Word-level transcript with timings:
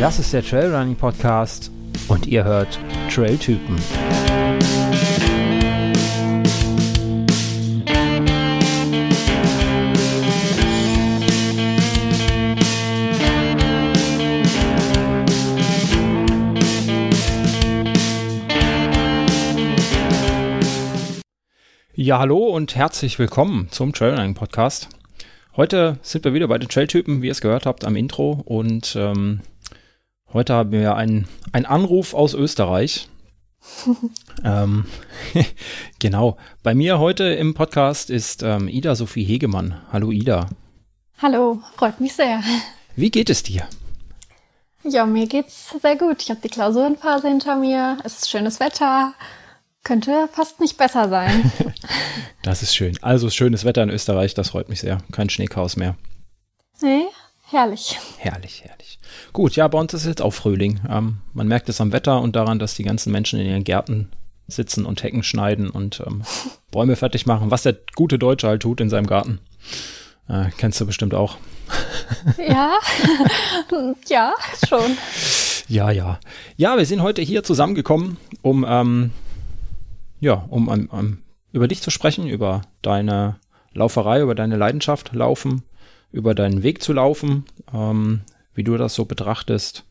Das 0.00 0.20
ist 0.20 0.32
der 0.32 0.44
Trailrunning 0.44 0.94
Podcast 0.94 1.72
und 2.06 2.28
ihr 2.28 2.44
hört 2.44 2.78
Trailtypen. 3.12 3.76
Ja, 21.96 22.20
hallo 22.20 22.36
und 22.36 22.76
herzlich 22.76 23.18
willkommen 23.18 23.66
zum 23.72 23.92
Trailrunning 23.92 24.34
Podcast. 24.34 24.90
Heute 25.56 25.98
sind 26.02 26.24
wir 26.24 26.34
wieder 26.34 26.46
bei 26.46 26.58
den 26.58 26.68
Trailtypen, 26.68 27.20
wie 27.20 27.26
ihr 27.26 27.32
es 27.32 27.40
gehört 27.40 27.66
habt 27.66 27.84
am 27.84 27.96
Intro. 27.96 28.40
Und 28.44 28.94
ähm, 28.96 29.40
heute 30.32 30.54
haben 30.54 30.72
wir 30.72 30.96
einen, 30.96 31.28
einen 31.52 31.66
Anruf 31.66 32.14
aus 32.14 32.34
Österreich. 32.34 33.08
ähm, 34.44 34.86
genau. 35.98 36.36
Bei 36.62 36.74
mir 36.74 36.98
heute 36.98 37.24
im 37.24 37.54
Podcast 37.54 38.10
ist 38.10 38.42
ähm, 38.42 38.68
Ida 38.68 38.94
Sophie 38.94 39.24
Hegemann. 39.24 39.80
Hallo 39.92 40.10
Ida. 40.10 40.48
Hallo, 41.20 41.60
freut 41.76 42.00
mich 42.00 42.14
sehr. 42.14 42.42
Wie 42.94 43.10
geht 43.10 43.30
es 43.30 43.42
dir? 43.42 43.66
Ja, 44.84 45.06
mir 45.06 45.26
geht's 45.26 45.74
sehr 45.82 45.96
gut. 45.96 46.22
Ich 46.22 46.30
habe 46.30 46.40
die 46.40 46.48
Klausurenphase 46.48 47.28
hinter 47.28 47.56
mir. 47.56 47.98
Es 48.04 48.18
ist 48.18 48.30
schönes 48.30 48.60
Wetter. 48.60 49.14
Könnte 49.82 50.28
fast 50.32 50.60
nicht 50.60 50.76
besser 50.76 51.08
sein. 51.08 51.50
das 52.42 52.62
ist 52.62 52.74
schön. 52.74 52.96
Also 53.02 53.30
schönes 53.30 53.64
Wetter 53.64 53.82
in 53.82 53.90
Österreich, 53.90 54.34
das 54.34 54.50
freut 54.50 54.68
mich 54.68 54.80
sehr. 54.80 54.98
Kein 55.12 55.30
Schneechaos 55.30 55.76
mehr. 55.76 55.96
Nee, 56.80 57.06
herrlich. 57.50 57.98
Herrlich, 58.18 58.64
herrlich. 58.64 58.98
Gut, 59.32 59.56
ja, 59.56 59.68
bei 59.68 59.78
uns 59.78 59.94
ist 59.94 60.06
jetzt 60.06 60.22
auch 60.22 60.32
Frühling. 60.32 60.80
Ähm, 60.88 61.18
man 61.32 61.48
merkt 61.48 61.68
es 61.68 61.80
am 61.80 61.92
Wetter 61.92 62.20
und 62.20 62.36
daran, 62.36 62.58
dass 62.58 62.74
die 62.74 62.84
ganzen 62.84 63.12
Menschen 63.12 63.38
in 63.38 63.46
ihren 63.46 63.64
Gärten 63.64 64.10
sitzen 64.46 64.86
und 64.86 65.02
Hecken 65.02 65.22
schneiden 65.22 65.70
und 65.70 66.02
ähm, 66.06 66.22
Bäume 66.70 66.96
fertig 66.96 67.26
machen, 67.26 67.50
was 67.50 67.62
der 67.62 67.76
gute 67.94 68.18
Deutsche 68.18 68.48
halt 68.48 68.62
tut 68.62 68.80
in 68.80 68.90
seinem 68.90 69.06
Garten. 69.06 69.40
Äh, 70.28 70.50
kennst 70.56 70.80
du 70.80 70.86
bestimmt 70.86 71.14
auch. 71.14 71.36
ja, 72.38 72.78
ja, 74.08 74.34
schon. 74.66 74.96
Ja, 75.68 75.90
ja. 75.90 76.18
Ja, 76.56 76.76
wir 76.78 76.86
sind 76.86 77.02
heute 77.02 77.22
hier 77.22 77.44
zusammengekommen, 77.44 78.16
um 78.42 78.64
ähm, 78.66 79.12
ja, 80.20 80.44
um, 80.48 80.68
um, 80.68 80.86
um 80.86 81.18
über 81.52 81.68
dich 81.68 81.82
zu 81.82 81.90
sprechen, 81.90 82.26
über 82.26 82.62
deine 82.82 83.36
Lauferei, 83.72 84.20
über 84.20 84.34
deine 84.34 84.56
Leidenschaft 84.56 85.14
laufen, 85.14 85.62
über 86.10 86.34
deinen 86.34 86.62
Weg 86.62 86.82
zu 86.82 86.92
laufen, 86.92 87.44
ähm, 87.72 88.22
wie 88.54 88.64
du 88.64 88.76
das 88.76 88.94
so 88.94 89.04
betrachtest. 89.04 89.84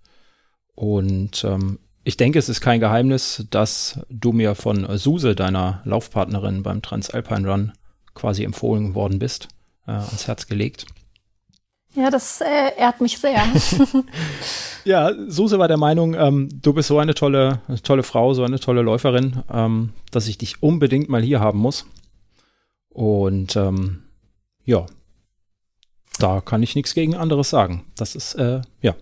Und 0.76 1.44
ähm, 1.44 1.80
ich 2.04 2.18
denke, 2.18 2.40
es 2.40 2.50
ist 2.50 2.62
kein 2.62 2.80
Geheimnis, 2.80 3.46
dass 3.50 4.00
du 4.10 4.32
mir 4.32 4.56
von 4.56 4.98
Suse, 4.98 5.36
deiner 5.36 5.82
Laufpartnerin 5.84 6.64
beim 6.64 6.82
Transalpine 6.82 7.50
Run, 7.50 7.74
quasi 8.14 8.44
empfohlen 8.44 8.96
worden 8.96 9.20
bist, 9.20 9.50
äh, 9.88 9.92
ans 9.92 10.28
Herz 10.28 10.48
gelegt. 10.48 10.86
Ja, 11.96 12.10
das 12.10 12.42
äh, 12.42 12.78
ehrt 12.78 13.02
mich 13.02 13.18
sehr. 13.18 13.42
ja, 14.86 15.12
Suse 15.28 15.60
war 15.60 15.68
der 15.68 15.78
Meinung, 15.78 16.14
ähm, 16.14 16.50
du 16.62 16.74
bist 16.74 16.88
so 16.88 17.00
eine 17.00 17.14
tolle, 17.14 17.62
tolle 17.84 18.04
Frau, 18.04 18.34
so 18.34 18.44
eine 18.44 18.60
tolle 18.60 18.84
Läuferin, 18.84 19.44
ähm, 19.52 19.94
dass 20.12 20.28
ich 20.28 20.38
dich 20.38 20.62
unbedingt 20.62 21.10
mal 21.10 21.22
hier 21.22 21.40
haben 21.40 21.60
muss. 21.60 21.86
Und 22.90 23.56
ähm, 23.56 24.04
ja, 24.64 24.86
da 26.20 26.42
kann 26.42 26.64
ich 26.64 26.76
nichts 26.76 26.94
gegen 26.94 27.16
anderes 27.16 27.50
sagen. 27.50 27.86
Das 27.96 28.16
ist, 28.16 28.36
äh, 28.36 28.62
ja. 28.82 28.96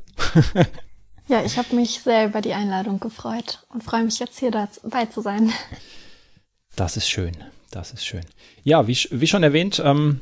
ja, 1.27 1.43
ich 1.43 1.57
habe 1.57 1.75
mich 1.75 2.01
sehr 2.01 2.27
über 2.27 2.41
die 2.41 2.53
Einladung 2.53 2.99
gefreut 2.99 3.65
und 3.69 3.83
freue 3.83 4.03
mich 4.03 4.19
jetzt 4.19 4.39
hier 4.39 4.51
dabei 4.51 5.05
zu 5.05 5.21
sein. 5.21 5.51
Das 6.75 6.97
ist 6.97 7.09
schön, 7.09 7.35
das 7.71 7.91
ist 7.91 8.05
schön. 8.05 8.25
Ja, 8.63 8.87
wie, 8.87 8.97
wie 9.11 9.27
schon 9.27 9.43
erwähnt, 9.43 9.81
ähm, 9.83 10.19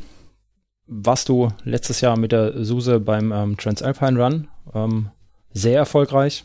warst 0.86 1.30
du 1.30 1.50
letztes 1.64 2.02
Jahr 2.02 2.18
mit 2.18 2.32
der 2.32 2.64
Suse 2.64 3.00
beim 3.00 3.32
ähm, 3.32 3.58
Transalpine 3.58 4.24
Run 4.24 4.48
ähm, 4.74 5.10
sehr 5.54 5.78
erfolgreich. 5.78 6.44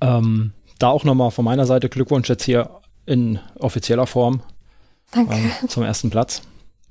Ähm, 0.00 0.52
da 0.78 0.88
auch 0.88 1.04
nochmal 1.04 1.30
von 1.30 1.44
meiner 1.44 1.66
Seite 1.66 1.88
Glückwunsch 1.88 2.28
jetzt 2.28 2.44
hier 2.44 2.70
in 3.06 3.38
offizieller 3.58 4.06
Form 4.06 4.42
Danke. 5.12 5.34
Ähm, 5.34 5.68
zum 5.68 5.82
ersten 5.82 6.10
Platz. 6.10 6.42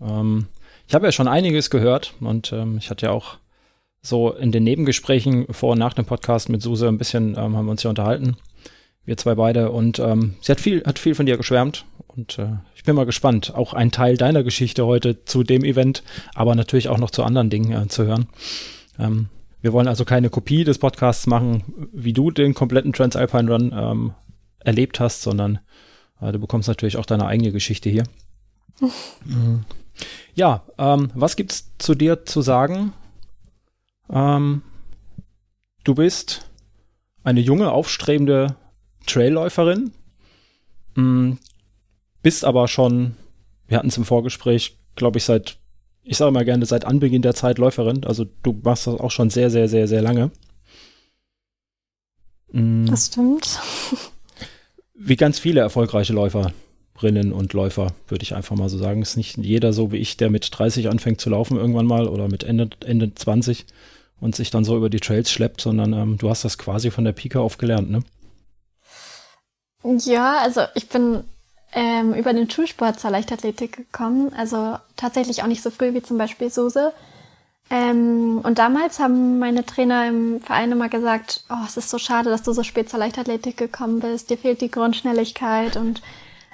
Ähm, 0.02 0.48
ich 0.88 0.96
habe 0.96 1.06
ja 1.06 1.12
schon 1.12 1.28
einiges 1.28 1.70
gehört 1.70 2.14
und 2.20 2.52
ähm, 2.52 2.78
ich 2.78 2.90
hatte 2.90 3.08
ja 3.08 3.12
auch 3.12 3.38
so 4.02 4.32
in 4.32 4.52
den 4.52 4.64
Nebengesprächen 4.64 5.52
vor 5.52 5.72
und 5.72 5.80
nach 5.80 5.94
dem 5.94 6.06
Podcast 6.06 6.50
mit 6.50 6.62
Suse 6.62 6.88
ein 6.88 6.98
bisschen 6.98 7.38
haben 7.38 7.54
wir 7.54 7.72
uns 7.72 7.84
ja 7.84 7.90
unterhalten. 7.90 8.38
Wir 9.04 9.18
zwei 9.18 9.36
beide 9.36 9.72
und 9.72 9.98
sie 9.98 10.52
hat 10.52 10.60
viel, 10.60 10.84
hat 10.84 11.00
viel 11.00 11.16
von 11.16 11.26
dir 11.26 11.38
geschwärmt 11.38 11.86
und 12.16 12.40
äh, 12.40 12.58
ich 12.76 12.84
bin 12.84 12.96
mal 12.96 13.06
gespannt, 13.06 13.54
auch 13.56 13.74
ein 13.74 13.92
Teil 13.92 14.18
deiner 14.18 14.44
Geschichte 14.44 14.86
heute 14.86 15.26
zu 15.26 15.44
dem 15.44 15.64
Event, 15.64 16.04
aber 16.34 16.56
natürlich 16.56 16.88
auch 16.88 16.98
noch 16.98 17.12
zu 17.12 17.24
anderen 17.24 17.50
Dingen 17.50 17.72
äh, 17.72 17.88
zu 17.88 18.06
hören. 18.06 18.28
Ähm, 18.98 19.28
wir 19.62 19.74
wollen 19.74 19.88
also 19.88 20.06
keine 20.06 20.30
Kopie 20.30 20.64
des 20.64 20.78
Podcasts 20.78 21.28
machen, 21.28 21.90
wie 21.92 22.14
du 22.14 22.32
den 22.32 22.54
kompletten 22.54 22.94
Transalpine 22.94 23.52
Run 23.52 23.74
ähm, 23.76 24.14
erlebt 24.60 25.00
hast, 25.00 25.24
sondern 25.24 25.60
äh, 26.22 26.32
du 26.32 26.40
bekommst 26.40 26.68
natürlich 26.68 26.98
auch 26.98 27.06
deine 27.06 27.26
eigene 27.26 27.52
Geschichte 27.52 27.90
hier. 27.90 28.04
mhm. 29.26 29.66
Ja, 30.34 30.64
ähm, 30.78 31.12
was 31.14 31.36
gibt's 31.36 31.72
zu 31.78 31.96
dir 31.96 32.26
zu 32.26 32.42
sagen? 32.42 32.94
Ähm, 34.10 34.62
du 35.84 35.96
bist 35.96 36.50
eine 37.24 37.40
junge, 37.40 37.72
aufstrebende 37.72 38.56
Trailläuferin. 39.06 39.94
Mhm 40.96 41.40
bist 42.26 42.44
aber 42.44 42.68
schon, 42.68 43.16
wir 43.68 43.78
hatten 43.78 43.90
es 43.90 43.98
im 43.98 44.04
Vorgespräch, 44.04 44.80
glaube 44.96 45.20
ich, 45.20 45.26
seit, 45.26 45.60
ich 46.02 46.18
sage 46.18 46.32
mal 46.32 46.44
gerne, 46.44 46.66
seit 46.66 46.84
Anbeginn 46.84 47.22
der 47.22 47.36
Zeit 47.36 47.60
Läuferin. 47.60 48.04
Also 48.04 48.26
du 48.42 48.60
machst 48.64 48.88
das 48.88 49.00
auch 49.00 49.12
schon 49.12 49.30
sehr, 49.30 49.52
sehr, 49.52 49.70
sehr, 49.70 49.88
sehr 49.88 50.02
lange. 50.02 50.32
Mhm. 52.52 52.88
Das 52.88 53.06
stimmt. 53.06 53.60
Wie 54.96 55.16
ganz 55.16 55.38
viele 55.38 55.60
erfolgreiche 55.60 56.14
Läuferinnen 56.96 57.34
und 57.34 57.54
Läufer, 57.54 57.92
würde 58.08 58.24
ich 58.24 58.36
einfach 58.36 58.56
mal 58.56 58.70
so 58.70 58.78
sagen. 58.78 59.02
Ist 59.02 59.18
nicht 59.18 59.38
jeder 59.38 59.74
so 59.74 59.92
wie 59.92 59.98
ich, 59.98 60.18
der 60.18 60.30
mit 60.30 60.50
30 60.52 60.90
anfängt 60.90 61.22
zu 61.22 61.30
laufen 61.30 61.58
irgendwann 61.58 61.86
mal 61.86 62.08
oder 62.08 62.28
mit 62.28 62.44
Ende, 62.44 62.70
Ende 62.86 63.14
20 63.14 63.66
und 64.22 64.36
sich 64.36 64.50
dann 64.50 64.64
so 64.64 64.78
über 64.78 64.90
die 64.90 65.00
Trails 65.00 65.30
schleppt, 65.30 65.62
sondern 65.62 65.94
ähm, 65.94 66.18
du 66.18 66.30
hast 66.30 66.46
das 66.46 66.58
quasi 66.58 66.92
von 66.92 67.04
der 67.04 67.12
Pike 67.12 67.40
auf 67.40 67.58
gelernt, 67.58 67.92
ne? 67.92 68.04
Ja, 69.84 70.40
also 70.40 70.62
ich 70.74 70.90
bin 70.90 71.24
ähm, 71.74 72.14
über 72.16 72.34
den 72.34 72.50
Schulsport 72.50 73.00
zur 73.00 73.12
Leichtathletik 73.12 73.78
gekommen. 73.78 74.32
Also 74.36 74.78
tatsächlich 74.96 75.44
auch 75.44 75.48
nicht 75.48 75.62
so 75.62 75.70
früh 75.70 75.94
wie 75.94 76.02
zum 76.02 76.18
Beispiel 76.18 76.50
Suse. 76.50 76.92
Ähm, 77.70 78.40
und 78.42 78.58
damals 78.58 79.00
haben 79.00 79.38
meine 79.38 79.66
Trainer 79.66 80.08
im 80.08 80.40
Verein 80.40 80.72
immer 80.72 80.90
gesagt, 80.90 81.44
oh, 81.50 81.66
es 81.68 81.78
ist 81.78 81.90
so 81.90 82.00
schade, 82.00 82.30
dass 82.32 82.42
du 82.42 82.54
so 82.54 82.64
spät 82.64 82.90
zur 82.90 83.00
Leichtathletik 83.00 83.58
gekommen 83.58 84.00
bist. 84.00 84.30
Dir 84.30 84.38
fehlt 84.38 84.62
die 84.62 84.72
Grundschnelligkeit. 84.72 85.76
Und 85.76 86.02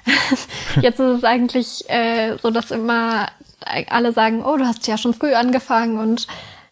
jetzt 0.80 1.00
ist 1.00 1.18
es 1.18 1.24
eigentlich 1.24 1.88
äh, 1.88 2.36
so, 2.42 2.50
dass 2.50 2.70
immer 2.70 3.28
alle 3.88 4.12
sagen, 4.12 4.44
oh, 4.44 4.56
du 4.56 4.66
hast 4.66 4.86
ja 4.86 4.98
schon 4.98 5.14
früh 5.14 5.34
angefangen. 5.34 5.98
Und 5.98 6.26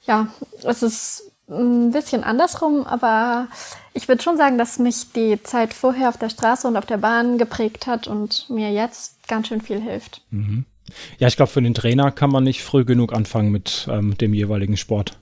ja, 0.07 0.29
es 0.65 0.83
ist 0.83 1.31
ein 1.49 1.91
bisschen 1.91 2.25
andersrum, 2.25 2.87
aber 2.87 3.49
ich 3.93 4.09
würde 4.09 4.23
schon 4.23 4.37
sagen, 4.37 4.59
dass 4.59 4.79
mich 4.79 5.13
die 5.13 5.43
Zeit 5.43 5.75
vorher 5.75 6.09
auf 6.09 6.17
der 6.17 6.31
Straße 6.31 6.67
und 6.67 6.77
auf 6.77 6.87
der 6.87 6.99
Bahn 6.99 7.39
geprägt 7.39 7.87
hat 7.87 8.07
und 8.07 8.49
mir 8.49 8.71
jetzt 8.73 9.27
ganz 9.29 9.49
schön 9.49 9.61
viel 9.61 9.81
hilft. 9.81 10.23
Mhm. 10.31 10.65
Ja, 11.19 11.29
ich 11.29 11.37
glaube, 11.37 11.53
für 11.53 11.63
den 11.63 11.75
Trainer 11.75 12.11
kann 12.11 12.31
man 12.31 12.45
nicht 12.45 12.63
früh 12.63 12.85
genug 12.85 13.13
anfangen 13.13 13.51
mit 13.51 13.87
ähm, 13.91 14.17
dem 14.19 14.35
jeweiligen 14.35 14.77
Sport. 14.77 15.19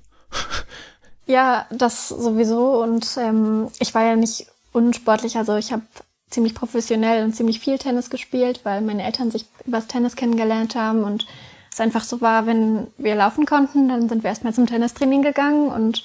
ja, 1.26 1.66
das 1.70 2.08
sowieso. 2.08 2.82
Und 2.82 3.06
ähm, 3.19 3.69
ich 3.78 3.94
war 3.94 4.05
ja 4.05 4.16
nicht 4.16 4.46
unsportlich. 4.72 5.37
Also 5.37 5.56
ich 5.56 5.72
habe 5.72 5.82
ziemlich 6.30 6.54
professionell 6.54 7.25
und 7.25 7.34
ziemlich 7.34 7.60
viel 7.60 7.78
Tennis 7.78 8.10
gespielt, 8.10 8.60
weil 8.64 8.80
meine 8.80 9.04
Eltern 9.04 9.30
sich 9.30 9.46
übers 9.66 9.86
Tennis 9.86 10.16
kennengelernt 10.16 10.75
haben 10.75 11.04
und 11.04 11.26
es 11.72 11.80
einfach 11.80 12.04
so 12.04 12.20
war, 12.20 12.46
wenn 12.46 12.88
wir 12.98 13.14
laufen 13.14 13.46
konnten, 13.46 13.88
dann 13.88 14.08
sind 14.08 14.22
wir 14.22 14.30
erstmal 14.30 14.54
zum 14.54 14.66
Tennistraining 14.66 15.22
gegangen 15.22 15.69
und 15.69 16.04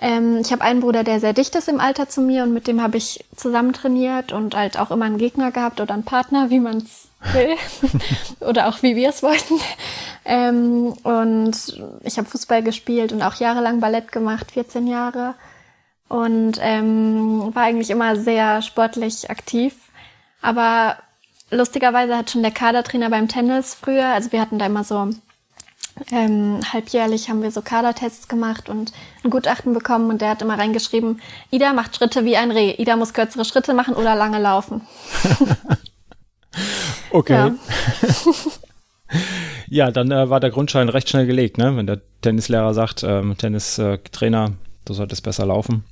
ähm, 0.00 0.38
ich 0.38 0.52
habe 0.52 0.62
einen 0.62 0.80
Bruder, 0.80 1.02
der 1.02 1.18
sehr 1.18 1.32
dicht 1.32 1.56
ist 1.56 1.68
im 1.68 1.80
Alter 1.80 2.08
zu 2.08 2.20
mir 2.20 2.44
und 2.44 2.54
mit 2.54 2.68
dem 2.68 2.80
habe 2.80 2.96
ich 2.96 3.24
zusammen 3.34 3.72
trainiert 3.72 4.32
und 4.32 4.54
halt 4.54 4.78
auch 4.78 4.90
immer 4.90 5.06
einen 5.06 5.18
Gegner 5.18 5.50
gehabt 5.50 5.80
oder 5.80 5.94
einen 5.94 6.04
Partner, 6.04 6.50
wie 6.50 6.60
man 6.60 6.78
es 6.78 7.08
will 7.32 7.56
oder 8.40 8.68
auch 8.68 8.82
wie 8.82 8.94
wir 8.94 9.08
es 9.08 9.22
wollten. 9.22 9.54
Ähm, 10.24 10.92
und 11.02 11.82
ich 12.04 12.16
habe 12.16 12.28
Fußball 12.28 12.62
gespielt 12.62 13.12
und 13.12 13.22
auch 13.22 13.34
jahrelang 13.34 13.80
Ballett 13.80 14.12
gemacht, 14.12 14.52
14 14.52 14.86
Jahre 14.86 15.34
und 16.08 16.58
ähm, 16.60 17.54
war 17.54 17.64
eigentlich 17.64 17.90
immer 17.90 18.16
sehr 18.16 18.62
sportlich 18.62 19.30
aktiv. 19.30 19.74
Aber 20.40 20.96
lustigerweise 21.50 22.16
hat 22.16 22.30
schon 22.30 22.42
der 22.42 22.52
Kadertrainer 22.52 23.10
beim 23.10 23.28
Tennis 23.28 23.74
früher, 23.74 24.06
also 24.06 24.32
wir 24.32 24.40
hatten 24.40 24.58
da 24.58 24.66
immer 24.66 24.84
so 24.84 25.10
ähm, 26.12 26.60
halbjährlich 26.72 27.28
haben 27.28 27.42
wir 27.42 27.50
so 27.50 27.60
Kadertests 27.60 28.28
gemacht 28.28 28.68
und 28.68 28.92
ein 29.24 29.30
Gutachten 29.30 29.74
bekommen 29.74 30.10
und 30.10 30.20
der 30.20 30.30
hat 30.30 30.42
immer 30.42 30.58
reingeschrieben, 30.58 31.20
Ida 31.50 31.72
macht 31.72 31.96
Schritte 31.96 32.24
wie 32.24 32.36
ein 32.36 32.50
Reh. 32.50 32.74
Ida 32.78 32.96
muss 32.96 33.14
kürzere 33.14 33.44
Schritte 33.44 33.74
machen 33.74 33.94
oder 33.94 34.14
lange 34.14 34.38
laufen. 34.38 34.82
okay. 37.10 37.52
Ja, 39.70 39.90
dann 39.90 40.10
äh, 40.10 40.28
war 40.28 40.40
der 40.40 40.50
Grundschein 40.50 40.88
recht 40.88 41.08
schnell 41.08 41.26
gelegt, 41.26 41.58
ne? 41.58 41.76
Wenn 41.76 41.86
der 41.86 42.00
Tennislehrer 42.20 42.74
sagt, 42.74 43.02
ähm, 43.02 43.36
Tennistrainer, 43.36 44.44
äh, 44.46 44.50
du 44.84 44.92
solltest 44.94 45.22
besser 45.22 45.46
laufen. 45.46 45.84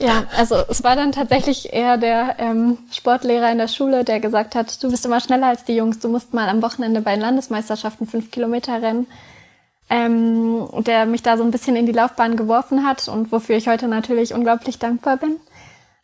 Ja, 0.00 0.24
also 0.36 0.56
es 0.68 0.84
war 0.84 0.94
dann 0.94 1.10
tatsächlich 1.10 1.72
eher 1.72 1.96
der 1.96 2.36
ähm, 2.38 2.78
Sportlehrer 2.92 3.50
in 3.50 3.58
der 3.58 3.66
Schule, 3.66 4.04
der 4.04 4.20
gesagt 4.20 4.54
hat, 4.54 4.80
du 4.82 4.90
bist 4.90 5.04
immer 5.04 5.20
schneller 5.20 5.48
als 5.48 5.64
die 5.64 5.74
Jungs, 5.74 5.98
du 5.98 6.08
musst 6.08 6.34
mal 6.34 6.48
am 6.48 6.62
Wochenende 6.62 7.00
bei 7.00 7.14
den 7.14 7.20
Landesmeisterschaften 7.20 8.06
fünf 8.06 8.30
Kilometer 8.30 8.80
rennen. 8.80 9.08
Ähm, 9.90 10.68
der 10.84 11.06
mich 11.06 11.22
da 11.22 11.38
so 11.38 11.42
ein 11.42 11.50
bisschen 11.50 11.74
in 11.74 11.86
die 11.86 11.92
Laufbahn 11.92 12.36
geworfen 12.36 12.86
hat 12.86 13.08
und 13.08 13.32
wofür 13.32 13.56
ich 13.56 13.68
heute 13.68 13.88
natürlich 13.88 14.34
unglaublich 14.34 14.78
dankbar 14.78 15.16
bin. 15.16 15.36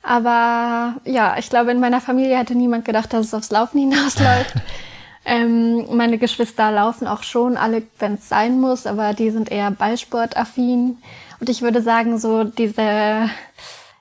Aber 0.02 1.00
ja, 1.04 1.36
ich 1.38 1.50
glaube, 1.50 1.70
in 1.70 1.80
meiner 1.80 2.00
Familie 2.00 2.38
hätte 2.38 2.54
niemand 2.54 2.84
gedacht, 2.84 3.12
dass 3.12 3.26
es 3.26 3.34
aufs 3.34 3.50
Laufen 3.50 3.78
hinausläuft. 3.78 4.54
ähm, 5.24 5.86
meine 5.94 6.18
Geschwister 6.18 6.72
laufen 6.72 7.06
auch 7.06 7.22
schon, 7.22 7.56
alle, 7.56 7.82
wenn 7.98 8.14
es 8.14 8.28
sein 8.28 8.58
muss, 8.60 8.86
aber 8.86 9.12
die 9.12 9.30
sind 9.30 9.52
eher 9.52 9.70
Ballsportaffin. 9.70 10.98
Und 11.40 11.48
ich 11.48 11.62
würde 11.62 11.82
sagen, 11.82 12.18
so 12.18 12.44
diese 12.44 13.28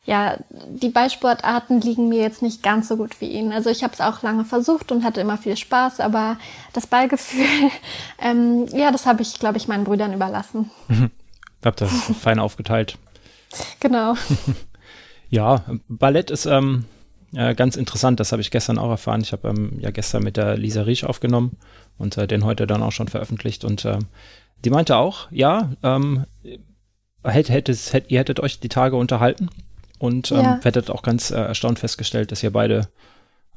ja, 0.06 0.38
die 0.68 0.90
Ballsportarten 0.90 1.80
liegen 1.80 2.10
mir 2.10 2.22
jetzt 2.22 2.42
nicht 2.42 2.62
ganz 2.62 2.90
so 2.90 2.98
gut 2.98 3.22
wie 3.22 3.28
Ihnen. 3.28 3.54
Also 3.54 3.70
ich 3.70 3.84
habe 3.84 3.94
es 3.94 4.02
auch 4.02 4.22
lange 4.22 4.44
versucht 4.44 4.92
und 4.92 5.04
hatte 5.04 5.22
immer 5.22 5.38
viel 5.38 5.56
Spaß, 5.56 6.02
aber 6.02 6.38
das 6.74 6.88
Ballgefühl, 6.88 7.46
ähm, 8.22 8.66
ja, 8.74 8.92
das 8.92 9.06
habe 9.06 9.22
ich, 9.22 9.40
glaube 9.40 9.58
ich, 9.58 9.68
meinen 9.68 9.86
Brüdern 9.86 10.14
überlassen. 10.14 10.72
Mhm. 10.90 11.12
Ich 11.62 11.66
habe 11.66 11.78
das 11.78 11.92
fein 12.20 12.40
aufgeteilt. 12.40 12.98
Genau. 13.80 14.16
ja, 15.30 15.64
Ballett 15.88 16.32
ist 16.32 16.46
ähm, 16.48 16.84
äh, 17.34 17.56
ganz 17.56 17.78
interessant. 17.78 18.20
Das 18.20 18.34
habe 18.34 18.42
ich 18.42 18.52
gestern 18.52 18.78
auch 18.78 18.90
erfahren. 18.90 19.22
Ich 19.22 19.32
habe 19.32 19.48
ähm, 19.48 19.80
ja 19.80 19.92
gestern 19.92 20.24
mit 20.24 20.36
der 20.36 20.58
Lisa 20.58 20.82
Riesch 20.82 21.06
aufgenommen 21.06 21.58
und 21.98 22.18
äh, 22.18 22.28
den 22.28 22.44
heute 22.44 22.68
dann 22.68 22.84
auch 22.84 22.92
schon 22.92 23.08
veröffentlicht. 23.08 23.64
Und 23.64 23.86
äh, 23.86 24.00
die 24.66 24.70
meinte 24.70 24.98
auch, 24.98 25.32
ja, 25.32 25.72
ähm, 25.82 26.26
hätt, 27.24 27.50
hättet, 27.50 27.94
hätt, 27.94 28.06
ihr 28.10 28.20
hättet 28.20 28.40
euch 28.40 28.60
die 28.60 28.70
Tage 28.70 28.96
unterhalten 28.96 29.50
und 30.00 30.31
ähm, 30.31 30.38
ja. 30.40 30.64
werdet 30.64 30.90
auch 30.90 31.02
ganz 31.02 31.31
äh, 31.31 31.36
erstaunt 31.36 31.80
festgestellt, 31.80 32.31
dass 32.31 32.44
ihr 32.44 32.52
beide 32.52 32.88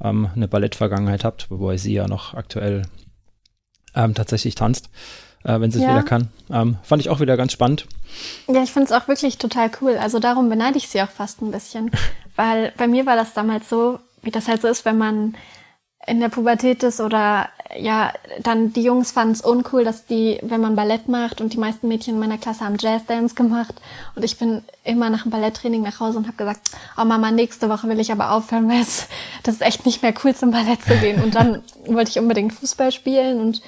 ähm, 0.01 0.29
eine 0.35 0.49
Ballettvergangenheit 0.49 1.25
habt, 1.25 1.51
wobei 1.51 1.77
sie 1.77 1.95
ja 1.95 2.07
noch 2.07 2.35
aktuell 2.35 2.83
ähm, 3.95 4.15
tatsächlich 4.15 4.55
tanzt, 4.55 4.91
äh, 5.45 5.59
wenn 5.59 5.71
sie 5.71 5.79
es 5.79 5.85
ja. 5.85 5.91
wieder 5.91 6.03
kann. 6.03 6.29
Ähm, 6.51 6.77
fand 6.83 7.01
ich 7.01 7.11
auch 7.11 7.21
wieder 7.21 7.37
ganz 7.37 7.53
spannend. 7.53 7.87
Ja, 8.47 8.63
ich 8.63 8.73
finde 8.73 8.87
es 8.87 8.93
auch 8.93 9.09
wirklich 9.09 9.39
total 9.39 9.71
cool. 9.81 9.97
Also 9.97 10.19
darum 10.19 10.49
beneide 10.49 10.79
ich 10.79 10.89
sie 10.89 11.03
auch 11.03 11.11
fast 11.11 11.43
ein 11.43 11.51
bisschen, 11.51 11.91
weil 12.37 12.73
bei 12.77 12.87
mir 12.87 13.07
war 13.07 13.17
das 13.17 13.35
damals 13.35 13.69
so, 13.69 13.99
wie 14.23 14.31
das 14.31 14.49
halt 14.49 14.63
so 14.63 14.69
ist, 14.69 14.85
wenn 14.85 14.99
man 14.99 15.35
in 16.07 16.21
der 16.21 16.29
Pubertät 16.29 16.83
ist 16.83 17.01
oder 17.01 17.49
ja, 17.79 18.13
dann 18.41 18.73
die 18.73 18.83
Jungs 18.83 19.11
fanden 19.11 19.33
es 19.33 19.41
uncool, 19.41 19.85
dass 19.85 20.07
die, 20.07 20.39
wenn 20.43 20.61
man 20.61 20.77
Ballett 20.77 21.09
macht 21.09 21.41
und 21.41 21.53
die 21.53 21.59
meisten 21.59 21.89
Mädchen 21.89 22.15
in 22.15 22.21
meiner 22.21 22.39
Klasse 22.39 22.65
haben 22.65 22.77
Jazzdance 22.79 23.35
gemacht. 23.35 23.75
Und 24.15 24.25
ich 24.25 24.39
bin 24.39 24.63
immer 24.85 25.11
nach 25.11 25.23
dem 25.23 25.33
Balletttraining 25.33 25.83
nach 25.83 25.99
Hause 25.99 26.19
und 26.19 26.27
habe 26.27 26.37
gesagt, 26.37 26.71
oh 26.97 27.05
Mama, 27.05 27.31
nächste 27.33 27.69
Woche 27.69 27.89
will 27.89 28.01
ich 28.01 28.13
aber 28.13 28.31
aufhören, 28.31 28.69
weil 28.71 28.81
es, 28.81 29.09
das 29.43 29.57
ist 29.57 29.63
echt 29.63 29.85
nicht 29.85 30.03
mehr 30.03 30.15
cool 30.25 30.35
zum 30.35 30.53
Ballett 30.53 30.83
zu 30.83 30.97
gehen. 30.97 31.23
Und 31.23 31.35
dann 31.35 31.63
wollte 31.87 32.11
ich 32.11 32.19
unbedingt 32.19 32.53
Fußball 32.53 32.93
spielen 32.93 33.41
und 33.41 33.61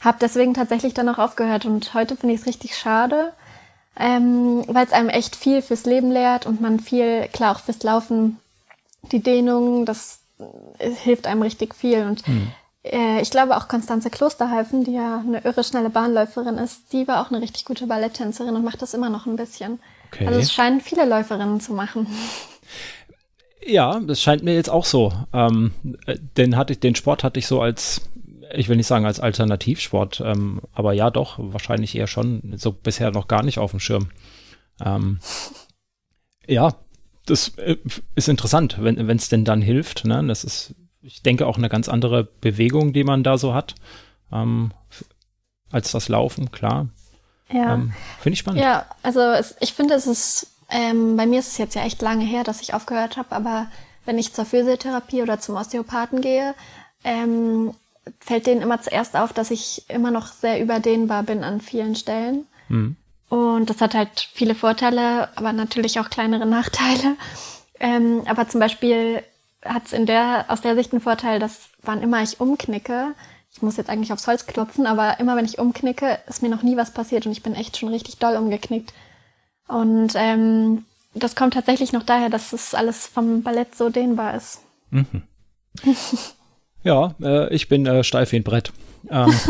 habe 0.00 0.18
deswegen 0.20 0.54
tatsächlich 0.54 0.94
dann 0.94 1.08
auch 1.08 1.18
aufgehört. 1.18 1.66
Und 1.66 1.94
heute 1.94 2.16
finde 2.16 2.34
ich 2.34 2.40
es 2.40 2.46
richtig 2.46 2.76
schade, 2.76 3.32
ähm, 3.98 4.64
weil 4.66 4.86
es 4.86 4.92
einem 4.92 5.10
echt 5.10 5.36
viel 5.36 5.60
fürs 5.60 5.84
Leben 5.84 6.10
lehrt 6.10 6.46
und 6.46 6.60
man 6.60 6.80
viel, 6.80 7.28
klar 7.32 7.54
auch 7.54 7.60
fürs 7.60 7.82
Laufen, 7.82 8.38
die 9.10 9.22
Dehnung, 9.22 9.84
das 9.84 10.21
hilft 10.78 11.26
einem 11.26 11.42
richtig 11.42 11.74
viel. 11.74 12.04
Und 12.04 12.26
mhm. 12.26 12.52
äh, 12.84 13.20
ich 13.20 13.30
glaube 13.30 13.56
auch 13.56 13.68
Konstanze 13.68 14.10
Klosterhalfen, 14.10 14.84
die 14.84 14.92
ja 14.92 15.20
eine 15.26 15.44
irre 15.44 15.64
schnelle 15.64 15.90
Bahnläuferin 15.90 16.58
ist, 16.58 16.92
die 16.92 17.06
war 17.08 17.24
auch 17.24 17.30
eine 17.30 17.40
richtig 17.40 17.64
gute 17.64 17.86
Balletttänzerin 17.86 18.54
und 18.54 18.64
macht 18.64 18.82
das 18.82 18.94
immer 18.94 19.10
noch 19.10 19.26
ein 19.26 19.36
bisschen. 19.36 19.80
Okay. 20.12 20.26
Also 20.26 20.40
es 20.40 20.52
scheinen 20.52 20.80
viele 20.80 21.06
Läuferinnen 21.06 21.60
zu 21.60 21.72
machen. 21.72 22.06
Ja, 23.64 24.00
das 24.00 24.20
scheint 24.20 24.42
mir 24.42 24.54
jetzt 24.54 24.70
auch 24.70 24.84
so. 24.84 25.12
Ähm, 25.32 25.72
den, 26.36 26.56
hatte 26.56 26.72
ich, 26.72 26.80
den 26.80 26.94
Sport 26.94 27.22
hatte 27.22 27.38
ich 27.38 27.46
so 27.46 27.60
als, 27.60 28.02
ich 28.54 28.68
will 28.68 28.76
nicht 28.76 28.86
sagen 28.86 29.06
als 29.06 29.20
Alternativsport, 29.20 30.20
ähm, 30.24 30.60
aber 30.72 30.92
ja 30.92 31.10
doch, 31.10 31.36
wahrscheinlich 31.38 31.94
eher 31.94 32.08
schon, 32.08 32.54
so 32.56 32.72
bisher 32.72 33.12
noch 33.12 33.28
gar 33.28 33.42
nicht 33.42 33.58
auf 33.58 33.70
dem 33.70 33.80
Schirm. 33.80 34.08
Ähm, 34.84 35.20
ja, 36.46 36.74
das 37.26 37.56
äh, 37.58 37.76
ist 38.14 38.28
interessant, 38.28 38.76
wenn 38.80 38.98
es 39.08 39.28
denn 39.28 39.44
dann 39.44 39.62
hilft. 39.62 40.04
Ne? 40.04 40.24
Das 40.26 40.44
ist, 40.44 40.74
ich 41.02 41.22
denke, 41.22 41.46
auch 41.46 41.58
eine 41.58 41.68
ganz 41.68 41.88
andere 41.88 42.24
Bewegung, 42.24 42.92
die 42.92 43.04
man 43.04 43.22
da 43.22 43.38
so 43.38 43.54
hat, 43.54 43.74
ähm, 44.32 44.72
als 45.70 45.92
das 45.92 46.08
Laufen, 46.08 46.50
klar. 46.50 46.88
Ja. 47.50 47.74
Ähm, 47.74 47.92
finde 48.20 48.34
ich 48.34 48.40
spannend. 48.40 48.62
Ja, 48.62 48.86
also 49.02 49.20
es, 49.20 49.56
ich 49.60 49.72
finde, 49.72 49.94
es 49.94 50.06
ist, 50.06 50.48
ähm, 50.70 51.16
bei 51.16 51.26
mir 51.26 51.40
ist 51.40 51.48
es 51.48 51.58
jetzt 51.58 51.74
ja 51.74 51.84
echt 51.84 52.02
lange 52.02 52.24
her, 52.24 52.44
dass 52.44 52.60
ich 52.60 52.74
aufgehört 52.74 53.16
habe, 53.16 53.32
aber 53.32 53.66
wenn 54.04 54.18
ich 54.18 54.32
zur 54.32 54.44
Physiotherapie 54.44 55.22
oder 55.22 55.38
zum 55.38 55.56
Osteopathen 55.56 56.20
gehe, 56.20 56.54
ähm, 57.04 57.72
fällt 58.18 58.46
denen 58.46 58.62
immer 58.62 58.80
zuerst 58.80 59.16
auf, 59.16 59.32
dass 59.32 59.50
ich 59.50 59.88
immer 59.88 60.10
noch 60.10 60.26
sehr 60.26 60.60
überdehnbar 60.60 61.22
bin 61.22 61.44
an 61.44 61.60
vielen 61.60 61.94
Stellen. 61.94 62.46
Mhm. 62.68 62.96
Und 63.32 63.70
das 63.70 63.80
hat 63.80 63.94
halt 63.94 64.28
viele 64.34 64.54
Vorteile, 64.54 65.30
aber 65.36 65.54
natürlich 65.54 65.98
auch 65.98 66.10
kleinere 66.10 66.44
Nachteile. 66.44 67.16
Ähm, 67.80 68.20
aber 68.26 68.46
zum 68.46 68.60
Beispiel 68.60 69.22
hat 69.64 69.86
es 69.86 69.94
in 69.94 70.04
der, 70.04 70.44
aus 70.48 70.60
der 70.60 70.74
Sicht 70.74 70.92
einen 70.92 71.00
Vorteil, 71.00 71.38
dass 71.38 71.70
wann 71.80 72.02
immer 72.02 72.22
ich 72.22 72.40
umknicke, 72.40 73.14
ich 73.50 73.62
muss 73.62 73.78
jetzt 73.78 73.88
eigentlich 73.88 74.12
aufs 74.12 74.26
Holz 74.26 74.44
klopfen, 74.44 74.84
aber 74.84 75.18
immer 75.18 75.34
wenn 75.34 75.46
ich 75.46 75.58
umknicke, 75.58 76.18
ist 76.26 76.42
mir 76.42 76.50
noch 76.50 76.62
nie 76.62 76.76
was 76.76 76.92
passiert 76.92 77.24
und 77.24 77.32
ich 77.32 77.42
bin 77.42 77.54
echt 77.54 77.78
schon 77.78 77.88
richtig 77.88 78.18
doll 78.18 78.36
umgeknickt. 78.36 78.92
Und 79.66 80.12
ähm, 80.14 80.84
das 81.14 81.34
kommt 81.34 81.54
tatsächlich 81.54 81.94
noch 81.94 82.02
daher, 82.02 82.28
dass 82.28 82.52
es 82.52 82.74
alles 82.74 83.06
vom 83.06 83.42
Ballett 83.42 83.74
so 83.74 83.88
dehnbar 83.88 84.34
ist. 84.34 84.60
Mhm. 84.90 85.22
ja, 86.84 87.14
äh, 87.22 87.48
ich 87.54 87.70
bin 87.70 87.86
äh, 87.86 88.04
steif 88.04 88.32
wie 88.32 88.36
ein 88.36 88.44
Brett. 88.44 88.74
Ähm. 89.08 89.34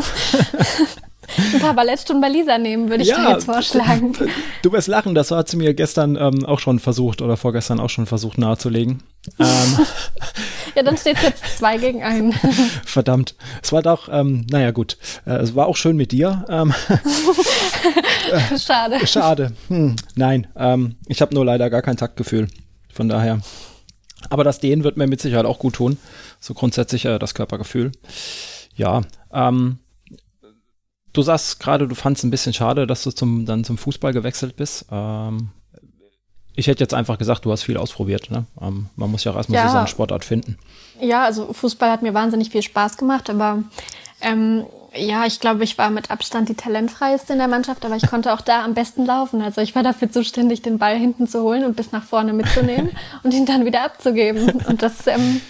Ein 1.52 1.60
paar 1.60 1.74
Ballettstunden 1.74 2.20
bei 2.20 2.28
Lisa 2.28 2.58
nehmen, 2.58 2.88
würde 2.88 3.02
ich 3.02 3.08
ja, 3.08 3.16
dir 3.16 3.30
jetzt 3.32 3.44
vorschlagen. 3.44 4.12
Du 4.62 4.70
wirst 4.72 4.86
lachen, 4.86 5.14
das 5.14 5.30
hat 5.30 5.48
sie 5.48 5.56
mir 5.56 5.74
gestern 5.74 6.16
ähm, 6.16 6.44
auch 6.44 6.60
schon 6.60 6.78
versucht 6.78 7.20
oder 7.20 7.36
vorgestern 7.36 7.80
auch 7.80 7.90
schon 7.90 8.06
versucht 8.06 8.38
nahezulegen. 8.38 9.02
Ähm, 9.38 9.46
ja, 10.76 10.82
dann 10.82 10.96
steht 10.96 11.16
es 11.16 11.22
jetzt 11.22 11.58
zwei 11.58 11.78
gegen 11.78 12.02
einen. 12.02 12.32
Verdammt. 12.84 13.34
Es 13.62 13.72
war 13.72 13.82
doch, 13.82 14.08
ähm, 14.10 14.46
naja 14.50 14.70
gut, 14.70 14.98
äh, 15.26 15.32
es 15.32 15.56
war 15.56 15.66
auch 15.66 15.76
schön 15.76 15.96
mit 15.96 16.12
dir. 16.12 16.44
Ähm, 16.48 16.72
schade. 18.56 19.04
Schade. 19.06 19.52
Hm, 19.68 19.96
nein, 20.14 20.46
ähm, 20.56 20.96
ich 21.06 21.20
habe 21.20 21.34
nur 21.34 21.44
leider 21.44 21.68
gar 21.70 21.82
kein 21.82 21.96
Taktgefühl. 21.96 22.48
Von 22.92 23.08
daher. 23.08 23.40
Aber 24.30 24.44
das 24.44 24.60
Dehnen 24.60 24.84
wird 24.84 24.96
mir 24.96 25.06
mit 25.06 25.20
Sicherheit 25.20 25.46
auch 25.46 25.58
gut 25.58 25.74
tun. 25.74 25.98
So 26.40 26.54
grundsätzlich 26.54 27.04
äh, 27.06 27.18
das 27.18 27.34
Körpergefühl. 27.34 27.92
Ja, 28.74 29.02
ähm, 29.32 29.78
du 31.12 31.22
sagst 31.22 31.60
gerade, 31.60 31.88
du 31.88 31.94
fandest 31.94 32.24
ein 32.24 32.30
bisschen 32.30 32.52
schade, 32.52 32.86
dass 32.86 33.02
du 33.02 33.10
zum, 33.10 33.46
dann 33.46 33.64
zum 33.64 33.78
Fußball 33.78 34.12
gewechselt 34.12 34.56
bist. 34.56 34.86
Ähm, 34.90 35.50
ich 36.54 36.66
hätte 36.66 36.84
jetzt 36.84 36.94
einfach 36.94 37.18
gesagt, 37.18 37.44
du 37.44 37.52
hast 37.52 37.62
viel 37.62 37.76
ausprobiert. 37.76 38.30
Ne? 38.30 38.44
Ähm, 38.60 38.86
man 38.96 39.10
muss 39.10 39.24
ja 39.24 39.32
auch 39.32 39.36
erstmal 39.36 39.60
ja. 39.60 39.68
so 39.68 39.74
seine 39.74 39.88
Sportart 39.88 40.24
finden. 40.24 40.58
Ja, 41.00 41.24
also 41.24 41.52
Fußball 41.52 41.90
hat 41.90 42.02
mir 42.02 42.14
wahnsinnig 42.14 42.50
viel 42.50 42.62
Spaß 42.62 42.96
gemacht, 42.96 43.30
aber 43.30 43.62
ähm, 44.20 44.64
ja, 44.94 45.24
ich 45.24 45.40
glaube, 45.40 45.64
ich 45.64 45.78
war 45.78 45.90
mit 45.90 46.10
Abstand 46.10 46.50
die 46.50 46.54
talentfreieste 46.54 47.32
in 47.32 47.38
der 47.38 47.48
Mannschaft, 47.48 47.84
aber 47.84 47.96
ich 47.96 48.06
konnte 48.06 48.32
auch 48.32 48.42
da 48.42 48.62
am 48.64 48.74
besten 48.74 49.06
laufen. 49.06 49.40
Also 49.40 49.62
ich 49.62 49.74
war 49.74 49.82
dafür 49.82 50.10
zuständig, 50.10 50.60
den 50.60 50.78
Ball 50.78 50.96
hinten 50.96 51.26
zu 51.26 51.42
holen 51.42 51.64
und 51.64 51.76
bis 51.76 51.92
nach 51.92 52.04
vorne 52.04 52.34
mitzunehmen 52.34 52.90
und 53.22 53.32
ihn 53.32 53.46
dann 53.46 53.64
wieder 53.64 53.84
abzugeben. 53.84 54.62
Und 54.66 54.82
das 54.82 55.06
ähm, 55.06 55.40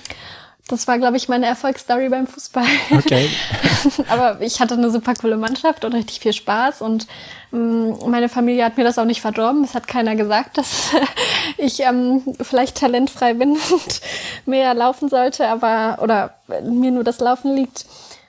das 0.69 0.87
war, 0.87 0.99
glaube 0.99 1.17
ich, 1.17 1.29
meine 1.29 1.47
Erfolgsstory 1.47 2.09
beim 2.09 2.27
Fußball. 2.27 2.65
Okay. 2.93 3.29
Aber 4.09 4.41
ich 4.41 4.61
hatte 4.61 4.75
eine 4.75 4.91
super 4.91 5.15
coole 5.15 5.37
Mannschaft 5.37 5.85
und 5.85 5.93
richtig 5.93 6.21
viel 6.21 6.33
Spaß 6.33 6.83
und 6.83 7.07
ähm, 7.53 7.97
meine 8.07 8.29
Familie 8.29 8.65
hat 8.65 8.77
mir 8.77 8.85
das 8.85 8.99
auch 8.99 9.05
nicht 9.05 9.21
verdorben. 9.21 9.65
Es 9.65 9.75
hat 9.75 9.89
keiner 9.89 10.15
gesagt, 10.15 10.59
dass 10.59 10.91
ich 11.59 11.81
ähm, 11.81 12.23
vielleicht 12.41 12.79
talentfrei 12.79 13.35
bin 13.35 13.51
und 13.71 14.01
mehr 14.47 14.73
laufen 14.75 15.09
sollte, 15.09 15.49
aber 15.49 15.99
oder 16.01 16.35
mir 16.63 16.93
nur 16.93 17.05
das 17.05 17.19
Laufen 17.21 17.55
liegt. 17.55 17.87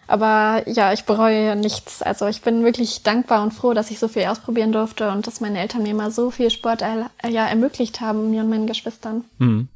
Aber 0.08 0.64
ja, 0.68 0.92
ich 0.92 1.06
bereue 1.06 1.56
nichts. 1.56 2.02
Also 2.02 2.28
ich 2.28 2.42
bin 2.42 2.64
wirklich 2.64 3.04
dankbar 3.04 3.42
und 3.42 3.54
froh, 3.54 3.74
dass 3.74 3.90
ich 3.90 4.00
so 4.00 4.08
viel 4.08 4.26
ausprobieren 4.26 4.72
durfte 4.74 5.10
und 5.12 5.28
dass 5.28 5.40
meine 5.40 5.60
Eltern 5.60 5.84
mir 5.84 5.94
mal 5.94 6.12
so 6.12 6.30
viel 6.30 6.50
Sport 6.50 6.82
ja, 6.82 7.48
ermöglicht 7.48 8.02
haben, 8.02 8.32
mir 8.32 8.42
und 8.42 8.50
meinen 8.50 8.68
Geschwistern. 8.68 9.24
Mhm. 9.38 9.70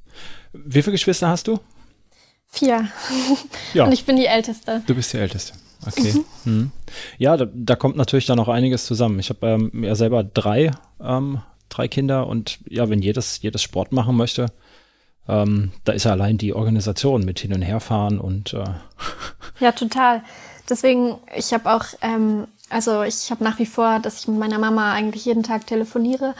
Wie 0.52 0.82
viele 0.82 0.94
Geschwister 0.94 1.30
hast 1.30 1.48
du? 1.48 1.60
Vier. 2.50 2.88
Ja. 3.74 3.86
Und 3.86 3.92
ich 3.92 4.06
bin 4.06 4.16
die 4.16 4.26
Älteste. 4.26 4.82
Du 4.88 4.96
bist 4.96 5.14
die 5.14 5.18
Älteste. 5.18 5.54
Okay. 5.86 6.14
Mhm. 6.14 6.26
Hm. 6.44 6.72
Ja, 7.18 7.38
da, 7.38 7.46
da, 7.54 7.76
kommt 7.76 7.98
natürlich 7.98 8.26
dann 8.26 8.40
auch 8.40 8.48
einiges 8.48 8.86
zusammen. 8.86 9.20
Ich 9.20 9.30
habe 9.30 9.48
ähm, 9.48 9.84
ja 9.84 9.96
selber 9.96 10.24
drei, 10.24 10.72
ähm, 11.00 11.42
drei 11.70 11.88
Kinder 11.88 12.28
und 12.28 12.60
ja, 12.68 12.90
wenn 12.90 13.02
jedes, 13.02 13.42
jedes 13.42 13.62
Sport 13.62 13.92
machen 13.92 14.16
möchte, 14.16 14.48
ähm, 15.28 15.72
da 15.84 15.92
ist 15.92 16.06
ja 16.06 16.12
allein 16.12 16.38
die 16.38 16.54
Organisation 16.54 17.26
mit 17.26 17.40
hin 17.40 17.54
und 17.54 17.62
herfahren 17.62 18.20
und 18.20 18.54
äh 18.54 18.64
Ja, 19.60 19.72
total. 19.72 20.24
Deswegen, 20.70 21.16
ich 21.36 21.54
habe 21.54 21.72
auch, 21.72 21.86
ähm, 22.02 22.48
also 22.70 23.04
ich 23.04 23.30
habe 23.32 23.44
nach 23.44 23.60
wie 23.60 23.66
vor, 23.66 24.00
dass 24.00 24.20
ich 24.20 24.28
mit 24.28 24.40
meiner 24.40 24.60
Mama 24.60 24.94
eigentlich 24.94 25.26
jeden 25.26 25.44
Tag 25.44 25.68
telefoniere 25.68 26.34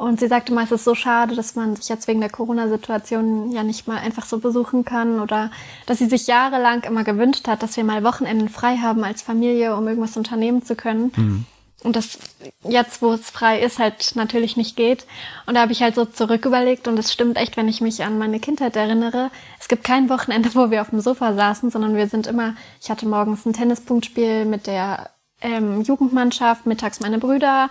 und 0.00 0.18
sie 0.18 0.28
sagte 0.28 0.54
mal, 0.54 0.64
es 0.64 0.72
ist 0.72 0.84
so 0.84 0.94
schade, 0.94 1.36
dass 1.36 1.56
man 1.56 1.76
sich 1.76 1.90
jetzt 1.90 2.08
wegen 2.08 2.20
der 2.20 2.30
Corona-Situation 2.30 3.52
ja 3.52 3.62
nicht 3.62 3.86
mal 3.86 3.98
einfach 3.98 4.24
so 4.24 4.38
besuchen 4.38 4.82
kann 4.82 5.20
oder 5.20 5.50
dass 5.84 5.98
sie 5.98 6.06
sich 6.06 6.26
jahrelang 6.26 6.84
immer 6.84 7.04
gewünscht 7.04 7.46
hat, 7.46 7.62
dass 7.62 7.76
wir 7.76 7.84
mal 7.84 8.02
Wochenenden 8.02 8.48
frei 8.48 8.78
haben 8.78 9.04
als 9.04 9.20
Familie, 9.20 9.76
um 9.76 9.86
irgendwas 9.86 10.16
unternehmen 10.16 10.64
zu 10.64 10.74
können. 10.74 11.12
Mhm. 11.14 11.44
Und 11.82 11.96
das 11.96 12.18
jetzt, 12.62 13.02
wo 13.02 13.12
es 13.12 13.28
frei 13.28 13.60
ist, 13.60 13.78
halt 13.78 14.12
natürlich 14.14 14.56
nicht 14.56 14.74
geht. 14.74 15.04
Und 15.44 15.56
da 15.56 15.60
habe 15.60 15.72
ich 15.72 15.82
halt 15.82 15.96
so 15.96 16.06
zurücküberlegt 16.06 16.88
und 16.88 16.98
es 16.98 17.12
stimmt 17.12 17.36
echt, 17.36 17.58
wenn 17.58 17.68
ich 17.68 17.82
mich 17.82 18.02
an 18.02 18.16
meine 18.16 18.40
Kindheit 18.40 18.76
erinnere. 18.76 19.30
Es 19.58 19.68
gibt 19.68 19.84
kein 19.84 20.08
Wochenende, 20.08 20.48
wo 20.54 20.70
wir 20.70 20.80
auf 20.80 20.88
dem 20.88 21.00
Sofa 21.02 21.34
saßen, 21.34 21.70
sondern 21.70 21.94
wir 21.94 22.08
sind 22.08 22.26
immer, 22.26 22.54
ich 22.80 22.90
hatte 22.90 23.06
morgens 23.06 23.44
ein 23.44 23.52
Tennispunktspiel 23.52 24.46
mit 24.46 24.66
der 24.66 25.10
ähm, 25.42 25.82
Jugendmannschaft, 25.82 26.64
mittags 26.64 27.00
meine 27.00 27.18
Brüder 27.18 27.68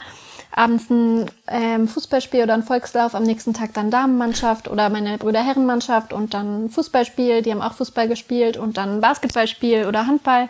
abends 0.52 0.90
ein 0.90 1.30
ähm, 1.48 1.88
Fußballspiel 1.88 2.44
oder 2.44 2.54
ein 2.54 2.64
Volkslauf, 2.64 3.14
am 3.16 3.24
nächsten 3.24 3.54
Tag 3.54 3.74
dann 3.74 3.92
Damenmannschaft 3.92 4.68
oder 4.68 4.90
meine 4.90 5.18
Brüder 5.18 5.44
Herrenmannschaft 5.44 6.12
und 6.12 6.34
dann 6.34 6.70
Fußballspiel, 6.70 7.42
die 7.42 7.52
haben 7.52 7.62
auch 7.62 7.74
Fußball 7.74 8.08
gespielt 8.08 8.58
und 8.58 8.78
dann 8.78 9.02
Basketballspiel 9.02 9.86
oder 9.86 10.08
Handball. 10.08 10.50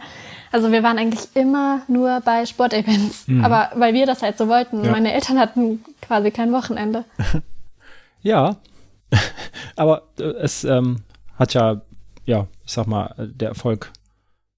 Also 0.51 0.71
wir 0.71 0.81
waren 0.83 0.97
eigentlich 0.97 1.27
immer 1.35 1.81
nur 1.87 2.21
bei 2.21 2.45
Sportevents, 2.45 3.27
mhm. 3.27 3.43
aber 3.43 3.71
weil 3.75 3.93
wir 3.93 4.05
das 4.05 4.23
halt 4.23 4.37
so 4.37 4.47
wollten. 4.47 4.83
Ja. 4.83 4.91
Meine 4.91 5.13
Eltern 5.13 5.37
hatten 5.37 5.83
quasi 6.01 6.31
kein 6.31 6.51
Wochenende. 6.51 7.03
ja, 8.21 8.55
aber 9.75 10.03
äh, 10.17 10.23
es 10.23 10.63
ähm, 10.63 11.03
hat 11.37 11.53
ja, 11.53 11.81
ja, 12.25 12.47
ich 12.65 12.71
sag 12.71 12.87
mal, 12.87 13.13
der 13.17 13.49
Erfolg 13.49 13.91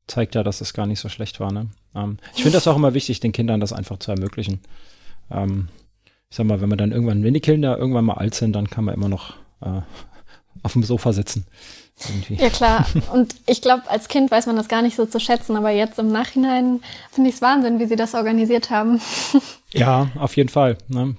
zeigt 0.07 0.35
ja, 0.35 0.43
dass 0.43 0.61
es 0.61 0.73
gar 0.73 0.85
nicht 0.85 0.99
so 0.99 1.09
schlecht 1.09 1.39
war. 1.39 1.51
Ne? 1.51 1.67
Ähm, 1.95 2.17
ich 2.35 2.43
finde 2.43 2.57
das 2.57 2.67
auch 2.67 2.75
immer 2.75 2.93
wichtig, 2.93 3.19
den 3.19 3.31
Kindern 3.31 3.59
das 3.59 3.73
einfach 3.73 3.97
zu 3.97 4.11
ermöglichen 4.11 4.61
ähm, 5.31 5.67
ich 6.29 6.37
sag 6.37 6.45
mal, 6.45 6.61
wenn 6.61 6.69
man 6.69 6.77
dann 6.77 6.91
irgendwann, 6.91 7.23
wenn 7.23 7.33
die 7.33 7.41
Kinder 7.41 7.77
irgendwann 7.77 8.05
mal 8.05 8.13
alt 8.13 8.35
sind, 8.35 8.53
dann 8.53 8.69
kann 8.69 8.85
man 8.85 8.95
immer 8.95 9.09
noch 9.09 9.33
äh, 9.61 9.81
auf 10.63 10.73
dem 10.73 10.83
Sofa 10.83 11.13
sitzen. 11.13 11.45
Irgendwie. 12.09 12.35
Ja 12.35 12.49
klar. 12.49 12.87
Und 13.13 13.35
ich 13.45 13.61
glaube, 13.61 13.83
als 13.89 14.07
Kind 14.07 14.31
weiß 14.31 14.47
man 14.47 14.55
das 14.55 14.67
gar 14.67 14.81
nicht 14.81 14.95
so 14.95 15.05
zu 15.05 15.19
schätzen, 15.19 15.55
aber 15.55 15.69
jetzt 15.69 15.99
im 15.99 16.11
Nachhinein 16.11 16.81
finde 17.11 17.29
ich 17.29 17.35
es 17.35 17.41
Wahnsinn, 17.41 17.79
wie 17.79 17.85
sie 17.85 17.95
das 17.95 18.15
organisiert 18.15 18.69
haben. 18.69 18.99
ja, 19.73 20.09
auf 20.15 20.35
jeden 20.35 20.49
Fall. 20.49 20.77
Ne? 20.87 21.15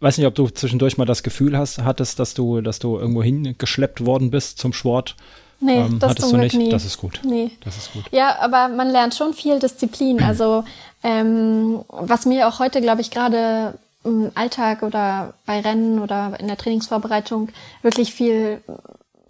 Weiß 0.00 0.18
nicht, 0.18 0.26
ob 0.26 0.34
du 0.34 0.48
zwischendurch 0.48 0.98
mal 0.98 1.04
das 1.04 1.22
Gefühl 1.22 1.56
hast, 1.56 1.78
hattest, 1.82 2.18
dass 2.18 2.34
du, 2.34 2.60
dass 2.60 2.78
du 2.78 2.98
irgendwo 2.98 3.22
hingeschleppt 3.22 4.04
worden 4.04 4.30
bist 4.30 4.58
zum 4.58 4.72
Sport. 4.72 5.16
Nee, 5.60 5.78
ähm, 5.78 5.98
das 5.98 6.10
hattest 6.10 6.32
du 6.32 6.36
nicht. 6.36 6.54
Nie. 6.54 6.70
Das 6.70 6.84
ist 6.84 6.98
gut. 6.98 7.20
Nee. 7.24 7.52
Das 7.64 7.76
ist 7.76 7.92
gut. 7.92 8.04
Ja, 8.10 8.38
aber 8.40 8.68
man 8.68 8.90
lernt 8.90 9.14
schon 9.14 9.32
viel 9.32 9.58
Disziplin. 9.58 10.20
Also 10.32 10.64
ähm, 11.02 11.84
was 11.88 12.26
mir 12.26 12.48
auch 12.48 12.58
heute, 12.58 12.80
glaube 12.80 13.00
ich, 13.00 13.10
gerade 13.10 13.78
im 14.04 14.30
Alltag 14.34 14.82
oder 14.82 15.34
bei 15.46 15.60
Rennen 15.60 16.00
oder 16.00 16.38
in 16.40 16.48
der 16.48 16.56
Trainingsvorbereitung 16.56 17.50
wirklich 17.82 18.14
viel 18.14 18.62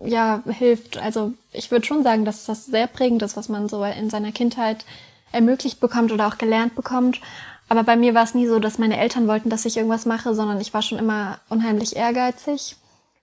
ja 0.05 0.43
hilft. 0.47 0.99
Also 0.99 1.33
ich 1.53 1.71
würde 1.71 1.87
schon 1.87 2.03
sagen, 2.03 2.25
dass 2.25 2.47
das 2.47 2.67
sehr 2.67 2.87
prägend 2.87 3.23
ist, 3.23 3.37
was 3.37 3.49
man 3.49 3.69
so 3.69 3.85
in 3.85 4.11
seiner 4.11 4.33
Kindheit 4.33 4.85
ermöglicht 5.31 5.81
bekommt 5.81 6.13
oder 6.13 6.27
auch 6.27 6.39
gelernt 6.39 6.75
bekommt. 6.75 7.21
Aber 7.69 7.85
bei 7.85 7.97
mir 7.97 8.15
war 8.15 8.25
es 8.25 8.35
nie 8.35 8.47
so, 8.47 8.59
dass 8.59 8.79
meine 8.79 8.99
Eltern 8.99 9.29
wollten, 9.29 9.49
dass 9.49 9.65
ich 9.65 9.77
irgendwas 9.77 10.05
mache, 10.05 10.35
sondern 10.35 10.61
ich 10.61 10.75
war 10.75 10.83
schon 10.83 10.99
immer 10.99 11.39
unheimlich 11.49 11.97
ehrgeizig 11.97 12.77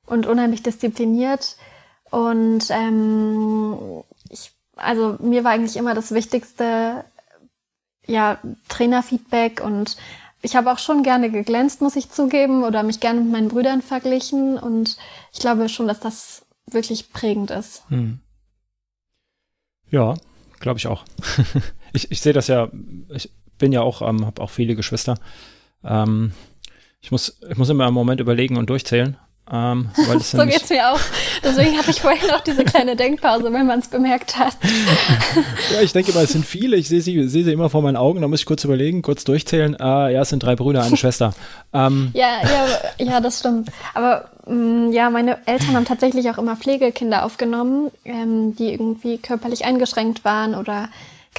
und 0.06 0.25
unheimlich 0.25 0.63
diszipliniert. 0.63 1.56
Und 2.10 2.65
ähm, 2.70 4.03
ich, 4.29 4.51
also 4.75 5.18
mir 5.20 5.44
war 5.44 5.51
eigentlich 5.51 5.77
immer 5.77 5.94
das 5.94 6.12
Wichtigste, 6.12 7.03
ja, 8.10 8.39
Trainerfeedback 8.68 9.62
und 9.63 9.98
ich 10.42 10.56
habe 10.56 10.72
auch 10.72 10.80
schon 10.80 11.04
gerne 11.04 11.30
geglänzt, 11.30 11.82
muss 11.82 11.96
ich 11.96 12.10
zugeben, 12.10 12.63
oder 12.63 12.84
mich 12.84 13.00
gerne 13.00 13.20
mit 13.20 13.32
meinen 13.32 13.50
Brüdern 13.50 13.82
verglichen. 13.82 14.58
Und 14.58 14.98
ich 15.34 15.39
glaube 15.39 15.68
schon, 15.68 15.88
dass 15.88 16.00
das 16.00 16.46
wirklich 16.66 17.12
prägend 17.12 17.51
ist. 17.51 17.84
Hm. 17.89 18.20
Ja, 19.92 20.16
glaube 20.60 20.80
ich 20.80 20.88
auch. 20.88 21.04
ich 21.94 22.12
ich 22.12 22.22
sehe 22.22 22.34
das 22.34 22.48
ja, 22.48 22.70
ich 23.10 23.32
bin 23.58 23.74
ja 23.74 23.82
auch, 23.82 24.01
ähm, 24.01 24.25
habe 24.25 24.42
auch 24.42 24.50
viele 24.50 24.75
Geschwister. 24.75 25.18
Ähm, 25.84 26.32
ich 27.01 27.12
muss, 27.12 27.38
ich 27.50 27.58
muss 27.58 27.70
immer 27.70 27.86
einen 27.86 27.94
Moment 27.94 28.22
überlegen 28.22 28.58
und 28.58 28.70
durchzählen. 28.70 29.18
Ähm, 29.51 29.89
so 30.20 30.46
geht's 30.46 30.70
mir 30.70 30.91
auch. 30.91 31.00
Deswegen 31.44 31.77
hatte 31.77 31.91
ich 31.91 32.01
vorhin 32.01 32.29
auch 32.32 32.41
diese 32.41 32.63
kleine 32.63 32.96
Denkpause, 32.96 33.51
wenn 33.51 33.65
man 33.65 33.79
es 33.79 33.88
bemerkt 33.88 34.38
hat. 34.38 34.58
ja, 35.74 35.82
ich 35.82 35.94
denke 35.94 36.13
mal, 36.13 36.24
es 36.24 36.32
sind 36.32 36.46
viele. 36.46 36.77
Ich 36.77 36.88
sehe 36.88 37.01
sie, 37.01 37.27
seh 37.27 37.44
sie 37.44 37.51
immer 37.51 37.70
vor 37.70 37.82
meinen 37.82 37.98
Augen. 37.98 38.22
Da 38.22 38.27
muss 38.27 38.41
ich 38.41 38.46
kurz 38.46 38.63
überlegen, 38.63 39.01
kurz 39.01 39.24
durchzählen. 39.24 39.79
Ah, 39.79 40.10
ja, 40.10 40.22
es 40.22 40.29
sind 40.29 40.44
drei 40.44 40.56
Brüder, 40.56 40.84
eine 40.84 40.98
Schwester. 40.98 41.34
Ähm, 41.74 42.12
ja, 42.13 42.41
ja, 42.44 43.06
ja, 43.06 43.20
das 43.20 43.39
stimmt. 43.39 43.70
Aber 43.94 44.29
mh, 44.46 44.53
mm, 44.53 44.91
ja, 44.91 45.10
meine 45.10 45.38
Eltern 45.46 45.75
haben 45.75 45.86
tatsächlich 45.86 46.29
auch 46.29 46.38
immer 46.38 46.56
Pflegekinder 46.56 47.25
aufgenommen, 47.25 47.91
ähm, 48.06 48.56
die 48.56 48.72
irgendwie 48.72 49.18
körperlich 49.18 49.65
eingeschränkt 49.65 50.24
waren 50.25 50.56
oder 50.56 50.89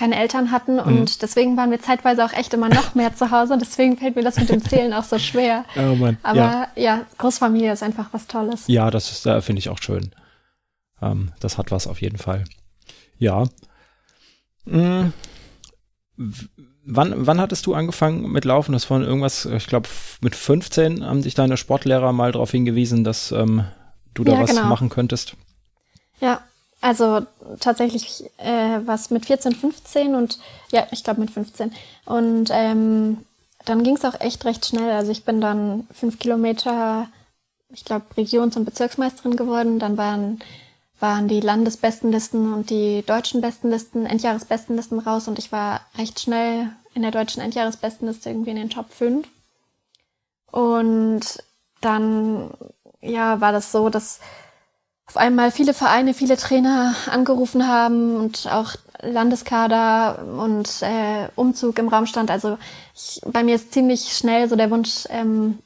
keine 0.00 0.16
Eltern 0.16 0.50
hatten 0.50 0.80
und 0.80 1.00
mhm. 1.00 1.19
deswegen 1.21 1.59
waren 1.59 1.71
wir 1.71 1.78
zeitweise 1.78 2.25
auch 2.25 2.33
echt 2.33 2.54
immer 2.54 2.71
noch 2.71 2.95
mehr 2.95 3.14
zu 3.14 3.30
Hause. 3.30 3.59
Deswegen 3.61 3.99
fällt 3.99 4.16
mir 4.16 4.23
das 4.23 4.38
mit 4.38 4.49
dem 4.49 4.64
Zählen 4.64 4.95
auch 4.95 5.04
so 5.04 5.19
schwer. 5.19 5.66
Oh 5.76 5.95
Mann. 5.95 6.16
Aber 6.23 6.38
ja. 6.38 6.69
ja, 6.75 7.07
Großfamilie 7.19 7.73
ist 7.73 7.83
einfach 7.83 8.07
was 8.12 8.26
Tolles. 8.26 8.64
Ja, 8.66 8.90
das 8.90 9.12
ist, 9.12 9.26
da 9.26 9.40
finde 9.40 9.61
ich 9.61 9.69
auch 9.69 9.80
schön. 9.80 10.11
Ähm, 11.02 11.33
das 11.40 11.59
hat 11.59 11.71
was 11.71 11.87
auf 11.87 12.00
jeden 12.00 12.19
Fall. 12.19 12.45
Ja. 13.19 13.45
Mhm. 14.64 15.12
Wann, 16.16 17.14
wann 17.26 17.40
hattest 17.40 17.66
du 17.66 17.75
angefangen 17.75 18.30
mit 18.33 18.45
Laufen? 18.47 18.73
Das 18.73 18.88
war 18.90 19.00
irgendwas, 19.00 19.45
ich 19.45 19.66
glaube, 19.66 19.88
mit 20.23 20.35
15 20.35 21.04
haben 21.04 21.23
sich 21.23 21.35
deine 21.35 21.57
Sportlehrer 21.57 22.12
mal 22.12 22.33
darauf 22.33 22.50
hingewiesen, 22.50 23.04
dass 23.04 23.33
ähm, 23.33 23.64
du 24.14 24.25
da 24.25 24.33
ja, 24.33 24.42
was 24.42 24.50
genau. 24.50 24.64
machen 24.64 24.88
könntest. 24.88 25.37
Ja, 26.21 26.40
also 26.81 27.27
tatsächlich 27.61 28.25
äh, 28.39 28.81
was 28.85 29.11
mit 29.11 29.27
14, 29.27 29.55
15 29.55 30.15
und 30.15 30.39
ja, 30.73 30.87
ich 30.91 31.05
glaube 31.05 31.21
mit 31.21 31.31
15. 31.31 31.73
Und 32.07 32.51
ähm, 32.53 33.25
dann 33.65 33.83
ging 33.83 33.97
es 33.97 34.05
auch 34.05 34.19
echt 34.21 34.45
recht 34.45 34.65
schnell. 34.65 34.91
Also 34.91 35.13
ich 35.13 35.25
bin 35.25 35.41
dann 35.41 35.87
fünf 35.93 36.19
Kilometer, 36.19 37.09
ich 37.69 37.85
glaube, 37.85 38.07
Regions- 38.17 38.57
und 38.57 38.65
Bezirksmeisterin 38.65 39.37
geworden. 39.37 39.79
Dann 39.79 39.99
waren, 39.99 40.41
waren 40.99 41.29
die 41.29 41.41
Landesbestenlisten 41.41 42.55
und 42.55 42.71
die 42.71 43.03
deutschen 43.07 43.43
Bestenlisten, 43.43 44.07
Endjahresbestenlisten 44.07 44.99
raus 44.99 45.29
und 45.29 45.39
ich 45.39 45.53
war 45.53 45.83
recht 45.99 46.21
schnell 46.21 46.71
in 46.95 47.03
der 47.03 47.11
deutschen 47.11 47.43
Endjahresbestenliste 47.43 48.31
irgendwie 48.31 48.51
in 48.51 48.57
den 48.57 48.71
Top 48.71 48.91
5. 48.91 49.29
Und 50.51 51.21
dann, 51.81 52.51
ja, 53.01 53.41
war 53.41 53.53
das 53.53 53.71
so, 53.71 53.89
dass 53.89 54.21
auf 55.11 55.17
einmal 55.17 55.50
viele 55.50 55.75
Vereine, 55.75 56.14
viele 56.14 56.37
Trainer 56.37 56.95
angerufen 57.11 57.67
haben 57.67 58.14
und 58.14 58.47
auch 58.47 58.76
Landeskader 59.02 60.25
und 60.38 60.83
äh, 60.83 61.26
Umzug 61.35 61.81
im 61.81 61.88
Raum 61.88 62.07
stand. 62.07 62.31
Also 62.31 62.59
ich, 62.95 63.21
bei 63.26 63.43
mir 63.43 63.57
ist 63.57 63.73
ziemlich 63.73 64.17
schnell 64.17 64.49
so 64.49 64.55
der 64.55 64.71
Wunsch 64.71 65.07
ähm, 65.09 65.59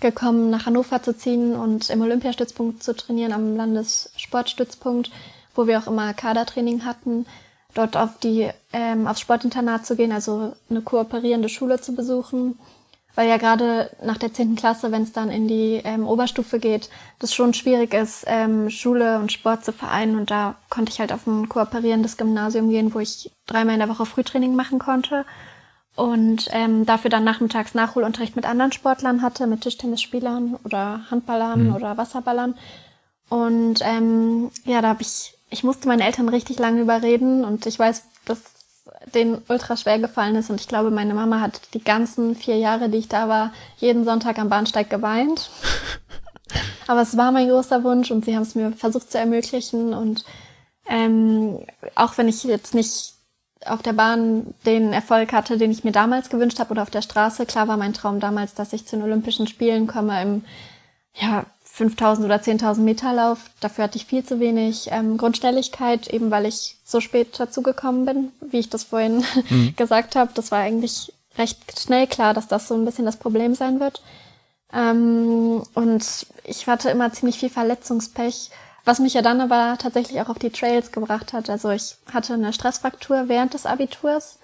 gekommen, 0.00 0.50
nach 0.50 0.66
Hannover 0.66 1.00
zu 1.00 1.16
ziehen 1.16 1.54
und 1.54 1.90
im 1.90 2.02
Olympiastützpunkt 2.02 2.82
zu 2.82 2.96
trainieren, 2.96 3.32
am 3.32 3.56
Landessportstützpunkt, 3.56 5.12
wo 5.54 5.68
wir 5.68 5.78
auch 5.78 5.86
immer 5.86 6.12
Kadertraining 6.12 6.84
hatten, 6.84 7.26
dort 7.74 7.96
auf 7.96 8.18
die 8.18 8.50
ähm, 8.72 9.06
aufs 9.06 9.20
Sportinternat 9.20 9.86
zu 9.86 9.94
gehen, 9.94 10.10
also 10.10 10.54
eine 10.68 10.80
kooperierende 10.80 11.48
Schule 11.48 11.80
zu 11.80 11.94
besuchen 11.94 12.58
weil 13.14 13.28
ja 13.28 13.36
gerade 13.36 13.90
nach 14.02 14.16
der 14.16 14.32
zehnten 14.32 14.56
Klasse, 14.56 14.90
wenn 14.90 15.02
es 15.02 15.12
dann 15.12 15.30
in 15.30 15.48
die 15.48 15.80
ähm, 15.84 16.06
Oberstufe 16.06 16.58
geht, 16.58 16.88
das 17.18 17.34
schon 17.34 17.54
schwierig 17.54 17.92
ist, 17.92 18.24
ähm, 18.26 18.70
Schule 18.70 19.18
und 19.18 19.32
Sport 19.32 19.64
zu 19.64 19.72
vereinen. 19.72 20.16
Und 20.16 20.30
da 20.30 20.56
konnte 20.70 20.92
ich 20.92 21.00
halt 21.00 21.12
auf 21.12 21.26
ein 21.26 21.48
kooperierendes 21.48 22.16
Gymnasium 22.16 22.70
gehen, 22.70 22.94
wo 22.94 23.00
ich 23.00 23.30
dreimal 23.46 23.74
in 23.74 23.80
der 23.80 23.88
Woche 23.88 24.06
Frühtraining 24.06 24.54
machen 24.54 24.78
konnte 24.78 25.24
und 25.94 26.48
ähm, 26.52 26.86
dafür 26.86 27.10
dann 27.10 27.24
nachmittags 27.24 27.74
Nachholunterricht 27.74 28.34
mit 28.34 28.46
anderen 28.46 28.72
Sportlern 28.72 29.20
hatte, 29.20 29.46
mit 29.46 29.60
Tischtennisspielern 29.60 30.56
oder 30.64 31.02
Handballern 31.10 31.68
mhm. 31.68 31.74
oder 31.74 31.96
Wasserballern. 31.96 32.54
Und 33.28 33.80
ähm, 33.82 34.50
ja, 34.64 34.80
da 34.80 34.88
habe 34.88 35.02
ich, 35.02 35.34
ich 35.50 35.64
musste 35.64 35.88
meine 35.88 36.04
Eltern 36.04 36.28
richtig 36.28 36.58
lange 36.58 36.80
überreden 36.80 37.44
und 37.44 37.66
ich 37.66 37.78
weiß, 37.78 38.04
dass 38.24 38.51
denen 39.14 39.42
ultra 39.48 39.76
schwer 39.76 39.98
gefallen 39.98 40.36
ist. 40.36 40.50
Und 40.50 40.60
ich 40.60 40.68
glaube, 40.68 40.90
meine 40.90 41.14
Mama 41.14 41.40
hat 41.40 41.60
die 41.74 41.82
ganzen 41.82 42.34
vier 42.34 42.56
Jahre, 42.56 42.88
die 42.88 42.98
ich 42.98 43.08
da 43.08 43.28
war, 43.28 43.52
jeden 43.78 44.04
Sonntag 44.04 44.38
am 44.38 44.48
Bahnsteig 44.48 44.90
geweint. 44.90 45.50
Aber 46.86 47.02
es 47.02 47.16
war 47.16 47.32
mein 47.32 47.48
großer 47.48 47.84
Wunsch 47.84 48.10
und 48.10 48.24
sie 48.24 48.34
haben 48.34 48.42
es 48.42 48.54
mir 48.54 48.72
versucht 48.72 49.10
zu 49.10 49.18
ermöglichen. 49.18 49.94
Und 49.94 50.24
ähm, 50.88 51.60
auch 51.94 52.18
wenn 52.18 52.28
ich 52.28 52.42
jetzt 52.44 52.74
nicht 52.74 53.14
auf 53.64 53.82
der 53.82 53.92
Bahn 53.92 54.54
den 54.66 54.92
Erfolg 54.92 55.32
hatte, 55.32 55.56
den 55.56 55.70
ich 55.70 55.84
mir 55.84 55.92
damals 55.92 56.28
gewünscht 56.28 56.58
habe 56.58 56.72
oder 56.72 56.82
auf 56.82 56.90
der 56.90 57.02
Straße. 57.02 57.46
Klar 57.46 57.68
war 57.68 57.76
mein 57.76 57.92
Traum 57.92 58.20
damals, 58.20 58.54
dass 58.54 58.72
ich 58.72 58.86
zu 58.86 58.96
den 58.96 59.04
Olympischen 59.04 59.46
Spielen 59.46 59.86
komme 59.86 60.20
im 60.20 60.44
ja, 61.14 61.44
5000 61.74 62.26
oder 62.26 62.36
10.000 62.36 62.80
Meter 62.80 63.12
Lauf. 63.12 63.38
Dafür 63.60 63.84
hatte 63.84 63.96
ich 63.96 64.06
viel 64.06 64.24
zu 64.24 64.40
wenig 64.40 64.88
ähm, 64.90 65.16
Grundschnelligkeit, 65.16 66.08
eben 66.08 66.30
weil 66.30 66.46
ich 66.46 66.76
so 66.84 67.00
spät 67.00 67.38
dazugekommen 67.40 68.04
bin, 68.04 68.32
wie 68.40 68.58
ich 68.58 68.70
das 68.70 68.84
vorhin 68.84 69.24
mhm. 69.48 69.74
gesagt 69.76 70.16
habe. 70.16 70.32
Das 70.34 70.50
war 70.50 70.60
eigentlich 70.60 71.12
recht 71.38 71.80
schnell 71.80 72.06
klar, 72.06 72.34
dass 72.34 72.46
das 72.46 72.68
so 72.68 72.74
ein 72.74 72.84
bisschen 72.84 73.06
das 73.06 73.16
Problem 73.16 73.54
sein 73.54 73.80
wird. 73.80 74.02
Ähm, 74.72 75.62
und 75.74 76.26
ich 76.44 76.66
hatte 76.66 76.90
immer 76.90 77.12
ziemlich 77.12 77.38
viel 77.38 77.50
Verletzungspech 77.50 78.50
was 78.84 78.98
mich 78.98 79.14
ja 79.14 79.22
dann 79.22 79.40
aber 79.40 79.76
tatsächlich 79.78 80.20
auch 80.20 80.28
auf 80.28 80.38
die 80.38 80.50
Trails 80.50 80.92
gebracht 80.92 81.32
hat. 81.32 81.48
Also 81.50 81.70
ich 81.70 81.96
hatte 82.12 82.34
eine 82.34 82.52
Stressfraktur 82.52 83.28
während 83.28 83.54
des 83.54 83.66
Abiturs. 83.66 84.38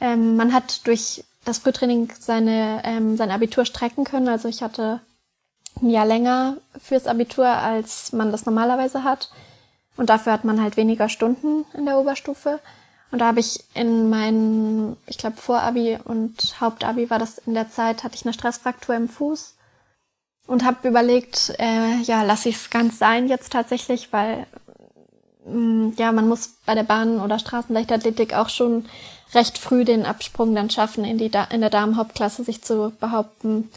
Ähm, 0.00 0.36
man 0.36 0.52
hat 0.52 0.86
durch 0.86 1.24
das 1.44 1.58
Frühtraining 1.58 2.12
seine, 2.18 2.82
ähm, 2.84 3.16
sein 3.16 3.30
Abitur 3.30 3.64
strecken 3.64 4.04
können. 4.04 4.28
Also 4.28 4.48
ich 4.48 4.62
hatte 4.62 5.00
ein 5.80 5.90
Jahr 5.90 6.06
länger 6.06 6.56
fürs 6.80 7.06
Abitur, 7.06 7.46
als 7.46 8.12
man 8.12 8.32
das 8.32 8.46
normalerweise 8.46 9.04
hat. 9.04 9.30
Und 9.96 10.10
dafür 10.10 10.32
hat 10.32 10.44
man 10.44 10.62
halt 10.62 10.76
weniger 10.76 11.08
Stunden 11.08 11.64
in 11.74 11.86
der 11.86 11.98
Oberstufe. 11.98 12.60
Und 13.10 13.18
da 13.18 13.26
habe 13.26 13.40
ich 13.40 13.64
in 13.74 14.08
meinen, 14.08 14.96
ich 15.06 15.18
glaube, 15.18 15.36
Vorabi 15.36 15.98
und 16.04 16.60
Hauptabi 16.60 17.10
war 17.10 17.18
das 17.18 17.38
in 17.38 17.54
der 17.54 17.70
Zeit, 17.70 18.04
hatte 18.04 18.14
ich 18.14 18.24
eine 18.24 18.32
Stressfraktur 18.32 18.94
im 18.94 19.08
Fuß 19.08 19.56
und 20.46 20.64
habe 20.64 20.88
überlegt, 20.88 21.54
äh, 21.58 21.96
ja, 22.02 22.22
lasse 22.22 22.48
ich 22.48 22.56
es 22.56 22.70
ganz 22.70 22.98
sein 22.98 23.28
jetzt 23.28 23.52
tatsächlich, 23.52 24.12
weil 24.12 24.46
mh, 25.44 25.54
mm, 25.54 25.94
ja, 25.96 26.12
man 26.12 26.28
muss 26.28 26.54
bei 26.66 26.74
der 26.74 26.84
Bahn- 26.84 27.20
oder 27.20 27.38
Straßenleichtathletik 27.38 28.34
auch 28.34 28.48
schon 28.48 28.86
recht 29.34 29.58
früh 29.58 29.84
den 29.84 30.06
Absprung 30.06 30.54
dann 30.54 30.70
schaffen, 30.70 31.04
in, 31.04 31.18
die 31.18 31.30
da 31.30 31.44
in 31.44 31.60
der 31.60 31.70
Damenhauptklasse 31.70 32.44
sich 32.44 32.62
zu 32.62 32.92
behaupten. 33.00 33.70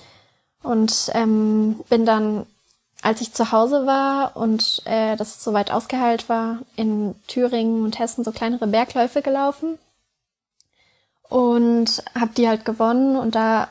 Und 0.63 1.11
ähm, 1.13 1.79
bin 1.89 2.05
dann, 2.05 2.45
als 3.01 3.21
ich 3.21 3.33
zu 3.33 3.51
Hause 3.51 3.85
war 3.85 4.35
und 4.35 4.81
äh, 4.85 5.15
das 5.17 5.43
soweit 5.43 5.71
ausgeheilt 5.71 6.29
war, 6.29 6.59
in 6.75 7.15
Thüringen 7.27 7.83
und 7.83 7.99
Hessen 7.99 8.23
so 8.23 8.31
kleinere 8.31 8.67
Bergläufe 8.67 9.21
gelaufen 9.21 9.77
und 11.33 12.03
habe 12.13 12.31
die 12.37 12.47
halt 12.47 12.63
gewonnen 12.63 13.15
und 13.15 13.35
da 13.35 13.67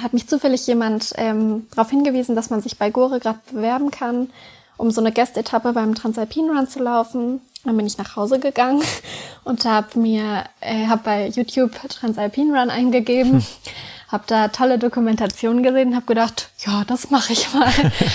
hat 0.00 0.12
mich 0.12 0.28
zufällig 0.28 0.66
jemand 0.66 1.12
ähm, 1.16 1.66
darauf 1.70 1.90
hingewiesen, 1.90 2.36
dass 2.36 2.50
man 2.50 2.62
sich 2.62 2.78
bei 2.78 2.90
Gore 2.90 3.20
gerade 3.20 3.38
bewerben 3.50 3.90
kann, 3.90 4.30
um 4.76 4.90
so 4.90 5.00
eine 5.00 5.12
Gastetappe 5.12 5.72
beim 5.72 5.94
Transalpine 5.94 6.52
Run 6.52 6.68
zu 6.68 6.82
laufen. 6.82 7.40
Dann 7.64 7.76
bin 7.76 7.86
ich 7.86 7.98
nach 7.98 8.16
Hause 8.16 8.38
gegangen 8.38 8.82
und 9.44 9.64
habe 9.64 9.98
mir, 9.98 10.44
äh, 10.60 10.86
habe 10.86 11.02
bei 11.04 11.28
YouTube 11.28 11.72
Transalpine 11.88 12.58
Run 12.58 12.70
eingegeben, 12.70 13.32
hm. 13.34 13.42
habe 14.12 14.24
da 14.26 14.48
tolle 14.48 14.78
Dokumentationen 14.78 15.62
gesehen, 15.62 15.96
habe 15.96 16.06
gedacht, 16.06 16.50
ja, 16.58 16.84
das 16.86 17.10
mache 17.10 17.32
ich 17.32 17.52
mal. 17.54 17.72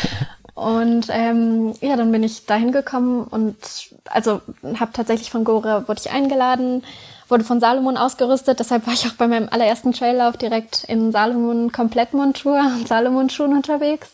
und 0.53 1.07
ähm, 1.09 1.73
ja, 1.81 1.95
dann 1.95 2.11
bin 2.11 2.23
ich 2.23 2.45
dahin 2.45 2.71
gekommen 2.71 3.23
und 3.23 3.57
also 4.05 4.41
habe 4.79 4.93
tatsächlich 4.93 5.31
von 5.31 5.43
Gore 5.43 5.87
wurde 5.87 6.01
ich 6.05 6.11
eingeladen, 6.11 6.83
wurde 7.27 7.43
von 7.43 7.59
Salomon 7.59 7.97
ausgerüstet. 7.97 8.59
Deshalb 8.59 8.85
war 8.85 8.93
ich 8.93 9.07
auch 9.07 9.13
bei 9.13 9.27
meinem 9.27 9.49
allerersten 9.49 9.91
Traillauf 9.91 10.37
direkt 10.37 10.83
in 10.83 11.11
Salomon 11.11 11.71
Komplettmontur 11.71 12.59
und 12.59 12.87
Salomon-Schuhen 12.87 13.53
unterwegs. 13.53 14.11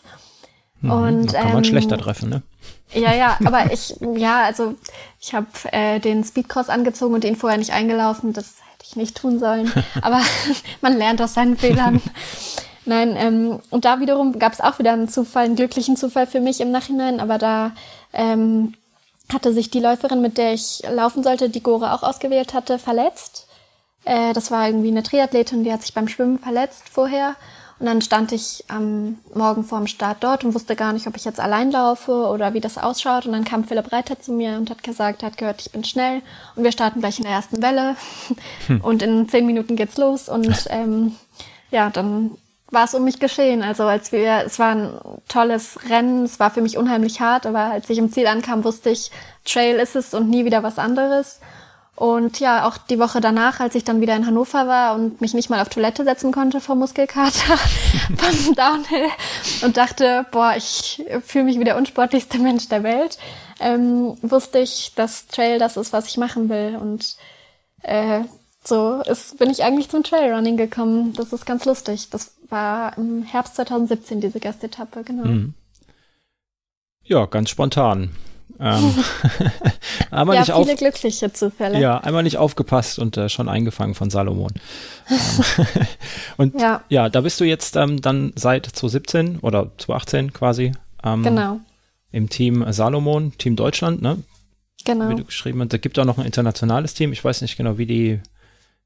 Mhm, 0.82 0.92
und 0.92 1.34
kann 1.34 1.48
man 1.50 1.58
ähm, 1.58 1.64
schlechter 1.66 1.98
treffen, 1.98 2.30
ne? 2.30 2.42
Ja, 2.94 3.14
ja, 3.14 3.38
aber 3.46 3.74
ich, 3.74 3.96
ja, 4.16 4.44
also 4.44 4.76
ich 5.20 5.34
habe 5.34 5.48
äh, 5.72 6.00
den 6.00 6.24
Speedcross 6.24 6.70
angezogen 6.70 7.14
und 7.14 7.24
den 7.24 7.36
vorher 7.36 7.58
nicht 7.58 7.74
eingelaufen. 7.74 8.34
Das 8.34 8.56
hätte 8.84 8.90
ich 8.90 8.96
nicht 8.98 9.18
tun 9.18 9.40
sollen. 9.40 9.72
Aber 10.02 10.22
man 10.82 10.98
lernt 10.98 11.22
aus 11.22 11.34
seinen 11.34 11.58
Fehlern. 11.58 12.02
Nein, 12.86 13.16
ähm, 13.18 13.60
und 13.70 13.86
da 13.86 14.02
wiederum 14.02 14.38
gab 14.40 14.52
es 14.52 14.60
auch 14.60 14.78
wieder 14.78 14.92
einen 14.92 15.08
Zufall, 15.08 15.46
einen 15.46 15.56
glücklichen 15.56 15.96
Zufall 15.96 16.28
für 16.28 16.42
mich 16.42 16.60
im 16.60 16.70
Nachhinein, 16.70 17.22
aber 17.22 17.38
da 17.38 17.72
ähm, 18.12 18.74
hatte 19.32 19.54
sich 19.54 19.70
die 19.70 19.80
Läuferin, 19.80 20.22
mit 20.22 20.38
der 20.38 20.54
ich 20.54 20.84
laufen 20.92 21.24
sollte, 21.24 21.50
die 21.50 21.64
Gore 21.64 21.94
auch 21.94 22.04
ausgewählt 22.04 22.54
hatte, 22.54 22.80
verletzt. 22.80 23.48
Äh, 24.04 24.34
das 24.34 24.52
war 24.52 24.68
irgendwie 24.68 24.90
eine 24.90 25.02
Triathletin, 25.02 25.64
die 25.64 25.72
hat 25.72 25.82
sich 25.82 25.94
beim 25.94 26.10
Schwimmen 26.10 26.40
verletzt 26.40 26.90
vorher. 26.92 27.38
Und 27.84 27.88
dann 27.88 28.02
stand 28.02 28.32
ich 28.32 28.64
am 28.70 29.18
Morgen 29.34 29.66
vor 29.66 29.78
dem 29.78 29.88
Start 29.88 30.24
dort 30.24 30.46
und 30.46 30.54
wusste 30.54 30.74
gar 30.74 30.94
nicht, 30.94 31.06
ob 31.06 31.18
ich 31.18 31.26
jetzt 31.26 31.42
allein 31.42 31.70
laufe 31.70 32.14
oder 32.14 32.54
wie 32.54 32.62
das 32.62 32.78
ausschaut. 32.78 33.26
Und 33.26 33.34
dann 33.34 33.44
kam 33.44 33.66
Philipp 33.66 33.92
Reiter 33.92 34.18
zu 34.18 34.32
mir 34.32 34.56
und 34.56 34.70
hat 34.70 34.84
gesagt, 34.84 35.22
hat 35.22 35.36
gehört, 35.36 35.60
ich 35.60 35.74
bin 35.74 35.84
schnell 35.84 36.22
und 36.56 36.64
wir 36.64 36.72
starten 36.72 37.02
gleich 37.02 37.18
in 37.18 37.26
der 37.26 37.34
ersten 37.34 37.62
Welle. 37.62 37.98
Hm. 38.68 38.80
Und 38.80 39.02
in 39.02 39.28
zehn 39.28 39.46
Minuten 39.46 39.76
geht's 39.76 39.98
los. 39.98 40.30
Und 40.30 40.68
ähm, 40.70 41.18
ja, 41.72 41.90
dann 41.90 42.38
war 42.72 42.86
es 42.86 42.94
um 42.94 43.04
mich 43.04 43.20
geschehen. 43.20 43.64
Also 43.64 43.84
als 43.84 44.14
wir, 44.14 44.44
es 44.46 44.60
war 44.60 44.76
ein 44.76 44.98
tolles 45.28 45.78
Rennen, 45.90 46.24
es 46.24 46.40
war 46.40 46.52
für 46.52 46.62
mich 46.62 46.78
unheimlich 46.78 47.20
hart, 47.20 47.46
aber 47.46 47.66
als 47.66 47.90
ich 47.90 47.98
im 47.98 48.14
Ziel 48.14 48.28
ankam, 48.28 48.64
wusste 48.64 48.92
ich, 48.92 49.12
Trail 49.44 49.76
ist 49.76 49.98
es 49.98 50.14
und 50.14 50.30
nie 50.30 50.46
wieder 50.46 50.64
was 50.64 50.80
anderes. 50.80 51.42
Und 51.96 52.40
ja, 52.40 52.68
auch 52.68 52.78
die 52.78 52.98
Woche 52.98 53.22
danach, 53.22 53.60
als 53.60 53.76
ich 53.76 53.84
dann 53.84 54.02
wieder 54.02 54.16
in 54.16 54.26
Hannover 54.26 54.68
war 54.68 54.96
und 54.96 55.22
mich 55.22 55.36
nicht 55.36 55.52
mal 55.52 55.62
auf 55.62 55.70
Toilette 55.70 56.04
setzen 56.04 56.32
konnte 56.32 56.60
vor 56.60 56.76
Muskelkater 56.76 57.60
beim 58.10 58.56
Downhill 58.56 59.10
und 59.62 59.78
dachte, 59.78 60.26
boah, 60.32 60.56
ich 60.58 61.04
fühle 61.24 61.46
mich 61.46 61.60
wie 61.60 61.64
der 61.64 61.78
unsportlichste 61.78 62.40
Mensch 62.40 62.68
der 62.68 62.82
Welt, 62.82 63.20
ähm, 63.60 64.18
wusste 64.24 64.58
ich, 64.60 64.94
dass 64.96 65.28
Trail 65.28 65.60
das 65.60 65.78
ist, 65.78 65.94
was 65.94 66.08
ich 66.08 66.18
machen 66.18 66.50
will. 66.50 66.78
Und 66.82 67.16
äh, 67.84 68.22
so 68.64 69.02
ist, 69.02 69.38
bin 69.38 69.52
ich 69.52 69.64
eigentlich 69.64 69.90
zum 69.90 70.04
Trailrunning 70.04 70.58
gekommen. 70.58 71.14
Das 71.14 71.32
ist 71.32 71.46
ganz 71.46 71.66
lustig. 71.66 72.10
Das 72.10 72.34
war 72.50 72.98
im 72.98 73.22
Herbst 73.22 73.56
2017 73.56 74.20
diese 74.20 74.40
Gastetappe, 74.40 75.04
genau. 75.04 75.26
Mhm. 75.26 75.54
Ja, 77.04 77.26
ganz 77.26 77.52
spontan. 77.52 78.16
Ähm, 78.60 78.94
einmal 80.12 80.36
ja, 80.36 80.42
nicht 80.42 80.54
viele 80.54 80.74
auf, 80.74 80.78
glückliche 80.78 81.34
Zufälle. 81.34 81.80
Ja, 81.80 81.98
einmal 82.00 82.24
nicht 82.24 82.38
aufgepasst 82.38 83.00
und 83.00 83.18
äh, 83.18 83.30
schon 83.30 83.50
eingefangen 83.50 83.96
von 83.96 84.10
Salomon. 84.10 84.52
und 86.38 86.60
ja. 86.60 86.84
ja. 86.90 87.10
da 87.10 87.22
bist 87.22 87.40
du 87.40 87.46
jetzt 87.46 87.76
ähm, 87.76 88.02
dann 88.02 88.32
seit 88.36 88.66
2017 88.66 89.40
oder 89.40 89.72
2018 89.78 90.34
quasi. 90.34 90.72
Ähm, 91.04 91.24
genau. 91.24 91.60
Im 92.12 92.30
Team 92.30 92.66
Salomon, 92.72 93.38
Team 93.38 93.56
Deutschland, 93.56 94.02
ne? 94.02 94.20
Genau. 94.86 95.10
Wie 95.10 95.16
du 95.16 95.26
geschrieben 95.26 95.62
hast. 95.62 95.74
Da 95.74 95.78
gibt 95.78 95.98
auch 95.98 96.06
noch 96.06 96.18
ein 96.18 96.26
internationales 96.26 96.94
Team. 96.94 97.12
Ich 97.12 97.24
weiß 97.24 97.42
nicht 97.42 97.58
genau, 97.58 97.78
wie 97.78 97.86
die, 97.86 98.20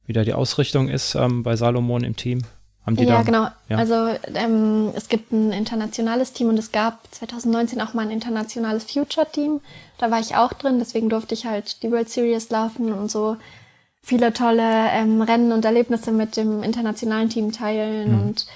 wie 0.06 0.14
da 0.14 0.24
die 0.24 0.34
Ausrichtung 0.34 0.90
ist 0.90 1.16
ähm, 1.16 1.44
bei 1.44 1.56
Salomon 1.56 2.04
im 2.04 2.16
Team. 2.16 2.42
Haben 2.88 2.96
die 2.96 3.04
ja, 3.04 3.18
da, 3.18 3.24
genau. 3.24 3.48
Ja. 3.68 3.78
Also 3.78 4.18
ähm, 4.34 4.92
es 4.96 5.10
gibt 5.10 5.34
ein 5.34 5.52
internationales 5.52 6.32
Team 6.32 6.48
und 6.48 6.58
es 6.58 6.72
gab 6.72 7.02
2019 7.12 7.82
auch 7.82 7.94
mal 7.94 8.04
ein 8.04 8.12
internationales 8.12 8.86
Future-Team. 8.86 9.60
Da 9.98 10.10
war 10.10 10.22
ich 10.22 10.38
auch 10.38 10.54
drin, 10.54 10.80
deswegen 10.80 11.10
durfte 11.10 11.34
ich 11.34 11.46
halt 11.46 11.84
die 11.84 11.92
World 11.92 12.10
Series 12.10 12.50
laufen 12.50 12.94
und 12.94 13.12
so 13.12 13.36
viele 14.02 14.32
tolle 14.32 14.90
ähm, 14.92 15.22
Rennen 15.22 15.52
und 15.52 15.66
Erlebnisse 15.66 16.14
mit 16.14 16.38
dem 16.38 16.64
internationalen 16.64 17.28
Team 17.28 17.52
teilen 17.52 18.14
mhm. 18.14 18.22
und 18.22 18.48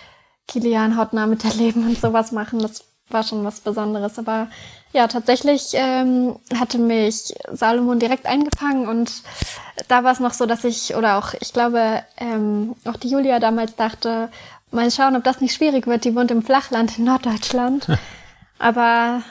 Kilian 0.47 0.95
hautnah 0.95 1.27
miterleben 1.27 1.85
und 1.85 1.99
sowas 1.99 2.31
machen. 2.31 2.59
Das 2.59 2.85
war 3.09 3.23
schon 3.23 3.43
was 3.43 3.59
Besonderes. 3.59 4.17
Aber 4.17 4.47
ja, 4.93 5.08
tatsächlich 5.08 5.71
ähm, 5.73 6.36
hatte 6.54 6.77
mich 6.77 7.34
Salomon 7.51 7.99
direkt 7.99 8.25
eingefangen 8.25 8.88
und 8.88 9.23
da 9.88 10.04
war 10.04 10.12
es 10.12 10.19
noch 10.19 10.34
so, 10.34 10.45
dass 10.45 10.63
ich, 10.63 10.95
oder 10.95 11.17
auch, 11.17 11.34
ich 11.39 11.54
glaube, 11.54 12.04
ähm, 12.17 12.75
auch 12.86 12.97
die 12.97 13.10
Julia 13.10 13.39
damals 13.39 13.75
dachte, 13.75 14.30
mal 14.71 14.91
schauen, 14.91 15.15
ob 15.15 15.23
das 15.23 15.41
nicht 15.41 15.56
schwierig 15.56 15.88
wird. 15.88 16.06
Die 16.06 16.15
wohnt 16.15 16.32
im 16.32 16.43
Flachland 16.43 16.97
in 16.97 17.06
Norddeutschland. 17.06 17.88
Aber 18.60 19.23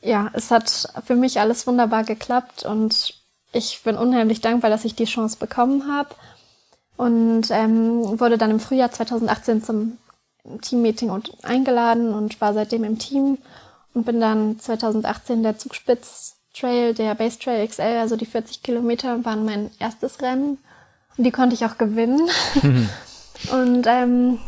ja, 0.00 0.30
es 0.34 0.50
hat 0.50 0.88
für 1.04 1.16
mich 1.16 1.40
alles 1.40 1.66
wunderbar 1.66 2.04
geklappt 2.04 2.64
und 2.64 3.14
ich 3.52 3.82
bin 3.82 3.96
unheimlich 3.96 4.40
dankbar, 4.40 4.70
dass 4.70 4.84
ich 4.84 4.94
die 4.94 5.04
Chance 5.04 5.38
bekommen 5.38 5.90
habe. 5.92 6.10
Und 6.96 7.50
ähm, 7.50 8.18
wurde 8.20 8.38
dann 8.38 8.50
im 8.50 8.60
Frühjahr 8.60 8.90
2018 8.90 9.62
zum 9.62 9.98
Teammeeting 10.62 11.10
eingeladen 11.42 12.14
und 12.14 12.40
war 12.40 12.54
seitdem 12.54 12.84
im 12.84 12.98
Team 12.98 13.38
und 13.96 14.04
bin 14.04 14.20
dann 14.20 14.58
2018 14.58 15.42
der 15.42 15.56
Zugspitz 15.56 16.36
Trail, 16.52 16.92
der 16.92 17.14
Base 17.14 17.38
Trail 17.38 17.66
XL, 17.66 17.96
also 17.98 18.16
die 18.16 18.26
40 18.26 18.62
Kilometer, 18.62 19.24
waren 19.24 19.46
mein 19.46 19.70
erstes 19.78 20.20
Rennen. 20.20 20.58
Und 21.16 21.24
die 21.24 21.30
konnte 21.30 21.54
ich 21.54 21.64
auch 21.64 21.78
gewinnen. 21.78 22.28
Mhm. 22.62 22.90
Und 23.52 23.86
ähm, 23.86 24.38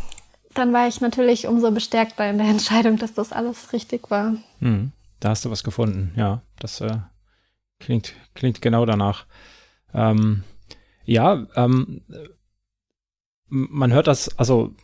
dann 0.53 0.73
war 0.75 0.87
ich 0.87 1.01
natürlich 1.01 1.47
umso 1.47 1.71
bestärkter 1.71 2.29
in 2.29 2.37
der 2.37 2.47
Entscheidung, 2.47 2.99
dass 2.99 3.15
das 3.15 3.33
alles 3.33 3.73
richtig 3.73 4.11
war. 4.11 4.35
Mhm. 4.61 4.93
Da 5.19 5.31
hast 5.31 5.47
du 5.47 5.51
was 5.51 5.65
gefunden, 5.65 6.13
ja. 6.15 6.43
Das 6.59 6.83
äh, 6.83 6.99
klingt, 7.81 8.13
klingt 8.35 8.61
genau 8.61 8.85
danach. 8.85 9.25
Ähm, 9.95 10.45
ja, 11.05 11.47
ähm, 11.57 12.03
man 13.49 13.95
hört 13.95 14.09
das, 14.09 14.39
also 14.39 14.75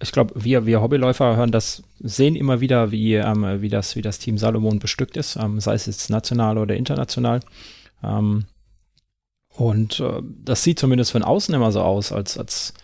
ich 0.00 0.12
glaube, 0.12 0.34
wir, 0.36 0.66
wir 0.66 0.82
Hobbyläufer 0.82 1.36
hören 1.36 1.52
das, 1.52 1.82
sehen 2.00 2.36
immer 2.36 2.60
wieder, 2.60 2.90
wie, 2.90 3.14
ähm, 3.14 3.62
wie, 3.62 3.68
das, 3.68 3.96
wie 3.96 4.02
das 4.02 4.18
Team 4.18 4.38
Salomon 4.38 4.78
bestückt 4.78 5.16
ist, 5.16 5.36
ähm, 5.36 5.60
sei 5.60 5.74
es 5.74 5.86
jetzt 5.86 6.10
national 6.10 6.58
oder 6.58 6.76
international. 6.76 7.40
Ähm, 8.02 8.44
Und 9.56 10.00
äh, 10.00 10.20
das 10.44 10.62
sieht 10.62 10.78
zumindest 10.78 11.12
von 11.12 11.22
außen 11.22 11.54
immer 11.54 11.72
so 11.72 11.80
aus, 11.80 12.12
als, 12.12 12.36
als 12.36 12.74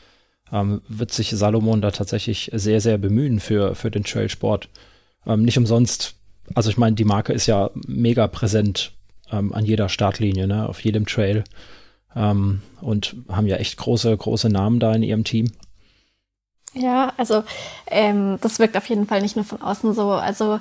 ähm, 0.50 0.80
wird 0.88 1.12
sich 1.12 1.30
Salomon 1.30 1.82
da 1.82 1.90
tatsächlich 1.90 2.50
sehr, 2.54 2.80
sehr 2.80 2.96
bemühen 2.96 3.40
für, 3.40 3.74
für 3.74 3.90
den 3.90 4.04
Trailsport. 4.04 4.70
Ähm, 5.26 5.42
nicht 5.42 5.58
umsonst, 5.58 6.14
also 6.54 6.70
ich 6.70 6.78
meine, 6.78 6.96
die 6.96 7.04
Marke 7.04 7.34
ist 7.34 7.46
ja 7.46 7.70
mega 7.86 8.26
präsent 8.26 8.92
ähm, 9.30 9.52
an 9.52 9.66
jeder 9.66 9.90
Startlinie, 9.90 10.46
ne, 10.46 10.66
auf 10.66 10.80
jedem 10.82 11.06
Trail. 11.06 11.44
Und 12.14 13.16
haben 13.30 13.46
ja 13.46 13.56
echt 13.56 13.78
große, 13.78 14.14
große 14.14 14.50
Namen 14.50 14.80
da 14.80 14.92
in 14.92 15.02
ihrem 15.02 15.24
Team. 15.24 15.50
Ja, 16.74 17.12
also 17.16 17.44
ähm, 17.86 18.38
das 18.40 18.58
wirkt 18.58 18.76
auf 18.76 18.88
jeden 18.88 19.06
Fall 19.06 19.20
nicht 19.20 19.36
nur 19.36 19.44
von 19.44 19.60
außen 19.60 19.92
so. 19.94 20.10
Also 20.10 20.58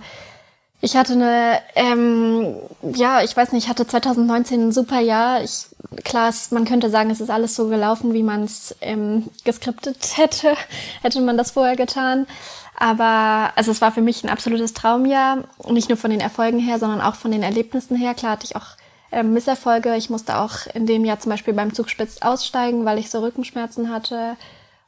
ich 0.81 0.97
hatte 0.97 1.13
eine, 1.13 1.59
ähm, 1.75 2.55
ja, 2.95 3.21
ich 3.23 3.37
weiß 3.37 3.51
nicht, 3.51 3.65
ich 3.65 3.69
hatte 3.69 3.87
2019 3.87 4.67
ein 4.67 4.71
super 4.71 4.99
Jahr. 4.99 5.43
Ich, 5.43 5.67
klar, 6.03 6.29
ist, 6.29 6.51
man 6.51 6.65
könnte 6.65 6.89
sagen, 6.89 7.11
es 7.11 7.21
ist 7.21 7.29
alles 7.29 7.55
so 7.55 7.67
gelaufen, 7.69 8.13
wie 8.13 8.23
man 8.23 8.43
es 8.43 8.75
ähm, 8.81 9.29
geskriptet 9.45 9.97
hätte, 10.17 10.55
hätte 11.01 11.21
man 11.21 11.37
das 11.37 11.51
vorher 11.51 11.75
getan. 11.75 12.27
Aber 12.75 13.51
also 13.55 13.71
es 13.71 13.79
war 13.79 13.91
für 13.91 14.01
mich 14.01 14.23
ein 14.23 14.29
absolutes 14.29 14.73
Traumjahr, 14.73 15.43
nicht 15.69 15.89
nur 15.89 15.99
von 15.99 16.09
den 16.09 16.19
Erfolgen 16.19 16.57
her, 16.59 16.79
sondern 16.79 16.99
auch 16.99 17.15
von 17.15 17.31
den 17.31 17.43
Erlebnissen 17.43 17.95
her. 17.95 18.15
Klar 18.15 18.33
hatte 18.33 18.45
ich 18.45 18.55
auch 18.55 18.75
ähm, 19.11 19.33
Misserfolge. 19.33 19.95
Ich 19.95 20.09
musste 20.09 20.39
auch 20.39 20.65
in 20.73 20.87
dem 20.87 21.05
Jahr 21.05 21.19
zum 21.19 21.29
Beispiel 21.29 21.53
beim 21.53 21.75
Zugspitz 21.75 22.17
aussteigen, 22.21 22.83
weil 22.85 22.97
ich 22.97 23.11
so 23.11 23.19
Rückenschmerzen 23.19 23.93
hatte 23.93 24.35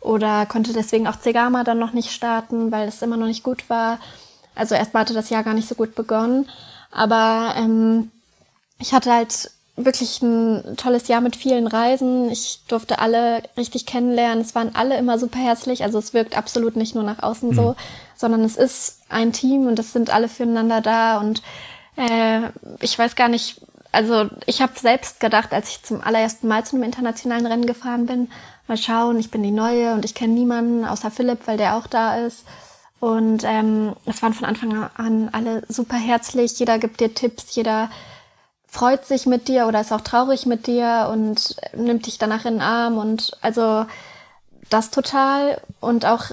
oder 0.03 0.45
konnte 0.45 0.73
deswegen 0.73 1.07
auch 1.07 1.19
Zegama 1.19 1.63
dann 1.63 1.79
noch 1.79 1.93
nicht 1.93 2.11
starten, 2.11 2.71
weil 2.71 2.87
es 2.87 3.01
immer 3.01 3.17
noch 3.17 3.27
nicht 3.27 3.43
gut 3.43 3.69
war. 3.69 3.99
Also 4.55 4.75
erstmal 4.75 5.01
hatte 5.01 5.13
das 5.13 5.29
Jahr 5.29 5.43
gar 5.43 5.53
nicht 5.53 5.67
so 5.67 5.75
gut 5.75 5.95
begonnen. 5.95 6.49
Aber 6.91 7.55
ähm, 7.57 8.11
ich 8.79 8.93
hatte 8.93 9.11
halt 9.11 9.49
wirklich 9.75 10.21
ein 10.21 10.77
tolles 10.77 11.07
Jahr 11.07 11.21
mit 11.21 11.35
vielen 11.35 11.65
Reisen. 11.65 12.29
Ich 12.29 12.59
durfte 12.67 12.99
alle 12.99 13.41
richtig 13.57 13.85
kennenlernen. 13.85 14.41
Es 14.41 14.53
waren 14.53 14.75
alle 14.75 14.97
immer 14.97 15.17
super 15.17 15.39
herzlich. 15.39 15.83
Also 15.83 15.97
es 15.97 16.13
wirkt 16.13 16.37
absolut 16.37 16.75
nicht 16.75 16.93
nur 16.93 17.03
nach 17.03 17.23
außen 17.23 17.49
mhm. 17.49 17.55
so, 17.55 17.75
sondern 18.15 18.41
es 18.43 18.55
ist 18.55 18.99
ein 19.09 19.33
Team 19.33 19.65
und 19.67 19.79
es 19.79 19.93
sind 19.93 20.13
alle 20.13 20.27
füreinander 20.27 20.81
da. 20.81 21.17
Und 21.17 21.41
äh, 21.95 22.41
ich 22.81 22.97
weiß 22.99 23.15
gar 23.15 23.29
nicht, 23.29 23.61
also 23.91 24.29
ich 24.45 24.61
habe 24.61 24.73
selbst 24.77 25.19
gedacht, 25.19 25.53
als 25.53 25.69
ich 25.69 25.83
zum 25.83 26.01
allerersten 26.01 26.47
Mal 26.47 26.65
zu 26.65 26.75
einem 26.75 26.83
internationalen 26.83 27.45
Rennen 27.45 27.65
gefahren 27.65 28.05
bin, 28.05 28.29
mal 28.67 28.78
schauen, 28.78 29.19
ich 29.19 29.32
bin 29.32 29.43
die 29.43 29.52
Neue 29.52 29.93
und 29.93 30.06
ich 30.06 30.15
kenne 30.15 30.34
niemanden 30.34 30.86
außer 30.86 31.12
Philipp, 31.12 31.47
weil 31.47 31.58
der 31.58 31.76
auch 31.78 31.88
da 31.88 32.17
ist. 32.17 32.45
Und 32.99 33.43
ähm, 33.43 33.95
es 34.06 34.21
waren 34.21 34.34
von 34.34 34.47
Anfang 34.47 34.89
an 34.95 35.30
alle 35.34 35.63
super 35.67 35.97
herzlich. 35.97 36.58
Jeder 36.58 36.80
gibt 36.80 37.02
dir 37.02 37.13
Tipps, 37.13 37.54
jeder 37.56 37.89
freut 38.65 39.06
sich 39.06 39.26
mit 39.26 39.49
dir 39.49 39.67
oder 39.67 39.82
ist 39.82 39.91
auch 39.91 40.02
traurig 40.02 40.45
mit 40.45 40.67
dir 40.67 41.10
und 41.12 41.58
nimmt 41.76 42.08
dich 42.08 42.17
danach 42.17 42.45
in 42.45 42.54
den 42.54 42.62
Arm. 42.62 42.97
Und 42.97 43.38
also 43.41 43.86
das 44.69 44.89
total. 44.89 45.62
Und 45.82 46.06
auch 46.06 46.32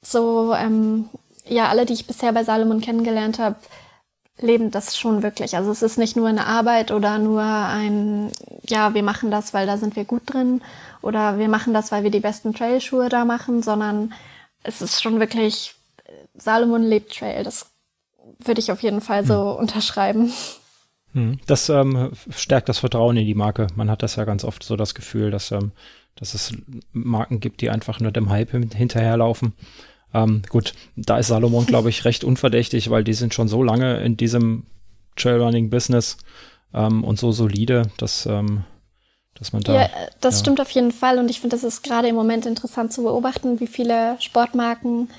so, 0.00 0.54
ähm, 0.54 1.10
ja, 1.46 1.68
alle, 1.68 1.84
die 1.84 1.92
ich 1.92 2.06
bisher 2.06 2.32
bei 2.32 2.42
Salomon 2.42 2.80
kennengelernt 2.80 3.38
habe, 3.38 3.56
leben 4.40 4.70
das 4.70 4.96
schon 4.96 5.22
wirklich. 5.22 5.56
Also 5.56 5.70
es 5.70 5.82
ist 5.82 5.98
nicht 5.98 6.16
nur 6.16 6.28
eine 6.28 6.46
Arbeit 6.46 6.90
oder 6.90 7.18
nur 7.18 7.42
ein, 7.42 8.32
ja, 8.62 8.94
wir 8.94 9.02
machen 9.02 9.30
das, 9.30 9.52
weil 9.52 9.66
da 9.66 9.76
sind 9.76 9.94
wir 9.94 10.04
gut 10.04 10.22
drin 10.24 10.62
oder 11.02 11.38
wir 11.38 11.48
machen 11.48 11.74
das, 11.74 11.92
weil 11.92 12.02
wir 12.02 12.10
die 12.10 12.20
besten 12.20 12.54
Trailschuhe 12.54 13.08
da 13.08 13.24
machen, 13.24 13.62
sondern 13.62 14.12
es 14.62 14.82
ist 14.82 15.02
schon 15.02 15.20
wirklich 15.20 15.74
Salomon 16.34 16.82
lebt 16.82 17.16
Trail. 17.16 17.44
Das 17.44 17.70
würde 18.44 18.60
ich 18.60 18.72
auf 18.72 18.82
jeden 18.82 19.00
Fall 19.00 19.24
so 19.24 19.52
hm. 19.52 19.60
unterschreiben. 19.60 20.32
Hm. 21.12 21.38
Das 21.46 21.68
ähm, 21.68 22.10
stärkt 22.30 22.68
das 22.68 22.78
Vertrauen 22.78 23.16
in 23.16 23.26
die 23.26 23.34
Marke. 23.34 23.66
Man 23.74 23.90
hat 23.90 24.02
das 24.02 24.16
ja 24.16 24.24
ganz 24.24 24.44
oft 24.44 24.62
so 24.62 24.76
das 24.76 24.94
Gefühl, 24.94 25.30
dass, 25.30 25.50
ähm, 25.50 25.72
dass 26.16 26.34
es 26.34 26.52
Marken 26.92 27.40
gibt, 27.40 27.60
die 27.60 27.70
einfach 27.70 28.00
nur 28.00 28.12
dem 28.12 28.30
Hype 28.30 28.50
hinterherlaufen. 28.50 29.54
Ähm, 30.14 30.42
gut, 30.48 30.74
da 30.96 31.18
ist 31.18 31.28
Salomon, 31.28 31.66
glaube 31.66 31.90
ich, 31.90 32.04
recht 32.04 32.24
unverdächtig, 32.24 32.90
weil 32.90 33.04
die 33.04 33.14
sind 33.14 33.34
schon 33.34 33.48
so 33.48 33.62
lange 33.62 34.00
in 34.02 34.16
diesem 34.16 34.66
Trailrunning-Business 35.16 36.18
ähm, 36.74 37.04
und 37.04 37.18
so 37.18 37.32
solide, 37.32 37.90
dass, 37.96 38.26
ähm, 38.26 38.64
dass 39.38 39.52
man 39.52 39.62
da. 39.62 39.74
Ja, 39.74 39.90
das 40.20 40.36
ja. 40.36 40.40
stimmt 40.40 40.60
auf 40.60 40.70
jeden 40.70 40.92
Fall 40.92 41.18
und 41.18 41.30
ich 41.30 41.40
finde, 41.40 41.56
das 41.56 41.64
ist 41.64 41.82
gerade 41.82 42.08
im 42.08 42.14
Moment 42.14 42.46
interessant 42.46 42.92
zu 42.92 43.02
beobachten, 43.02 43.60
wie 43.60 43.66
viele 43.66 44.16
Sportmarken 44.20 45.10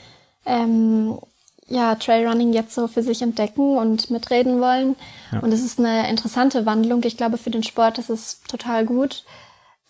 ähm, 0.45 1.19
ja, 1.67 1.95
Trailrunning 1.95 2.51
jetzt 2.51 2.73
so 2.73 2.87
für 2.87 3.03
sich 3.03 3.21
entdecken 3.21 3.77
und 3.77 4.09
mitreden 4.09 4.59
wollen. 4.59 4.95
Ja. 5.31 5.39
Und 5.39 5.51
es 5.51 5.63
ist 5.63 5.79
eine 5.79 6.09
interessante 6.09 6.65
Wandlung. 6.65 7.03
Ich 7.03 7.15
glaube, 7.15 7.37
für 7.37 7.51
den 7.51 7.63
Sport 7.63 7.99
ist 7.99 8.09
es 8.09 8.41
total 8.47 8.85
gut. 8.85 9.23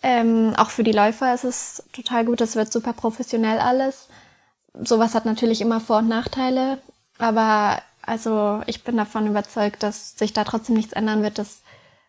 Ähm, 0.02 0.52
auch 0.56 0.70
für 0.70 0.84
die 0.84 0.92
Läufer 0.92 1.34
ist 1.34 1.44
es 1.44 1.82
total 1.92 2.24
gut. 2.26 2.40
Es 2.40 2.54
wird 2.54 2.70
super 2.70 2.92
professionell 2.92 3.58
alles. 3.58 4.08
Sowas 4.74 5.14
hat 5.14 5.24
natürlich 5.24 5.60
immer 5.60 5.80
Vor- 5.80 5.98
und 5.98 6.08
Nachteile. 6.08 6.78
Aber 7.18 7.80
also 8.02 8.62
ich 8.66 8.84
bin 8.84 8.96
davon 8.96 9.26
überzeugt, 9.26 9.82
dass 9.82 10.18
sich 10.18 10.32
da 10.32 10.44
trotzdem 10.44 10.76
nichts 10.76 10.92
ändern 10.92 11.22
wird, 11.22 11.38
dass 11.38 11.62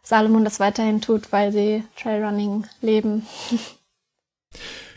Salomon 0.04 0.44
das 0.44 0.60
weiterhin 0.60 1.02
tut, 1.02 1.32
weil 1.32 1.52
sie 1.52 1.84
Trailrunning 2.02 2.66
leben. 2.82 3.26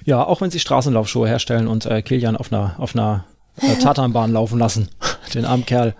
Ja, 0.07 0.23
auch 0.23 0.43
wenn 0.43 0.51
sie 0.51 0.61
Straßenlaufschuhe 0.61 1.27
herstellen 1.27 1.67
und 1.67 1.87
äh, 1.87 2.03
Kilian 2.03 2.37
auf 2.37 2.53
einer, 2.53 2.75
auf 2.79 2.95
einer 2.95 3.25
äh, 3.61 3.75
Tatanbahn 3.83 4.33
laufen 4.33 4.59
lassen. 4.59 4.91
Den 5.35 5.47
armen 5.47 5.65
Kerl. 5.65 5.95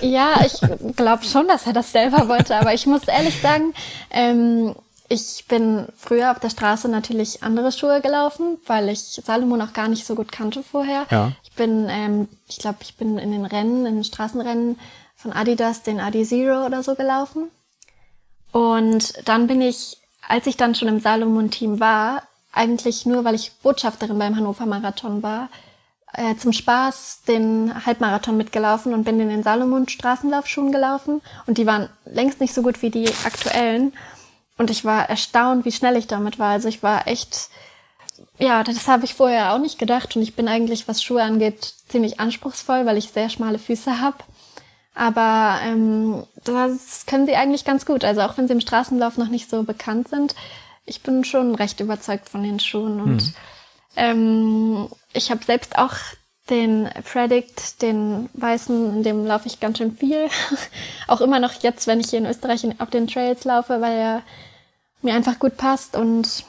ja, 0.00 0.44
ich 0.44 0.60
glaube 0.96 1.24
schon, 1.24 1.46
dass 1.46 1.66
er 1.66 1.72
das 1.72 1.92
selber 1.92 2.28
wollte, 2.28 2.56
aber 2.56 2.74
ich 2.74 2.86
muss 2.86 3.06
ehrlich 3.06 3.40
sagen, 3.40 3.72
ähm, 4.10 4.74
ich 5.08 5.44
bin 5.46 5.86
früher 5.96 6.32
auf 6.32 6.40
der 6.40 6.50
Straße 6.50 6.88
natürlich 6.88 7.42
andere 7.44 7.70
Schuhe 7.70 8.00
gelaufen, 8.00 8.58
weil 8.66 8.88
ich 8.88 9.20
Salomon 9.24 9.62
auch 9.62 9.72
gar 9.72 9.86
nicht 9.86 10.04
so 10.04 10.16
gut 10.16 10.32
kannte 10.32 10.64
vorher. 10.64 11.06
Ja. 11.10 11.32
Ich 11.44 11.52
bin, 11.52 11.86
ähm, 11.88 12.28
ich 12.48 12.58
glaube, 12.58 12.78
ich 12.82 12.96
bin 12.96 13.16
in 13.18 13.30
den 13.30 13.46
Rennen, 13.46 13.86
in 13.86 13.94
den 13.94 14.04
Straßenrennen 14.04 14.78
von 15.14 15.32
Adidas, 15.32 15.82
den 15.82 16.00
Adi 16.00 16.24
Zero 16.24 16.66
oder 16.66 16.82
so 16.82 16.96
gelaufen. 16.96 17.50
Und 18.52 19.28
dann 19.28 19.46
bin 19.46 19.60
ich, 19.60 19.98
als 20.26 20.46
ich 20.46 20.56
dann 20.56 20.74
schon 20.74 20.88
im 20.88 21.00
Salomon-Team 21.00 21.80
war, 21.80 22.22
eigentlich 22.52 23.06
nur, 23.06 23.24
weil 23.24 23.34
ich 23.34 23.52
Botschafterin 23.62 24.18
beim 24.18 24.36
Hannover 24.36 24.66
Marathon 24.66 25.22
war, 25.22 25.50
äh, 26.14 26.36
zum 26.36 26.52
Spaß 26.52 27.22
den 27.28 27.84
Halbmarathon 27.84 28.36
mitgelaufen 28.36 28.94
und 28.94 29.04
bin 29.04 29.20
in 29.20 29.28
den 29.28 29.42
Salomon 29.42 29.88
Straßenlaufschuhen 29.88 30.72
gelaufen 30.72 31.20
und 31.46 31.58
die 31.58 31.66
waren 31.66 31.90
längst 32.06 32.40
nicht 32.40 32.54
so 32.54 32.62
gut 32.62 32.80
wie 32.80 32.90
die 32.90 33.08
aktuellen 33.24 33.92
und 34.56 34.70
ich 34.70 34.84
war 34.84 35.08
erstaunt, 35.10 35.64
wie 35.64 35.72
schnell 35.72 35.96
ich 35.96 36.06
damit 36.06 36.38
war. 36.38 36.52
Also 36.52 36.68
ich 36.68 36.82
war 36.82 37.06
echt, 37.06 37.50
ja, 38.38 38.64
das 38.64 38.88
habe 38.88 39.04
ich 39.04 39.14
vorher 39.14 39.52
auch 39.52 39.58
nicht 39.58 39.78
gedacht 39.78 40.16
und 40.16 40.22
ich 40.22 40.34
bin 40.34 40.48
eigentlich, 40.48 40.88
was 40.88 41.02
Schuhe 41.02 41.22
angeht, 41.22 41.74
ziemlich 41.88 42.18
anspruchsvoll, 42.18 42.86
weil 42.86 42.96
ich 42.96 43.10
sehr 43.10 43.28
schmale 43.28 43.58
Füße 43.58 44.00
habe. 44.00 44.16
Aber 44.96 45.60
ähm, 45.62 46.24
das 46.44 47.04
können 47.06 47.26
sie 47.26 47.36
eigentlich 47.36 47.66
ganz 47.66 47.84
gut. 47.84 48.02
Also 48.02 48.22
auch 48.22 48.38
wenn 48.38 48.48
sie 48.48 48.54
im 48.54 48.60
Straßenlauf 48.60 49.18
noch 49.18 49.28
nicht 49.28 49.50
so 49.50 49.62
bekannt 49.62 50.08
sind, 50.08 50.34
ich 50.86 51.02
bin 51.02 51.22
schon 51.22 51.54
recht 51.54 51.80
überzeugt 51.80 52.30
von 52.30 52.42
den 52.42 52.58
Schuhen 52.60 53.00
und 53.00 53.20
hm. 53.20 53.32
ähm, 53.96 54.88
ich 55.12 55.30
habe 55.30 55.44
selbst 55.44 55.76
auch 55.76 55.94
den 56.48 56.88
Predict, 57.04 57.82
den 57.82 58.30
weißen, 58.34 58.96
in 58.96 59.02
dem 59.02 59.26
laufe 59.26 59.48
ich 59.48 59.60
ganz 59.60 59.78
schön 59.78 59.94
viel. 59.96 60.28
auch 61.08 61.20
immer 61.20 61.40
noch 61.40 61.52
jetzt, 61.62 61.86
wenn 61.86 62.00
ich 62.00 62.10
hier 62.10 62.20
in 62.20 62.26
Österreich 62.26 62.64
auf 62.78 62.88
den 62.88 63.08
Trails 63.08 63.44
laufe, 63.44 63.80
weil 63.80 63.98
er 63.98 64.22
mir 65.02 65.14
einfach 65.14 65.38
gut 65.38 65.56
passt. 65.56 65.96
Und 65.96 66.44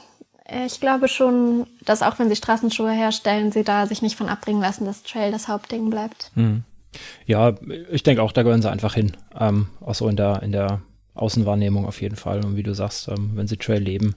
ich 0.64 0.80
glaube 0.80 1.08
schon, 1.08 1.66
dass 1.84 2.02
auch 2.02 2.18
wenn 2.18 2.28
sie 2.28 2.36
Straßenschuhe 2.36 2.92
herstellen, 2.92 3.52
sie 3.52 3.64
da 3.64 3.86
sich 3.86 4.00
nicht 4.00 4.16
von 4.16 4.28
abbringen 4.28 4.62
lassen, 4.62 4.86
dass 4.86 5.02
Trail 5.02 5.32
das 5.32 5.48
Hauptding 5.48 5.90
bleibt. 5.90 6.30
Hm. 6.34 6.62
Ja, 7.26 7.54
ich 7.90 8.02
denke 8.02 8.22
auch, 8.22 8.32
da 8.32 8.42
gehören 8.42 8.62
sie 8.62 8.70
einfach 8.70 8.94
hin. 8.94 9.12
Ähm, 9.38 9.68
auch 9.80 9.94
so 9.94 10.08
in 10.08 10.16
der, 10.16 10.42
in 10.42 10.52
der 10.52 10.80
Außenwahrnehmung 11.14 11.86
auf 11.86 12.00
jeden 12.00 12.16
Fall. 12.16 12.44
Und 12.44 12.56
wie 12.56 12.62
du 12.62 12.74
sagst, 12.74 13.08
ähm, 13.08 13.32
wenn 13.34 13.46
sie 13.46 13.56
Trail 13.56 13.82
leben, 13.82 14.14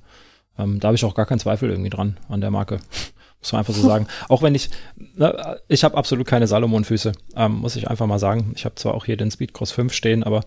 ähm, 0.58 0.80
da 0.80 0.88
habe 0.88 0.96
ich 0.96 1.06
auch 1.06 1.16
gar 1.16 1.26
keinen 1.26 1.40
Zweifel 1.40 1.70
irgendwie 1.70 1.90
dran 1.90 2.18
an 2.30 2.42
der 2.42 2.52
Marke. 2.52 2.80
Muss 3.42 3.54
man 3.54 3.60
einfach 3.60 3.74
so 3.74 3.82
sagen. 3.82 4.06
Auch 4.30 4.44
wenn 4.44 4.54
ich, 4.54 4.70
ne, 5.16 5.60
ich 5.68 5.84
habe 5.84 5.98
absolut 5.98 6.28
keine 6.28 6.46
Salomon-Füße, 6.46 7.12
ähm, 7.36 7.54
muss 7.54 7.76
ich 7.76 7.90
einfach 7.90 8.06
mal 8.06 8.20
sagen. 8.20 8.54
Ich 8.56 8.66
habe 8.66 8.76
zwar 8.76 8.94
auch 8.94 9.06
hier 9.06 9.18
den 9.18 9.32
Speedcross 9.32 9.72
5 9.72 9.92
stehen, 9.92 10.24
aber 10.24 10.42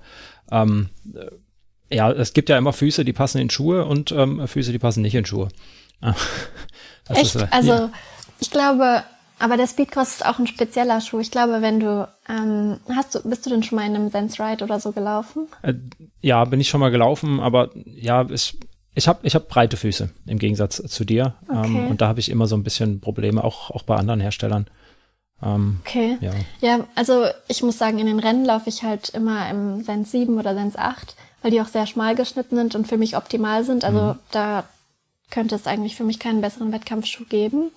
ähm, 0.53 0.91
äh, 1.13 1.97
ja, 1.97 2.13
es 2.13 2.35
gibt 2.35 2.49
ja 2.51 2.57
immer 2.57 2.73
Füße, 2.73 3.05
die 3.05 3.13
passen 3.13 3.39
in 3.39 3.51
Schuhe 3.51 3.85
und 3.85 4.13
ähm, 4.13 4.47
Füße, 4.47 4.71
die 4.71 4.79
passen 4.79 5.03
nicht 5.03 5.17
in 5.17 5.27
Schuhe. 5.27 5.49
Echt? 7.09 7.35
Ist, 7.35 7.37
äh, 7.37 7.49
also 7.51 7.73
ja. 7.73 7.93
ich 8.39 8.53
glaube, 8.53 9.03
aber 9.39 9.57
der 9.57 9.67
Speedcross 9.67 10.15
ist 10.15 10.27
auch 10.27 10.39
ein 10.39 10.47
spezieller 10.47 11.01
Schuh. 11.01 11.21
Ich 11.21 11.31
glaube, 11.31 11.61
wenn 11.61 11.81
du, 11.81 12.09
ähm, 12.29 12.79
hast 12.95 13.15
du, 13.15 13.29
bist 13.29 13.45
du 13.47 13.51
denn 13.51 13.63
schon 13.63 13.77
mal 13.77 13.87
in 13.87 13.95
einem 13.95 14.11
Sense 14.11 14.43
Ride 14.43 14.65
oder 14.65 14.81
so 14.81 14.93
gelaufen? 14.93 15.49
Äh, 15.63 15.75
ja, 16.21 16.45
bin 16.45 16.61
ich 16.61 16.69
schon 16.69 16.81
mal 16.81 16.91
gelaufen, 16.91 17.41
aber 17.41 17.71
ja, 17.85 18.23
ist 18.23 18.57
ich 18.95 19.09
habe 19.09 19.21
ich 19.23 19.35
hab 19.35 19.49
breite 19.49 19.77
Füße 19.77 20.11
im 20.27 20.39
Gegensatz 20.39 20.83
zu 20.87 21.05
dir. 21.05 21.35
Ähm, 21.51 21.59
okay. 21.59 21.79
Ähm, 21.79 21.87
und 21.89 22.01
da 22.01 22.09
habe 22.09 22.21
ich 22.21 22.31
immer 22.31 22.47
so 22.47 22.57
ein 22.57 22.63
bisschen 22.63 23.01
Probleme, 23.01 23.43
auch, 23.43 23.71
auch 23.71 23.83
bei 23.83 23.97
anderen 23.97 24.21
Herstellern. 24.21 24.67
Ähm, 25.43 25.81
okay. 25.81 26.17
Ja. 26.21 26.33
ja, 26.61 26.87
also 26.95 27.27
ich 27.49 27.63
muss 27.63 27.77
sagen, 27.77 27.99
in 27.99 28.07
den 28.07 28.21
Rennen 28.21 28.45
laufe 28.45 28.69
ich 28.69 28.83
halt 28.83 29.09
immer 29.11 29.51
im 29.51 29.83
Sense 29.83 30.11
7 30.13 30.39
oder 30.39 30.55
Sense 30.55 30.79
8, 30.79 31.17
weil 31.43 31.51
die 31.51 31.61
auch 31.61 31.67
sehr 31.67 31.87
schmal 31.87 32.15
geschnitten 32.15 32.57
sind 32.57 32.75
und 32.75 32.87
für 32.87 32.97
mich 32.97 33.17
optimal 33.17 33.65
sind. 33.65 33.85
Also 33.85 34.15
mhm. 34.15 34.19
da 34.31 34.65
könnte 35.31 35.57
es 35.57 35.67
eigentlich 35.67 35.97
für 35.97 36.05
mich 36.05 36.21
keinen 36.21 36.41
besseren 36.41 36.71
Wettkampfschuh 36.73 37.25
geben. 37.25 37.73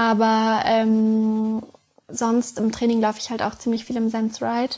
Aber 0.00 0.62
ähm, 0.64 1.62
sonst 2.08 2.58
im 2.58 2.72
Training 2.72 3.02
laufe 3.02 3.18
ich 3.20 3.28
halt 3.28 3.42
auch 3.42 3.54
ziemlich 3.56 3.84
viel 3.84 3.98
im 3.98 4.08
Sense 4.08 4.42
Ride. 4.42 4.76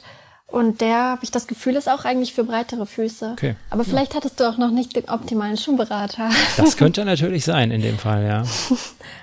Und 0.49 0.81
der, 0.81 0.97
habe 0.97 1.23
ich 1.23 1.31
das 1.31 1.47
Gefühl, 1.47 1.77
ist 1.77 1.89
auch 1.89 2.05
eigentlich 2.05 2.35
für 2.35 2.43
breitere 2.43 2.87
Füße. 2.87 3.31
Okay. 3.35 3.55
Aber 3.71 3.85
vielleicht 3.85 4.15
ja. 4.15 4.17
hattest 4.17 4.41
du 4.41 4.49
auch 4.49 4.59
noch 4.59 4.73
nicht 4.73 4.97
den 4.97 5.09
optimalen 5.09 5.57
Schuhberater. 5.57 6.29
Das 6.57 6.77
könnte 6.77 7.05
natürlich 7.05 7.45
sein 7.45 7.71
in 7.71 7.83
dem 7.83 7.99
Fall, 7.99 8.27
ja. 8.27 8.43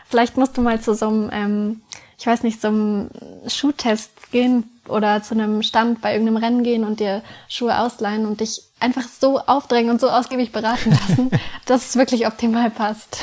vielleicht 0.07 0.37
musst 0.37 0.55
du 0.55 0.61
mal 0.61 0.79
zu 0.79 0.95
so 0.95 1.09
einem, 1.09 1.29
ähm, 1.33 1.81
ich 2.17 2.25
weiß 2.25 2.43
nicht, 2.43 2.61
so 2.61 2.69
einem 2.69 3.09
Schuhtest 3.47 4.31
gehen 4.31 4.63
oder 4.87 5.21
zu 5.21 5.33
einem 5.33 5.61
Stand 5.63 5.99
bei 5.99 6.13
irgendeinem 6.13 6.37
Rennen 6.37 6.63
gehen 6.63 6.85
und 6.85 7.01
dir 7.01 7.23
Schuhe 7.49 7.77
ausleihen 7.77 8.25
und 8.25 8.39
dich 8.39 8.61
einfach 8.79 9.03
so 9.07 9.39
aufdrängen 9.39 9.91
und 9.91 10.01
so 10.01 10.09
ausgiebig 10.09 10.51
beraten 10.51 10.91
lassen, 10.91 11.31
dass 11.65 11.89
es 11.89 11.95
wirklich 11.95 12.27
optimal 12.27 12.71
passt. 12.71 13.19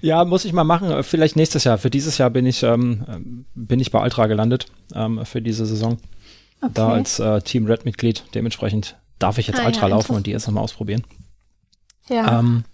Ja, 0.00 0.24
muss 0.24 0.44
ich 0.44 0.52
mal 0.52 0.64
machen. 0.64 1.02
Vielleicht 1.02 1.36
nächstes 1.36 1.64
Jahr. 1.64 1.78
Für 1.78 1.90
dieses 1.90 2.18
Jahr 2.18 2.30
bin 2.30 2.46
ich, 2.46 2.62
ähm, 2.62 3.44
bin 3.54 3.80
ich 3.80 3.90
bei 3.90 4.02
Ultra 4.02 4.26
gelandet 4.26 4.66
ähm, 4.94 5.24
für 5.24 5.42
diese 5.42 5.66
Saison. 5.66 5.98
Okay. 6.60 6.72
Da 6.74 6.88
als 6.90 7.18
äh, 7.18 7.40
Team 7.42 7.66
Red-Mitglied. 7.66 8.24
Dementsprechend 8.34 8.96
darf 9.18 9.38
ich 9.38 9.46
jetzt 9.46 9.60
ah, 9.60 9.66
Ultra 9.66 9.88
ja, 9.88 9.94
laufen 9.94 10.14
und 10.14 10.26
die 10.26 10.32
erst 10.32 10.46
nochmal 10.46 10.64
ausprobieren. 10.64 11.04
Ja. 12.08 12.38
Ähm, 12.38 12.64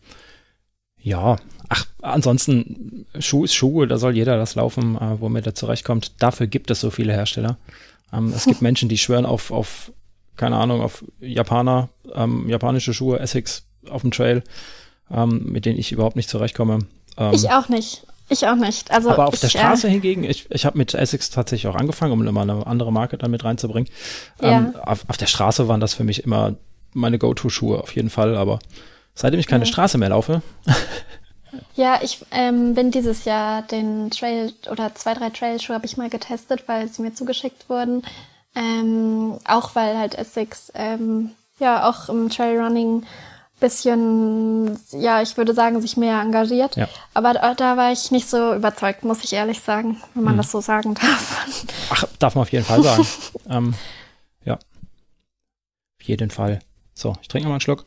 ja, 0.99 1.37
ach, 1.69 1.87
ansonsten, 2.01 3.07
Schuh 3.19 3.45
ist 3.45 3.55
Schuh, 3.55 3.87
da 3.87 3.99
soll 3.99 4.15
jeder 4.15 4.37
das 4.37 4.55
laufen, 4.55 4.97
äh, 4.97 5.21
womit 5.21 5.47
er 5.47 5.55
zurechtkommt. 5.55 6.23
Dafür 6.23 6.47
gibt 6.47 6.71
es 6.71 6.81
so 6.81 6.91
viele 6.91 7.13
Hersteller. 7.13 7.59
Ähm, 8.13 8.33
es 8.35 8.45
gibt 8.45 8.63
Menschen, 8.63 8.89
die 8.89 8.99
schwören 8.99 9.27
auf, 9.27 9.51
auf, 9.51 9.93
keine 10.37 10.57
Ahnung, 10.57 10.81
auf 10.81 11.05
Japaner, 11.21 11.89
ähm, 12.15 12.49
japanische 12.49 12.95
Schuhe, 12.95 13.19
Essex 13.19 13.65
auf 13.91 14.03
dem 14.03 14.11
Trail, 14.11 14.43
ähm, 15.11 15.45
mit 15.53 15.67
denen 15.67 15.79
ich 15.79 15.93
überhaupt 15.93 16.17
nicht 16.17 16.29
zurechtkomme. 16.29 16.81
Ähm, 17.17 17.33
ich 17.33 17.51
auch 17.51 17.69
nicht. 17.69 18.07
Ich 18.29 18.47
auch 18.47 18.55
nicht. 18.55 18.91
Also 18.91 19.11
aber 19.11 19.27
auf 19.29 19.35
ich, 19.35 19.41
der 19.41 19.49
Straße 19.49 19.89
äh, 19.89 19.91
hingegen, 19.91 20.25
ich, 20.25 20.51
ich 20.51 20.65
habe 20.65 20.79
mit 20.79 20.95
Essex 20.95 21.31
tatsächlich 21.31 21.71
auch 21.71 21.77
angefangen, 21.77 22.13
um 22.13 22.27
immer 22.27 22.43
eine 22.43 22.67
andere 22.67 22.93
Marke 22.93 23.19
dann 23.19 23.31
mit 23.31 23.45
reinzubringen. 23.45 23.91
Ja. 24.41 24.59
Ähm, 24.59 24.77
auf, 24.77 25.05
auf, 25.09 25.17
der 25.17 25.27
Straße 25.27 25.69
waren 25.69 25.81
das 25.81 25.95
für 25.95 26.05
mich 26.05 26.25
immer 26.25 26.55
meine 26.95 27.19
Go-To-Schuhe 27.19 27.81
auf 27.81 27.95
jeden 27.95 28.11
Fall, 28.11 28.37
aber 28.37 28.59
seitdem 29.15 29.41
ich 29.41 29.47
keine 29.47 29.65
ja. 29.65 29.71
Straße 29.71 29.99
mehr 29.99 30.11
laufe. 30.11 30.41
ja, 31.77 32.01
ich 32.03 32.25
ähm, 32.31 32.75
bin 32.75 32.91
dieses 32.91 33.25
Jahr 33.25 33.63
den 33.63 34.11
Trail 34.11 34.53
oder 34.71 34.95
zwei, 34.95 35.15
drei 35.15 35.31
Trailschuhe 35.31 35.75
habe 35.75 35.87
ich 35.87 35.97
mal 35.97 36.09
getestet, 36.09 36.65
weil 36.67 36.89
sie 36.89 37.03
mir 37.03 37.13
zugeschickt 37.13 37.69
wurden. 37.69 38.03
Ähm, 38.55 39.39
auch 39.47 39.75
weil 39.75 39.97
halt 39.97 40.15
Essex 40.15 40.71
ähm, 40.75 41.31
ja 41.59 41.89
auch 41.89 42.09
im 42.09 42.29
Trailrunning 42.29 43.05
bisschen, 43.63 44.77
ja, 44.91 45.23
ich 45.23 45.37
würde 45.37 45.55
sagen, 45.55 45.81
sich 45.81 45.97
mehr 45.97 46.21
engagiert. 46.21 46.77
Ja. 46.77 46.89
Aber 47.15 47.33
da, 47.33 47.55
da, 47.55 47.77
war 47.77 47.93
ich 47.93 48.11
nicht 48.11 48.29
so 48.29 48.55
überzeugt, 48.55 49.05
muss 49.05 49.23
ich 49.25 49.33
ehrlich 49.33 49.61
sagen, 49.61 50.03
wenn 50.15 50.25
man 50.25 50.33
hm. 50.33 50.39
das 50.39 50.51
so 50.51 50.61
sagen 50.61 50.95
darf. 50.95 51.47
Ach, 51.91 52.05
darf 52.19 52.35
man 52.35 52.43
auf 52.43 52.53
jeden 52.53 52.65
Fall 52.65 52.83
sagen. 52.83 53.07
ähm, 53.49 53.75
ja. 54.45 54.55
Auf 54.55 56.03
jeden 56.03 56.31
Fall. 56.31 56.59
So, 56.93 57.15
ich 57.23 57.29
trinke 57.29 57.49
mal 57.49 57.55
einen 57.55 57.61
Schluck. 57.61 57.85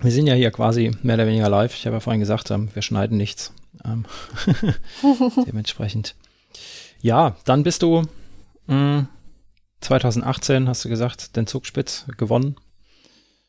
Wir 0.00 0.12
sind 0.12 0.28
ja 0.28 0.34
hier 0.34 0.52
quasi 0.52 0.92
mehr 1.02 1.16
oder 1.16 1.26
weniger 1.26 1.48
live. 1.48 1.74
Ich 1.74 1.84
habe 1.84 1.96
ja 1.96 2.00
vorhin 2.00 2.20
gesagt, 2.20 2.50
ähm, 2.52 2.70
wir 2.72 2.82
schneiden 2.82 3.18
nichts. 3.18 3.52
Ähm 3.84 4.06
dementsprechend. 5.46 6.14
Ja, 7.00 7.34
dann 7.44 7.64
bist 7.64 7.82
du 7.82 8.02
2018, 9.80 10.68
hast 10.68 10.84
du 10.84 10.88
gesagt, 10.88 11.36
den 11.36 11.46
Zugspitz 11.46 12.06
gewonnen. 12.16 12.56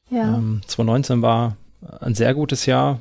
Ja. 0.09 0.35
Ähm, 0.35 0.61
2019 0.67 1.21
war 1.21 1.57
ein 2.01 2.15
sehr 2.15 2.33
gutes 2.33 2.65
Jahr, 2.65 2.99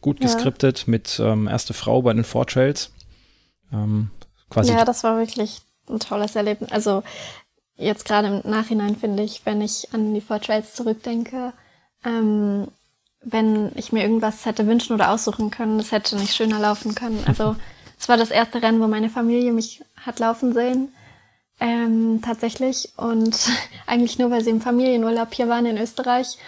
gut 0.00 0.20
geskriptet 0.20 0.80
ja. 0.80 0.90
mit 0.90 1.20
ähm, 1.20 1.48
erste 1.48 1.74
Frau 1.74 2.02
bei 2.02 2.12
den 2.12 2.24
Four 2.24 2.46
Trails. 2.46 2.90
Ähm, 3.72 4.10
quasi 4.50 4.72
ja, 4.72 4.84
das 4.84 5.04
war 5.04 5.18
wirklich 5.18 5.62
ein 5.88 5.98
tolles 5.98 6.36
Erlebnis. 6.36 6.70
Also 6.72 7.02
jetzt 7.76 8.04
gerade 8.04 8.28
im 8.28 8.50
Nachhinein 8.50 8.96
finde 8.96 9.22
ich, 9.22 9.44
wenn 9.44 9.60
ich 9.60 9.92
an 9.92 10.14
die 10.14 10.20
Four 10.20 10.40
Trails 10.40 10.74
zurückdenke, 10.74 11.52
ähm, 12.04 12.68
wenn 13.22 13.72
ich 13.74 13.92
mir 13.92 14.02
irgendwas 14.02 14.44
hätte 14.44 14.66
wünschen 14.66 14.92
oder 14.92 15.10
aussuchen 15.10 15.50
können, 15.50 15.78
das 15.78 15.92
hätte 15.92 16.16
nicht 16.16 16.34
schöner 16.34 16.58
laufen 16.60 16.94
können. 16.94 17.22
Also 17.26 17.56
es 17.98 18.08
war 18.08 18.16
das 18.16 18.30
erste 18.30 18.62
Rennen, 18.62 18.80
wo 18.80 18.86
meine 18.86 19.08
Familie 19.08 19.52
mich 19.52 19.82
hat 19.96 20.18
laufen 20.18 20.52
sehen. 20.52 20.88
Ähm, 21.60 22.20
tatsächlich. 22.22 22.92
Und 22.96 23.48
eigentlich 23.86 24.18
nur, 24.18 24.30
weil 24.30 24.42
sie 24.42 24.50
im 24.50 24.60
Familienurlaub 24.60 25.32
hier 25.32 25.48
waren 25.48 25.66
in 25.66 25.78
Österreich. 25.78 26.38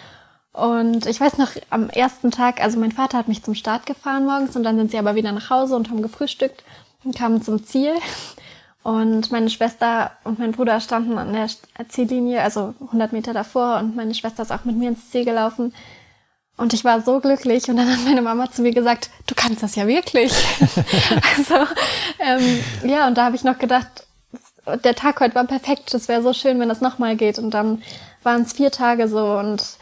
Und 0.53 1.05
ich 1.05 1.21
weiß 1.21 1.37
noch, 1.37 1.51
am 1.69 1.89
ersten 1.89 2.31
Tag, 2.31 2.61
also 2.61 2.79
mein 2.79 2.91
Vater 2.91 3.17
hat 3.19 3.27
mich 3.27 3.43
zum 3.43 3.53
Start 3.53 3.85
gefahren 3.85 4.25
morgens 4.25 4.55
und 4.55 4.63
dann 4.63 4.77
sind 4.77 4.89
sie 4.89 4.97
aber 4.97 5.13
wieder 5.13 5.31
nach 5.31 5.51
Hause 5.51 5.75
und 5.75 5.89
haben 5.89 6.01
gefrühstückt 6.01 6.63
und 7.03 7.15
kamen 7.15 7.41
zum 7.41 7.63
Ziel. 7.63 7.93
Und 8.83 9.33
meine 9.33 9.49
Schwester 9.49 10.11
und 10.23 10.39
mein 10.39 10.53
Bruder 10.53 10.79
standen 10.79 11.17
an 11.17 11.33
der 11.33 11.49
Ziellinie, 11.89 12.41
also 12.41 12.73
100 12.79 13.11
Meter 13.11 13.33
davor 13.33 13.79
und 13.79 13.97
meine 13.97 14.15
Schwester 14.15 14.43
ist 14.43 14.51
auch 14.53 14.63
mit 14.63 14.77
mir 14.77 14.87
ins 14.87 15.09
Ziel 15.09 15.25
gelaufen. 15.25 15.73
Und 16.55 16.71
ich 16.71 16.85
war 16.85 17.01
so 17.01 17.19
glücklich 17.19 17.67
und 17.69 17.75
dann 17.75 17.91
hat 17.91 18.05
meine 18.05 18.21
Mama 18.21 18.49
zu 18.49 18.61
mir 18.61 18.71
gesagt, 18.71 19.09
du 19.25 19.35
kannst 19.35 19.61
das 19.61 19.75
ja 19.75 19.87
wirklich. 19.87 20.31
also 21.37 21.67
ähm, 22.19 22.63
ja, 22.89 23.07
und 23.07 23.17
da 23.17 23.25
habe 23.25 23.35
ich 23.35 23.43
noch 23.43 23.59
gedacht, 23.59 24.06
der 24.83 24.95
Tag 24.95 25.19
heute 25.19 25.35
war 25.35 25.45
perfekt. 25.45 25.93
Es 25.93 26.07
wäre 26.07 26.21
so 26.21 26.33
schön, 26.33 26.59
wenn 26.59 26.69
das 26.69 26.81
nochmal 26.81 27.15
geht. 27.15 27.39
Und 27.39 27.51
dann 27.51 27.81
waren 28.23 28.41
es 28.41 28.53
vier 28.53 28.71
Tage 28.71 29.07
so. 29.07 29.37
Und 29.37 29.77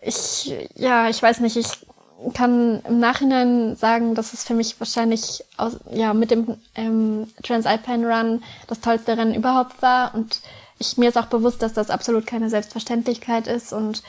ich, 0.00 0.54
ja, 0.74 1.08
ich 1.08 1.22
weiß 1.22 1.40
nicht, 1.40 1.56
ich 1.56 1.86
kann 2.34 2.82
im 2.82 2.98
Nachhinein 2.98 3.76
sagen, 3.76 4.14
dass 4.14 4.32
es 4.32 4.44
für 4.44 4.54
mich 4.54 4.78
wahrscheinlich 4.80 5.44
aus, 5.56 5.78
ja, 5.90 6.14
mit 6.14 6.30
dem 6.30 6.56
ähm, 6.74 7.26
Transalpine 7.42 8.06
Run 8.06 8.42
das 8.66 8.80
tollste 8.80 9.16
Rennen 9.16 9.34
überhaupt 9.34 9.80
war. 9.82 10.14
Und 10.14 10.40
ich, 10.78 10.98
mir 10.98 11.08
ist 11.08 11.18
auch 11.18 11.26
bewusst, 11.26 11.62
dass 11.62 11.72
das 11.72 11.90
absolut 11.90 12.26
keine 12.26 12.50
Selbstverständlichkeit 12.50 13.46
ist. 13.46 13.72
Und 13.72 14.02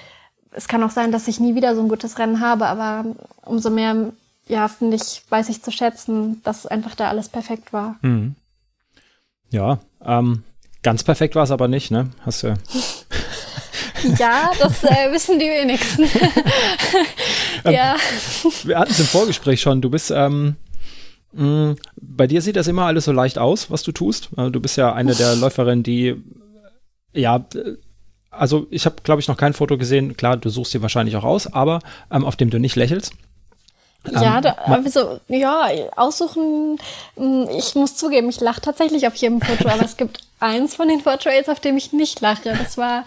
es 0.52 0.68
kann 0.68 0.84
auch 0.84 0.92
sein, 0.92 1.12
dass 1.12 1.28
ich 1.28 1.40
nie 1.40 1.56
wieder 1.56 1.76
so 1.76 1.82
ein 1.82 1.90
gutes 1.90 2.20
Rennen 2.20 2.42
habe. 2.42 2.68
Aber 2.68 3.06
umso 3.44 3.70
mehr, 3.70 4.12
ja, 4.48 4.68
finde 4.68 4.98
ich, 4.98 5.24
weiß 5.30 5.50
ich 5.50 5.63
zu 5.63 5.72
schätzen, 5.72 6.42
dass 6.44 6.66
einfach 6.66 6.96
da 6.96 7.10
alles 7.10 7.30
perfekt 7.30 7.72
war. 7.72 7.96
Mhm. 8.02 8.36
Ja, 9.50 9.80
ähm, 10.08 10.43
ganz 10.82 11.04
perfekt 11.04 11.36
war 11.36 11.43
es 11.43 11.52
aber 11.52 11.67
nicht, 11.67 11.91
ne? 11.91 12.10
Hast 12.22 12.43
du. 12.43 12.48
ja, 14.17 14.52
das 14.60 14.84
äh, 14.84 15.12
wissen 15.12 15.39
die 15.39 15.46
wenigsten. 15.46 16.06
Ähm, 17.65 17.74
ja. 17.74 17.96
Wir 18.63 18.78
hatten 18.80 18.91
es 18.91 19.00
im 19.00 19.06
Vorgespräch 19.08 19.60
schon. 19.62 19.82
Du 19.82 19.89
bist, 19.89 20.12
ähm, 20.12 20.56
mh, 21.34 21.76
bei 22.00 22.28
dir 22.28 22.41
sieht 22.41 22.56
das 22.56 22.67
immer 22.67 22.86
alles 22.86 23.06
so 23.06 23.12
leicht 23.12 23.38
aus, 23.39 23.72
was 23.72 23.84
du 23.84 23.91
tust. 23.91 24.30
Also 24.36 24.52
du 24.52 24.60
bist 24.60 24.78
ja 24.78 24.93
eine 24.93 25.15
der 25.15 25.36
Läuferinnen, 25.36 25.84
die, 25.84 26.15
ja, 27.13 27.46
also 28.30 28.67
ich 28.70 28.86
habe, 28.86 28.98
glaube 29.04 29.22
ich, 29.22 29.28
noch 29.28 29.38
kein 29.38 29.54
Foto 29.54 29.78
gesehen. 29.78 30.15
Klar, 30.15 30.38
du 30.38 30.50
suchst 30.50 30.74
dir 30.74 30.82
wahrscheinlich 30.82 31.15
auch 31.15 31.24
aus, 31.24 31.52
aber 31.52 31.80
ähm, 32.12 32.26
auf 32.26 32.36
dem 32.36 32.50
du 32.50 32.60
nicht 32.60 32.76
lächelst. 32.76 33.13
Ja, 34.12 34.38
ähm, 34.38 34.41
da, 34.43 34.52
also, 34.67 35.20
ja, 35.28 35.67
aussuchen, 35.96 36.78
hm, 37.15 37.50
ich 37.50 37.76
muss 37.76 37.96
zugeben, 37.96 38.30
ich 38.30 38.39
lache 38.39 38.62
tatsächlich 38.62 39.08
auf 39.08 39.15
jedem 39.15 39.41
Foto, 39.41 39.70
aber 39.70 39.84
es 39.84 39.98
gibt 39.98 40.20
eins 40.39 40.76
von 40.76 40.88
den 40.88 41.04
Portraits, 41.04 41.50
auf 41.50 41.60
dem 41.60 41.78
ich 41.78 41.93
nicht 41.93 42.22
lache. 42.22 42.56
Das 42.58 42.78
war, 42.78 43.06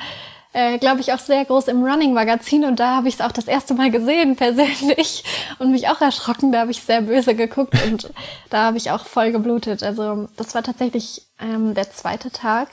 äh, 0.53 0.79
glaube 0.79 1.01
ich, 1.01 1.13
auch 1.13 1.19
sehr 1.19 1.45
groß 1.45 1.69
im 1.69 1.85
Running-Magazin 1.85 2.65
und 2.65 2.81
da 2.81 2.97
habe 2.97 3.09
ich 3.09 3.15
es 3.15 3.21
auch 3.21 3.33
das 3.33 3.47
erste 3.47 3.75
Mal 3.75 3.91
gesehen, 3.91 4.37
persönlich, 4.37 5.25
und 5.59 5.71
mich 5.71 5.89
auch 5.89 6.01
erschrocken. 6.01 6.53
Da 6.53 6.61
habe 6.61 6.71
ich 6.71 6.83
sehr 6.83 7.03
böse 7.03 7.35
geguckt 7.35 7.75
und 7.87 8.11
da 8.51 8.65
habe 8.65 8.77
ich 8.77 8.91
auch 8.91 9.05
voll 9.05 9.33
geblutet. 9.33 9.83
Also, 9.83 10.29
das 10.37 10.55
war 10.55 10.63
tatsächlich 10.63 11.23
ähm, 11.41 11.75
der 11.75 11.91
zweite 11.93 12.31
Tag. 12.31 12.69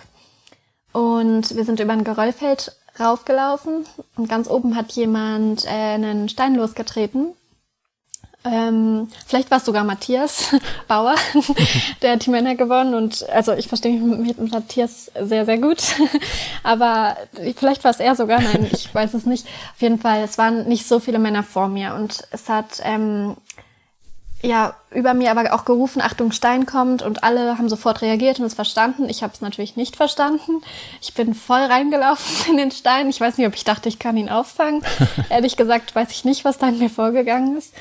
Und 0.93 1.55
wir 1.55 1.63
sind 1.63 1.79
über 1.79 1.93
ein 1.93 2.03
Geröllfeld 2.03 2.71
raufgelaufen 2.99 3.85
und 4.15 4.27
ganz 4.27 4.49
oben 4.49 4.75
hat 4.75 4.91
jemand 4.93 5.65
äh, 5.65 5.69
einen 5.69 6.29
Stein 6.29 6.55
losgetreten 6.55 7.35
ähm, 8.51 9.09
vielleicht 9.25 9.51
war 9.51 9.59
es 9.59 9.65
sogar 9.65 9.83
Matthias 9.83 10.55
Bauer, 10.87 11.15
der 12.01 12.13
hat 12.13 12.25
die 12.25 12.29
Männer 12.29 12.55
gewonnen 12.55 12.93
und 12.93 13.27
also 13.29 13.53
ich 13.53 13.67
verstehe 13.67 13.99
mich 13.99 14.37
mit 14.37 14.51
Matthias 14.51 15.11
sehr, 15.19 15.45
sehr 15.45 15.57
gut. 15.57 15.81
Aber 16.63 17.17
vielleicht 17.55 17.83
war 17.83 17.91
es 17.91 17.99
er 17.99 18.15
sogar, 18.15 18.41
nein, 18.41 18.67
ich 18.71 18.93
weiß 18.93 19.13
es 19.13 19.25
nicht. 19.25 19.45
Auf 19.75 19.81
jeden 19.81 19.99
Fall, 19.99 20.21
es 20.23 20.37
waren 20.37 20.67
nicht 20.67 20.87
so 20.87 20.99
viele 20.99 21.19
Männer 21.19 21.43
vor 21.43 21.67
mir 21.67 21.95
und 21.95 22.27
es 22.31 22.49
hat 22.49 22.81
ähm, 22.83 23.35
ja 24.41 24.75
über 24.91 25.13
mir 25.13 25.31
aber 25.31 25.53
auch 25.53 25.65
gerufen, 25.65 26.01
Achtung, 26.01 26.31
Stein 26.31 26.65
kommt 26.65 27.01
und 27.01 27.23
alle 27.23 27.57
haben 27.57 27.69
sofort 27.69 28.01
reagiert 28.01 28.39
und 28.39 28.45
es 28.45 28.53
verstanden. 28.53 29.09
Ich 29.09 29.23
habe 29.23 29.33
es 29.33 29.41
natürlich 29.41 29.75
nicht 29.75 29.95
verstanden. 29.95 30.61
Ich 31.01 31.13
bin 31.13 31.33
voll 31.33 31.61
reingelaufen 31.61 32.51
in 32.51 32.57
den 32.57 32.71
Stein. 32.71 33.09
Ich 33.09 33.19
weiß 33.19 33.37
nicht, 33.37 33.47
ob 33.47 33.55
ich 33.55 33.63
dachte, 33.63 33.89
ich 33.89 33.99
kann 33.99 34.17
ihn 34.17 34.29
auffangen. 34.29 34.83
Ehrlich 35.29 35.57
gesagt 35.57 35.95
weiß 35.95 36.11
ich 36.11 36.25
nicht, 36.25 36.45
was 36.45 36.57
da 36.57 36.69
in 36.69 36.79
mir 36.79 36.89
vorgegangen 36.89 37.57
ist. 37.57 37.73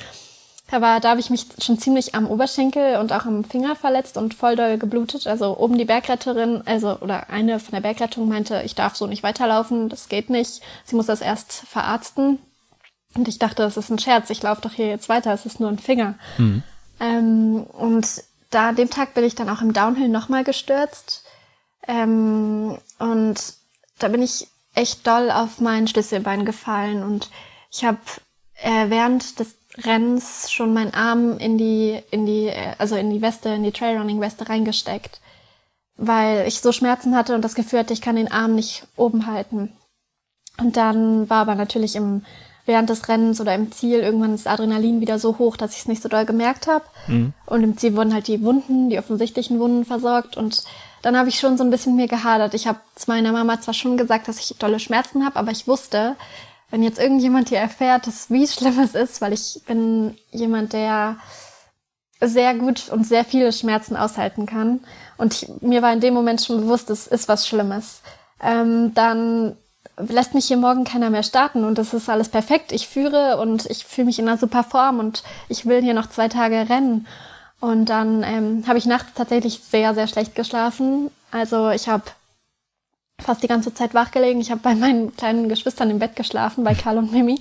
Aber 0.71 0.99
da 0.99 1.11
habe 1.11 1.21
ich 1.21 1.31
mich 1.31 1.47
schon 1.61 1.79
ziemlich 1.79 2.15
am 2.17 2.27
Oberschenkel 2.27 2.97
und 2.97 3.13
auch 3.13 3.25
am 3.25 3.45
Finger 3.45 3.77
verletzt 3.77 4.17
und 4.17 4.35
voll 4.35 4.57
doll 4.57 4.79
geblutet. 4.79 5.27
Also 5.27 5.57
oben 5.57 5.79
die 5.79 5.85
Bergretterin, 5.85 6.63
also 6.65 6.99
oder 6.99 7.31
eine 7.31 7.61
von 7.61 7.73
der 7.73 7.81
Bergrettung 7.81 8.29
meinte, 8.29 8.63
ich 8.65 8.75
darf 8.75 8.97
so 8.97 9.07
nicht 9.07 9.23
weiterlaufen, 9.23 9.89
das 9.89 10.09
geht 10.09 10.29
nicht. 10.29 10.61
Sie 10.85 10.97
muss 10.97 11.07
das 11.07 11.21
erst 11.21 11.53
verarzten. 11.53 12.41
Und 13.15 13.29
ich 13.29 13.39
dachte, 13.39 13.63
das 13.63 13.77
ist 13.77 13.91
ein 13.91 13.99
Scherz, 13.99 14.29
ich 14.31 14.43
laufe 14.43 14.61
doch 14.61 14.73
hier 14.73 14.89
jetzt 14.89 15.09
weiter, 15.09 15.33
es 15.33 15.47
ist 15.47 15.61
nur 15.61 15.71
ein 15.71 15.79
Finger. 15.79 16.15
Mhm. 16.37 16.63
Ähm, 17.01 17.63
und 17.73 18.07
da 18.51 18.71
an 18.71 18.77
dem 18.77 18.91
Tag 18.91 19.15
bin 19.15 19.25
ich 19.25 19.35
dann 19.35 19.49
auch 19.49 19.63
im 19.63 19.73
Downhill 19.73 20.09
nochmal 20.09 20.45
gestürzt. 20.45 21.25
Ähm, 21.87 22.77
und 22.99 23.37
da 23.99 24.09
bin 24.09 24.23
ich 24.23 24.49
echt 24.75 25.07
doll 25.07 25.31
auf 25.31 25.61
mein 25.61 25.89
Schlüsselbein 25.89 26.45
gefallen 26.45 27.03
und 27.03 27.31
ich 27.71 27.85
habe 27.85 27.99
äh, 28.63 28.91
während 28.91 29.39
des 29.39 29.56
Rennens 29.85 30.51
schon 30.51 30.73
meinen 30.73 30.95
Arm 30.95 31.39
in 31.39 31.59
die, 31.59 32.01
in 32.11 32.27
die, 32.27 32.51
also 32.79 32.97
in 32.97 33.11
die 33.11 33.23
Weste, 33.23 33.51
in 33.51 33.63
die 33.63 33.73
Trailrunning-Weste 33.73 34.49
reingesteckt, 34.49 35.21
weil 35.97 36.47
ich 36.47 36.61
so 36.61 36.73
Schmerzen 36.73 37.17
hatte 37.17 37.35
und 37.35 37.43
das 37.43 37.55
Gefühl 37.55 37.81
hatte, 37.81 37.93
ich 37.93 38.01
kann 38.01 38.17
den 38.17 38.31
Arm 38.31 38.55
nicht 38.55 38.87
oben 38.97 39.27
halten. 39.27 39.73
Und 40.59 40.77
dann 40.77 41.29
war 41.29 41.43
aber 41.43 41.55
natürlich 41.55 41.97
im 41.97 42.23
während 42.67 42.91
des 42.91 43.09
Rennens 43.09 43.41
oder 43.41 43.55
im 43.55 43.73
Ziel 43.73 44.01
irgendwann 44.01 44.33
das 44.33 44.47
Adrenalin 44.47 45.01
wieder 45.01 45.19
so 45.19 45.39
hoch, 45.39 45.57
dass 45.57 45.73
ich 45.73 45.79
es 45.79 45.89
nicht 45.89 46.03
so 46.03 46.09
doll 46.09 46.27
gemerkt 46.27 46.67
habe. 46.67 46.85
Mhm. 47.07 47.33
Und 47.47 47.63
im 47.63 47.79
Ziel 47.79 47.97
wurden 47.97 48.13
halt 48.13 48.27
die 48.29 48.43
Wunden, 48.43 48.91
die 48.91 48.99
offensichtlichen 48.99 49.59
Wunden 49.61 49.85
versorgt. 49.85 50.37
Und 50.37 50.65
dann 51.03 51.17
habe 51.17 51.29
ich 51.29 51.39
schon 51.39 51.57
so 51.57 51.65
ein 51.65 51.71
bisschen 51.71 51.97
mir 51.97 52.09
gehadert. 52.09 52.55
Ich 52.55 52.67
habe 52.67 52.81
zu 52.97 53.09
meiner 53.09 53.33
Mama 53.33 53.61
zwar 53.61 53.75
schon 53.75 53.97
gesagt, 53.97 54.29
dass 54.29 54.41
ich 54.41 54.57
tolle 54.59 54.81
Schmerzen 54.81 55.25
habe, 55.25 55.37
aber 55.37 55.53
ich 55.53 55.69
wusste, 55.69 56.17
wenn 56.71 56.83
jetzt 56.83 56.99
irgendjemand 56.99 57.49
hier 57.49 57.59
erfährt, 57.59 58.07
dass, 58.07 58.31
wie 58.31 58.47
schlimm 58.47 58.79
es 58.81 58.95
ist, 58.95 59.21
weil 59.21 59.33
ich 59.33 59.63
bin 59.67 60.17
jemand, 60.31 60.73
der 60.73 61.17
sehr 62.21 62.55
gut 62.55 62.89
und 62.89 63.07
sehr 63.07 63.25
viele 63.25 63.53
Schmerzen 63.53 63.97
aushalten 63.97 64.47
kann. 64.47 64.81
Und 65.17 65.35
ich, 65.35 65.49
mir 65.61 65.83
war 65.83 65.93
in 65.93 66.01
dem 66.01 66.15
Moment 66.15 66.41
schon 66.41 66.63
bewusst, 66.63 66.91
es 66.91 67.07
ist 67.07 67.29
was 67.29 67.47
Schlimmes. 67.47 68.01
Ähm, 68.43 68.95
dann 68.95 69.57
lässt 69.99 70.35
mich 70.35 70.47
hier 70.47 70.57
morgen 70.57 70.85
keiner 70.85 71.11
mehr 71.11 71.23
starten 71.23 71.65
und 71.65 71.79
das 71.79 71.95
ist 71.95 72.09
alles 72.09 72.29
perfekt. 72.29 72.73
Ich 72.73 72.89
führe 72.89 73.39
und 73.39 73.67
ich 73.67 73.85
fühle 73.85 74.07
mich 74.07 74.19
in 74.19 74.29
einer 74.29 74.39
super 74.39 74.65
Form 74.65 74.99
und 74.99 75.23
ich 75.49 75.67
will 75.67 75.83
hier 75.83 75.95
noch 75.95 76.09
zwei 76.09 76.29
Tage 76.29 76.69
rennen. 76.69 77.07
Und 77.61 77.87
dann 77.87 78.23
ähm, 78.23 78.65
habe 78.67 78.79
ich 78.79 78.87
nachts 78.87 79.13
tatsächlich 79.15 79.63
sehr, 79.63 79.95
sehr 79.95 80.07
schlecht 80.07 80.35
geschlafen. 80.35 81.11
Also 81.31 81.71
ich 81.71 81.89
habe 81.89 82.05
fast 83.21 83.43
die 83.43 83.49
ganze 83.49 83.75
Zeit 83.75 83.95
wach 83.95 84.11
gelegen. 84.11 84.41
Ich 84.41 84.51
habe 84.51 84.61
bei 84.61 84.75
meinen 84.75 85.17
kleinen 85.17 85.49
Geschwistern 85.49 85.91
im 85.91 85.99
Bett 85.99 86.17
geschlafen, 86.17 86.65
bei 86.65 86.75
Karl 86.75 86.99
und 86.99 87.13
Mimi. 87.13 87.41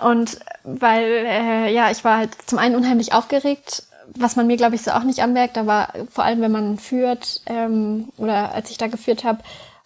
Und 0.00 0.38
weil, 0.64 1.04
äh, 1.04 1.72
ja, 1.72 1.90
ich 1.90 2.04
war 2.04 2.18
halt 2.18 2.30
zum 2.46 2.58
einen 2.58 2.76
unheimlich 2.76 3.12
aufgeregt, 3.12 3.84
was 4.08 4.36
man 4.36 4.46
mir, 4.46 4.56
glaube 4.56 4.74
ich, 4.74 4.82
so 4.82 4.90
auch 4.90 5.04
nicht 5.04 5.22
anmerkt, 5.22 5.56
aber 5.56 5.88
vor 6.10 6.24
allem, 6.24 6.40
wenn 6.40 6.52
man 6.52 6.78
führt 6.78 7.40
ähm, 7.46 8.08
oder 8.16 8.52
als 8.52 8.70
ich 8.70 8.78
da 8.78 8.86
geführt 8.86 9.24
habe, 9.24 9.38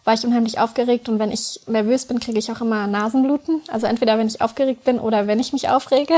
war 0.05 0.15
ich 0.15 0.25
unheimlich 0.25 0.59
aufgeregt 0.59 1.09
und 1.09 1.19
wenn 1.19 1.31
ich 1.31 1.61
nervös 1.67 2.07
bin, 2.07 2.19
kriege 2.19 2.39
ich 2.39 2.51
auch 2.51 2.61
immer 2.61 2.87
Nasenbluten. 2.87 3.61
Also 3.69 3.87
entweder 3.87 4.19
wenn 4.19 4.27
ich 4.27 4.41
aufgeregt 4.41 4.85
bin 4.85 4.99
oder 4.99 5.27
wenn 5.27 5.39
ich 5.39 5.53
mich 5.53 5.69
aufrege. 5.69 6.15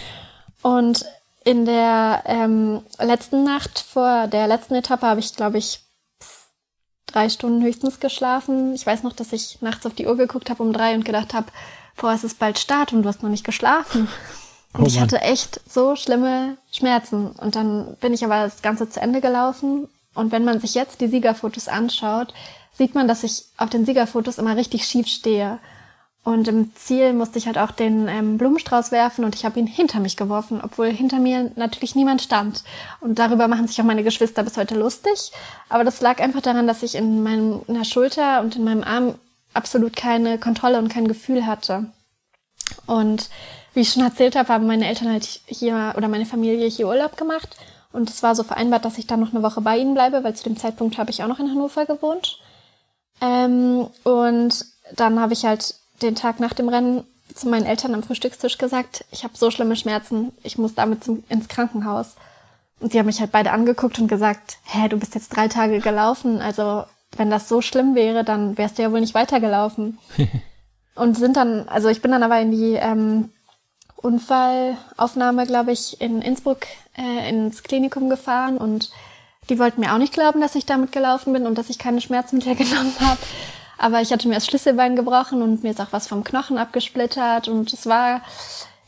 und 0.62 1.04
in 1.44 1.64
der 1.64 2.22
ähm, 2.26 2.82
letzten 3.00 3.42
Nacht 3.42 3.80
vor 3.80 4.28
der 4.28 4.46
letzten 4.46 4.76
Etappe 4.76 5.06
habe 5.06 5.20
ich, 5.20 5.34
glaube 5.34 5.58
ich, 5.58 5.80
drei 7.12 7.28
Stunden 7.28 7.62
höchstens 7.62 8.00
geschlafen. 8.00 8.74
Ich 8.74 8.86
weiß 8.86 9.02
noch, 9.02 9.12
dass 9.12 9.32
ich 9.32 9.58
nachts 9.60 9.86
auf 9.86 9.94
die 9.94 10.06
Uhr 10.06 10.16
geguckt 10.16 10.50
habe 10.50 10.62
um 10.62 10.72
drei 10.72 10.94
und 10.94 11.04
gedacht 11.04 11.34
habe, 11.34 11.46
boah, 11.96 12.12
es 12.12 12.24
ist 12.24 12.38
bald 12.38 12.58
Start 12.58 12.92
und 12.92 13.02
du 13.02 13.08
hast 13.08 13.22
noch 13.22 13.30
nicht 13.30 13.44
geschlafen. 13.44 14.08
Und 14.74 14.84
oh 14.84 14.86
ich 14.86 14.98
hatte 14.98 15.20
echt 15.20 15.60
so 15.68 15.96
schlimme 15.96 16.56
Schmerzen. 16.70 17.32
Und 17.32 17.56
dann 17.56 17.94
bin 18.00 18.14
ich 18.14 18.24
aber 18.24 18.44
das 18.44 18.62
Ganze 18.62 18.88
zu 18.88 19.02
Ende 19.02 19.20
gelaufen. 19.20 19.86
Und 20.14 20.32
wenn 20.32 20.44
man 20.44 20.60
sich 20.60 20.74
jetzt 20.74 21.02
die 21.02 21.08
Siegerfotos 21.08 21.68
anschaut, 21.68 22.32
sieht 22.72 22.94
man, 22.94 23.06
dass 23.06 23.22
ich 23.22 23.44
auf 23.58 23.68
den 23.68 23.84
Siegerfotos 23.84 24.38
immer 24.38 24.56
richtig 24.56 24.86
schief 24.86 25.08
stehe. 25.08 25.58
Und 26.24 26.46
im 26.46 26.74
Ziel 26.76 27.14
musste 27.14 27.38
ich 27.38 27.46
halt 27.46 27.58
auch 27.58 27.72
den 27.72 28.06
ähm, 28.06 28.38
Blumenstrauß 28.38 28.92
werfen 28.92 29.24
und 29.24 29.34
ich 29.34 29.44
habe 29.44 29.58
ihn 29.58 29.66
hinter 29.66 29.98
mich 29.98 30.16
geworfen, 30.16 30.60
obwohl 30.62 30.88
hinter 30.88 31.18
mir 31.18 31.50
natürlich 31.56 31.96
niemand 31.96 32.22
stand. 32.22 32.62
Und 33.00 33.18
darüber 33.18 33.48
machen 33.48 33.66
sich 33.66 33.80
auch 33.80 33.84
meine 33.84 34.04
Geschwister 34.04 34.44
bis 34.44 34.56
heute 34.56 34.76
lustig. 34.76 35.32
Aber 35.68 35.82
das 35.82 36.00
lag 36.00 36.20
einfach 36.20 36.40
daran, 36.40 36.68
dass 36.68 36.84
ich 36.84 36.94
in 36.94 37.24
meinem, 37.24 37.62
in 37.66 37.74
der 37.74 37.84
Schulter 37.84 38.40
und 38.40 38.54
in 38.54 38.62
meinem 38.62 38.84
Arm 38.84 39.16
absolut 39.52 39.96
keine 39.96 40.38
Kontrolle 40.38 40.78
und 40.78 40.88
kein 40.88 41.08
Gefühl 41.08 41.44
hatte. 41.44 41.86
Und 42.86 43.28
wie 43.74 43.80
ich 43.80 43.90
schon 43.90 44.04
erzählt 44.04 44.36
habe, 44.36 44.48
haben 44.48 44.66
meine 44.66 44.86
Eltern 44.86 45.10
halt 45.10 45.40
hier 45.46 45.94
oder 45.96 46.06
meine 46.06 46.26
Familie 46.26 46.68
hier 46.68 46.86
Urlaub 46.86 47.16
gemacht. 47.16 47.56
Und 47.92 48.08
es 48.08 48.22
war 48.22 48.36
so 48.36 48.44
vereinbart, 48.44 48.84
dass 48.84 48.96
ich 48.96 49.08
dann 49.08 49.20
noch 49.20 49.34
eine 49.34 49.42
Woche 49.42 49.60
bei 49.60 49.76
ihnen 49.76 49.94
bleibe, 49.94 50.22
weil 50.22 50.36
zu 50.36 50.44
dem 50.44 50.56
Zeitpunkt 50.56 50.98
habe 50.98 51.10
ich 51.10 51.22
auch 51.22 51.28
noch 51.28 51.40
in 51.40 51.50
Hannover 51.50 51.84
gewohnt. 51.84 52.38
Ähm, 53.20 53.88
und 54.04 54.64
dann 54.94 55.18
habe 55.18 55.32
ich 55.32 55.44
halt 55.44 55.74
den 56.02 56.14
Tag 56.14 56.40
nach 56.40 56.52
dem 56.52 56.68
Rennen 56.68 57.04
zu 57.34 57.48
meinen 57.48 57.66
Eltern 57.66 57.94
am 57.94 58.02
Frühstückstisch 58.02 58.58
gesagt, 58.58 59.04
ich 59.10 59.24
habe 59.24 59.36
so 59.36 59.50
schlimme 59.50 59.76
Schmerzen, 59.76 60.32
ich 60.42 60.58
muss 60.58 60.74
damit 60.74 61.04
zum, 61.04 61.24
ins 61.28 61.48
Krankenhaus. 61.48 62.14
Und 62.80 62.92
die 62.92 62.98
haben 62.98 63.06
mich 63.06 63.20
halt 63.20 63.32
beide 63.32 63.52
angeguckt 63.52 63.98
und 63.98 64.08
gesagt, 64.08 64.58
hä, 64.64 64.88
du 64.88 64.98
bist 64.98 65.14
jetzt 65.14 65.34
drei 65.34 65.48
Tage 65.48 65.78
gelaufen, 65.80 66.40
also 66.40 66.84
wenn 67.16 67.30
das 67.30 67.48
so 67.48 67.60
schlimm 67.60 67.94
wäre, 67.94 68.24
dann 68.24 68.58
wärst 68.58 68.78
du 68.78 68.82
ja 68.82 68.92
wohl 68.92 69.00
nicht 69.00 69.14
weitergelaufen. 69.14 69.98
und 70.94 71.16
sind 71.16 71.36
dann, 71.36 71.68
also 71.68 71.88
ich 71.88 72.02
bin 72.02 72.10
dann 72.10 72.22
aber 72.22 72.40
in 72.40 72.50
die 72.50 72.74
ähm, 72.74 73.30
Unfallaufnahme, 73.96 75.46
glaube 75.46 75.72
ich, 75.72 76.00
in 76.00 76.22
Innsbruck 76.22 76.66
äh, 76.96 77.28
ins 77.28 77.62
Klinikum 77.62 78.10
gefahren 78.10 78.58
und 78.58 78.90
die 79.48 79.58
wollten 79.58 79.80
mir 79.80 79.92
auch 79.92 79.98
nicht 79.98 80.12
glauben, 80.12 80.40
dass 80.40 80.54
ich 80.54 80.66
damit 80.66 80.92
gelaufen 80.92 81.32
bin 81.32 81.46
und 81.46 81.56
dass 81.56 81.70
ich 81.70 81.78
keine 81.78 82.00
Schmerzmittel 82.00 82.54
genommen 82.56 82.94
habe. 83.00 83.20
Aber 83.78 84.00
ich 84.00 84.12
hatte 84.12 84.28
mir 84.28 84.34
das 84.34 84.46
Schlüsselbein 84.46 84.96
gebrochen 84.96 85.42
und 85.42 85.62
mir 85.62 85.70
ist 85.70 85.80
auch 85.80 85.92
was 85.92 86.06
vom 86.06 86.24
Knochen 86.24 86.58
abgesplittert 86.58 87.48
und 87.48 87.72
es 87.72 87.86
war, 87.86 88.22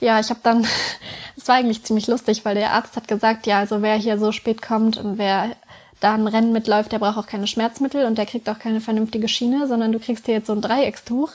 ja, 0.00 0.20
ich 0.20 0.30
habe 0.30 0.40
dann, 0.42 0.66
es 1.36 1.48
war 1.48 1.56
eigentlich 1.56 1.84
ziemlich 1.84 2.06
lustig, 2.06 2.44
weil 2.44 2.54
der 2.54 2.72
Arzt 2.72 2.96
hat 2.96 3.08
gesagt, 3.08 3.46
ja, 3.46 3.58
also 3.58 3.82
wer 3.82 3.96
hier 3.96 4.18
so 4.18 4.32
spät 4.32 4.62
kommt 4.62 4.96
und 4.96 5.18
wer 5.18 5.56
da 6.00 6.14
ein 6.14 6.28
Rennen 6.28 6.52
mitläuft, 6.52 6.92
der 6.92 6.98
braucht 6.98 7.16
auch 7.16 7.26
keine 7.26 7.46
Schmerzmittel 7.46 8.04
und 8.04 8.18
der 8.18 8.26
kriegt 8.26 8.48
auch 8.48 8.58
keine 8.58 8.80
vernünftige 8.80 9.28
Schiene, 9.28 9.66
sondern 9.66 9.90
du 9.92 9.98
kriegst 9.98 10.26
hier 10.26 10.34
jetzt 10.34 10.46
so 10.46 10.52
ein 10.52 10.60
Dreieckstuch. 10.60 11.30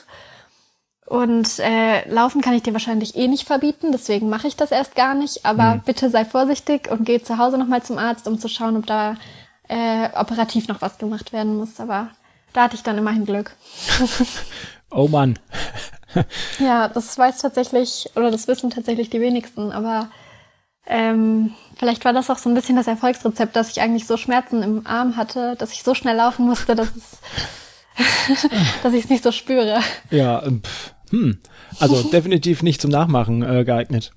Und 1.06 1.58
äh, 1.58 2.08
laufen 2.08 2.40
kann 2.40 2.54
ich 2.54 2.62
dir 2.62 2.72
wahrscheinlich 2.72 3.16
eh 3.16 3.26
nicht 3.26 3.44
verbieten, 3.44 3.90
deswegen 3.90 4.28
mache 4.28 4.46
ich 4.46 4.54
das 4.54 4.70
erst 4.70 4.94
gar 4.94 5.14
nicht. 5.14 5.44
Aber 5.44 5.74
mhm. 5.74 5.80
bitte 5.84 6.08
sei 6.08 6.24
vorsichtig 6.24 6.88
und 6.88 7.04
geh 7.04 7.20
zu 7.20 7.36
Hause 7.36 7.58
nochmal 7.58 7.82
zum 7.82 7.98
Arzt, 7.98 8.28
um 8.28 8.38
zu 8.38 8.46
schauen, 8.46 8.76
ob 8.76 8.86
da 8.86 9.16
äh, 9.66 10.08
operativ 10.14 10.68
noch 10.68 10.80
was 10.82 10.98
gemacht 10.98 11.32
werden 11.32 11.56
muss. 11.56 11.80
Aber 11.80 12.10
da 12.52 12.64
hatte 12.64 12.76
ich 12.76 12.82
dann 12.82 12.98
immerhin 12.98 13.26
Glück. 13.26 13.52
oh 14.90 15.08
Mann. 15.08 15.38
ja, 16.58 16.88
das 16.88 17.16
weiß 17.16 17.38
tatsächlich, 17.38 18.10
oder 18.16 18.30
das 18.30 18.48
wissen 18.48 18.70
tatsächlich 18.70 19.10
die 19.10 19.20
wenigsten, 19.20 19.70
aber 19.72 20.08
ähm, 20.86 21.54
vielleicht 21.76 22.04
war 22.04 22.12
das 22.12 22.30
auch 22.30 22.38
so 22.38 22.48
ein 22.48 22.54
bisschen 22.54 22.76
das 22.76 22.88
Erfolgsrezept, 22.88 23.54
dass 23.54 23.70
ich 23.70 23.80
eigentlich 23.80 24.06
so 24.06 24.16
Schmerzen 24.16 24.62
im 24.62 24.86
Arm 24.86 25.16
hatte, 25.16 25.54
dass 25.56 25.72
ich 25.72 25.82
so 25.82 25.94
schnell 25.94 26.16
laufen 26.16 26.46
musste, 26.46 26.74
dass 26.74 26.88
es 26.96 27.18
dass 28.82 28.92
ich 28.92 29.04
es 29.04 29.10
nicht 29.10 29.22
so 29.22 29.30
spüre. 29.30 29.80
Ja, 30.10 30.42
ähm, 30.42 30.62
pff, 30.62 30.94
hm. 31.10 31.38
Also 31.78 32.02
definitiv 32.02 32.62
nicht 32.62 32.80
zum 32.80 32.90
Nachmachen 32.90 33.42
äh, 33.42 33.64
geeignet. 33.64 34.12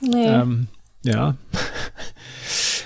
Nee. 0.00 0.26
Ähm, 0.26 0.68
ja. 1.04 1.34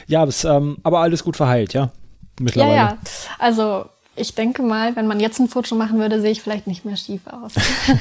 ja, 0.06 0.24
bis, 0.24 0.44
ähm, 0.44 0.78
aber 0.82 1.00
alles 1.00 1.22
gut 1.22 1.36
verheilt, 1.36 1.74
ja? 1.74 1.92
Mittlerweile. 2.40 2.74
Ja, 2.74 2.88
ja. 2.90 2.98
Also 3.38 3.86
ich 4.18 4.34
denke 4.34 4.62
mal, 4.62 4.96
wenn 4.96 5.06
man 5.06 5.20
jetzt 5.20 5.38
ein 5.38 5.48
Foto 5.48 5.74
machen 5.74 5.98
würde, 5.98 6.20
sehe 6.20 6.30
ich 6.30 6.42
vielleicht 6.42 6.66
nicht 6.66 6.84
mehr 6.84 6.96
schief 6.96 7.22
aus. 7.26 7.52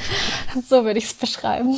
so 0.68 0.84
würde 0.84 0.98
ich 0.98 1.04
es 1.04 1.14
beschreiben. 1.14 1.76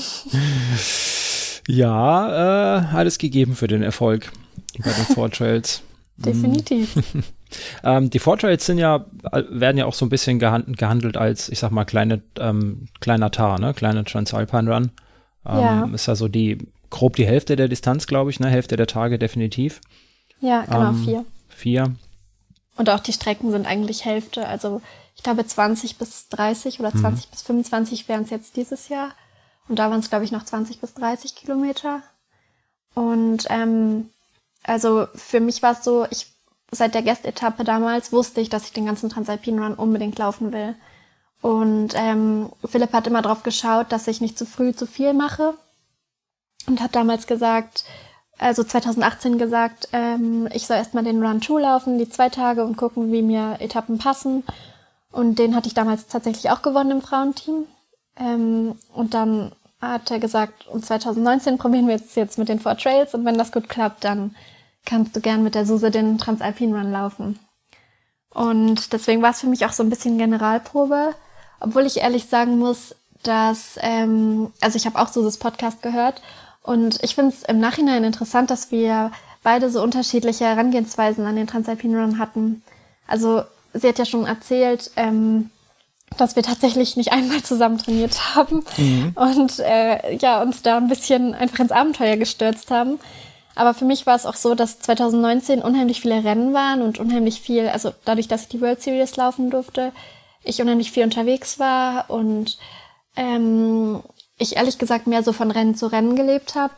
Ja, 1.68 2.78
äh, 2.78 2.96
alles 2.96 3.18
gegeben 3.18 3.54
für 3.54 3.68
den 3.68 3.82
Erfolg 3.82 4.30
bei 4.78 4.92
den 4.92 5.14
Four 5.14 5.30
Trails. 5.30 5.82
Definitiv. 6.16 6.94
ähm, 7.84 8.10
die 8.10 8.18
Vortrails 8.18 8.66
sind 8.66 8.78
ja, 8.78 9.06
werden 9.50 9.78
ja 9.78 9.86
auch 9.86 9.94
so 9.94 10.04
ein 10.04 10.10
bisschen 10.10 10.38
gehand 10.38 10.76
gehandelt 10.76 11.16
als, 11.16 11.48
ich 11.48 11.58
sag 11.58 11.70
mal, 11.70 11.84
kleine, 11.84 12.20
ähm, 12.38 12.88
kleiner 13.00 13.30
Tar, 13.30 13.58
ne? 13.58 13.72
Kleine 13.72 14.04
Transalpine 14.04 14.70
Run. 14.70 14.90
Ähm, 15.46 15.58
ja. 15.58 15.90
Ist 15.94 16.06
ja 16.06 16.14
so 16.14 16.28
die, 16.28 16.58
grob 16.90 17.16
die 17.16 17.26
Hälfte 17.26 17.56
der 17.56 17.68
Distanz, 17.68 18.06
glaube 18.06 18.30
ich, 18.30 18.40
ne? 18.40 18.48
Hälfte 18.48 18.76
der 18.76 18.86
Tage 18.86 19.18
definitiv. 19.18 19.80
Ja, 20.40 20.62
genau, 20.62 20.90
ähm, 20.90 21.04
vier. 21.04 21.24
Vier. 21.48 21.94
Und 22.76 22.88
auch 22.90 23.00
die 23.00 23.12
Strecken 23.12 23.50
sind 23.50 23.66
eigentlich 23.66 24.04
Hälfte. 24.04 24.46
Also 24.46 24.80
ich 25.16 25.22
glaube 25.22 25.46
20 25.46 25.98
bis 25.98 26.28
30 26.28 26.80
oder 26.80 26.92
20 26.92 27.26
mhm. 27.26 27.30
bis 27.30 27.42
25 27.42 28.08
wären 28.08 28.22
es 28.22 28.30
jetzt 28.30 28.56
dieses 28.56 28.88
Jahr. 28.88 29.10
Und 29.68 29.78
da 29.78 29.90
waren 29.90 30.00
es, 30.00 30.10
glaube 30.10 30.24
ich, 30.24 30.32
noch 30.32 30.44
20 30.44 30.80
bis 30.80 30.94
30 30.94 31.34
Kilometer. 31.34 32.02
Und 32.94 33.46
ähm, 33.50 34.10
also 34.62 35.06
für 35.14 35.40
mich 35.40 35.62
war 35.62 35.72
es 35.72 35.84
so, 35.84 36.06
ich 36.10 36.26
seit 36.70 36.94
der 36.94 37.02
Guest-Etappe 37.02 37.64
damals 37.64 38.12
wusste 38.12 38.40
ich, 38.40 38.48
dass 38.48 38.64
ich 38.64 38.72
den 38.72 38.86
ganzen 38.86 39.10
Transalpine 39.10 39.62
Run 39.62 39.74
unbedingt 39.74 40.18
laufen 40.18 40.52
will. 40.52 40.74
Und 41.42 41.94
ähm, 41.94 42.50
Philipp 42.64 42.92
hat 42.92 43.06
immer 43.06 43.22
darauf 43.22 43.42
geschaut, 43.42 43.92
dass 43.92 44.06
ich 44.06 44.20
nicht 44.20 44.38
zu 44.38 44.46
früh 44.46 44.74
zu 44.74 44.86
viel 44.86 45.14
mache 45.14 45.54
und 46.66 46.80
hat 46.80 46.94
damals 46.94 47.26
gesagt, 47.26 47.84
also 48.40 48.64
2018 48.64 49.36
gesagt, 49.36 49.88
ähm, 49.92 50.48
ich 50.52 50.66
soll 50.66 50.78
erstmal 50.78 51.04
den 51.04 51.22
Run 51.22 51.42
2 51.42 51.60
laufen, 51.60 51.98
die 51.98 52.08
zwei 52.08 52.30
Tage 52.30 52.64
und 52.64 52.76
gucken, 52.76 53.12
wie 53.12 53.20
mir 53.20 53.56
Etappen 53.60 53.98
passen. 53.98 54.44
Und 55.12 55.38
den 55.38 55.54
hatte 55.54 55.68
ich 55.68 55.74
damals 55.74 56.06
tatsächlich 56.06 56.50
auch 56.50 56.62
gewonnen 56.62 56.90
im 56.90 57.02
Frauenteam. 57.02 57.66
Ähm, 58.16 58.76
und 58.94 59.12
dann 59.12 59.52
hat 59.82 60.10
er 60.10 60.18
gesagt, 60.18 60.66
und 60.68 60.84
2019 60.84 61.58
probieren 61.58 61.86
wir 61.86 61.96
jetzt, 61.96 62.16
jetzt 62.16 62.38
mit 62.38 62.48
den 62.48 62.60
Four 62.60 62.78
Trails 62.78 63.14
und 63.14 63.26
wenn 63.26 63.36
das 63.36 63.52
gut 63.52 63.68
klappt, 63.68 64.04
dann 64.04 64.34
kannst 64.86 65.14
du 65.14 65.20
gern 65.20 65.42
mit 65.42 65.54
der 65.54 65.66
Suse 65.66 65.90
den 65.90 66.16
Transalpin 66.16 66.74
Run 66.74 66.90
laufen. 66.90 67.38
Und 68.30 68.94
deswegen 68.94 69.20
war 69.20 69.32
es 69.32 69.40
für 69.40 69.48
mich 69.48 69.66
auch 69.66 69.72
so 69.72 69.82
ein 69.82 69.90
bisschen 69.90 70.16
Generalprobe, 70.16 71.14
obwohl 71.60 71.84
ich 71.84 71.98
ehrlich 71.98 72.26
sagen 72.26 72.58
muss, 72.58 72.94
dass, 73.22 73.78
ähm, 73.82 74.50
also 74.62 74.76
ich 74.76 74.86
habe 74.86 74.98
auch 74.98 75.08
Suses 75.08 75.36
Podcast 75.36 75.82
gehört 75.82 76.22
und 76.62 77.02
ich 77.02 77.14
finde 77.14 77.34
es 77.34 77.42
im 77.42 77.58
Nachhinein 77.58 78.04
interessant, 78.04 78.50
dass 78.50 78.70
wir 78.70 79.12
beide 79.42 79.70
so 79.70 79.82
unterschiedliche 79.82 80.44
Herangehensweisen 80.44 81.26
an 81.26 81.36
den 81.36 81.46
Transalpin 81.46 81.96
Run 81.96 82.18
hatten. 82.18 82.62
Also 83.06 83.42
sie 83.72 83.88
hat 83.88 83.98
ja 83.98 84.04
schon 84.04 84.26
erzählt, 84.26 84.90
ähm, 84.96 85.50
dass 86.16 86.36
wir 86.36 86.42
tatsächlich 86.42 86.96
nicht 86.96 87.12
einmal 87.12 87.42
zusammen 87.42 87.78
trainiert 87.78 88.34
haben 88.34 88.64
mhm. 88.76 89.12
und 89.14 89.58
äh, 89.60 90.16
ja 90.16 90.42
uns 90.42 90.62
da 90.62 90.76
ein 90.76 90.88
bisschen 90.88 91.34
einfach 91.34 91.60
ins 91.60 91.72
Abenteuer 91.72 92.16
gestürzt 92.16 92.70
haben. 92.70 92.98
Aber 93.54 93.74
für 93.74 93.84
mich 93.84 94.06
war 94.06 94.14
es 94.14 94.26
auch 94.26 94.36
so, 94.36 94.54
dass 94.54 94.78
2019 94.80 95.60
unheimlich 95.60 96.00
viele 96.00 96.24
Rennen 96.24 96.54
waren 96.54 96.82
und 96.82 96.98
unheimlich 96.98 97.40
viel, 97.40 97.68
also 97.68 97.92
dadurch, 98.04 98.28
dass 98.28 98.42
ich 98.42 98.48
die 98.48 98.60
World 98.60 98.80
Series 98.80 99.16
laufen 99.16 99.50
durfte, 99.50 99.92
ich 100.42 100.62
unheimlich 100.62 100.92
viel 100.92 101.04
unterwegs 101.04 101.58
war 101.58 102.08
und 102.08 102.58
ähm, 103.16 104.02
ich 104.40 104.56
ehrlich 104.56 104.78
gesagt 104.78 105.06
mehr 105.06 105.22
so 105.22 105.32
von 105.32 105.50
Rennen 105.50 105.74
zu 105.74 105.86
Rennen 105.86 106.16
gelebt 106.16 106.54
habe 106.54 106.74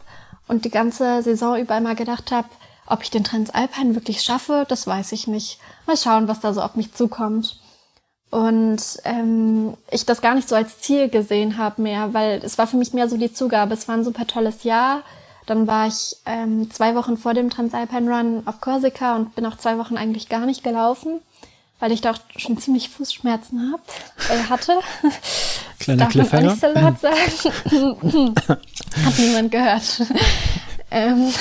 und 0.49 0.65
die 0.65 0.71
ganze 0.71 1.23
Saison 1.23 1.59
über 1.59 1.77
immer 1.77 1.95
gedacht 1.95 2.33
habe, 2.33 2.49
ob 2.87 3.03
ich 3.03 3.11
den 3.11 3.25
Transalpine 3.25 3.95
wirklich 3.95 4.23
schaffe, 4.23 4.67
das 4.69 4.87
weiß 4.87 5.13
ich 5.13 5.27
nicht. 5.27 5.59
Mal 5.87 5.97
schauen, 5.97 6.29
was 6.29 6.41
da 6.41 6.53
so 6.53 6.61
auf 6.61 6.75
mich 6.75 6.93
zukommt. 6.93 7.59
Und 8.31 8.83
ähm, 9.05 9.75
ich 9.91 10.07
das 10.07 10.23
gar 10.23 10.35
nicht 10.35 10.49
so 10.49 10.55
als 10.55 10.81
Ziel 10.81 11.09
gesehen 11.09 11.59
habe 11.59 11.83
mehr, 11.83 12.15
weil 12.15 12.41
es 12.43 12.59
war 12.59 12.67
für 12.67 12.79
mich 12.79 12.93
mehr 12.93 13.09
so 13.09 13.17
die 13.17 13.33
Zugabe. 13.33 13.75
Es 13.75 13.89
war 13.89 13.97
ein 13.97 14.05
super 14.05 14.27
tolles 14.27 14.65
Jahr. 14.65 15.03
Dann 15.47 15.67
war 15.67 15.87
ich 15.87 16.17
ähm, 16.25 16.71
zwei 16.71 16.95
Wochen 16.95 17.17
vor 17.17 17.35
dem 17.35 17.51
Transalpine 17.51 18.11
Run 18.11 18.43
auf 18.47 18.61
Korsika 18.61 19.17
und 19.17 19.35
bin 19.35 19.47
auch 19.47 19.59
zwei 19.59 19.79
Wochen 19.79 19.97
eigentlich 19.97 20.29
gar 20.29 20.47
nicht 20.47 20.65
gelaufen, 20.65 21.21
weil 21.83 21.91
ich 21.91 22.01
da 22.01 22.13
auch 22.13 22.19
schon 22.37 22.57
ziemlich 22.59 22.91
Fußschmerzen 22.91 23.73
hab, 23.73 23.81
äh, 24.31 24.49
hatte. 24.49 24.79
Kleiner 25.81 26.07
Cliffhanger. 26.07 26.53
Auch 26.53 26.53
nicht 26.53 26.61
so 26.61 26.69
laut 26.69 27.01
sagen. 27.01 28.35
Hat 29.05 29.19
niemand 29.19 29.51
gehört. 29.51 30.03
ähm, 30.93 31.33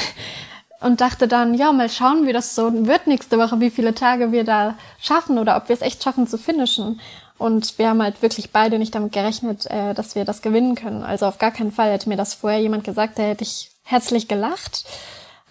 und 0.79 0.99
dachte 0.99 1.27
dann, 1.27 1.53
ja, 1.53 1.71
mal 1.71 1.89
schauen, 1.89 2.25
wie 2.25 2.33
das 2.33 2.55
so 2.55 2.87
wird 2.87 3.05
nächste 3.05 3.37
Woche, 3.37 3.59
wie 3.59 3.69
viele 3.69 3.93
Tage 3.93 4.31
wir 4.31 4.43
da 4.43 4.73
schaffen 4.99 5.37
oder 5.37 5.57
ob 5.57 5.69
wir 5.69 5.75
es 5.75 5.83
echt 5.83 6.03
schaffen 6.03 6.25
zu 6.25 6.39
finishen. 6.39 6.99
Und 7.37 7.77
wir 7.77 7.89
haben 7.89 8.01
halt 8.01 8.23
wirklich 8.23 8.49
beide 8.49 8.79
nicht 8.79 8.95
damit 8.95 9.11
gerechnet, 9.11 9.67
äh, 9.67 9.93
dass 9.93 10.15
wir 10.15 10.25
das 10.25 10.41
gewinnen 10.41 10.73
können. 10.73 11.03
Also 11.03 11.27
auf 11.27 11.37
gar 11.37 11.51
keinen 11.51 11.71
Fall 11.71 11.91
hätte 11.91 12.09
mir 12.09 12.17
das 12.17 12.33
vorher 12.33 12.61
jemand 12.61 12.83
gesagt, 12.83 13.19
da 13.19 13.23
hätte 13.23 13.43
ich 13.43 13.69
herzlich 13.83 14.27
gelacht. 14.27 14.85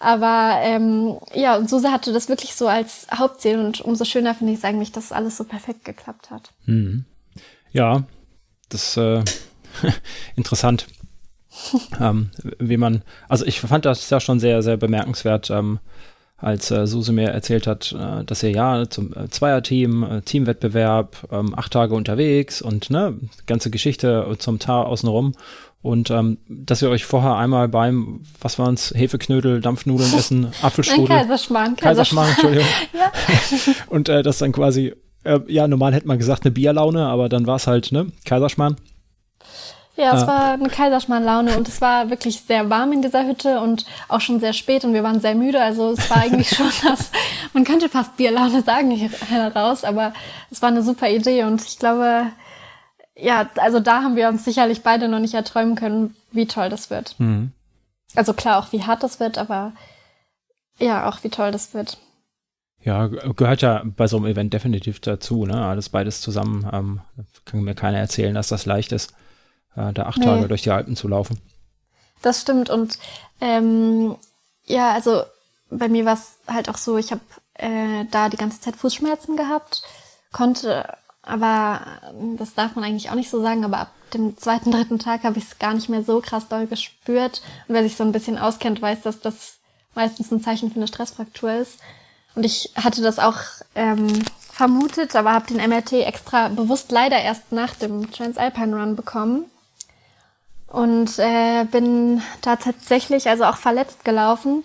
Aber 0.01 0.57
ähm, 0.61 1.17
ja, 1.33 1.57
und 1.57 1.69
Suse 1.69 1.91
hatte 1.91 2.11
das 2.11 2.27
wirklich 2.27 2.55
so 2.55 2.67
als 2.67 3.07
Hauptziel 3.13 3.59
und 3.59 3.81
umso 3.81 4.03
schöner 4.03 4.33
finde 4.33 4.53
ich 4.53 4.59
es 4.59 4.65
eigentlich, 4.65 4.91
dass 4.91 5.11
alles 5.11 5.37
so 5.37 5.43
perfekt 5.43 5.85
geklappt 5.85 6.31
hat. 6.31 6.51
Mhm. 6.65 7.05
Ja, 7.71 8.03
das 8.69 8.97
äh, 8.97 9.23
interessant 10.35 10.87
ähm, 11.99 12.29
wie 12.59 12.77
man, 12.77 13.03
also 13.27 13.45
ich 13.45 13.59
fand 13.59 13.85
das 13.85 14.09
ja 14.09 14.19
schon 14.19 14.39
sehr, 14.39 14.61
sehr 14.61 14.77
bemerkenswert, 14.77 15.49
ähm, 15.49 15.79
als 16.37 16.71
äh, 16.71 16.87
Suse 16.87 17.11
mir 17.11 17.29
erzählt 17.29 17.67
hat, 17.67 17.93
äh, 17.93 18.23
dass 18.23 18.41
ihr 18.41 18.51
ja 18.51 18.89
zum 18.89 19.13
äh, 19.13 19.29
Zweierteam, 19.29 20.03
äh, 20.03 20.21
Teamwettbewerb, 20.21 21.27
ähm, 21.31 21.53
acht 21.55 21.73
Tage 21.73 21.93
unterwegs 21.93 22.61
und 22.61 22.89
ne, 22.89 23.17
ganze 23.45 23.69
Geschichte 23.69 24.35
zum 24.39 24.57
Tar 24.57 24.87
außenrum. 24.87 25.33
Und 25.81 26.11
ähm, 26.11 26.37
dass 26.47 26.81
ihr 26.81 26.89
euch 26.89 27.05
vorher 27.05 27.37
einmal 27.37 27.67
beim, 27.67 28.21
was 28.39 28.59
waren's, 28.59 28.93
Hefeknödel, 28.95 29.61
Dampfnudeln 29.61 30.13
essen, 30.13 30.51
Apfelstrudel. 30.61 31.11
Ein 31.11 31.21
Kaiserschmarrn. 31.21 31.75
Kaiserschmarrn, 31.75 32.29
Entschuldigung. 32.29 32.67
ja. 32.93 33.11
Und 33.87 34.07
äh, 34.07 34.21
das 34.21 34.37
dann 34.37 34.51
quasi, 34.51 34.93
äh, 35.23 35.39
ja, 35.47 35.67
normal 35.67 35.93
hätte 35.93 36.07
man 36.07 36.19
gesagt 36.19 36.45
eine 36.45 36.51
Bierlaune, 36.51 37.07
aber 37.07 37.29
dann 37.29 37.47
war 37.47 37.55
es 37.55 37.65
halt, 37.65 37.91
ne, 37.91 38.11
Kaiserschmarrn. 38.25 38.75
Ja, 39.97 40.15
es 40.15 40.23
ah. 40.23 40.27
war 40.27 40.51
eine 40.53 40.69
Kaiserschmarrn-Laune 40.69 41.57
und 41.57 41.67
es 41.67 41.81
war 41.81 42.09
wirklich 42.09 42.41
sehr 42.41 42.69
warm 42.69 42.93
in 42.93 43.01
dieser 43.01 43.27
Hütte 43.27 43.59
und 43.59 43.85
auch 44.07 44.21
schon 44.21 44.39
sehr 44.39 44.53
spät 44.53 44.85
und 44.85 44.93
wir 44.93 45.03
waren 45.03 45.19
sehr 45.19 45.35
müde. 45.35 45.61
Also 45.61 45.91
es 45.91 46.09
war 46.09 46.17
eigentlich 46.17 46.49
schon 46.49 46.71
das, 46.83 47.11
man 47.53 47.65
könnte 47.65 47.89
fast 47.89 48.15
Bierlaune 48.17 48.61
sagen 48.61 48.91
hier 48.91 49.09
heraus, 49.29 49.83
aber 49.83 50.13
es 50.49 50.61
war 50.61 50.69
eine 50.69 50.81
super 50.81 51.09
Idee 51.09 51.43
und 51.43 51.61
ich 51.61 51.77
glaube, 51.77 52.27
ja, 53.15 53.49
also 53.57 53.79
da 53.79 54.03
haben 54.03 54.15
wir 54.15 54.29
uns 54.29 54.45
sicherlich 54.45 54.83
beide 54.83 55.07
noch 55.07 55.19
nicht 55.19 55.33
erträumen 55.33 55.75
können, 55.75 56.15
wie 56.31 56.47
toll 56.47 56.69
das 56.69 56.89
wird. 56.89 57.19
Mhm. 57.19 57.51
Also 58.15 58.33
klar 58.33 58.59
auch, 58.59 58.71
wie 58.71 58.83
hart 58.83 59.03
das 59.03 59.19
wird, 59.19 59.37
aber 59.37 59.73
ja, 60.79 61.07
auch 61.07 61.23
wie 61.23 61.29
toll 61.29 61.51
das 61.51 61.73
wird. 61.73 61.97
Ja, 62.83 63.07
gehört 63.07 63.61
ja 63.61 63.83
bei 63.85 64.07
so 64.07 64.17
einem 64.17 64.25
Event 64.25 64.53
definitiv 64.53 64.99
dazu, 64.99 65.45
ne? 65.45 65.65
Alles 65.65 65.89
beides 65.89 66.19
zusammen. 66.19 66.67
Ähm, 66.73 67.01
kann 67.45 67.61
mir 67.61 67.75
keiner 67.75 67.99
erzählen, 67.99 68.33
dass 68.33 68.47
das 68.47 68.65
leicht 68.65 68.91
ist 68.91 69.13
äh, 69.75 69.93
da 69.93 70.03
acht 70.03 70.17
nee. 70.17 70.25
Tage 70.25 70.47
durch 70.47 70.63
die 70.63 70.71
Alpen 70.71 70.95
zu 70.95 71.07
laufen. 71.07 71.39
Das 72.21 72.41
stimmt 72.41 72.69
und 72.69 72.99
ähm, 73.39 74.15
ja, 74.65 74.93
also 74.93 75.23
bei 75.69 75.87
mir 75.89 76.05
war 76.05 76.13
es 76.13 76.37
halt 76.47 76.69
auch 76.69 76.77
so, 76.77 76.97
ich 76.97 77.11
habe 77.11 77.21
äh, 77.55 78.05
da 78.11 78.29
die 78.29 78.37
ganze 78.37 78.61
Zeit 78.61 78.75
Fußschmerzen 78.75 79.37
gehabt, 79.37 79.83
konnte 80.31 80.85
aber 81.23 81.81
das 82.37 82.53
darf 82.53 82.75
man 82.75 82.83
eigentlich 82.83 83.09
auch 83.09 83.15
nicht 83.15 83.29
so 83.29 83.41
sagen, 83.41 83.63
aber 83.63 83.79
ab 83.79 83.91
dem 84.13 84.37
zweiten, 84.37 84.71
dritten 84.71 84.99
Tag 84.99 85.23
habe 85.23 85.37
ich 85.37 85.45
es 85.45 85.59
gar 85.59 85.73
nicht 85.73 85.89
mehr 85.89 86.03
so 86.03 86.19
krass 86.19 86.47
doll 86.47 86.67
gespürt. 86.67 87.41
Und 87.67 87.75
wer 87.75 87.83
sich 87.83 87.95
so 87.95 88.03
ein 88.03 88.11
bisschen 88.11 88.37
auskennt, 88.37 88.81
weiß, 88.81 89.01
dass 89.01 89.19
das 89.19 89.57
meistens 89.93 90.31
ein 90.31 90.41
Zeichen 90.41 90.69
für 90.69 90.77
eine 90.77 90.87
Stressfraktur 90.87 91.51
ist. 91.53 91.79
Und 92.35 92.45
ich 92.45 92.71
hatte 92.75 93.01
das 93.01 93.19
auch 93.19 93.37
ähm, 93.75 94.07
vermutet, 94.51 95.15
aber 95.15 95.33
habe 95.33 95.47
den 95.47 95.69
MRT 95.69 95.93
extra 95.93 96.47
bewusst 96.47 96.91
leider 96.91 97.19
erst 97.19 97.51
nach 97.51 97.75
dem 97.75 98.11
Transalpine 98.11 98.75
Run 98.75 98.95
bekommen 98.95 99.45
und 100.67 101.19
äh, 101.19 101.65
bin 101.65 102.21
da 102.41 102.55
tatsächlich 102.55 103.27
also 103.29 103.43
auch 103.45 103.57
verletzt 103.57 104.05
gelaufen. 104.05 104.63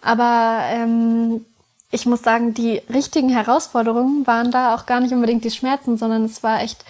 Aber 0.00 0.62
ähm, 0.66 1.44
ich 1.92 2.06
muss 2.06 2.22
sagen, 2.22 2.54
die 2.54 2.78
richtigen 2.92 3.28
Herausforderungen 3.28 4.26
waren 4.26 4.50
da 4.50 4.74
auch 4.74 4.86
gar 4.86 5.00
nicht 5.00 5.12
unbedingt 5.12 5.44
die 5.44 5.50
Schmerzen, 5.50 5.98
sondern 5.98 6.24
es 6.24 6.42
war 6.42 6.62
echt, 6.62 6.84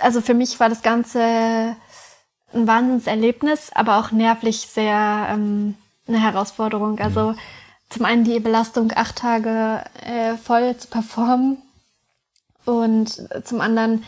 also 0.00 0.20
für 0.20 0.34
mich 0.34 0.60
war 0.60 0.68
das 0.68 0.82
Ganze 0.82 1.76
ein 2.52 2.66
Wahnsinnserlebnis, 2.66 3.70
aber 3.74 3.98
auch 3.98 4.12
nervlich 4.12 4.60
sehr 4.68 5.28
ähm, 5.30 5.76
eine 6.06 6.20
Herausforderung. 6.22 6.98
Also 7.00 7.30
mhm. 7.30 7.38
zum 7.88 8.04
einen 8.04 8.24
die 8.24 8.38
Belastung, 8.38 8.92
acht 8.94 9.16
Tage 9.16 9.82
äh, 10.04 10.36
voll 10.36 10.76
zu 10.76 10.88
performen 10.88 11.62
und 12.66 13.28
zum 13.44 13.60
anderen 13.62 14.04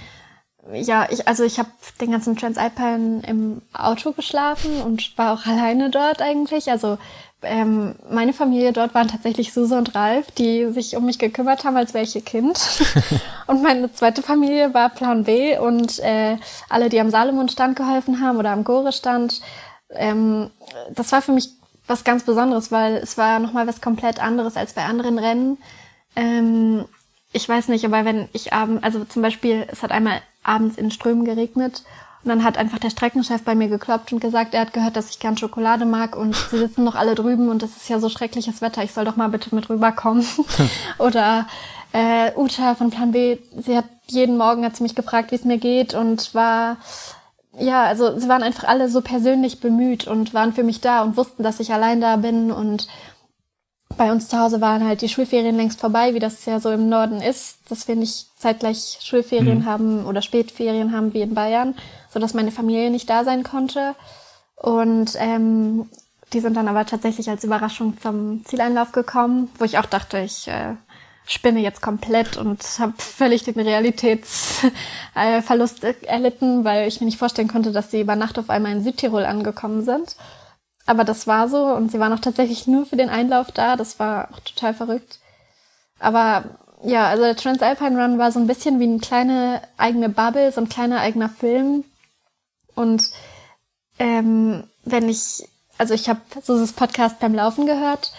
ja, 0.72 1.06
ich, 1.10 1.26
also 1.26 1.44
ich 1.44 1.58
habe 1.58 1.70
den 1.98 2.10
ganzen 2.10 2.36
Transalpine 2.36 3.22
im 3.26 3.62
Auto 3.72 4.12
geschlafen 4.12 4.82
und 4.82 5.16
war 5.16 5.32
auch 5.32 5.46
alleine 5.46 5.88
dort 5.88 6.20
eigentlich. 6.20 6.70
Also 6.70 6.98
ähm, 7.42 7.94
meine 8.10 8.32
Familie 8.32 8.72
dort 8.72 8.94
waren 8.94 9.08
tatsächlich 9.08 9.52
Suse 9.52 9.76
und 9.76 9.94
Ralf, 9.94 10.30
die 10.32 10.66
sich 10.72 10.96
um 10.96 11.04
mich 11.04 11.18
gekümmert 11.18 11.64
haben, 11.64 11.76
als 11.76 11.94
welche 11.94 12.20
Kind. 12.20 12.58
und 13.46 13.62
meine 13.62 13.92
zweite 13.92 14.22
Familie 14.22 14.74
war 14.74 14.88
Plan 14.88 15.24
B 15.24 15.56
und 15.56 16.00
äh, 16.00 16.36
alle, 16.68 16.88
die 16.88 17.00
am 17.00 17.10
Salomon-Stand 17.10 17.76
geholfen 17.76 18.20
haben 18.20 18.38
oder 18.38 18.50
am 18.50 18.64
Gore-Stand. 18.64 19.40
Ähm, 19.90 20.50
das 20.90 21.12
war 21.12 21.22
für 21.22 21.32
mich 21.32 21.50
was 21.86 22.04
ganz 22.04 22.24
Besonderes, 22.24 22.72
weil 22.72 22.96
es 22.96 23.16
war 23.16 23.38
nochmal 23.38 23.66
was 23.66 23.80
komplett 23.80 24.22
anderes 24.22 24.56
als 24.56 24.72
bei 24.72 24.84
anderen 24.84 25.18
Rennen. 25.18 25.58
Ähm, 26.16 26.84
ich 27.32 27.48
weiß 27.48 27.68
nicht, 27.68 27.84
aber 27.84 28.04
wenn 28.04 28.28
ich 28.32 28.52
abends, 28.52 28.82
also 28.82 29.04
zum 29.04 29.22
Beispiel, 29.22 29.66
es 29.70 29.82
hat 29.82 29.92
einmal 29.92 30.20
abends 30.42 30.76
in 30.76 30.90
Strömen 30.90 31.24
geregnet. 31.24 31.84
Und 32.24 32.30
dann 32.30 32.44
hat 32.44 32.58
einfach 32.58 32.78
der 32.78 32.90
Streckenchef 32.90 33.42
bei 33.42 33.54
mir 33.54 33.68
geklopft 33.68 34.12
und 34.12 34.20
gesagt, 34.20 34.54
er 34.54 34.62
hat 34.62 34.72
gehört, 34.72 34.96
dass 34.96 35.10
ich 35.10 35.20
gern 35.20 35.36
Schokolade 35.36 35.84
mag 35.84 36.16
und 36.16 36.34
sie 36.34 36.58
sitzen 36.58 36.84
noch 36.84 36.96
alle 36.96 37.14
drüben 37.14 37.48
und 37.48 37.62
es 37.62 37.76
ist 37.76 37.88
ja 37.88 38.00
so 38.00 38.08
schreckliches 38.08 38.60
Wetter, 38.60 38.82
ich 38.82 38.92
soll 38.92 39.04
doch 39.04 39.16
mal 39.16 39.28
bitte 39.28 39.54
mit 39.54 39.70
rüberkommen. 39.70 40.26
Oder 40.98 41.46
äh, 41.92 42.32
Uta 42.36 42.74
von 42.74 42.90
Plan 42.90 43.12
B, 43.12 43.38
sie 43.56 43.76
hat 43.76 43.84
jeden 44.06 44.36
Morgen 44.36 44.64
hat 44.64 44.76
sie 44.76 44.82
mich 44.82 44.94
gefragt, 44.94 45.30
wie 45.30 45.36
es 45.36 45.44
mir 45.44 45.58
geht 45.58 45.94
und 45.94 46.34
war 46.34 46.78
ja, 47.60 47.84
also 47.84 48.18
sie 48.18 48.28
waren 48.28 48.42
einfach 48.42 48.64
alle 48.64 48.88
so 48.88 49.00
persönlich 49.00 49.60
bemüht 49.60 50.06
und 50.06 50.32
waren 50.32 50.52
für 50.52 50.62
mich 50.62 50.80
da 50.80 51.02
und 51.02 51.16
wussten, 51.16 51.42
dass 51.42 51.60
ich 51.60 51.72
allein 51.72 52.00
da 52.00 52.16
bin 52.16 52.52
und 52.52 52.86
bei 53.98 54.10
uns 54.10 54.28
zu 54.28 54.38
Hause 54.38 54.62
waren 54.62 54.86
halt 54.86 55.02
die 55.02 55.08
Schulferien 55.08 55.56
längst 55.56 55.80
vorbei, 55.80 56.14
wie 56.14 56.20
das 56.20 56.46
ja 56.46 56.60
so 56.60 56.70
im 56.70 56.88
Norden 56.88 57.20
ist, 57.20 57.58
dass 57.68 57.88
wir 57.88 57.96
nicht 57.96 58.28
zeitgleich 58.38 58.98
Schulferien 59.02 59.58
mhm. 59.58 59.66
haben 59.66 60.06
oder 60.06 60.22
Spätferien 60.22 60.92
haben 60.92 61.12
wie 61.12 61.20
in 61.20 61.34
Bayern, 61.34 61.74
so 62.08 62.18
dass 62.18 62.32
meine 62.32 62.52
Familie 62.52 62.90
nicht 62.90 63.10
da 63.10 63.24
sein 63.24 63.42
konnte. 63.42 63.94
Und 64.56 65.12
ähm, 65.18 65.90
die 66.32 66.40
sind 66.40 66.56
dann 66.56 66.68
aber 66.68 66.86
tatsächlich 66.86 67.28
als 67.28 67.44
Überraschung 67.44 68.00
zum 68.00 68.42
Zieleinlauf 68.44 68.92
gekommen, 68.92 69.50
wo 69.58 69.64
ich 69.64 69.76
auch 69.78 69.86
dachte, 69.86 70.20
ich 70.20 70.48
äh, 70.48 70.76
spinne 71.26 71.60
jetzt 71.60 71.82
komplett 71.82 72.38
und 72.38 72.62
habe 72.78 72.94
völlig 72.98 73.44
den 73.44 73.60
Realitätsverlust 73.60 75.84
äh, 75.84 75.94
erlitten, 76.06 76.64
weil 76.64 76.88
ich 76.88 77.00
mir 77.00 77.06
nicht 77.06 77.18
vorstellen 77.18 77.48
konnte, 77.48 77.72
dass 77.72 77.90
sie 77.90 78.00
über 78.00 78.16
Nacht 78.16 78.38
auf 78.38 78.48
einmal 78.48 78.72
in 78.72 78.84
Südtirol 78.84 79.24
angekommen 79.24 79.84
sind. 79.84 80.16
Aber 80.88 81.04
das 81.04 81.26
war 81.26 81.50
so 81.50 81.66
und 81.66 81.92
sie 81.92 82.00
waren 82.00 82.14
auch 82.14 82.18
tatsächlich 82.18 82.66
nur 82.66 82.86
für 82.86 82.96
den 82.96 83.10
Einlauf 83.10 83.52
da. 83.52 83.76
Das 83.76 83.98
war 83.98 84.30
auch 84.32 84.40
total 84.40 84.72
verrückt. 84.72 85.18
Aber 85.98 86.44
ja, 86.82 87.08
also 87.08 87.24
der 87.24 87.36
Transalpine 87.36 88.02
Run 88.02 88.18
war 88.18 88.32
so 88.32 88.40
ein 88.40 88.46
bisschen 88.46 88.80
wie 88.80 88.84
eine 88.84 88.98
kleine 88.98 89.60
eigene 89.76 90.08
Bubble, 90.08 90.50
so 90.50 90.62
ein 90.62 90.70
kleiner 90.70 91.00
eigener 91.00 91.28
Film. 91.28 91.84
Und 92.74 93.10
ähm, 93.98 94.64
wenn 94.82 95.10
ich, 95.10 95.46
also 95.76 95.92
ich 95.92 96.08
habe 96.08 96.20
so 96.42 96.58
das 96.58 96.72
Podcast 96.72 97.18
beim 97.18 97.34
Laufen 97.34 97.66
gehört 97.66 98.14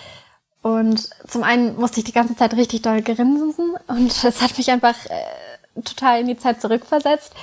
und 0.62 1.10
zum 1.28 1.42
einen 1.42 1.76
musste 1.76 2.02
ich 2.02 2.06
die 2.06 2.12
ganze 2.12 2.36
Zeit 2.36 2.54
richtig 2.54 2.84
doll 2.84 3.02
grinsen 3.02 3.78
und 3.88 4.12
es 4.24 4.42
hat 4.44 4.56
mich 4.60 4.70
einfach 4.70 4.96
äh, 5.08 5.82
total 5.82 6.20
in 6.20 6.28
die 6.28 6.38
Zeit 6.38 6.62
zurückversetzt. 6.62 7.34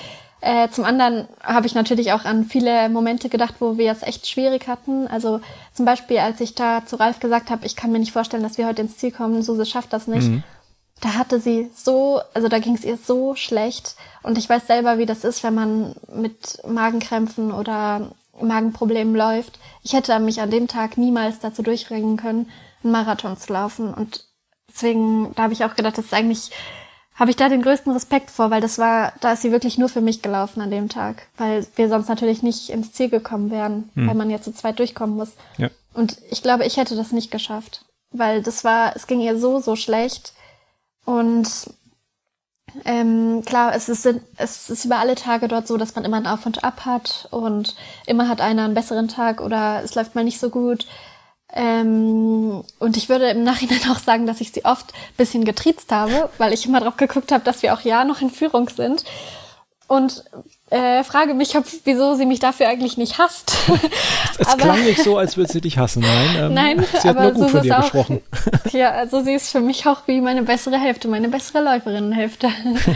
Äh, 0.41 0.69
zum 0.69 0.85
anderen 0.85 1.29
habe 1.43 1.67
ich 1.67 1.75
natürlich 1.75 2.13
auch 2.13 2.25
an 2.25 2.45
viele 2.45 2.89
Momente 2.89 3.29
gedacht, 3.29 3.55
wo 3.59 3.79
wir 3.79 3.91
es 3.91 4.03
echt 4.03 4.27
schwierig 4.27 4.69
hatten. 4.69 5.09
Also 5.09 5.41
zum 5.73 5.87
Beispiel, 5.87 6.19
als 6.19 6.41
ich 6.41 6.55
da 6.55 6.85
zu 6.85 6.97
Ralf 6.97 7.21
gesagt 7.21 7.51
habe, 7.51 7.67
ich 7.67 7.75
kann 7.75 7.91
mir 7.91 7.99
nicht 7.99 8.13
vorstellen, 8.13 8.43
dass 8.43 8.59
wir 8.59 8.67
heute 8.67 8.83
ins 8.83 8.99
Ziel 8.99 9.13
kommen, 9.13 9.43
Suse 9.43 9.67
schafft 9.67 9.93
das 9.93 10.07
nicht. 10.07 10.29
Mhm. 10.29 10.43
Da 11.01 11.15
hatte 11.15 11.41
sie 11.41 11.71
so, 11.75 12.21
also 12.33 12.49
da 12.49 12.59
ging 12.59 12.75
es 12.75 12.85
ihr 12.85 12.97
so 12.97 13.35
schlecht. 13.35 13.97
Und 14.23 14.39
ich 14.39 14.49
weiß 14.49 14.67
selber, 14.67 14.99
wie 14.99 15.07
das 15.07 15.25
ist, 15.25 15.43
wenn 15.43 15.55
man 15.55 15.95
mit 16.15 16.59
Magenkrämpfen 16.67 17.53
oder 17.53 18.13
Magenproblemen 18.41 19.15
läuft. 19.15 19.59
Ich 19.83 19.93
hätte 19.93 20.19
mich 20.21 20.41
an 20.41 20.51
dem 20.51 20.69
Tag 20.69 20.97
niemals 20.97 21.39
dazu 21.39 21.63
durchringen 21.63 22.17
können, 22.17 22.51
einen 22.83 22.93
Marathon 22.93 23.37
zu 23.37 23.53
laufen. 23.53 23.93
Und 23.93 24.25
deswegen, 24.69 25.35
da 25.35 25.45
habe 25.45 25.53
ich 25.53 25.65
auch 25.65 25.75
gedacht, 25.75 25.99
das 25.99 26.07
ist 26.07 26.15
eigentlich, 26.15 26.51
habe 27.17 27.31
ich 27.31 27.37
da 27.37 27.49
den 27.49 27.63
größten 27.63 27.93
Respekt 27.93 28.31
vor, 28.31 28.51
weil 28.51 28.61
das 28.61 28.79
war, 28.79 29.13
da 29.21 29.33
ist 29.33 29.43
sie 29.43 29.51
wirklich 29.51 29.79
nur 29.79 29.89
für 29.89 30.03
mich 30.03 30.23
gelaufen 30.23 30.61
an 30.61 30.71
dem 30.71 30.89
Tag, 30.89 31.27
weil 31.39 31.67
wir 31.77 31.89
sonst 31.89 32.09
natürlich 32.09 32.43
nicht 32.43 32.69
ins 32.69 32.93
Ziel 32.93 33.09
gekommen 33.09 33.51
wären, 33.51 33.91
hm. 33.95 34.07
weil 34.07 34.15
man 34.15 34.31
jetzt 34.31 34.45
zu 34.45 34.53
zweit 34.53 34.79
durchkommen 34.79 35.17
muss. 35.17 35.33
Ja. 35.57 35.71
Und 35.95 36.19
ich 36.31 36.43
glaube, 36.43 36.67
ich 36.67 36.77
hätte 36.77 36.95
das 36.95 37.13
nicht 37.13 37.31
geschafft, 37.31 37.87
weil 38.11 38.43
das 38.43 38.65
war, 38.65 38.95
es 38.95 39.07
ging 39.07 39.21
ihr 39.21 39.39
so, 39.39 39.61
so 39.61 39.77
schlecht. 39.77 40.35
Und 41.07 41.49
ähm, 42.85 43.43
klar, 43.47 43.75
es 43.75 43.89
ist, 43.89 44.07
es 44.37 44.69
ist 44.69 44.85
über 44.85 44.99
alle 44.99 45.15
Tage 45.15 45.49
dort 45.49 45.67
so, 45.67 45.79
dass 45.79 45.95
man 45.95 46.05
immer 46.05 46.19
ein 46.19 46.27
Auf 46.27 46.45
und 46.45 46.65
Ab 46.65 46.85
hat 46.85 47.29
und 47.31 47.75
immer 48.07 48.29
hat 48.29 48.43
einer 48.43 48.65
einen 48.65 48.75
besseren 48.75 49.09
Tag 49.09 49.41
oder 49.41 49.83
es 49.83 49.95
läuft 49.95 50.15
mal 50.15 50.25
nicht 50.25 50.41
so 50.41 50.51
gut. 50.51 50.87
Ähm, 51.53 52.65
und 52.79 52.97
ich 52.97 53.09
würde 53.09 53.31
im 53.31 53.45
Nachhinein 53.45 53.81
auch 53.91 53.99
sagen, 53.99 54.27
dass 54.27 54.41
ich 54.41 54.53
sie 54.53 54.65
oft 54.65 54.93
bisschen 55.17 55.45
getriezt 55.45 55.93
habe, 55.93 56.29
weil 56.39 56.53
ich 56.53 56.67
immer 56.67 56.81
drauf 56.81 56.97
geguckt 56.97 57.33
habe, 57.33 57.45
dass 57.45 57.63
wir 57.63 57.73
auch 57.73 57.81
ja 57.81 58.05
noch 58.05 58.21
in 58.21 58.31
Führung 58.31 58.69
sind. 58.69 59.05
Und 59.89 60.25
äh, 60.71 61.05
frage 61.05 61.35
mich, 61.35 61.57
ob, 61.57 61.65
wieso 61.85 62.15
sie 62.17 62.27
mich 62.27 62.41
dafür 62.41 62.69
eigentlich 62.69 62.97
nicht 62.97 63.19
hasst. 63.19 63.57
es 64.39 64.49
aber, 64.49 64.57
klang 64.57 64.85
nicht 64.85 65.01
so, 65.03 65.17
als 65.17 65.37
würde 65.37 65.53
sie 65.53 65.61
dich 65.61 65.79
hassen. 65.79 66.03
Nein, 66.03 66.37
ähm, 66.37 66.55
nein 66.55 66.87
sie 67.01 67.09
hat 67.09 67.17
aber 67.17 67.23
nur 67.23 67.33
gut 67.33 67.43
so 67.45 67.49
von 67.51 67.63
dir 67.63 67.79
auch, 67.79 67.83
gesprochen. 67.83 68.21
Ja, 68.73 68.91
also 68.91 69.23
sie 69.23 69.35
ist 69.35 69.51
für 69.53 69.61
mich 69.61 69.87
auch 69.87 70.01
wie 70.07 70.21
meine 70.21 70.43
bessere 70.43 70.79
Hälfte, 70.79 71.07
meine 71.07 71.29
bessere 71.29 71.63
Läuferinnenhälfte. 71.63 72.49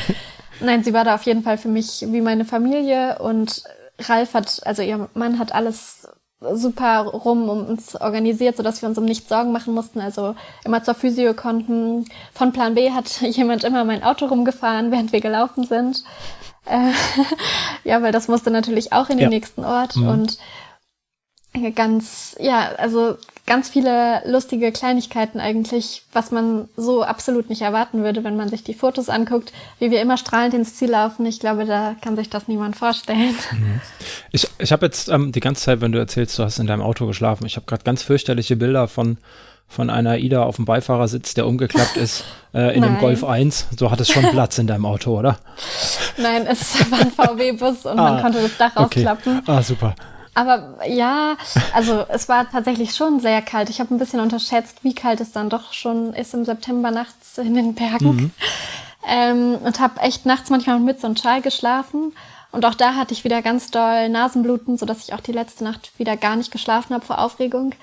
nein, 0.61 0.83
sie 0.83 0.93
war 0.93 1.05
da 1.05 1.15
auf 1.15 1.23
jeden 1.23 1.45
Fall 1.45 1.59
für 1.59 1.69
mich 1.69 2.05
wie 2.09 2.21
meine 2.21 2.45
Familie 2.45 3.21
und 3.21 3.63
Ralf 4.01 4.35
hat, 4.35 4.67
also 4.67 4.83
ihr 4.83 5.09
Mann 5.15 5.39
hat 5.39 5.53
alles 5.53 6.09
super 6.41 7.03
rum 7.03 7.49
um 7.49 7.67
uns 7.67 8.01
organisiert, 8.01 8.57
so 8.57 8.63
dass 8.63 8.81
wir 8.81 8.89
uns 8.89 8.99
um 8.99 9.05
nichts 9.05 9.29
Sorgen 9.29 9.53
machen 9.53 9.75
mussten. 9.75 10.01
Also 10.01 10.35
immer 10.65 10.83
zur 10.83 10.95
Physio 10.95 11.35
konnten. 11.35 12.07
Von 12.33 12.53
Plan 12.53 12.75
B 12.75 12.91
hat 12.91 13.21
jemand 13.21 13.65
immer 13.65 13.85
mein 13.85 14.03
Auto 14.03 14.27
rumgefahren, 14.27 14.91
während 14.91 15.13
wir 15.13 15.21
gelaufen 15.21 15.65
sind. 15.65 16.05
Äh, 16.67 16.93
ja, 17.89 18.03
weil 18.03 18.13
das 18.13 18.29
musste 18.29 18.51
natürlich 18.51 18.93
auch 18.93 19.09
in 19.09 19.19
den 19.19 19.25
ja. 19.25 19.29
nächsten 19.29 19.65
Ort 19.65 19.97
mhm. 19.97 20.09
und 20.09 20.39
ganz, 21.75 22.37
ja, 22.39 22.71
also 22.77 23.17
ganz 23.47 23.69
viele 23.69 24.23
lustige 24.25 24.71
Kleinigkeiten 24.71 25.41
eigentlich, 25.41 26.03
was 26.13 26.31
man 26.31 26.69
so 26.77 27.03
absolut 27.03 27.51
nicht 27.51 27.63
erwarten 27.63 28.05
würde, 28.05 28.23
wenn 28.23 28.37
man 28.37 28.49
sich 28.49 28.63
die 28.63 28.75
Fotos 28.75 29.09
anguckt, 29.09 29.53
wie 29.81 29.91
wir 29.91 30.01
immer 30.01 30.17
strahlend 30.17 30.55
ins 30.55 30.77
Ziel 30.77 30.91
laufen. 30.91 31.27
Ich 31.27 31.41
glaube, 31.41 31.65
da 31.65 31.97
kann 32.01 32.15
sich 32.15 32.31
das 32.31 32.47
niemand 32.47 32.77
vorstellen. 32.77 33.35
Mhm. 33.51 33.81
Ich, 34.31 34.47
ich 34.59 34.71
habe 34.71 34.87
jetzt 34.87 35.09
ähm, 35.09 35.33
die 35.33 35.41
ganze 35.41 35.65
Zeit, 35.65 35.81
wenn 35.81 35.91
du 35.91 35.99
erzählst, 35.99 36.39
du 36.39 36.45
hast 36.45 36.61
in 36.61 36.69
deinem 36.69 36.83
Auto 36.83 37.07
geschlafen, 37.07 37.45
ich 37.45 37.57
habe 37.57 37.67
gerade 37.67 37.83
ganz 37.83 38.05
fürchterliche 38.05 38.55
Bilder 38.55 38.87
von 38.87 39.19
von 39.71 39.89
einer 39.89 40.19
Ida 40.19 40.43
auf 40.43 40.57
dem 40.57 40.65
Beifahrersitz, 40.65 41.35
der 41.35 41.47
umgeklappt 41.47 41.97
ist, 41.97 42.25
äh, 42.55 42.75
in 42.75 42.83
dem 42.83 42.99
Golf 42.99 43.23
1. 43.23 43.69
Du 43.79 43.89
hattest 43.93 44.11
schon 44.11 44.25
Platz 44.25 44.59
in 44.59 44.67
deinem 44.67 44.85
Auto, 44.85 45.17
oder? 45.17 45.39
Nein, 46.17 46.45
es 46.49 46.75
war 46.91 46.99
ein 46.99 47.13
VW-Bus 47.13 47.87
und 47.87 47.97
ah, 47.97 48.11
man 48.11 48.21
konnte 48.21 48.43
das 48.43 48.57
Dach 48.59 48.73
okay. 48.75 49.07
rausklappen. 49.07 49.43
Ah, 49.47 49.63
super. 49.63 49.95
Aber 50.35 50.87
ja, 50.87 51.37
also 51.75 52.05
es 52.09 52.29
war 52.29 52.49
tatsächlich 52.51 52.95
schon 52.95 53.21
sehr 53.21 53.43
kalt. 53.43 53.69
Ich 53.69 53.81
habe 53.81 53.95
ein 53.95 53.99
bisschen 53.99 54.21
unterschätzt, 54.21 54.85
wie 54.85 54.95
kalt 54.95 55.21
es 55.21 55.33
dann 55.33 55.51
doch 55.51 55.73
schon 55.73 56.15
ist 56.15 56.35
im 56.35 56.45
September 56.45 56.91
nachts 56.91 57.39
in 57.39 57.55
den 57.55 57.75
Bergen. 57.75 58.17
Mhm. 58.17 58.31
Ähm, 59.07 59.59
und 59.65 59.81
habe 59.81 60.01
echt 60.01 60.27
nachts 60.27 60.51
manchmal 60.51 60.79
mit 60.79 61.01
so 61.01 61.07
einem 61.07 61.17
Schal 61.17 61.41
geschlafen. 61.41 62.13
Und 62.53 62.65
auch 62.65 62.75
da 62.75 62.95
hatte 62.95 63.15
ich 63.15 63.25
wieder 63.25 63.43
ganz 63.43 63.71
doll 63.71 64.09
Nasenbluten, 64.09 64.77
sodass 64.77 65.05
ich 65.05 65.15
auch 65.15 65.21
die 65.21 65.33
letzte 65.33 65.65
Nacht 65.65 65.99
wieder 65.99 66.17
gar 66.17 66.37
nicht 66.37 66.51
geschlafen 66.51 66.95
habe 66.95 67.05
vor 67.05 67.19
Aufregung. 67.19 67.75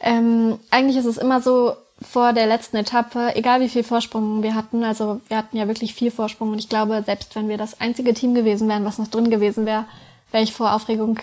Ähm, 0.00 0.58
eigentlich 0.70 0.96
ist 0.96 1.06
es 1.06 1.18
immer 1.18 1.40
so 1.40 1.74
vor 2.00 2.32
der 2.32 2.46
letzten 2.46 2.78
Etappe, 2.78 3.36
egal 3.36 3.60
wie 3.60 3.68
viel 3.68 3.84
Vorsprung 3.84 4.42
wir 4.42 4.54
hatten, 4.54 4.84
also 4.84 5.20
wir 5.28 5.36
hatten 5.36 5.56
ja 5.58 5.68
wirklich 5.68 5.94
viel 5.94 6.10
Vorsprung 6.10 6.52
und 6.52 6.58
ich 6.58 6.70
glaube, 6.70 7.02
selbst 7.04 7.36
wenn 7.36 7.50
wir 7.50 7.58
das 7.58 7.78
einzige 7.78 8.14
Team 8.14 8.34
gewesen 8.34 8.68
wären, 8.68 8.86
was 8.86 8.98
noch 8.98 9.08
drin 9.08 9.28
gewesen 9.28 9.66
wäre, 9.66 9.84
wäre 10.30 10.42
ich 10.42 10.54
vor 10.54 10.72
Aufregung 10.72 11.18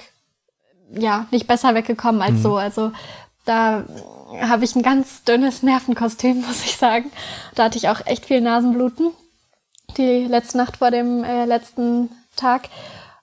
ja 0.91 1.27
nicht 1.31 1.47
besser 1.47 1.75
weggekommen 1.75 2.21
als 2.21 2.35
mhm. 2.35 2.41
so. 2.41 2.57
Also 2.57 2.91
da 3.45 3.83
habe 4.41 4.65
ich 4.65 4.75
ein 4.75 4.83
ganz 4.83 5.23
dünnes 5.23 5.63
Nervenkostüm, 5.63 6.41
muss 6.47 6.63
ich 6.63 6.77
sagen. 6.77 7.11
Da 7.55 7.65
hatte 7.65 7.77
ich 7.77 7.89
auch 7.89 8.05
echt 8.05 8.25
viel 8.25 8.41
Nasenbluten 8.41 9.11
die 9.97 10.25
letzte 10.25 10.57
Nacht 10.57 10.77
vor 10.77 10.91
dem 10.91 11.23
äh, 11.23 11.45
letzten 11.45 12.09
Tag 12.35 12.69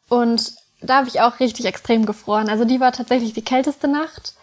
und 0.09 0.55
da 0.81 0.99
habe 0.99 1.09
ich 1.09 1.21
auch 1.21 1.41
richtig 1.41 1.67
extrem 1.67 2.07
gefroren. 2.07 2.49
Also 2.49 2.65
die 2.65 2.81
war 2.81 2.93
tatsächlich 2.93 3.33
die 3.33 3.45
kälteste 3.45 3.89
Nacht. 3.89 4.35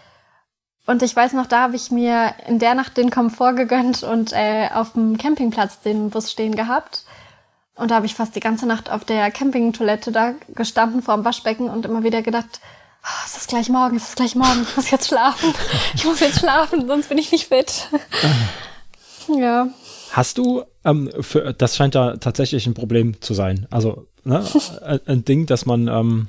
Und 0.87 1.03
ich 1.03 1.15
weiß 1.15 1.33
noch, 1.33 1.45
da 1.45 1.61
habe 1.61 1.75
ich 1.75 1.91
mir 1.91 2.33
in 2.47 2.57
der 2.57 2.73
Nacht 2.73 2.97
den 2.97 3.11
Komfort 3.11 3.53
gegönnt 3.53 4.03
und 4.03 4.33
äh, 4.33 4.69
auf 4.73 4.93
dem 4.93 5.17
Campingplatz 5.17 5.81
den 5.81 6.09
Bus 6.09 6.31
stehen 6.31 6.55
gehabt. 6.55 7.05
Und 7.75 7.91
da 7.91 7.95
habe 7.95 8.07
ich 8.07 8.15
fast 8.15 8.35
die 8.35 8.39
ganze 8.39 8.65
Nacht 8.65 8.89
auf 8.89 9.05
der 9.05 9.29
Campingtoilette 9.31 10.11
da 10.11 10.33
gestanden 10.49 11.01
vor 11.01 11.15
dem 11.15 11.25
Waschbecken 11.25 11.69
und 11.69 11.85
immer 11.85 12.03
wieder 12.03 12.21
gedacht, 12.21 12.59
oh, 13.03 13.23
es 13.25 13.37
ist 13.37 13.47
gleich 13.49 13.69
morgen, 13.69 13.97
es 13.97 14.09
ist 14.09 14.15
gleich 14.15 14.35
morgen, 14.35 14.63
ich 14.63 14.75
muss 14.75 14.91
jetzt 14.91 15.07
schlafen. 15.07 15.53
Ich 15.95 16.05
muss 16.05 16.19
jetzt 16.19 16.39
schlafen, 16.39 16.87
sonst 16.87 17.09
bin 17.09 17.17
ich 17.17 17.31
nicht 17.31 17.47
fit. 17.47 17.89
ja. 19.39 19.67
Hast 20.11 20.37
du, 20.37 20.63
ähm, 20.83 21.09
für, 21.19 21.53
das 21.53 21.75
scheint 21.75 21.95
da 21.95 22.17
tatsächlich 22.17 22.67
ein 22.67 22.73
Problem 22.73 23.21
zu 23.21 23.33
sein. 23.33 23.67
Also 23.71 24.07
ne, 24.23 24.43
ein 25.05 25.23
Ding, 25.25 25.45
dass 25.45 25.65
man 25.65 25.87
ähm, 25.87 26.27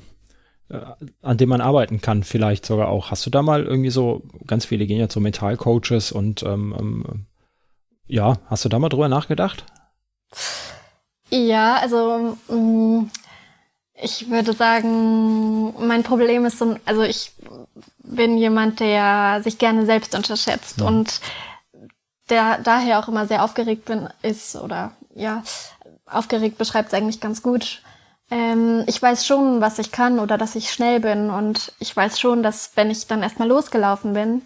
äh, 0.69 0.79
an 1.21 1.37
dem 1.37 1.49
man 1.49 1.61
arbeiten 1.61 2.01
kann, 2.01 2.23
vielleicht 2.23 2.65
sogar 2.65 2.89
auch. 2.89 3.11
Hast 3.11 3.25
du 3.25 3.29
da 3.29 3.41
mal 3.41 3.63
irgendwie 3.63 3.89
so, 3.89 4.23
ganz 4.47 4.65
viele 4.65 4.85
gehen 4.87 4.99
ja 4.99 5.09
zu 5.09 5.19
Mentalcoaches 5.19 6.11
und 6.11 6.43
ähm, 6.43 6.75
ähm, 6.79 7.25
ja, 8.07 8.37
hast 8.47 8.65
du 8.65 8.69
da 8.69 8.79
mal 8.79 8.89
drüber 8.89 9.09
nachgedacht? 9.09 9.65
Ja, 11.29 11.75
also 11.77 12.37
mm, 12.47 13.09
ich 13.95 14.29
würde 14.29 14.53
sagen, 14.53 15.73
mein 15.85 16.03
Problem 16.03 16.45
ist 16.45 16.59
so, 16.59 16.75
also 16.85 17.03
ich 17.03 17.31
bin 18.03 18.37
jemand, 18.37 18.79
der 18.79 19.41
sich 19.43 19.57
gerne 19.57 19.85
selbst 19.85 20.15
unterschätzt 20.15 20.79
ja. 20.79 20.87
und 20.87 21.21
der 22.29 22.59
daher 22.59 22.99
auch 22.99 23.07
immer 23.07 23.27
sehr 23.27 23.43
aufgeregt 23.43 23.85
bin, 23.85 24.09
ist 24.21 24.55
oder 24.55 24.91
ja, 25.15 25.43
aufgeregt 26.05 26.57
beschreibt 26.57 26.89
es 26.89 26.93
eigentlich 26.93 27.19
ganz 27.19 27.41
gut 27.41 27.81
ähm, 28.33 28.83
ich 28.87 28.99
weiß 29.01 29.27
schon, 29.27 29.61
was 29.61 29.77
ich 29.77 29.91
kann 29.91 30.19
oder 30.19 30.37
dass 30.37 30.55
ich 30.55 30.71
schnell 30.71 30.99
bin 30.99 31.29
und 31.29 31.71
ich 31.79 31.95
weiß 31.95 32.19
schon, 32.19 32.41
dass 32.41 32.71
wenn 32.75 32.89
ich 32.89 33.05
dann 33.05 33.21
erstmal 33.21 33.47
losgelaufen 33.47 34.13
bin, 34.13 34.41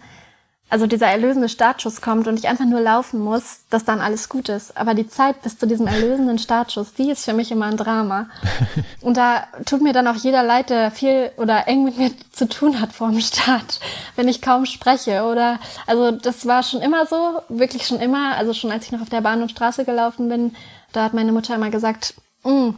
also 0.70 0.86
dieser 0.86 1.06
erlösende 1.06 1.48
Startschuss 1.48 2.02
kommt 2.02 2.28
und 2.28 2.38
ich 2.38 2.48
einfach 2.48 2.66
nur 2.66 2.80
laufen 2.80 3.20
muss, 3.20 3.60
dass 3.70 3.84
dann 3.84 4.00
alles 4.00 4.28
gut 4.28 4.48
ist. 4.48 4.76
Aber 4.76 4.94
die 4.94 5.08
Zeit 5.08 5.40
bis 5.42 5.58
zu 5.58 5.66
diesem 5.66 5.86
erlösenden 5.86 6.38
Startschuss, 6.38 6.92
die 6.92 7.10
ist 7.10 7.24
für 7.24 7.32
mich 7.32 7.50
immer 7.50 7.66
ein 7.66 7.76
Drama. 7.76 8.28
Und 9.00 9.16
da 9.16 9.46
tut 9.64 9.80
mir 9.80 9.92
dann 9.92 10.06
auch 10.06 10.16
jeder 10.16 10.42
leid, 10.42 10.70
der 10.70 10.90
viel 10.90 11.30
oder 11.36 11.68
eng 11.68 11.84
mit 11.84 11.98
mir 11.98 12.10
zu 12.32 12.48
tun 12.48 12.80
hat 12.80 12.92
vor 12.92 13.10
dem 13.10 13.20
Start, 13.20 13.80
wenn 14.16 14.28
ich 14.28 14.42
kaum 14.42 14.66
spreche 14.66 15.22
oder, 15.22 15.58
also 15.86 16.10
das 16.10 16.46
war 16.46 16.62
schon 16.62 16.82
immer 16.82 17.06
so, 17.06 17.40
wirklich 17.48 17.86
schon 17.86 18.00
immer, 18.00 18.36
also 18.36 18.52
schon 18.52 18.70
als 18.70 18.84
ich 18.84 18.92
noch 18.92 19.00
auf 19.00 19.08
der 19.08 19.20
Bahn 19.22 19.40
und 19.40 19.50
Straße 19.50 19.84
gelaufen 19.84 20.28
bin, 20.28 20.54
da 20.92 21.04
hat 21.04 21.14
meine 21.14 21.32
Mutter 21.32 21.54
immer 21.54 21.70
gesagt, 21.70 22.14
mm, 22.44 22.70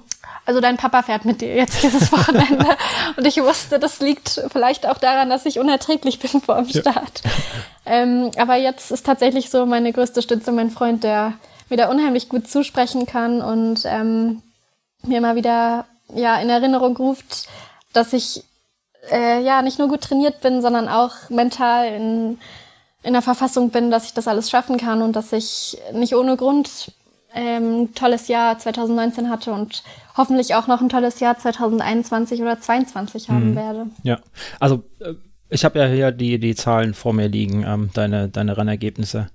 also 0.50 0.60
dein 0.60 0.76
Papa 0.76 1.04
fährt 1.04 1.24
mit 1.24 1.40
dir 1.40 1.54
jetzt 1.54 1.80
dieses 1.80 2.10
Wochenende. 2.10 2.66
und 3.16 3.24
ich 3.24 3.40
wusste, 3.40 3.78
das 3.78 4.00
liegt 4.00 4.42
vielleicht 4.50 4.84
auch 4.84 4.98
daran, 4.98 5.30
dass 5.30 5.46
ich 5.46 5.60
unerträglich 5.60 6.18
bin 6.18 6.40
vor 6.40 6.56
dem 6.56 6.68
Start. 6.68 7.22
Ja. 7.22 7.30
Ähm, 7.86 8.32
aber 8.36 8.56
jetzt 8.56 8.90
ist 8.90 9.06
tatsächlich 9.06 9.48
so 9.48 9.64
meine 9.64 9.92
größte 9.92 10.22
Stütze 10.22 10.50
mein 10.50 10.72
Freund, 10.72 11.04
der 11.04 11.34
mir 11.68 11.76
da 11.76 11.88
unheimlich 11.88 12.28
gut 12.28 12.48
zusprechen 12.48 13.06
kann 13.06 13.42
und 13.42 13.82
ähm, 13.84 14.42
mir 15.04 15.18
immer 15.18 15.36
wieder 15.36 15.86
ja 16.16 16.40
in 16.40 16.50
Erinnerung 16.50 16.96
ruft, 16.96 17.46
dass 17.92 18.12
ich 18.12 18.42
äh, 19.12 19.40
ja 19.44 19.62
nicht 19.62 19.78
nur 19.78 19.86
gut 19.86 20.00
trainiert 20.00 20.40
bin, 20.40 20.62
sondern 20.62 20.88
auch 20.88 21.14
mental 21.28 21.86
in, 21.86 22.40
in 23.04 23.12
der 23.12 23.22
Verfassung 23.22 23.70
bin, 23.70 23.92
dass 23.92 24.04
ich 24.04 24.14
das 24.14 24.26
alles 24.26 24.50
schaffen 24.50 24.78
kann 24.78 25.00
und 25.00 25.14
dass 25.14 25.32
ich 25.32 25.78
nicht 25.92 26.16
ohne 26.16 26.36
Grund 26.36 26.90
ähm, 27.34 27.94
tolles 27.94 28.28
Jahr 28.28 28.58
2019 28.58 29.30
hatte 29.30 29.52
und 29.52 29.82
hoffentlich 30.16 30.54
auch 30.54 30.66
noch 30.66 30.80
ein 30.80 30.88
tolles 30.88 31.20
Jahr 31.20 31.38
2021 31.38 32.40
oder 32.40 32.60
2022 32.60 33.28
haben 33.28 33.50
mhm. 33.50 33.56
werde. 33.56 33.86
Ja, 34.02 34.18
also 34.58 34.84
äh, 35.00 35.14
ich 35.48 35.64
habe 35.64 35.78
ja 35.78 35.86
hier 35.86 36.12
die, 36.12 36.38
die 36.38 36.54
Zahlen 36.54 36.94
vor 36.94 37.12
mir 37.12 37.28
liegen, 37.28 37.64
ähm, 37.66 37.90
deine, 37.94 38.28
deine 38.28 38.56
Rennergebnisse. 38.56 39.28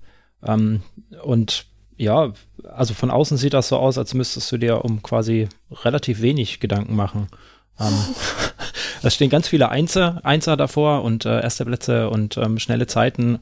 Ähm, 0.45 0.81
und 1.23 1.65
ja, 1.97 2.33
also 2.63 2.93
von 2.93 3.11
außen 3.11 3.37
sieht 3.37 3.53
das 3.53 3.69
so 3.69 3.77
aus, 3.77 3.97
als 3.97 4.13
müsstest 4.13 4.51
du 4.51 4.57
dir 4.57 4.83
um 4.83 5.01
quasi 5.01 5.47
relativ 5.83 6.21
wenig 6.21 6.59
Gedanken 6.59 6.95
machen. 6.95 7.27
Ähm, 7.79 7.93
es 9.03 9.15
stehen 9.15 9.29
ganz 9.29 9.47
viele 9.47 9.69
Einser, 9.69 10.19
Einser 10.23 10.57
davor 10.57 11.03
und 11.03 11.25
äh, 11.25 11.41
erste 11.41 11.65
Plätze 11.65 12.09
und 12.09 12.37
ähm, 12.37 12.59
schnelle 12.59 12.87
Zeiten. 12.87 13.39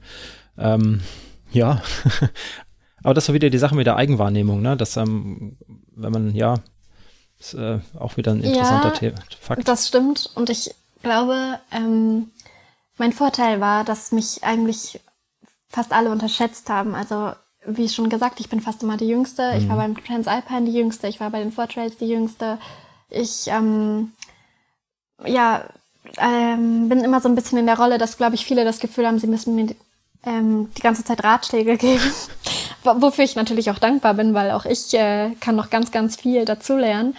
Ähm, 0.57 1.01
ja, 1.51 1.81
aber 3.03 3.13
das 3.13 3.29
ist 3.29 3.33
wieder 3.33 3.49
die 3.49 3.57
Sache 3.57 3.75
mit 3.75 3.85
der 3.85 3.97
Eigenwahrnehmung, 3.97 4.61
ne? 4.61 4.77
Dass, 4.77 4.97
ähm, 4.97 5.57
wenn 5.95 6.11
man, 6.11 6.35
ja, 6.35 6.55
ist 7.39 7.53
äh, 7.53 7.79
auch 7.99 8.17
wieder 8.17 8.31
ein 8.31 8.41
interessanter 8.41 8.93
ja, 9.05 9.11
Fakt. 9.39 9.67
Das 9.67 9.87
stimmt. 9.87 10.31
Und 10.35 10.49
ich 10.49 10.73
glaube, 11.01 11.59
ähm, 11.71 12.31
mein 12.97 13.11
Vorteil 13.11 13.59
war, 13.59 13.83
dass 13.83 14.11
mich 14.11 14.43
eigentlich 14.43 15.01
fast 15.67 15.91
alle 15.91 16.11
unterschätzt 16.11 16.69
haben. 16.69 16.95
Also 16.95 17.33
wie 17.65 17.89
schon 17.89 18.09
gesagt, 18.09 18.39
ich 18.39 18.49
bin 18.49 18.61
fast 18.61 18.83
immer 18.83 18.97
die 18.97 19.07
Jüngste. 19.07 19.51
Mhm. 19.51 19.57
Ich 19.57 19.67
war 19.67 19.75
mhm. 19.75 19.93
beim 19.95 20.05
Transalpine 20.05 20.65
die 20.65 20.77
Jüngste. 20.77 21.07
Ich 21.07 21.19
war 21.19 21.29
bei 21.29 21.39
den 21.39 21.51
Four 21.51 21.67
Trails 21.67 21.97
die 21.97 22.07
Jüngste. 22.07 22.57
Ich, 23.09 23.47
ähm, 23.47 24.11
ja, 25.25 25.65
ähm, 26.17 26.89
bin 26.89 26.99
immer 26.99 27.21
so 27.21 27.29
ein 27.29 27.35
bisschen 27.35 27.57
in 27.57 27.65
der 27.65 27.77
Rolle, 27.77 27.97
dass, 27.97 28.17
glaube 28.17 28.35
ich, 28.35 28.45
viele 28.45 28.65
das 28.65 28.79
Gefühl 28.79 29.07
haben, 29.07 29.19
sie 29.19 29.27
müssen 29.27 29.55
mir 29.55 29.75
ähm, 30.25 30.69
die 30.77 30.81
ganze 30.81 31.03
Zeit 31.03 31.23
Ratschläge 31.23 31.77
geben. 31.77 32.11
Wofür 32.83 33.23
ich 33.23 33.35
natürlich 33.35 33.71
auch 33.71 33.79
dankbar 33.79 34.13
bin, 34.13 34.33
weil 34.33 34.51
auch 34.51 34.65
ich 34.65 34.93
äh, 34.93 35.31
kann 35.39 35.55
noch 35.55 35.69
ganz, 35.69 35.91
ganz 35.91 36.15
viel 36.15 36.45
dazulernen. 36.45 37.15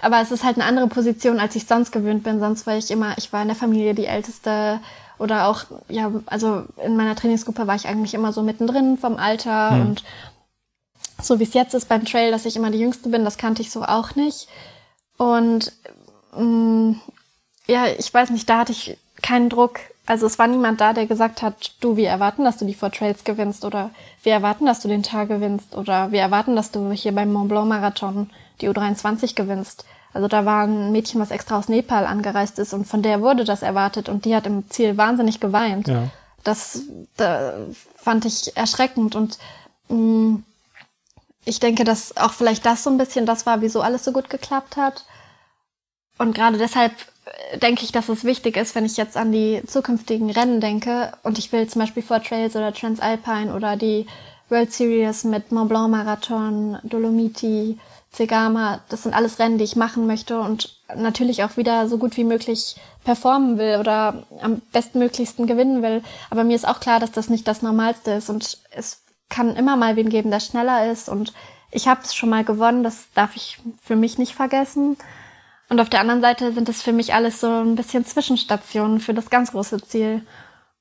Aber 0.00 0.20
es 0.20 0.30
ist 0.30 0.44
halt 0.44 0.56
eine 0.56 0.66
andere 0.66 0.88
Position, 0.88 1.40
als 1.40 1.56
ich 1.56 1.66
sonst 1.66 1.90
gewöhnt 1.90 2.24
bin. 2.24 2.40
Sonst 2.40 2.66
war 2.66 2.76
ich 2.76 2.90
immer, 2.90 3.16
ich 3.16 3.32
war 3.32 3.42
in 3.42 3.48
der 3.48 3.56
Familie 3.56 3.94
die 3.94 4.06
Älteste 4.06 4.80
oder 5.18 5.48
auch, 5.48 5.64
ja, 5.88 6.10
also 6.26 6.64
in 6.84 6.96
meiner 6.96 7.16
Trainingsgruppe 7.16 7.66
war 7.66 7.76
ich 7.76 7.86
eigentlich 7.86 8.14
immer 8.14 8.32
so 8.32 8.42
mittendrin 8.42 8.98
vom 8.98 9.16
Alter 9.16 9.70
hm. 9.70 9.80
und 9.80 10.04
so 11.22 11.38
wie 11.38 11.44
es 11.44 11.54
jetzt 11.54 11.74
ist 11.74 11.88
beim 11.88 12.04
Trail, 12.04 12.30
dass 12.30 12.44
ich 12.44 12.56
immer 12.56 12.70
die 12.70 12.80
Jüngste 12.80 13.08
bin, 13.08 13.24
das 13.24 13.38
kannte 13.38 13.62
ich 13.62 13.70
so 13.70 13.82
auch 13.82 14.14
nicht. 14.14 14.48
Und 15.16 15.72
mh, 16.36 16.42
mm, 16.42 17.00
ja, 17.66 17.86
ich 17.86 18.12
weiß 18.12 18.30
nicht, 18.30 18.48
da 18.48 18.58
hatte 18.58 18.72
ich 18.72 18.98
keinen 19.22 19.48
Druck. 19.48 19.78
Also 20.06 20.26
es 20.26 20.38
war 20.38 20.46
niemand 20.46 20.80
da, 20.80 20.92
der 20.92 21.06
gesagt 21.06 21.40
hat, 21.40 21.72
du, 21.80 21.96
wir 21.96 22.10
erwarten, 22.10 22.44
dass 22.44 22.58
du 22.58 22.66
die 22.66 22.74
Four 22.74 22.92
Trails 22.92 23.24
gewinnst 23.24 23.64
oder 23.64 23.90
wir 24.22 24.32
erwarten, 24.32 24.66
dass 24.66 24.80
du 24.80 24.88
den 24.88 25.02
Tag 25.02 25.28
gewinnst 25.28 25.74
oder 25.76 26.12
wir 26.12 26.20
erwarten, 26.20 26.56
dass 26.56 26.70
du 26.70 26.90
hier 26.92 27.14
beim 27.14 27.32
Mont 27.32 27.48
Blanc 27.48 27.68
Marathon 27.68 28.30
die 28.60 28.68
U23 28.68 29.34
gewinnst. 29.34 29.86
Also 30.12 30.28
da 30.28 30.44
war 30.44 30.64
ein 30.64 30.92
Mädchen, 30.92 31.20
was 31.20 31.30
extra 31.30 31.58
aus 31.58 31.68
Nepal 31.68 32.06
angereist 32.06 32.58
ist 32.58 32.74
und 32.74 32.86
von 32.86 33.02
der 33.02 33.22
wurde 33.22 33.44
das 33.44 33.62
erwartet 33.62 34.08
und 34.08 34.26
die 34.26 34.36
hat 34.36 34.46
im 34.46 34.68
Ziel 34.70 34.96
wahnsinnig 34.96 35.40
geweint. 35.40 35.88
Ja. 35.88 36.08
Das 36.44 36.82
da 37.16 37.54
fand 37.96 38.26
ich 38.26 38.56
erschreckend 38.56 39.16
und 39.16 39.38
mh, 39.88 39.96
mm, 39.96 40.44
ich 41.46 41.60
denke, 41.60 41.84
dass 41.84 42.16
auch 42.16 42.32
vielleicht 42.32 42.64
das 42.64 42.84
so 42.84 42.90
ein 42.90 42.98
bisschen 42.98 43.26
das 43.26 43.44
war, 43.44 43.60
wieso 43.60 43.80
alles 43.80 44.04
so 44.04 44.12
gut 44.12 44.30
geklappt 44.30 44.76
hat. 44.76 45.04
Und 46.18 46.34
gerade 46.34 46.58
deshalb 46.58 46.92
äh, 47.52 47.58
denke 47.58 47.84
ich, 47.84 47.92
dass 47.92 48.08
es 48.08 48.24
wichtig 48.24 48.56
ist, 48.56 48.74
wenn 48.74 48.84
ich 48.84 48.96
jetzt 48.96 49.16
an 49.16 49.32
die 49.32 49.62
zukünftigen 49.66 50.30
Rennen 50.30 50.60
denke 50.60 51.12
und 51.22 51.38
ich 51.38 51.52
will 51.52 51.66
zum 51.68 51.80
Beispiel 51.80 52.02
Four 52.02 52.22
Trails 52.22 52.56
oder 52.56 52.72
Transalpine 52.72 53.54
oder 53.54 53.76
die 53.76 54.06
World 54.48 54.72
Series 54.72 55.24
mit 55.24 55.52
Mont 55.52 55.68
Blanc 55.68 55.90
Marathon, 55.90 56.78
Dolomiti, 56.82 57.78
Zegama, 58.12 58.80
das 58.88 59.02
sind 59.02 59.14
alles 59.14 59.38
Rennen, 59.38 59.58
die 59.58 59.64
ich 59.64 59.74
machen 59.74 60.06
möchte 60.06 60.38
und 60.38 60.76
natürlich 60.94 61.42
auch 61.42 61.56
wieder 61.56 61.88
so 61.88 61.98
gut 61.98 62.16
wie 62.16 62.24
möglich 62.24 62.76
performen 63.02 63.58
will 63.58 63.78
oder 63.80 64.24
am 64.40 64.62
bestmöglichsten 64.72 65.46
gewinnen 65.46 65.82
will. 65.82 66.02
Aber 66.30 66.44
mir 66.44 66.54
ist 66.54 66.68
auch 66.68 66.78
klar, 66.78 67.00
dass 67.00 67.10
das 67.10 67.28
nicht 67.28 67.48
das 67.48 67.62
Normalste 67.62 68.12
ist 68.12 68.30
und 68.30 68.58
es 68.70 69.02
kann 69.28 69.56
immer 69.56 69.76
mal 69.76 69.96
wen 69.96 70.10
geben, 70.10 70.30
der 70.30 70.40
schneller 70.40 70.90
ist 70.92 71.08
und 71.08 71.32
ich 71.72 71.88
habe 71.88 72.02
es 72.04 72.14
schon 72.14 72.28
mal 72.28 72.44
gewonnen, 72.44 72.84
das 72.84 73.06
darf 73.14 73.34
ich 73.34 73.58
für 73.82 73.96
mich 73.96 74.16
nicht 74.16 74.34
vergessen. 74.34 74.96
Und 75.68 75.80
auf 75.80 75.88
der 75.88 76.00
anderen 76.00 76.20
Seite 76.20 76.52
sind 76.52 76.68
es 76.68 76.82
für 76.82 76.92
mich 76.92 77.14
alles 77.14 77.40
so 77.40 77.48
ein 77.48 77.74
bisschen 77.74 78.04
Zwischenstationen 78.04 79.00
für 79.00 79.14
das 79.14 79.30
ganz 79.30 79.52
große 79.52 79.82
Ziel. 79.82 80.22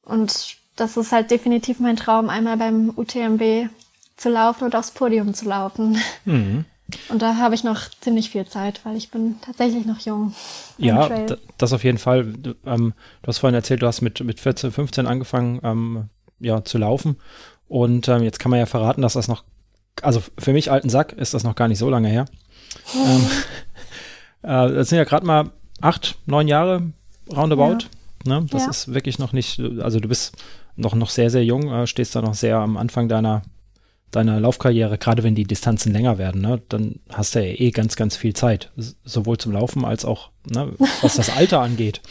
Und 0.03 0.57
das 0.75 0.97
ist 0.97 1.11
halt 1.11 1.31
definitiv 1.31 1.79
mein 1.79 1.95
Traum, 1.95 2.29
einmal 2.29 2.57
beim 2.57 2.91
UTMB 2.95 3.69
zu 4.17 4.29
laufen 4.29 4.65
und 4.65 4.75
aufs 4.75 4.91
Podium 4.91 5.33
zu 5.33 5.45
laufen. 5.45 5.97
Mhm. 6.25 6.65
Und 7.09 7.21
da 7.21 7.37
habe 7.37 7.55
ich 7.55 7.63
noch 7.63 7.89
ziemlich 8.01 8.29
viel 8.29 8.45
Zeit, 8.45 8.81
weil 8.83 8.97
ich 8.97 9.09
bin 9.09 9.35
tatsächlich 9.41 9.85
noch 9.85 9.99
jung. 9.99 10.33
Ja, 10.77 11.09
das 11.57 11.73
auf 11.73 11.83
jeden 11.83 11.97
Fall. 11.97 12.25
Du, 12.25 12.55
ähm, 12.65 12.93
du 13.21 13.27
hast 13.27 13.39
vorhin 13.39 13.55
erzählt, 13.55 13.81
du 13.81 13.87
hast 13.87 14.01
mit, 14.01 14.19
mit 14.21 14.39
14, 14.39 14.71
15 14.71 15.07
angefangen 15.07 15.59
ähm, 15.63 16.09
ja, 16.39 16.63
zu 16.63 16.77
laufen. 16.77 17.17
Und 17.67 18.07
ähm, 18.09 18.23
jetzt 18.23 18.39
kann 18.39 18.51
man 18.51 18.59
ja 18.59 18.65
verraten, 18.65 19.01
dass 19.01 19.13
das 19.13 19.27
noch, 19.27 19.43
also 20.01 20.21
für 20.37 20.53
mich 20.53 20.69
alten 20.69 20.89
Sack 20.89 21.13
ist 21.13 21.33
das 21.33 21.43
noch 21.43 21.55
gar 21.55 21.67
nicht 21.67 21.79
so 21.79 21.89
lange 21.89 22.09
her. 22.09 22.25
äh, 24.43 24.73
das 24.73 24.89
sind 24.89 24.97
ja 24.97 25.03
gerade 25.03 25.25
mal 25.25 25.51
acht, 25.81 26.15
neun 26.25 26.47
Jahre 26.47 26.83
roundabout. 27.31 27.85
Ja. 28.25 28.39
Ne? 28.39 28.47
Das 28.49 28.63
ja. 28.63 28.69
ist 28.69 28.93
wirklich 28.93 29.19
noch 29.19 29.33
nicht, 29.33 29.59
also 29.79 29.99
du 29.99 30.07
bist 30.07 30.37
noch, 30.75 30.95
noch 30.95 31.09
sehr, 31.09 31.29
sehr 31.29 31.43
jung, 31.43 31.71
äh, 31.71 31.87
stehst 31.87 32.15
da 32.15 32.21
noch 32.21 32.33
sehr 32.35 32.57
am 32.57 32.77
Anfang 32.77 33.09
deiner 33.09 33.41
deiner 34.15 34.39
Laufkarriere, 34.39 34.97
gerade 34.97 35.23
wenn 35.23 35.35
die 35.35 35.43
Distanzen 35.43 35.91
länger 35.91 36.17
werden, 36.17 36.41
ne, 36.41 36.61
dann 36.69 36.99
hast 37.09 37.35
du 37.35 37.43
ja 37.43 37.55
eh 37.59 37.71
ganz, 37.71 37.95
ganz 37.95 38.15
viel 38.15 38.33
Zeit, 38.33 38.71
sowohl 39.03 39.37
zum 39.37 39.51
Laufen 39.51 39.85
als 39.85 40.05
auch, 40.05 40.29
ne, 40.49 40.73
was 41.01 41.15
das 41.15 41.35
Alter 41.35 41.61
angeht. 41.61 42.01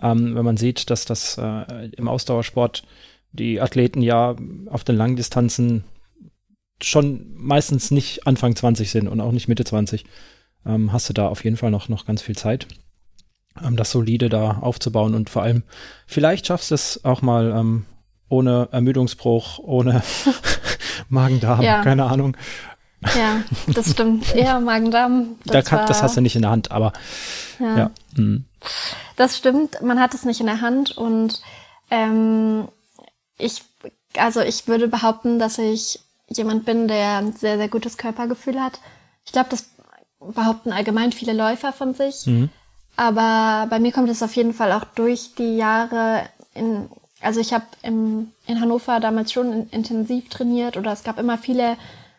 Ähm, 0.00 0.36
wenn 0.36 0.44
man 0.44 0.56
sieht, 0.56 0.90
dass 0.90 1.04
das 1.04 1.38
äh, 1.38 1.88
im 1.96 2.06
Ausdauersport 2.06 2.82
die 3.32 3.60
Athleten 3.60 4.02
ja 4.02 4.36
auf 4.66 4.84
den 4.84 4.96
langen 4.96 5.16
Distanzen 5.16 5.84
schon 6.80 7.26
meistens 7.34 7.90
nicht 7.90 8.26
Anfang 8.26 8.54
20 8.54 8.90
sind 8.90 9.08
und 9.08 9.20
auch 9.20 9.32
nicht 9.32 9.48
Mitte 9.48 9.64
20, 9.64 10.04
ähm, 10.66 10.92
hast 10.92 11.08
du 11.08 11.12
da 11.12 11.28
auf 11.28 11.44
jeden 11.44 11.56
Fall 11.56 11.70
noch, 11.70 11.88
noch 11.88 12.06
ganz 12.06 12.22
viel 12.22 12.36
Zeit, 12.36 12.66
ähm, 13.62 13.76
das 13.76 13.90
solide 13.90 14.28
da 14.28 14.58
aufzubauen 14.60 15.14
und 15.14 15.30
vor 15.30 15.42
allem, 15.42 15.62
vielleicht 16.06 16.46
schaffst 16.46 16.70
du 16.70 16.74
es 16.74 17.04
auch 17.04 17.22
mal 17.22 17.50
ähm, 17.50 17.86
ohne 18.28 18.68
Ermüdungsbruch, 18.72 19.58
ohne 19.58 20.02
Magen-Darm, 21.08 21.62
ja. 21.62 21.82
keine 21.82 22.04
Ahnung. 22.04 22.36
Ja, 23.16 23.42
das 23.68 23.92
stimmt. 23.92 24.34
Ja, 24.34 24.58
Magen-Darm. 24.58 25.36
Das, 25.44 25.66
da 25.66 25.86
das 25.86 26.02
hast 26.02 26.16
du 26.16 26.20
nicht 26.20 26.36
in 26.36 26.42
der 26.42 26.50
Hand, 26.50 26.72
aber 26.72 26.92
ja. 27.60 27.78
ja. 27.78 27.90
Mhm. 28.16 28.44
Das 29.16 29.36
stimmt, 29.36 29.82
man 29.82 30.00
hat 30.00 30.14
es 30.14 30.24
nicht 30.24 30.40
in 30.40 30.46
der 30.46 30.60
Hand 30.60 30.96
und 30.96 31.40
ähm, 31.90 32.68
ich, 33.38 33.62
also 34.16 34.40
ich 34.40 34.66
würde 34.66 34.88
behaupten, 34.88 35.38
dass 35.38 35.58
ich 35.58 36.00
jemand 36.28 36.64
bin, 36.64 36.88
der 36.88 37.18
ein 37.18 37.32
sehr, 37.32 37.56
sehr 37.56 37.68
gutes 37.68 37.96
Körpergefühl 37.96 38.60
hat. 38.60 38.80
Ich 39.24 39.32
glaube, 39.32 39.48
das 39.50 39.70
behaupten 40.20 40.72
allgemein 40.72 41.12
viele 41.12 41.32
Läufer 41.32 41.72
von 41.72 41.94
sich. 41.94 42.26
Mhm. 42.26 42.50
Aber 42.96 43.66
bei 43.70 43.78
mir 43.78 43.92
kommt 43.92 44.10
es 44.10 44.22
auf 44.22 44.34
jeden 44.34 44.54
Fall 44.54 44.72
auch 44.72 44.84
durch 44.84 45.34
die 45.36 45.56
Jahre 45.56 46.22
in, 46.54 46.88
also 47.20 47.38
ich 47.38 47.52
habe 47.52 47.64
in 47.82 48.32
Hannover 48.48 48.98
damals 48.98 49.32
schon 49.32 49.68
intensiv 49.70 50.28
trainiert 50.28 50.76
oder 50.76 50.92
es 50.92 51.04
gab 51.04 51.18
immer 51.18 51.38
viele 51.38 51.76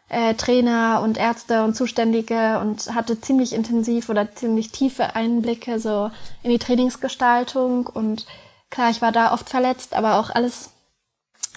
äh, 0.09 0.33
Trainer 0.35 1.01
und 1.03 1.17
Ärzte 1.17 1.63
und 1.63 1.75
Zuständige 1.75 2.59
und 2.59 2.93
hatte 2.95 3.19
ziemlich 3.19 3.53
intensiv 3.53 4.09
oder 4.09 4.33
ziemlich 4.33 4.71
tiefe 4.71 5.15
Einblicke 5.15 5.79
so 5.79 6.11
in 6.43 6.49
die 6.49 6.59
Trainingsgestaltung 6.59 7.87
und 7.87 8.25
klar, 8.69 8.89
ich 8.89 9.01
war 9.01 9.11
da 9.11 9.33
oft 9.33 9.49
verletzt, 9.49 9.93
aber 9.93 10.19
auch 10.19 10.29
alles 10.29 10.71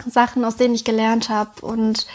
Sachen, 0.06 0.44
aus 0.44 0.56
denen 0.56 0.74
ich 0.74 0.84
gelernt 0.84 1.28
habe 1.28 1.64
und 1.64 2.06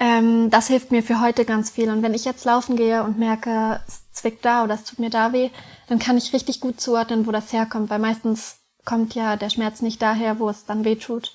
ähm, 0.00 0.50
das 0.50 0.68
hilft 0.68 0.90
mir 0.92 1.02
für 1.02 1.20
heute 1.20 1.44
ganz 1.44 1.70
viel. 1.70 1.90
Und 1.90 2.02
wenn 2.02 2.14
ich 2.14 2.24
jetzt 2.24 2.44
laufen 2.44 2.76
gehe 2.76 3.02
und 3.02 3.18
merke, 3.18 3.80
es 3.86 4.10
zwickt 4.12 4.44
da 4.44 4.64
oder 4.64 4.74
es 4.74 4.84
tut 4.84 4.98
mir 4.98 5.10
da 5.10 5.32
weh, 5.32 5.50
dann 5.88 5.98
kann 5.98 6.16
ich 6.16 6.32
richtig 6.32 6.60
gut 6.60 6.80
zuordnen, 6.80 7.26
wo 7.26 7.32
das 7.32 7.52
herkommt, 7.52 7.90
weil 7.90 7.98
meistens 7.98 8.58
kommt 8.84 9.14
ja 9.14 9.36
der 9.36 9.50
Schmerz 9.50 9.82
nicht 9.82 10.00
daher, 10.00 10.38
wo 10.38 10.48
es 10.48 10.64
dann 10.64 10.84
weh 10.84 10.96
tut. 10.96 11.34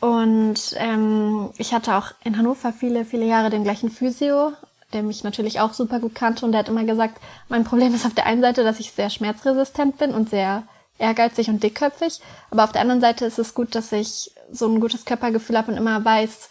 Und 0.00 0.74
ähm, 0.76 1.50
ich 1.58 1.72
hatte 1.72 1.94
auch 1.94 2.12
in 2.24 2.36
Hannover 2.36 2.72
viele, 2.72 3.04
viele 3.04 3.24
Jahre 3.24 3.50
den 3.50 3.62
gleichen 3.62 3.90
Physio, 3.90 4.52
der 4.92 5.02
mich 5.02 5.22
natürlich 5.22 5.60
auch 5.60 5.74
super 5.74 6.00
gut 6.00 6.14
kannte 6.14 6.44
und 6.44 6.52
der 6.52 6.60
hat 6.60 6.68
immer 6.68 6.84
gesagt, 6.84 7.20
mein 7.48 7.64
Problem 7.64 7.94
ist 7.94 8.04
auf 8.04 8.14
der 8.14 8.26
einen 8.26 8.42
Seite, 8.42 8.64
dass 8.64 8.80
ich 8.80 8.92
sehr 8.92 9.10
schmerzresistent 9.10 9.98
bin 9.98 10.12
und 10.12 10.28
sehr 10.28 10.64
ehrgeizig 10.98 11.48
und 11.48 11.62
dickköpfig, 11.62 12.20
aber 12.50 12.64
auf 12.64 12.72
der 12.72 12.80
anderen 12.80 13.00
Seite 13.00 13.26
ist 13.26 13.38
es 13.38 13.54
gut, 13.54 13.74
dass 13.74 13.92
ich 13.92 14.32
so 14.50 14.66
ein 14.66 14.80
gutes 14.80 15.04
Körpergefühl 15.04 15.56
habe 15.56 15.72
und 15.72 15.78
immer 15.78 16.04
weiß, 16.04 16.48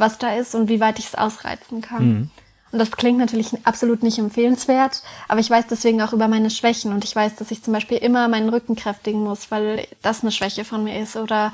was 0.00 0.18
da 0.18 0.34
ist 0.34 0.54
und 0.54 0.68
wie 0.68 0.80
weit 0.80 0.98
ich 0.98 1.06
es 1.06 1.14
ausreizen 1.14 1.80
kann. 1.80 2.08
Mhm. 2.08 2.30
Und 2.72 2.78
das 2.78 2.92
klingt 2.92 3.18
natürlich 3.18 3.48
absolut 3.64 4.02
nicht 4.02 4.18
empfehlenswert, 4.18 5.02
aber 5.26 5.40
ich 5.40 5.50
weiß 5.50 5.66
deswegen 5.68 6.00
auch 6.02 6.12
über 6.12 6.28
meine 6.28 6.50
Schwächen 6.50 6.92
und 6.92 7.04
ich 7.04 7.16
weiß, 7.16 7.34
dass 7.36 7.50
ich 7.50 7.64
zum 7.64 7.72
Beispiel 7.72 7.98
immer 7.98 8.28
meinen 8.28 8.48
Rücken 8.48 8.76
kräftigen 8.76 9.24
muss, 9.24 9.50
weil 9.50 9.86
das 10.02 10.22
eine 10.22 10.30
Schwäche 10.30 10.64
von 10.64 10.84
mir 10.84 11.00
ist 11.00 11.16
oder 11.16 11.52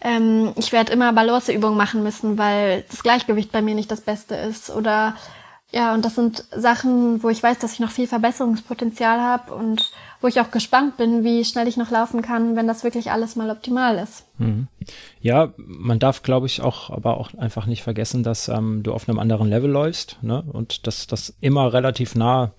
ähm, 0.00 0.52
ich 0.56 0.72
werde 0.72 0.92
immer 0.92 1.12
Balanceübungen 1.12 1.76
machen 1.76 2.02
müssen, 2.02 2.38
weil 2.38 2.84
das 2.90 3.02
Gleichgewicht 3.02 3.52
bei 3.52 3.60
mir 3.60 3.74
nicht 3.74 3.90
das 3.90 4.00
Beste 4.00 4.34
ist 4.34 4.70
oder 4.70 5.14
ja, 5.76 5.92
und 5.92 6.06
das 6.06 6.14
sind 6.14 6.42
Sachen, 6.56 7.22
wo 7.22 7.28
ich 7.28 7.42
weiß, 7.42 7.58
dass 7.58 7.74
ich 7.74 7.80
noch 7.80 7.90
viel 7.90 8.06
Verbesserungspotenzial 8.06 9.20
habe 9.20 9.52
und 9.52 9.92
wo 10.22 10.26
ich 10.26 10.40
auch 10.40 10.50
gespannt 10.50 10.96
bin, 10.96 11.22
wie 11.22 11.44
schnell 11.44 11.68
ich 11.68 11.76
noch 11.76 11.90
laufen 11.90 12.22
kann, 12.22 12.56
wenn 12.56 12.66
das 12.66 12.82
wirklich 12.82 13.10
alles 13.10 13.36
mal 13.36 13.50
optimal 13.50 13.98
ist. 13.98 14.24
Mhm. 14.38 14.68
Ja, 15.20 15.52
man 15.58 15.98
darf, 15.98 16.22
glaube 16.22 16.46
ich, 16.46 16.62
auch, 16.62 16.88
aber 16.88 17.18
auch 17.18 17.34
einfach 17.34 17.66
nicht 17.66 17.82
vergessen, 17.82 18.22
dass 18.22 18.48
ähm, 18.48 18.84
du 18.84 18.94
auf 18.94 19.06
einem 19.06 19.18
anderen 19.18 19.50
Level 19.50 19.68
läufst 19.70 20.16
ne? 20.22 20.42
und 20.50 20.86
dass 20.86 21.08
das 21.08 21.36
immer 21.42 21.74
relativ 21.74 22.14
nah 22.14 22.52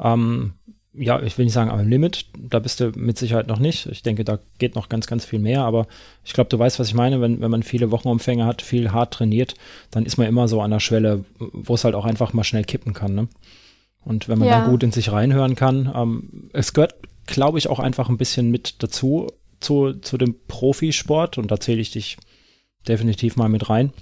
ähm, 0.00 0.54
ja, 0.96 1.20
ich 1.20 1.36
will 1.36 1.44
nicht 1.44 1.54
sagen 1.54 1.70
am 1.70 1.88
Limit, 1.88 2.26
da 2.38 2.58
bist 2.58 2.80
du 2.80 2.92
mit 2.94 3.18
Sicherheit 3.18 3.48
noch 3.48 3.58
nicht. 3.58 3.86
Ich 3.86 4.02
denke, 4.02 4.24
da 4.24 4.38
geht 4.58 4.74
noch 4.74 4.88
ganz, 4.88 5.06
ganz 5.06 5.24
viel 5.24 5.38
mehr, 5.38 5.62
aber 5.62 5.86
ich 6.24 6.32
glaube, 6.32 6.50
du 6.50 6.58
weißt, 6.58 6.78
was 6.78 6.88
ich 6.88 6.94
meine. 6.94 7.20
Wenn, 7.20 7.40
wenn 7.40 7.50
man 7.50 7.62
viele 7.62 7.90
Wochenumfänge 7.90 8.44
hat, 8.46 8.62
viel 8.62 8.92
hart 8.92 9.14
trainiert, 9.14 9.54
dann 9.90 10.06
ist 10.06 10.16
man 10.16 10.26
immer 10.26 10.46
so 10.46 10.60
an 10.60 10.70
der 10.70 10.80
Schwelle, 10.80 11.24
wo 11.38 11.74
es 11.74 11.84
halt 11.84 11.94
auch 11.94 12.04
einfach 12.04 12.32
mal 12.32 12.44
schnell 12.44 12.64
kippen 12.64 12.92
kann. 12.94 13.14
Ne? 13.14 13.28
Und 14.04 14.28
wenn 14.28 14.38
man 14.38 14.48
ja. 14.48 14.60
dann 14.60 14.70
gut 14.70 14.82
in 14.82 14.92
sich 14.92 15.10
reinhören 15.10 15.56
kann, 15.56 15.92
ähm, 15.94 16.50
es 16.52 16.72
gehört, 16.74 16.94
glaube 17.26 17.58
ich, 17.58 17.68
auch 17.68 17.80
einfach 17.80 18.08
ein 18.08 18.18
bisschen 18.18 18.50
mit 18.50 18.82
dazu, 18.82 19.32
zu, 19.60 19.94
zu 19.94 20.18
dem 20.18 20.36
Profisport, 20.46 21.38
und 21.38 21.50
da 21.50 21.58
zähle 21.58 21.80
ich 21.80 21.90
dich 21.90 22.18
definitiv 22.86 23.36
mal 23.36 23.48
mit 23.48 23.68
rein. 23.70 23.92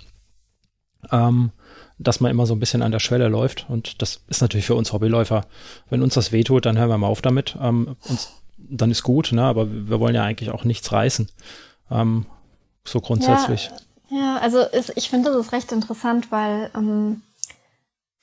Ähm, 1.10 1.52
dass 1.98 2.20
man 2.20 2.30
immer 2.30 2.46
so 2.46 2.54
ein 2.54 2.60
bisschen 2.60 2.82
an 2.82 2.92
der 2.92 3.00
Schwelle 3.00 3.28
läuft. 3.28 3.66
Und 3.68 4.02
das 4.02 4.20
ist 4.28 4.42
natürlich 4.42 4.66
für 4.66 4.74
uns 4.74 4.92
Hobbyläufer. 4.92 5.46
Wenn 5.90 6.02
uns 6.02 6.14
das 6.14 6.32
wehtut, 6.32 6.66
dann 6.66 6.78
hören 6.78 6.88
wir 6.88 6.98
mal 6.98 7.06
auf 7.06 7.22
damit. 7.22 7.56
Ähm, 7.60 7.96
uns, 8.08 8.32
dann 8.58 8.90
ist 8.90 9.02
gut, 9.02 9.32
ne? 9.32 9.42
aber 9.42 9.70
wir 9.70 10.00
wollen 10.00 10.14
ja 10.14 10.24
eigentlich 10.24 10.50
auch 10.50 10.64
nichts 10.64 10.90
reißen. 10.92 11.28
Ähm, 11.90 12.26
so 12.84 13.00
grundsätzlich. 13.00 13.70
Ja, 14.10 14.18
ja 14.18 14.36
also 14.38 14.60
ist, 14.60 14.92
ich 14.96 15.10
finde 15.10 15.30
das 15.30 15.46
ist 15.46 15.52
recht 15.52 15.72
interessant, 15.72 16.30
weil 16.30 16.70
ähm, 16.74 17.22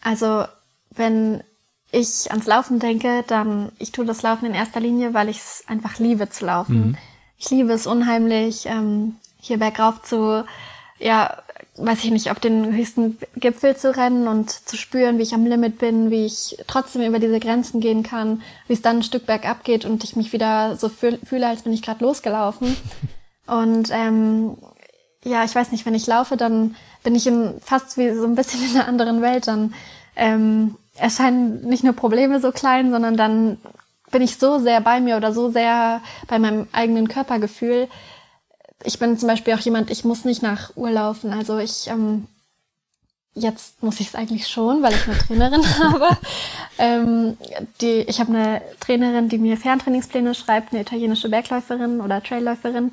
also 0.02 0.46
wenn 0.92 1.44
ich 1.92 2.30
ans 2.30 2.46
Laufen 2.46 2.80
denke, 2.80 3.24
dann 3.28 3.72
ich 3.80 3.92
tue 3.92 4.06
das 4.06 4.22
Laufen 4.22 4.46
in 4.46 4.54
erster 4.54 4.80
Linie, 4.80 5.14
weil 5.14 5.30
ich 5.30 5.38
es 5.38 5.64
einfach 5.68 6.00
liebe 6.00 6.30
zu 6.30 6.46
laufen. 6.46 6.90
Mhm. 6.90 6.98
Ich 7.38 7.50
liebe 7.50 7.72
es 7.72 7.88
unheimlich, 7.88 8.66
ähm, 8.66 9.16
hier 9.40 9.58
bergauf 9.58 10.04
zu 10.04 10.44
ja, 11.00 11.42
weiß 11.80 12.04
ich 12.04 12.12
nicht, 12.12 12.32
auf 12.32 12.40
den 12.40 12.76
höchsten 12.76 13.18
Gipfel 13.36 13.76
zu 13.76 13.96
rennen 13.96 14.28
und 14.28 14.52
zu 14.52 14.78
spüren, 14.78 15.18
wie 15.18 15.24
ich 15.24 15.34
am 15.34 15.46
Limit 15.46 15.80
bin, 15.80 16.12
wie 16.12 16.26
ich 16.26 16.58
trotzdem 16.68 17.02
über 17.02 17.20
diese 17.20 17.40
Grenzen 17.40 17.80
gehen 17.80 18.04
kann, 18.04 18.42
wie 18.68 18.74
es 18.74 18.82
dann 18.82 18.98
ein 18.98 19.04
Stück 19.04 19.26
bergab 19.26 19.64
geht 19.64 19.86
und 19.86 20.04
ich 20.04 20.16
mich 20.16 20.34
wieder 20.34 20.76
so 20.76 20.90
fühl, 20.90 21.18
fühle, 21.24 21.48
als 21.48 21.64
bin 21.64 21.74
ich 21.74 21.82
gerade 21.82 22.04
losgelaufen. 22.04 22.76
Und 23.48 23.90
ähm, 23.92 24.58
ja, 25.24 25.44
ich 25.44 25.56
weiß 25.56 25.72
nicht, 25.72 25.84
wenn 25.88 25.96
ich 25.96 26.06
laufe, 26.06 26.38
dann 26.38 26.76
bin 27.04 27.16
ich 27.16 27.26
in, 27.26 27.56
fast 27.62 27.98
wie 27.98 28.14
so 28.14 28.26
ein 28.26 28.36
bisschen 28.36 28.64
in 28.64 28.76
einer 28.76 28.88
anderen 28.88 29.24
Welt. 29.24 29.48
Dann 29.48 29.74
ähm, 30.16 30.76
erscheinen 30.96 31.62
nicht 31.62 31.84
nur 31.84 31.94
Probleme 31.94 32.40
so 32.40 32.52
klein, 32.52 32.92
sondern 32.92 33.18
dann 33.18 33.58
bin 34.12 34.22
ich 34.22 34.38
so 34.38 34.60
sehr 34.60 34.82
bei 34.82 35.00
mir 35.02 35.18
oder 35.18 35.34
so 35.34 35.50
sehr 35.50 36.02
bei 36.28 36.38
meinem 36.38 36.68
eigenen 36.72 37.08
Körpergefühl, 37.08 37.88
ich 38.84 39.00
bin 39.00 39.18
zum 39.18 39.28
Beispiel 39.28 39.54
auch 39.54 39.60
jemand, 39.60 39.92
ich 39.92 40.06
muss 40.06 40.26
nicht 40.26 40.42
nach 40.42 40.76
Uhr 40.76 40.90
laufen. 40.90 41.34
Also 41.34 41.58
ich, 41.58 41.88
ähm, 41.88 42.28
jetzt 43.34 43.82
muss 43.84 44.00
ich 44.00 44.08
es 44.08 44.16
eigentlich 44.16 44.48
schon, 44.48 44.82
weil 44.82 44.94
ich 44.94 45.08
eine 45.08 45.18
Trainerin 45.18 45.80
habe. 45.80 46.18
Ähm, 46.78 47.38
die, 47.82 48.02
ich 48.02 48.20
habe 48.20 48.32
eine 48.32 48.62
Trainerin, 48.80 49.30
die 49.30 49.38
mir 49.38 49.58
Ferntrainingspläne 49.58 50.34
schreibt, 50.34 50.72
eine 50.72 50.82
italienische 50.82 51.30
Bergläuferin 51.30 52.02
oder 52.02 52.24
Trailläuferin. 52.24 52.92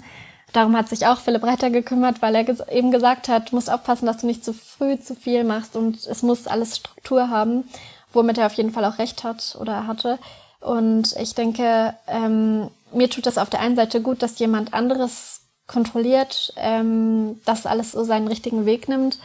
Darum 0.52 0.76
hat 0.76 0.88
sich 0.88 1.06
auch 1.06 1.18
Philipp 1.18 1.44
Reiter 1.44 1.70
gekümmert, 1.70 2.22
weil 2.22 2.34
er 2.34 2.44
ges 2.44 2.60
eben 2.68 2.90
gesagt 2.90 3.28
hat, 3.28 3.52
musst 3.52 3.70
aufpassen, 3.70 4.06
dass 4.06 4.18
du 4.18 4.26
nicht 4.26 4.44
zu 4.44 4.54
früh 4.54 4.98
zu 4.98 5.14
viel 5.14 5.44
machst 5.44 5.76
und 5.76 6.06
es 6.06 6.22
muss 6.22 6.46
alles 6.46 6.76
Struktur 6.76 7.28
haben, 7.30 7.64
womit 8.12 8.38
er 8.38 8.46
auf 8.46 8.54
jeden 8.54 8.72
Fall 8.72 8.84
auch 8.84 8.98
recht 8.98 9.24
hat 9.24 9.56
oder 9.60 9.86
hatte. 9.86 10.18
Und 10.60 11.14
ich 11.20 11.34
denke, 11.34 11.94
ähm, 12.06 12.70
mir 12.92 13.10
tut 13.10 13.26
das 13.26 13.38
auf 13.38 13.50
der 13.50 13.60
einen 13.60 13.76
Seite 13.76 14.00
gut, 14.00 14.22
dass 14.22 14.38
jemand 14.38 14.72
anderes 14.72 15.42
kontrolliert, 15.66 16.52
ähm, 16.56 17.40
dass 17.44 17.66
alles 17.66 17.92
so 17.92 18.04
seinen 18.04 18.28
richtigen 18.28 18.66
Weg 18.66 18.88
nimmt. 18.88 19.18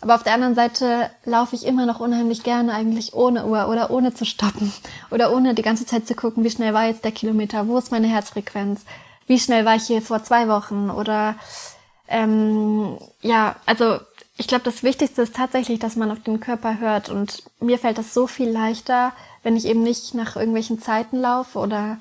Aber 0.00 0.16
auf 0.16 0.22
der 0.22 0.34
anderen 0.34 0.54
Seite 0.54 1.10
laufe 1.24 1.56
ich 1.56 1.64
immer 1.64 1.86
noch 1.86 2.00
unheimlich 2.00 2.42
gerne 2.42 2.74
eigentlich 2.74 3.14
ohne 3.14 3.46
Uhr 3.46 3.68
oder 3.68 3.90
ohne 3.90 4.12
zu 4.12 4.24
stoppen 4.24 4.72
oder 5.10 5.32
ohne 5.32 5.54
die 5.54 5.62
ganze 5.62 5.86
Zeit 5.86 6.06
zu 6.06 6.14
gucken, 6.14 6.44
wie 6.44 6.50
schnell 6.50 6.74
war 6.74 6.86
jetzt 6.86 7.04
der 7.04 7.12
Kilometer, 7.12 7.68
wo 7.68 7.78
ist 7.78 7.92
meine 7.92 8.08
Herzfrequenz, 8.08 8.82
wie 9.26 9.38
schnell 9.38 9.64
war 9.64 9.76
ich 9.76 9.84
hier 9.84 10.02
vor 10.02 10.22
zwei 10.22 10.48
Wochen 10.48 10.90
oder 10.90 11.36
ähm, 12.08 12.98
ja, 13.22 13.56
also 13.64 13.98
ich 14.36 14.48
glaube, 14.48 14.64
das 14.64 14.82
Wichtigste 14.82 15.22
ist 15.22 15.36
tatsächlich, 15.36 15.78
dass 15.78 15.96
man 15.96 16.10
auf 16.10 16.20
den 16.20 16.40
Körper 16.40 16.80
hört 16.80 17.08
und 17.08 17.44
mir 17.60 17.78
fällt 17.78 17.98
das 17.98 18.12
so 18.12 18.26
viel 18.26 18.50
leichter, 18.50 19.12
wenn 19.42 19.56
ich 19.56 19.64
eben 19.64 19.82
nicht 19.82 20.12
nach 20.14 20.36
irgendwelchen 20.36 20.82
Zeiten 20.82 21.18
laufe 21.18 21.58
oder 21.58 21.98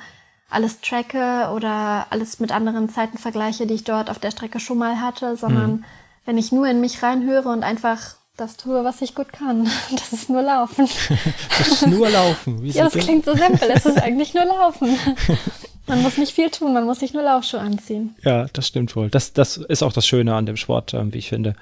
alles 0.54 0.82
tracke 0.82 1.50
oder 1.54 2.08
alles 2.10 2.40
mit 2.40 2.52
anderen 2.52 2.90
Zeiten 2.90 3.18
vergleiche, 3.18 3.68
die 3.68 3.74
ich 3.74 3.84
dort 3.84 4.10
auf 4.10 4.20
der 4.20 4.32
Strecke 4.32 4.60
schon 4.60 4.78
mal 4.78 5.02
hatte, 5.02 5.36
sondern 5.36 5.72
mhm. 5.72 5.86
wenn 6.26 6.38
ich 6.38 6.52
nur 6.52 6.68
in 6.68 6.82
mich 6.82 7.02
reinhöre 7.04 7.50
und 7.50 7.64
einfach 7.64 8.16
das 8.38 8.58
tue, 8.58 8.84
was 8.84 9.02
ich 9.02 9.16
gut 9.16 9.32
kann. 9.32 9.70
Das 9.92 10.14
ist 10.14 10.30
nur 10.30 10.42
Laufen. 10.42 10.88
das 11.58 11.68
ist 11.68 11.88
nur 11.88 12.10
Laufen. 12.10 12.64
Wie 12.64 12.72
ja, 12.72 12.86
das 12.86 12.94
klingt 12.94 13.26
so 13.26 13.36
simpel. 13.36 13.70
Es 13.72 13.86
ist 13.86 14.02
eigentlich 14.02 14.34
nur 14.34 14.46
Laufen. 14.46 14.98
Man 15.88 16.02
muss 16.02 16.18
nicht 16.18 16.32
viel 16.32 16.50
tun, 16.50 16.74
man 16.74 16.86
muss 16.86 17.02
sich 17.02 17.14
nur 17.14 17.24
Laufschuhe 17.24 17.60
anziehen. 17.60 18.16
Ja, 18.24 18.46
das 18.54 18.70
stimmt 18.70 18.96
wohl. 18.96 19.10
Das, 19.10 19.34
das 19.34 19.58
ist 19.58 19.84
auch 19.84 19.92
das 19.92 20.08
Schöne 20.08 20.34
an 20.34 20.46
dem 20.46 20.56
Sport, 20.56 20.94
ähm, 20.94 21.14
wie 21.14 21.18
ich 21.18 21.28
finde. 21.28 21.58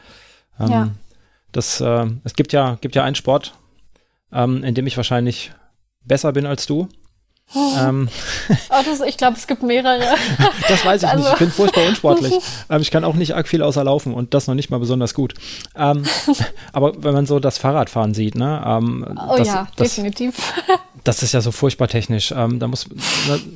Ähm, 0.60 0.70
ja. 0.70 0.90
Das, 1.52 1.82
äh, 1.82 2.06
es 2.24 2.36
gibt 2.36 2.54
ja, 2.54 2.78
gibt 2.82 2.94
ja 2.94 3.04
einen 3.04 3.16
Sport, 3.16 3.56
ähm, 4.32 4.64
in 4.64 4.76
dem 4.76 4.86
ich 4.86 4.96
wahrscheinlich 4.96 5.52
besser 6.06 6.34
bin 6.34 6.46
als 6.46 6.68
du. 6.68 6.88
Ähm, 7.56 8.10
oh, 8.70 8.82
das, 8.86 9.02
ich 9.02 9.18
glaube, 9.18 9.38
es 9.38 9.48
gibt 9.48 9.64
mehrere. 9.64 10.00
das 10.68 10.86
weiß 10.86 11.04
ich 11.04 11.10
also. 11.10 11.24
nicht. 11.24 11.34
Ich 11.34 11.40
bin 11.40 11.52
furchtbar 11.52 11.86
unsportlich. 11.88 12.34
Ähm, 12.70 12.82
ich 12.82 12.92
kann 12.92 13.04
auch 13.04 13.16
nicht 13.16 13.36
arg 13.36 13.48
viel 13.48 13.62
außer 13.64 13.84
laufen 13.84 14.14
und 14.14 14.34
das 14.34 14.48
noch 14.48 14.56
nicht 14.56 14.70
mal 14.70 14.80
besonders 14.80 15.14
gut. 15.14 15.34
Ähm, 15.76 16.04
aber 16.74 16.94
wenn 17.04 17.14
man 17.14 17.26
so 17.26 17.40
das 17.40 17.58
Fahrradfahren 17.58 18.14
sieht, 18.14 18.36
ne? 18.36 18.62
Ähm, 18.66 19.06
oh 19.18 19.38
das, 19.38 19.48
ja, 19.48 19.68
das, 19.76 19.96
definitiv. 19.96 20.54
Das 21.04 21.24
ist 21.24 21.34
ja 21.34 21.42
so 21.42 21.52
furchtbar 21.52 21.88
technisch. 21.88 22.32
Ähm, 22.36 22.60
da 22.60 22.68
muss, 22.68 22.88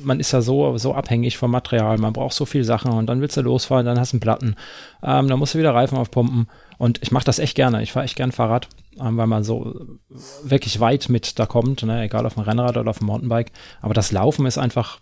man 0.02 0.20
ist 0.20 0.32
ja 0.32 0.42
so, 0.42 0.76
so 0.76 0.94
abhängig 0.94 1.38
vom 1.38 1.50
Material. 1.50 1.98
Man 1.98 2.12
braucht 2.12 2.34
so 2.34 2.44
viel 2.44 2.64
Sachen 2.64 2.92
und 2.92 3.06
dann 3.06 3.20
willst 3.20 3.36
du 3.36 3.42
losfahren, 3.42 3.86
dann 3.86 3.98
hast 3.98 4.12
du 4.12 4.16
einen 4.16 4.20
Platten. 4.20 4.56
Ähm, 5.02 5.28
dann 5.28 5.38
musst 5.38 5.54
du 5.54 5.58
wieder 5.58 5.74
Reifen 5.74 5.96
aufpumpen. 5.96 6.48
Und 6.78 7.02
ich 7.02 7.10
mache 7.10 7.24
das 7.24 7.38
echt 7.38 7.54
gerne. 7.54 7.82
Ich 7.82 7.92
fahre 7.92 8.04
echt 8.04 8.16
gern 8.16 8.32
Fahrrad, 8.32 8.68
ähm, 9.00 9.16
weil 9.16 9.26
man 9.26 9.44
so 9.44 9.98
wirklich 10.42 10.80
weit 10.80 11.08
mit 11.08 11.38
da 11.38 11.46
kommt, 11.46 11.82
ne? 11.82 12.02
egal 12.02 12.26
auf 12.26 12.34
dem 12.34 12.42
Rennrad 12.42 12.76
oder 12.76 12.90
auf 12.90 12.98
dem 12.98 13.06
Mountainbike. 13.06 13.52
Aber 13.80 13.94
das 13.94 14.12
Laufen 14.12 14.46
ist 14.46 14.58
einfach 14.58 15.00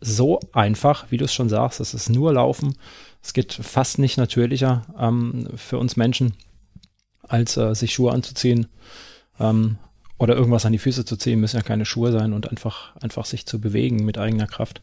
so 0.00 0.38
einfach, 0.52 1.06
wie 1.10 1.16
du 1.16 1.24
es 1.24 1.34
schon 1.34 1.48
sagst. 1.48 1.80
Es 1.80 1.94
ist 1.94 2.08
nur 2.08 2.32
Laufen. 2.32 2.76
Es 3.22 3.32
geht 3.32 3.52
fast 3.52 3.98
nicht 3.98 4.16
natürlicher 4.16 4.82
ähm, 4.98 5.48
für 5.56 5.78
uns 5.78 5.96
Menschen, 5.96 6.34
als 7.22 7.56
äh, 7.56 7.74
sich 7.74 7.94
Schuhe 7.94 8.12
anzuziehen 8.12 8.68
ähm, 9.40 9.78
oder 10.18 10.36
irgendwas 10.36 10.66
an 10.66 10.72
die 10.72 10.78
Füße 10.78 11.04
zu 11.04 11.16
ziehen. 11.16 11.40
Müssen 11.40 11.56
ja 11.56 11.62
keine 11.62 11.84
Schuhe 11.84 12.12
sein 12.12 12.32
und 12.32 12.48
einfach, 12.48 12.94
einfach 12.96 13.24
sich 13.24 13.46
zu 13.46 13.60
bewegen 13.60 14.04
mit 14.04 14.18
eigener 14.18 14.46
Kraft. 14.46 14.82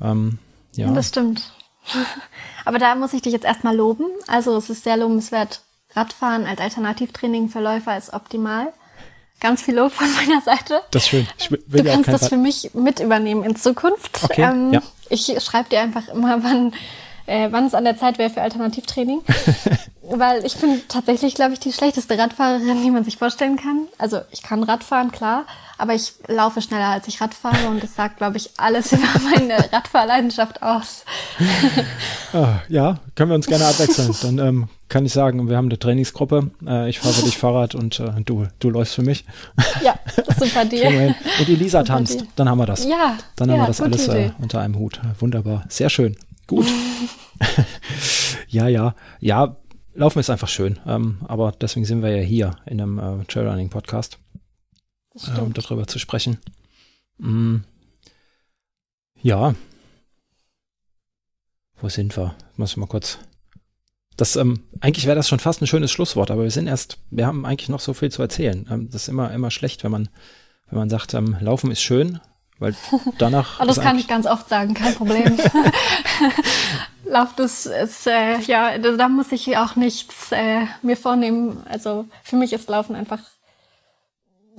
Ähm, 0.00 0.38
ja. 0.74 0.92
Das 0.92 1.08
stimmt. 1.08 1.52
Aber 2.64 2.78
da 2.78 2.94
muss 2.94 3.12
ich 3.12 3.22
dich 3.22 3.32
jetzt 3.32 3.44
erstmal 3.44 3.76
loben. 3.76 4.06
Also 4.26 4.56
es 4.56 4.70
ist 4.70 4.84
sehr 4.84 4.96
lobenswert. 4.96 5.60
Radfahren 5.94 6.44
als 6.46 6.60
Alternativtraining 6.60 7.48
für 7.48 7.60
Läufer 7.60 7.96
ist 7.96 8.12
optimal. 8.12 8.72
Ganz 9.40 9.62
viel 9.62 9.76
Lob 9.76 9.92
von 9.92 10.06
meiner 10.14 10.40
Seite. 10.40 10.80
Das 10.90 11.04
ist 11.04 11.08
schön. 11.08 11.28
du 11.50 11.84
kannst 11.84 12.08
das 12.08 12.28
für 12.28 12.36
mich 12.36 12.70
mit 12.74 13.00
übernehmen 13.00 13.44
in 13.44 13.56
Zukunft. 13.56 14.24
Okay, 14.24 14.42
ähm, 14.42 14.72
ja. 14.72 14.82
Ich 15.10 15.36
schreibe 15.42 15.68
dir 15.68 15.80
einfach 15.80 16.08
immer, 16.08 16.42
wann, 16.42 16.72
äh, 17.26 17.48
wann 17.50 17.66
es 17.66 17.74
an 17.74 17.84
der 17.84 17.96
Zeit 17.96 18.18
wäre 18.18 18.30
für 18.30 18.42
Alternativtraining. 18.42 19.20
Weil 20.10 20.44
ich 20.44 20.56
bin 20.56 20.82
tatsächlich, 20.88 21.34
glaube 21.34 21.54
ich, 21.54 21.60
die 21.60 21.72
schlechteste 21.72 22.18
Radfahrerin, 22.18 22.82
die 22.82 22.90
man 22.90 23.04
sich 23.04 23.16
vorstellen 23.16 23.56
kann. 23.56 23.86
Also 23.96 24.20
ich 24.32 24.42
kann 24.42 24.62
Radfahren, 24.62 25.10
klar, 25.10 25.46
aber 25.78 25.94
ich 25.94 26.12
laufe 26.28 26.60
schneller, 26.60 26.88
als 26.88 27.08
ich 27.08 27.22
Rad 27.22 27.32
fahre 27.32 27.68
und 27.68 27.82
das 27.82 27.94
sagt, 27.94 28.18
glaube 28.18 28.36
ich, 28.36 28.50
alles 28.58 28.92
über 28.92 29.08
meine 29.30 29.72
Radfahrleidenschaft 29.72 30.62
aus. 30.62 31.04
ah, 32.34 32.60
ja, 32.68 32.98
können 33.14 33.30
wir 33.30 33.34
uns 33.34 33.46
gerne 33.46 33.64
abwechseln. 33.64 34.14
Dann 34.22 34.38
ähm, 34.38 34.68
kann 34.88 35.06
ich 35.06 35.14
sagen, 35.14 35.48
wir 35.48 35.56
haben 35.56 35.68
eine 35.68 35.78
Trainingsgruppe. 35.78 36.50
Äh, 36.66 36.90
ich 36.90 37.00
fahre 37.00 37.14
für 37.14 37.24
dich 37.24 37.38
Fahrrad 37.38 37.74
und 37.74 37.98
äh, 38.00 38.12
du, 38.26 38.46
du 38.58 38.68
läufst 38.68 38.94
für 38.94 39.02
mich. 39.02 39.24
Ja, 39.82 39.94
super 40.38 40.66
Deal. 40.66 41.14
und 41.40 41.48
Elisa 41.48 41.80
super 41.80 41.84
tanzt, 41.94 42.20
Deal. 42.20 42.28
dann 42.36 42.50
haben 42.50 42.58
wir 42.58 42.66
das. 42.66 42.84
Ja, 42.84 43.16
dann 43.36 43.50
haben 43.50 43.60
wir 43.60 43.66
das 43.66 43.80
alles 43.80 44.06
äh, 44.08 44.32
unter 44.38 44.60
einem 44.60 44.78
Hut. 44.78 45.00
Wunderbar, 45.18 45.64
sehr 45.68 45.88
schön. 45.88 46.14
Gut. 46.46 46.66
ja, 48.48 48.68
ja, 48.68 48.94
ja. 49.20 49.56
Laufen 49.94 50.18
ist 50.18 50.30
einfach 50.30 50.48
schön, 50.48 50.80
ähm, 50.86 51.18
aber 51.28 51.52
deswegen 51.52 51.86
sind 51.86 52.02
wir 52.02 52.16
ja 52.16 52.22
hier 52.22 52.56
in 52.66 52.80
einem 52.80 52.98
äh, 52.98 53.24
Trailrunning 53.26 53.70
Podcast, 53.70 54.18
äh, 55.14 55.38
um 55.38 55.52
darüber 55.52 55.86
zu 55.86 56.00
sprechen. 56.00 56.38
Mm. 57.18 57.58
Ja. 59.22 59.54
Wo 61.80 61.88
sind 61.88 62.16
wir? 62.16 62.34
Muss 62.56 62.72
ich 62.72 62.76
mal 62.76 62.86
kurz 62.86 63.18
das, 64.16 64.36
ähm, 64.36 64.60
eigentlich 64.80 65.06
wäre 65.06 65.16
das 65.16 65.28
schon 65.28 65.40
fast 65.40 65.60
ein 65.60 65.66
schönes 65.66 65.90
Schlusswort, 65.90 66.30
aber 66.30 66.44
wir 66.44 66.50
sind 66.50 66.66
erst, 66.66 66.98
wir 67.10 67.26
haben 67.26 67.44
eigentlich 67.44 67.68
noch 67.68 67.80
so 67.80 67.94
viel 67.94 68.10
zu 68.10 68.22
erzählen. 68.22 68.66
Ähm, 68.70 68.88
das 68.90 69.02
ist 69.02 69.08
immer, 69.08 69.32
immer 69.32 69.50
schlecht, 69.50 69.82
wenn 69.84 69.90
man, 69.90 70.08
wenn 70.68 70.78
man 70.78 70.90
sagt, 70.90 71.14
ähm, 71.14 71.36
Laufen 71.40 71.70
ist 71.70 71.82
schön, 71.82 72.20
weil 72.58 72.74
danach. 73.18 73.58
das 73.66 73.80
kann 73.80 73.98
ich 73.98 74.08
ganz 74.08 74.26
oft 74.26 74.48
sagen, 74.48 74.74
kein 74.74 74.94
Problem. 74.94 75.38
Lauf, 77.04 77.34
das 77.36 77.66
ist, 77.66 78.06
äh, 78.06 78.38
ja, 78.38 78.78
da 78.78 79.08
muss 79.08 79.30
ich 79.32 79.56
auch 79.58 79.76
nichts 79.76 80.32
äh, 80.32 80.62
mir 80.82 80.96
vornehmen. 80.96 81.62
Also 81.68 82.06
für 82.22 82.36
mich 82.36 82.52
ist 82.52 82.68
Laufen 82.68 82.96
einfach 82.96 83.20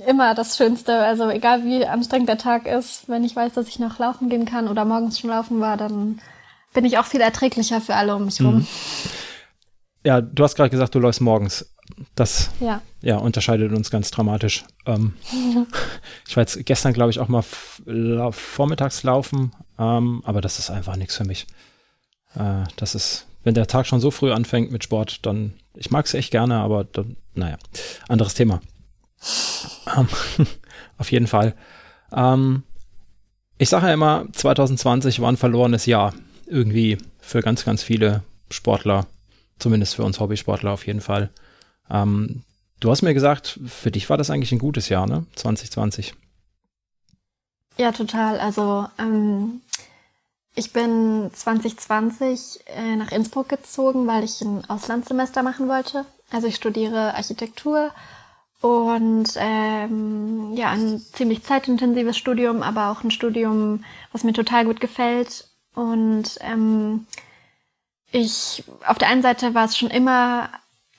immer 0.06 0.36
das 0.36 0.58
Schönste. 0.58 1.00
Also 1.00 1.30
egal 1.30 1.64
wie 1.64 1.86
anstrengend 1.86 2.30
der 2.30 2.38
Tag 2.38 2.68
ist, 2.68 3.10
wenn 3.10 3.24
ich 3.24 3.36
weiß, 3.36 3.54
dass 3.54 3.68
ich 3.68 3.80
noch 3.80 3.98
laufen 4.00 4.30
gehen 4.30 4.46
kann 4.46 4.68
oder 4.68 4.86
morgens 4.86 5.20
schon 5.20 5.32
laufen 5.32 5.60
war, 5.60 5.78
dann 5.78 6.20
bin 6.74 6.86
ich 6.86 6.98
auch 6.98 7.06
viel 7.06 7.22
erträglicher 7.22 7.82
für 7.82 7.96
alle 7.96 8.16
um 8.16 8.26
mich 8.26 8.42
rum. 8.42 8.58
Mhm. 8.58 8.68
Ja, 10.04 10.22
du 10.22 10.44
hast 10.44 10.56
gerade 10.56 10.70
gesagt, 10.70 10.94
du 10.94 11.00
läufst 11.00 11.22
morgens. 11.22 11.75
Das 12.16 12.50
ja. 12.60 12.82
ja 13.02 13.18
unterscheidet 13.18 13.72
uns 13.72 13.92
ganz 13.92 14.12
dramatisch. 14.12 14.66
Ähm. 14.86 15.14
Ich 16.28 16.36
war 16.36 16.42
jetzt 16.42 16.66
gestern, 16.66 16.94
glaube 16.94 17.12
ich, 17.12 17.20
auch 17.20 17.28
mal 17.28 17.44
vormittags 18.32 19.04
laufen, 19.04 19.52
ähm, 19.78 20.22
aber 20.26 20.42
das 20.42 20.60
ist 20.60 20.70
einfach 20.72 20.96
nichts 20.96 21.16
für 21.16 21.24
mich. 21.24 21.46
Äh, 22.36 22.64
das 22.76 22.96
ist, 22.96 23.28
wenn 23.44 23.54
der 23.54 23.68
Tag 23.68 23.86
schon 23.86 24.00
so 24.00 24.12
früh 24.12 24.32
anfängt 24.32 24.72
mit 24.72 24.84
Sport, 24.84 25.26
dann, 25.26 25.54
ich 25.76 25.92
mag 25.92 26.06
es 26.06 26.14
echt 26.16 26.32
gerne, 26.32 26.56
aber 26.60 26.84
dann, 26.84 27.16
naja, 27.36 27.58
anderes 28.10 28.34
Thema. 28.34 28.60
Ähm, 29.96 30.08
auf 30.98 31.12
jeden 31.12 31.28
Fall. 31.28 31.54
Ähm, 32.12 32.64
ich 33.58 33.70
sage 33.70 33.88
ja 33.88 33.94
immer, 33.94 34.26
2020 34.34 35.22
war 35.22 35.32
ein 35.32 35.38
verlorenes 35.38 35.86
Jahr. 35.86 36.14
Irgendwie 36.48 36.98
für 37.20 37.42
ganz, 37.42 37.66
ganz 37.66 37.84
viele 37.84 38.24
Sportler 38.50 39.06
Zumindest 39.60 39.96
für 39.96 40.04
uns 40.04 40.20
Hobbysportler 40.20 40.72
auf 40.72 40.86
jeden 40.86 41.02
Fall. 41.02 41.30
Ähm, 41.90 42.44
du 42.80 42.90
hast 42.92 43.02
mir 43.02 43.14
gesagt, 43.14 43.60
für 43.66 43.92
dich 43.92 44.10
war 44.10 44.18
das 44.18 44.30
eigentlich 44.30 44.52
ein 44.52 44.60
gutes 44.60 44.90
Jahr, 44.90 45.08
ne? 45.08 45.26
2020. 45.36 46.14
Ja, 47.78 47.92
total. 47.92 48.40
Also 48.40 48.88
ähm, 48.98 49.62
ich 50.56 50.72
bin 50.72 51.30
2020 51.34 52.62
äh, 52.68 52.96
nach 52.96 53.12
Innsbruck 53.12 53.50
gezogen, 53.50 54.08
weil 54.08 54.24
ich 54.24 54.42
ein 54.42 54.64
Auslandssemester 54.70 55.44
machen 55.44 55.68
wollte. 55.68 56.06
Also 56.32 56.48
ich 56.48 56.56
studiere 56.56 57.14
Architektur 57.16 57.92
und 58.62 59.34
ähm, 59.36 60.54
ja, 60.56 60.72
ein 60.72 61.00
ziemlich 61.00 61.44
zeitintensives 61.44 62.18
Studium, 62.18 62.64
aber 62.64 62.90
auch 62.90 63.04
ein 63.04 63.12
Studium, 63.12 63.84
was 64.12 64.24
mir 64.24 64.34
total 64.34 64.66
gut 64.66 64.80
gefällt. 64.80 65.48
Und 65.76 66.40
ähm, 66.40 67.06
ich, 68.12 68.64
auf 68.88 68.98
der 68.98 69.10
einen 69.10 69.22
Seite 69.22 69.54
war 69.54 69.66
es 69.66 69.78
schon 69.78 69.90
immer 69.90 70.50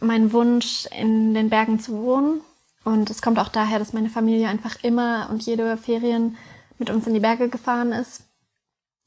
mein 0.00 0.32
Wunsch, 0.32 0.86
in 0.86 1.34
den 1.34 1.50
Bergen 1.50 1.80
zu 1.80 2.02
wohnen. 2.02 2.40
Und 2.84 3.10
es 3.10 3.22
kommt 3.22 3.38
auch 3.38 3.48
daher, 3.48 3.78
dass 3.78 3.92
meine 3.92 4.10
Familie 4.10 4.48
einfach 4.48 4.82
immer 4.82 5.28
und 5.30 5.44
jede 5.44 5.76
Ferien 5.76 6.36
mit 6.78 6.90
uns 6.90 7.06
in 7.06 7.14
die 7.14 7.20
Berge 7.20 7.48
gefahren 7.48 7.92
ist. 7.92 8.22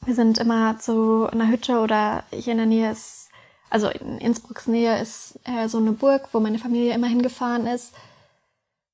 Wir 0.06 0.16
sind 0.16 0.38
immer 0.38 0.80
zu 0.80 1.28
einer 1.32 1.48
Hütte 1.48 1.80
oder 1.80 2.24
hier 2.32 2.54
in 2.54 2.58
der 2.58 2.68
Nähe 2.68 2.92
ist, 2.92 3.30
also 3.70 3.90
in 3.90 4.18
Innsbrucks 4.18 4.68
Nähe 4.68 5.00
ist 5.02 5.40
äh, 5.44 5.68
so 5.68 5.78
eine 5.78 5.92
Burg, 5.92 6.30
wo 6.32 6.40
meine 6.40 6.60
Familie 6.60 6.94
immer 6.94 7.08
hingefahren 7.08 7.68
ist. 7.68 7.94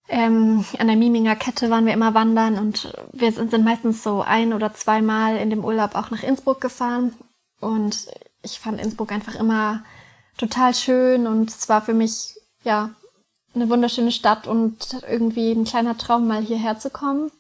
Ähm, 0.08 0.66
an 0.78 0.88
der 0.88 0.96
Miminger 0.96 1.36
Kette 1.36 1.70
waren 1.70 1.86
wir 1.86 1.94
immer 1.94 2.14
wandern 2.14 2.60
und 2.60 2.94
wir 3.12 3.32
sind, 3.32 3.50
sind 3.50 3.66
meistens 3.66 4.04
so 4.04 4.22
ein 4.22 4.54
oder 4.54 4.74
zweimal 4.74 5.38
in 5.38 5.50
dem 5.50 5.64
Urlaub 5.64 5.96
auch 5.96 6.12
nach 6.12 6.22
Innsbruck 6.22 6.62
gefahren. 6.62 7.14
Und 7.60 8.08
ich 8.44 8.60
fand 8.60 8.80
Innsbruck 8.80 9.12
einfach 9.12 9.36
immer 9.36 9.84
total 10.38 10.74
schön 10.74 11.28
und 11.28 11.50
es 11.50 11.70
war 11.70 11.82
für 11.82 11.94
mich, 11.94 12.36
ja, 12.64 12.92
eine 13.54 13.70
wunderschöne 13.70 14.12
Stadt 14.12 14.48
und 14.48 15.02
irgendwie 15.08 15.52
ein 15.52 15.64
kleiner 15.64 15.98
Traum, 15.98 16.28
mal 16.28 16.42
hierher 16.42 16.78
zu 16.78 16.90
kommen. 16.90 17.32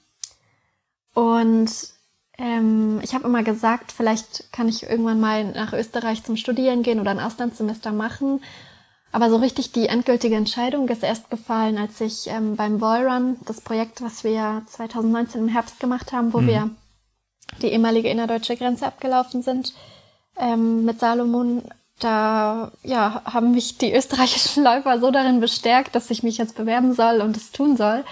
Und 1.13 1.69
ähm, 2.37 2.99
ich 3.03 3.13
habe 3.13 3.25
immer 3.25 3.43
gesagt, 3.43 3.91
vielleicht 3.91 4.51
kann 4.51 4.67
ich 4.67 4.83
irgendwann 4.83 5.19
mal 5.19 5.45
nach 5.51 5.73
Österreich 5.73 6.23
zum 6.23 6.37
Studieren 6.37 6.83
gehen 6.83 6.99
oder 6.99 7.11
ein 7.11 7.19
Auslandssemester 7.19 7.91
machen. 7.91 8.41
Aber 9.11 9.29
so 9.29 9.37
richtig 9.37 9.71
die 9.71 9.87
endgültige 9.87 10.35
Entscheidung 10.35 10.89
ist 10.89 11.03
erst 11.03 11.29
gefallen, 11.29 11.77
als 11.77 12.01
ich 12.01 12.27
ähm, 12.27 12.57
beim 12.57 12.81
Wallrun, 12.81 13.37
das 13.45 13.61
Projekt, 13.61 14.01
was 14.01 14.25
wir 14.25 14.63
2019 14.67 15.41
im 15.41 15.47
Herbst 15.47 15.79
gemacht 15.79 16.11
haben, 16.11 16.33
wo 16.33 16.39
mhm. 16.39 16.47
wir 16.47 16.69
die 17.61 17.67
ehemalige 17.67 18.09
innerdeutsche 18.09 18.57
Grenze 18.57 18.85
abgelaufen 18.87 19.41
sind, 19.41 19.73
ähm, 20.37 20.83
mit 20.83 20.99
Salomon, 20.99 21.63
da 21.99 22.71
ja, 22.83 23.21
haben 23.25 23.51
mich 23.51 23.77
die 23.77 23.93
österreichischen 23.93 24.63
Läufer 24.63 24.99
so 24.99 25.11
darin 25.11 25.39
bestärkt, 25.39 25.95
dass 25.95 26.11
ich 26.11 26.23
mich 26.23 26.37
jetzt 26.37 26.55
bewerben 26.55 26.93
soll 26.93 27.21
und 27.21 27.37
es 27.37 27.51
tun 27.51 27.77
soll, 27.77 28.03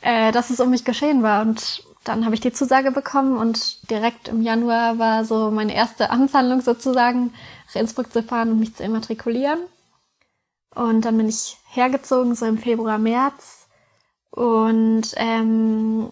äh, 0.00 0.32
dass 0.32 0.50
es 0.50 0.60
um 0.60 0.70
mich 0.70 0.84
geschehen 0.84 1.22
war. 1.22 1.42
Und 1.42 1.84
dann 2.04 2.24
habe 2.24 2.34
ich 2.34 2.40
die 2.40 2.52
Zusage 2.52 2.90
bekommen 2.92 3.36
und 3.36 3.90
direkt 3.90 4.28
im 4.28 4.42
Januar 4.42 4.98
war 4.98 5.24
so 5.24 5.50
meine 5.50 5.74
erste 5.74 6.10
Amtshandlung 6.10 6.62
sozusagen, 6.62 7.32
nach 7.68 7.80
Innsbruck 7.80 8.12
zu 8.12 8.22
fahren 8.22 8.52
und 8.52 8.58
mich 8.58 8.74
zu 8.74 8.82
immatrikulieren. 8.82 9.60
Und 10.74 11.04
dann 11.04 11.16
bin 11.16 11.28
ich 11.28 11.58
hergezogen, 11.72 12.34
so 12.34 12.46
im 12.46 12.58
Februar, 12.58 12.98
März. 12.98 13.66
Und 14.30 15.02
ähm, 15.16 16.10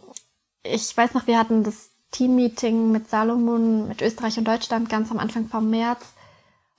ich 0.63 0.95
weiß 0.95 1.15
noch, 1.15 1.27
wir 1.27 1.39
hatten 1.39 1.63
das 1.63 1.91
Teammeeting 2.11 2.91
mit 2.91 3.09
Salomon, 3.09 3.89
mit 3.89 4.03
Österreich 4.03 4.37
und 4.39 4.49
Deutschland 4.49 4.91
ganz 4.91 5.11
am 5.11 5.19
Anfang 5.19 5.47
vom 5.49 5.71
März. 5.71 6.05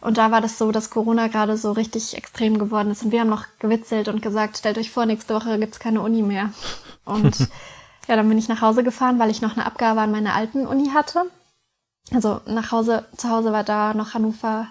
Und 0.02 0.18
da 0.18 0.32
war 0.32 0.40
das 0.40 0.58
so, 0.58 0.72
dass 0.72 0.90
Corona 0.90 1.28
gerade 1.28 1.58
so 1.58 1.74
richtig 1.74 2.16
extrem 2.16 2.58
geworden 2.58 2.92
ist. 2.92 3.04
Und 3.04 3.12
wir 3.12 3.20
haben 3.20 3.30
noch 3.30 3.46
gewitzelt 3.60 4.08
und 4.08 4.22
gesagt, 4.22 4.58
stellt 4.58 4.78
euch 4.78 4.92
vor, 4.92 5.06
nächste 5.06 5.36
Woche 5.36 5.60
gibt's 5.60 5.80
keine 5.80 6.02
Uni 6.02 6.22
mehr. 6.22 6.52
Und 7.04 7.38
ja, 8.08 8.16
dann 8.16 8.30
bin 8.30 8.38
ich 8.38 8.48
nach 8.48 8.62
Hause 8.62 8.84
gefahren, 8.84 9.20
weil 9.20 9.30
ich 9.30 9.42
noch 9.42 9.58
eine 9.58 9.66
Abgabe 9.66 10.02
an 10.02 10.12
meiner 10.12 10.36
alten 10.36 10.66
Uni 10.66 10.92
hatte. 10.94 11.24
Also 12.14 12.40
nach 12.46 12.72
Hause, 12.72 13.06
zu 13.18 13.30
Hause 13.30 13.52
war 13.52 13.64
da 13.64 13.94
noch 13.94 14.14
Hannover, 14.14 14.68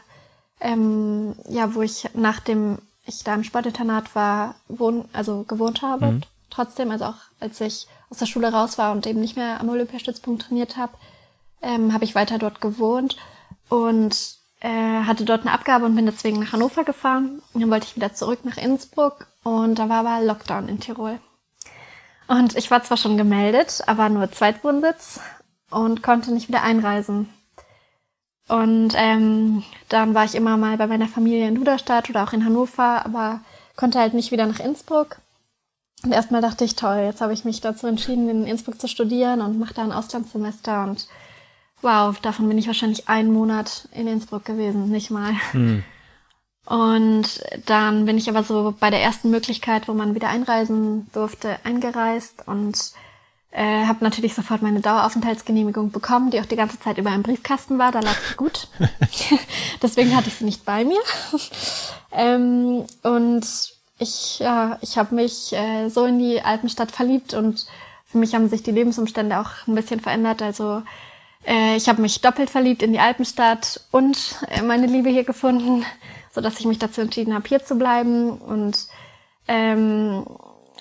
ähm, 0.60 1.34
ja, 1.48 1.74
wo 1.74 1.82
ich 1.82 2.08
nachdem 2.14 2.78
ich 3.04 3.22
da 3.24 3.34
im 3.34 3.44
Sportinternat 3.44 4.14
war, 4.14 4.54
wohn, 4.68 5.04
also 5.12 5.44
gewohnt 5.44 5.82
habe. 5.82 6.06
Mhm. 6.06 6.20
Trotzdem, 6.50 6.90
also 6.90 7.04
auch 7.06 7.16
als 7.38 7.60
ich 7.60 7.86
aus 8.10 8.18
der 8.18 8.26
Schule 8.26 8.50
raus 8.50 8.78
war 8.78 8.92
und 8.92 9.06
eben 9.06 9.20
nicht 9.20 9.36
mehr 9.36 9.60
am 9.60 9.68
Olympiastützpunkt 9.68 10.42
trainiert 10.42 10.76
habe, 10.76 10.92
ähm, 11.62 11.92
habe 11.92 12.04
ich 12.04 12.14
weiter 12.14 12.38
dort 12.38 12.60
gewohnt 12.60 13.16
und 13.68 14.37
äh, 14.60 15.02
hatte 15.04 15.24
dort 15.24 15.42
eine 15.42 15.52
Abgabe 15.52 15.86
und 15.86 15.94
bin 15.94 16.06
deswegen 16.06 16.40
nach 16.40 16.52
Hannover 16.52 16.84
gefahren. 16.84 17.42
Und 17.52 17.60
dann 17.60 17.70
wollte 17.70 17.86
ich 17.86 17.96
wieder 17.96 18.14
zurück 18.14 18.40
nach 18.44 18.56
Innsbruck 18.56 19.26
und 19.44 19.78
da 19.78 19.88
war 19.88 20.06
aber 20.06 20.24
Lockdown 20.24 20.68
in 20.68 20.80
Tirol. 20.80 21.18
Und 22.26 22.56
ich 22.56 22.70
war 22.70 22.82
zwar 22.82 22.96
schon 22.96 23.16
gemeldet, 23.16 23.82
aber 23.86 24.08
nur 24.08 24.30
Zweitwohnsitz 24.30 25.20
und 25.70 26.02
konnte 26.02 26.32
nicht 26.32 26.48
wieder 26.48 26.62
einreisen. 26.62 27.28
Und 28.48 28.94
ähm, 28.96 29.62
dann 29.88 30.14
war 30.14 30.24
ich 30.24 30.34
immer 30.34 30.56
mal 30.56 30.76
bei 30.76 30.86
meiner 30.86 31.08
Familie 31.08 31.48
in 31.48 31.54
Duderstadt 31.54 32.08
oder 32.08 32.24
auch 32.24 32.32
in 32.32 32.44
Hannover, 32.44 33.04
aber 33.04 33.40
konnte 33.76 33.98
halt 33.98 34.14
nicht 34.14 34.32
wieder 34.32 34.46
nach 34.46 34.60
Innsbruck. 34.60 35.18
Und 36.04 36.12
erstmal 36.12 36.40
dachte 36.40 36.64
ich, 36.64 36.76
toll, 36.76 36.98
jetzt 37.04 37.20
habe 37.20 37.32
ich 37.32 37.44
mich 37.44 37.60
dazu 37.60 37.86
entschieden, 37.86 38.28
in 38.28 38.46
Innsbruck 38.46 38.80
zu 38.80 38.88
studieren 38.88 39.40
und 39.40 39.58
mache 39.58 39.74
da 39.74 39.82
ein 39.82 39.92
Auslandssemester 39.92 40.84
und 40.84 41.08
wow, 41.82 42.18
davon 42.20 42.48
bin 42.48 42.58
ich 42.58 42.66
wahrscheinlich 42.66 43.08
einen 43.08 43.32
Monat 43.32 43.88
in 43.92 44.06
Innsbruck 44.06 44.44
gewesen, 44.44 44.90
nicht 44.90 45.10
mal. 45.10 45.32
Hm. 45.52 45.84
Und 46.66 47.40
dann 47.64 48.04
bin 48.04 48.18
ich 48.18 48.28
aber 48.28 48.42
so 48.42 48.74
bei 48.78 48.90
der 48.90 49.02
ersten 49.02 49.30
Möglichkeit, 49.30 49.88
wo 49.88 49.94
man 49.94 50.14
wieder 50.14 50.28
einreisen 50.28 51.06
durfte, 51.12 51.56
eingereist 51.64 52.46
und 52.46 52.92
äh, 53.50 53.86
habe 53.86 54.04
natürlich 54.04 54.34
sofort 54.34 54.60
meine 54.60 54.80
Daueraufenthaltsgenehmigung 54.80 55.90
bekommen, 55.90 56.30
die 56.30 56.40
auch 56.40 56.46
die 56.46 56.56
ganze 56.56 56.78
Zeit 56.78 56.98
über 56.98 57.10
einem 57.10 57.22
Briefkasten 57.22 57.78
war. 57.78 57.90
Da 57.90 58.00
lag 58.00 58.16
sie 58.28 58.36
gut. 58.36 58.68
Deswegen 59.82 60.14
hatte 60.14 60.28
ich 60.28 60.34
sie 60.34 60.44
nicht 60.44 60.66
bei 60.66 60.84
mir. 60.84 61.00
ähm, 62.12 62.84
und 63.02 63.46
ich, 63.98 64.38
ja, 64.38 64.78
ich 64.82 64.98
habe 64.98 65.14
mich 65.14 65.52
äh, 65.54 65.88
so 65.88 66.04
in 66.04 66.18
die 66.18 66.42
Alpenstadt 66.42 66.92
verliebt 66.92 67.32
und 67.32 67.66
für 68.04 68.18
mich 68.18 68.34
haben 68.34 68.48
sich 68.48 68.62
die 68.62 68.70
Lebensumstände 68.72 69.40
auch 69.40 69.50
ein 69.66 69.74
bisschen 69.74 70.00
verändert. 70.00 70.42
Also 70.42 70.82
äh, 71.46 71.76
ich 71.76 71.88
habe 71.88 72.02
mich 72.02 72.20
doppelt 72.20 72.50
verliebt 72.50 72.82
in 72.82 72.92
die 72.92 73.00
Alpenstadt 73.00 73.80
und 73.90 74.36
äh, 74.48 74.62
meine 74.62 74.86
Liebe 74.86 75.10
hier 75.10 75.24
gefunden. 75.24 75.84
so 76.38 76.40
dass 76.40 76.60
ich 76.60 76.66
mich 76.66 76.78
dazu 76.78 77.00
entschieden 77.00 77.34
habe, 77.34 77.48
hier 77.48 77.64
zu 77.64 77.76
bleiben. 77.76 78.38
Und 78.38 78.86
ähm, 79.48 80.24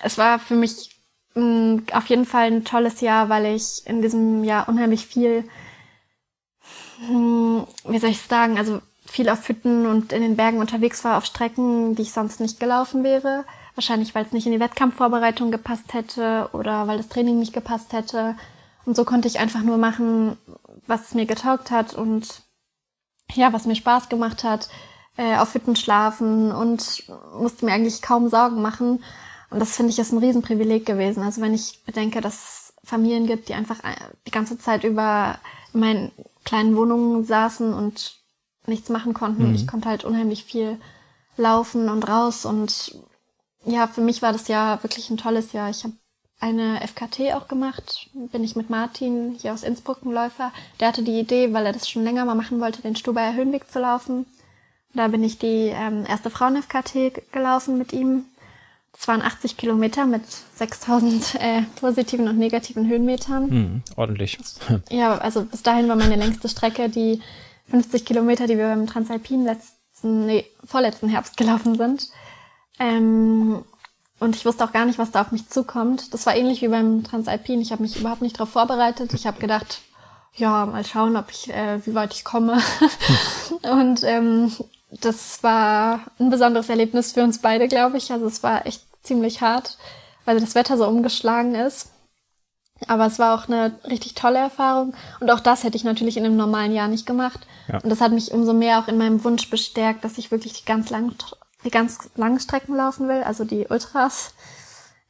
es 0.02 0.16
war 0.16 0.38
für 0.38 0.54
mich 0.54 1.00
mh, 1.34 1.42
mm, 1.42 1.86
auf 1.92 2.06
jeden 2.06 2.26
Fall 2.26 2.46
ein 2.46 2.64
tolles 2.64 3.00
Jahr, 3.00 3.28
weil 3.28 3.56
ich 3.56 3.82
in 3.86 4.00
diesem 4.00 4.44
Jahr 4.44 4.68
unheimlich 4.68 5.06
viel, 5.06 5.44
mh, 7.00 7.08
hm, 7.08 7.66
wie 7.88 7.98
soll 7.98 8.10
ich 8.10 8.20
sagen, 8.22 8.56
also 8.56 8.80
viel 9.04 9.28
auf 9.28 9.48
Hütten 9.48 9.86
und 9.86 10.12
in 10.12 10.22
den 10.22 10.36
Bergen 10.36 10.58
unterwegs 10.58 11.02
war, 11.02 11.16
auf 11.16 11.24
Strecken, 11.24 11.96
die 11.96 12.02
ich 12.02 12.12
sonst 12.12 12.40
nicht 12.40 12.60
gelaufen 12.60 13.02
wäre. 13.02 13.44
Wahrscheinlich, 13.74 14.14
weil 14.14 14.24
es 14.24 14.32
nicht 14.32 14.46
in 14.46 14.52
die 14.52 14.60
Wettkampfvorbereitung 14.60 15.50
gepasst 15.50 15.94
hätte 15.94 16.50
oder 16.52 16.86
weil 16.86 16.98
das 16.98 17.08
Training 17.08 17.38
nicht 17.38 17.52
gepasst 17.52 17.92
hätte. 17.92 18.36
Und 18.88 18.94
so 18.94 19.04
konnte 19.04 19.28
ich 19.28 19.38
einfach 19.38 19.62
nur 19.62 19.76
machen, 19.76 20.38
was 20.86 21.12
mir 21.12 21.26
getaugt 21.26 21.70
hat 21.70 21.92
und 21.92 22.40
ja, 23.34 23.52
was 23.52 23.66
mir 23.66 23.76
Spaß 23.76 24.08
gemacht 24.08 24.44
hat, 24.44 24.70
äh, 25.18 25.36
auf 25.36 25.52
Hütten 25.52 25.76
schlafen 25.76 26.50
und 26.50 27.04
musste 27.38 27.66
mir 27.66 27.72
eigentlich 27.72 28.00
kaum 28.00 28.30
Sorgen 28.30 28.62
machen. 28.62 29.04
Und 29.50 29.60
das 29.60 29.76
finde 29.76 29.92
ich 29.92 29.98
ist 29.98 30.12
ein 30.12 30.18
Riesenprivileg 30.20 30.86
gewesen. 30.86 31.22
Also 31.22 31.42
wenn 31.42 31.52
ich 31.52 31.84
bedenke, 31.84 32.22
dass 32.22 32.34
es 32.34 32.72
Familien 32.82 33.26
gibt, 33.26 33.50
die 33.50 33.54
einfach 33.54 33.84
äh, 33.84 33.94
die 34.26 34.30
ganze 34.30 34.56
Zeit 34.56 34.84
über 34.84 35.38
in 35.74 35.80
meinen 35.80 36.12
kleinen 36.46 36.74
Wohnungen 36.74 37.26
saßen 37.26 37.74
und 37.74 38.16
nichts 38.64 38.88
machen 38.88 39.12
konnten. 39.12 39.48
Mhm. 39.48 39.54
Ich 39.54 39.66
konnte 39.66 39.90
halt 39.90 40.06
unheimlich 40.06 40.44
viel 40.44 40.80
laufen 41.36 41.90
und 41.90 42.08
raus 42.08 42.46
und 42.46 42.96
ja, 43.66 43.86
für 43.86 44.00
mich 44.00 44.22
war 44.22 44.32
das 44.32 44.48
Jahr 44.48 44.82
wirklich 44.82 45.10
ein 45.10 45.18
tolles 45.18 45.52
Jahr. 45.52 45.68
Ich 45.68 45.84
habe 45.84 45.92
eine 46.40 46.80
FKT 46.86 47.34
auch 47.34 47.48
gemacht. 47.48 48.08
Bin 48.14 48.44
ich 48.44 48.56
mit 48.56 48.70
Martin 48.70 49.36
hier 49.40 49.52
aus 49.52 49.62
Innsbruck, 49.62 50.04
ein 50.04 50.12
Läufer. 50.12 50.52
Der 50.78 50.88
hatte 50.88 51.02
die 51.02 51.18
Idee, 51.18 51.52
weil 51.52 51.66
er 51.66 51.72
das 51.72 51.88
schon 51.88 52.04
länger 52.04 52.24
mal 52.24 52.34
machen 52.34 52.60
wollte, 52.60 52.82
den 52.82 52.96
Stubaier 52.96 53.34
Höhenweg 53.34 53.70
zu 53.70 53.80
laufen. 53.80 54.26
Da 54.94 55.08
bin 55.08 55.22
ich 55.22 55.38
die 55.38 55.72
ähm, 55.74 56.04
erste 56.08 56.30
Frauen-FKT 56.30 57.32
gelaufen 57.32 57.76
mit 57.78 57.92
ihm. 57.92 58.24
Das 58.92 59.06
waren 59.06 59.22
80 59.22 59.56
Kilometer 59.56 60.06
mit 60.06 60.22
6000 60.56 61.34
äh, 61.36 61.62
positiven 61.80 62.26
und 62.28 62.38
negativen 62.38 62.88
Höhenmetern. 62.88 63.50
Hm, 63.50 63.82
ordentlich. 63.96 64.38
Ja, 64.90 65.18
also 65.18 65.44
bis 65.44 65.62
dahin 65.62 65.88
war 65.88 65.96
meine 65.96 66.16
längste 66.16 66.48
Strecke 66.48 66.88
die 66.88 67.20
50 67.70 68.04
Kilometer, 68.04 68.46
die 68.46 68.56
wir 68.56 68.68
beim 68.68 68.86
Transalpin 68.86 69.44
letzten, 69.44 70.26
nee, 70.26 70.46
vorletzten 70.64 71.08
Herbst 71.08 71.36
gelaufen 71.36 71.76
sind. 71.76 72.08
Ähm, 72.80 73.64
und 74.20 74.34
ich 74.34 74.44
wusste 74.44 74.64
auch 74.64 74.72
gar 74.72 74.84
nicht, 74.84 74.98
was 74.98 75.10
da 75.10 75.20
auf 75.20 75.32
mich 75.32 75.48
zukommt. 75.48 76.12
Das 76.12 76.26
war 76.26 76.34
ähnlich 76.34 76.60
wie 76.62 76.68
beim 76.68 77.04
Transalpin. 77.04 77.60
Ich 77.60 77.70
habe 77.70 77.82
mich 77.82 77.96
überhaupt 77.96 78.22
nicht 78.22 78.36
darauf 78.36 78.50
vorbereitet. 78.50 79.14
Ich 79.14 79.26
habe 79.26 79.38
gedacht, 79.38 79.80
ja, 80.34 80.66
mal 80.66 80.84
schauen, 80.84 81.16
ob 81.16 81.30
ich, 81.30 81.50
äh, 81.50 81.84
wie 81.86 81.94
weit 81.94 82.14
ich 82.14 82.24
komme. 82.24 82.60
und 83.62 84.02
ähm, 84.02 84.52
das 85.00 85.42
war 85.42 86.00
ein 86.18 86.30
besonderes 86.30 86.68
Erlebnis 86.68 87.12
für 87.12 87.22
uns 87.22 87.40
beide, 87.40 87.68
glaube 87.68 87.98
ich. 87.98 88.10
Also 88.10 88.26
es 88.26 88.42
war 88.42 88.66
echt 88.66 88.82
ziemlich 89.02 89.40
hart, 89.40 89.78
weil 90.24 90.40
das 90.40 90.54
Wetter 90.54 90.76
so 90.76 90.86
umgeschlagen 90.88 91.54
ist. 91.54 91.90
Aber 92.86 93.06
es 93.06 93.18
war 93.18 93.34
auch 93.34 93.48
eine 93.48 93.72
richtig 93.88 94.14
tolle 94.14 94.38
Erfahrung. 94.38 94.94
Und 95.20 95.30
auch 95.30 95.40
das 95.40 95.64
hätte 95.64 95.76
ich 95.76 95.84
natürlich 95.84 96.16
in 96.16 96.24
einem 96.24 96.36
normalen 96.36 96.72
Jahr 96.72 96.88
nicht 96.88 97.06
gemacht. 97.06 97.40
Ja. 97.68 97.80
Und 97.80 97.90
das 97.90 98.00
hat 98.00 98.12
mich 98.12 98.32
umso 98.32 98.52
mehr 98.52 98.78
auch 98.78 98.88
in 98.88 98.98
meinem 98.98 99.22
Wunsch 99.24 99.50
bestärkt, 99.50 100.04
dass 100.04 100.18
ich 100.18 100.30
wirklich 100.30 100.52
die 100.52 100.64
ganz 100.64 100.90
langen, 100.90 101.14
die 101.68 101.70
ganz 101.70 102.08
langen 102.16 102.40
Strecken 102.40 102.74
laufen 102.74 103.08
will, 103.08 103.22
also 103.22 103.44
die 103.44 103.66
Ultras. 103.68 104.32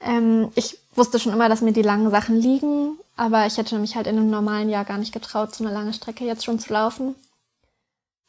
Ähm, 0.01 0.51
ich 0.57 0.79
wusste 0.95 1.21
schon 1.21 1.33
immer, 1.33 1.49
dass 1.49 1.61
mir 1.61 1.73
die 1.73 1.83
langen 1.83 2.11
Sachen 2.11 2.37
liegen, 2.37 2.99
aber 3.17 3.47
ich 3.47 3.57
hätte 3.57 3.79
mich 3.79 3.95
halt 3.95 4.09
in 4.09 4.17
einem 4.17 4.29
normalen 4.31 4.69
Jahr 4.69 4.85
gar 4.85 4.99
nicht 4.99 5.13
getraut, 5.13 5.55
so 5.55 5.65
eine 5.65 5.73
lange 5.73 5.93
Strecke 5.93 6.25
jetzt 6.25 6.45
schon 6.45 6.59
zu 6.59 6.73
laufen. 6.73 7.15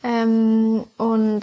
Ähm, 0.04 0.84
und 0.98 1.42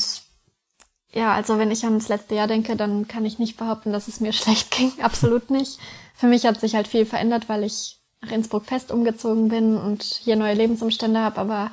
ja, 1.12 1.34
also 1.34 1.58
wenn 1.58 1.72
ich 1.72 1.84
an 1.84 1.98
das 1.98 2.08
letzte 2.08 2.36
Jahr 2.36 2.46
denke, 2.46 2.76
dann 2.76 3.08
kann 3.08 3.24
ich 3.24 3.40
nicht 3.40 3.56
behaupten, 3.56 3.92
dass 3.92 4.06
es 4.06 4.20
mir 4.20 4.32
schlecht 4.32 4.70
ging. 4.70 4.92
Absolut 5.02 5.50
nicht. 5.50 5.78
Für 6.14 6.28
mich 6.28 6.46
hat 6.46 6.60
sich 6.60 6.76
halt 6.76 6.86
viel 6.86 7.04
verändert, 7.04 7.48
weil 7.48 7.64
ich 7.64 7.98
nach 8.22 8.30
Innsbruck 8.30 8.64
fest 8.64 8.92
umgezogen 8.92 9.48
bin 9.48 9.76
und 9.76 10.04
hier 10.04 10.36
neue 10.36 10.54
Lebensumstände 10.54 11.20
habe. 11.20 11.40
Aber 11.40 11.70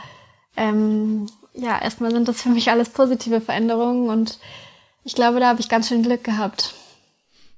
ähm, 0.57 1.28
ja, 1.53 1.80
erstmal 1.80 2.11
sind 2.11 2.28
das 2.28 2.41
für 2.41 2.49
mich 2.49 2.72
alles 2.72 2.89
positive 2.89 3.41
Veränderungen 3.41 4.09
und 4.09 4.39
ich 5.04 5.16
glaube, 5.16 5.39
da 5.39 5.49
habe 5.49 5.60
ich 5.62 5.70
ganz 5.70 5.89
schön 5.89 6.04
Glück 6.04 6.24
gehabt. 6.24 6.74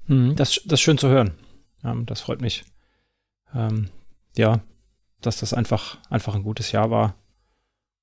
Hm, 0.07 0.35
das, 0.35 0.61
das 0.65 0.79
ist 0.79 0.81
schön 0.81 0.97
zu 0.97 1.09
hören. 1.09 1.31
Ähm, 1.83 2.05
das 2.05 2.21
freut 2.21 2.41
mich. 2.41 2.63
Ähm, 3.53 3.89
ja, 4.35 4.59
dass 5.21 5.39
das 5.39 5.53
einfach, 5.53 5.97
einfach 6.09 6.35
ein 6.35 6.43
gutes 6.43 6.71
Jahr 6.71 6.91
war. 6.91 7.15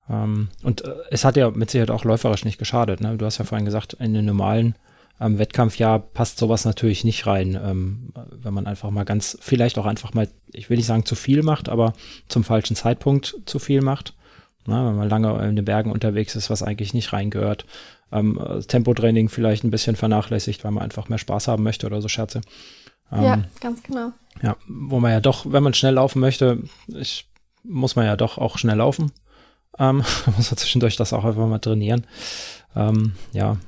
Ähm, 0.09 0.49
und 0.63 0.85
äh, 0.85 0.95
es 1.11 1.25
hat 1.25 1.37
ja 1.37 1.51
mit 1.51 1.71
Sicherheit 1.71 1.91
auch 1.91 2.05
läuferisch 2.05 2.45
nicht 2.45 2.59
geschadet. 2.59 3.01
Ne? 3.01 3.17
Du 3.17 3.27
hast 3.27 3.39
ja 3.39 3.45
vorhin 3.45 3.65
gesagt, 3.65 3.95
in 3.95 4.15
den 4.15 4.25
normalen 4.25 4.77
ähm, 5.21 5.39
Wettkampfjahr 5.39 6.01
passt 6.01 6.39
sowas 6.39 6.65
natürlich 6.65 7.05
nicht 7.05 7.27
rein, 7.27 8.11
wenn 8.15 8.55
man 8.55 8.67
einfach 8.67 8.91
mal 8.91 9.05
ganz, 9.05 9.39
vielleicht 9.41 9.79
auch 9.79 9.87
einfach 9.87 10.15
mal, 10.15 10.29
ich 10.53 10.71
will 10.71 10.79
nicht 10.79 10.87
sagen 10.87 11.05
zu 11.05 11.15
viel 11.15 11.43
macht, 11.43 11.69
aber 11.69 11.93
zum 12.29 12.45
falschen 12.45 12.77
Zeitpunkt 12.77 13.37
zu 13.47 13.59
viel 13.59 13.83
macht. 13.83 14.15
Na, 14.65 14.87
wenn 14.87 14.97
man 14.97 15.09
lange 15.09 15.45
in 15.49 15.57
den 15.57 15.65
Bergen 15.65 15.91
unterwegs 15.91 16.37
ist, 16.37 16.49
was 16.49 16.63
eigentlich 16.63 16.95
nicht 16.95 17.13
reingehört. 17.13 17.67
Ähm, 18.13 18.39
Tempotraining 18.69 19.29
vielleicht 19.29 19.65
ein 19.65 19.71
bisschen 19.71 19.97
vernachlässigt, 19.97 20.65
weil 20.65 20.71
man 20.71 20.85
einfach 20.85 21.09
mehr 21.09 21.19
Spaß 21.19 21.49
haben 21.49 21.63
möchte 21.63 21.87
oder 21.87 22.03
so 22.03 22.09
Scherze. 22.09 22.43
Ähm, 23.11 23.23
ja, 23.23 23.45
ganz 23.61 23.83
genau. 23.83 24.13
Ja, 24.43 24.57
wo 24.67 25.01
man 25.01 25.13
ja 25.13 25.21
doch, 25.21 25.45
wenn 25.51 25.63
man 25.63 25.75
schnell 25.75 25.95
laufen 25.95 26.21
möchte, 26.21 26.63
ich, 26.89 27.29
muss 27.63 27.97
man 27.97 28.07
ja 28.07 28.17
doch 28.17 28.39
auch 28.39 28.59
schnell 28.59 28.77
laufen. 28.77 29.13
Ähm, 29.79 29.99
muss 30.37 30.51
man 30.51 30.57
zwischendurch 30.57 30.97
das 30.97 31.13
auch 31.13 31.25
einfach 31.25 31.47
mal 31.47 31.59
trainieren. 31.59 32.07
Ähm, 32.75 33.15
ja. 33.33 33.59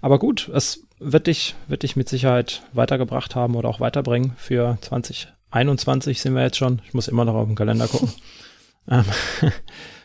Aber 0.00 0.18
gut, 0.18 0.50
es 0.52 0.86
wird 0.98 1.26
dich, 1.26 1.54
wird 1.68 1.82
dich 1.82 1.96
mit 1.96 2.08
Sicherheit 2.08 2.62
weitergebracht 2.72 3.34
haben 3.34 3.54
oder 3.56 3.68
auch 3.68 3.80
weiterbringen. 3.80 4.32
Für 4.36 4.78
2021 4.80 6.20
sind 6.20 6.34
wir 6.34 6.42
jetzt 6.42 6.56
schon. 6.56 6.82
Ich 6.86 6.94
muss 6.94 7.08
immer 7.08 7.24
noch 7.24 7.34
auf 7.34 7.46
den 7.46 7.56
Kalender 7.56 7.88
gucken. 7.88 8.12
ähm, 8.90 9.04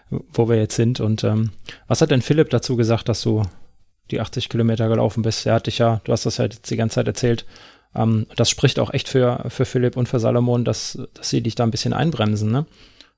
wo 0.09 0.49
wir 0.49 0.57
jetzt 0.57 0.75
sind. 0.75 0.99
Und 0.99 1.23
ähm, 1.23 1.51
was 1.87 2.01
hat 2.01 2.11
denn 2.11 2.21
Philipp 2.21 2.49
dazu 2.49 2.75
gesagt, 2.75 3.09
dass 3.09 3.21
du 3.21 3.43
die 4.11 4.19
80 4.19 4.49
Kilometer 4.49 4.87
gelaufen 4.87 5.21
bist? 5.21 5.45
Er 5.45 5.55
hat 5.55 5.67
dich 5.67 5.77
ja, 5.77 6.01
du 6.03 6.11
hast 6.11 6.25
das 6.25 6.37
ja 6.37 6.45
jetzt 6.45 6.69
die 6.69 6.77
ganze 6.77 6.95
Zeit 6.95 7.07
erzählt. 7.07 7.45
Ähm, 7.95 8.27
das 8.35 8.49
spricht 8.49 8.79
auch 8.79 8.93
echt 8.93 9.07
für, 9.09 9.45
für 9.49 9.65
Philipp 9.65 9.97
und 9.97 10.07
für 10.07 10.19
Salomon, 10.19 10.65
dass, 10.65 10.99
dass 11.13 11.29
sie 11.29 11.41
dich 11.41 11.55
da 11.55 11.63
ein 11.63 11.71
bisschen 11.71 11.93
einbremsen, 11.93 12.51
ne? 12.51 12.65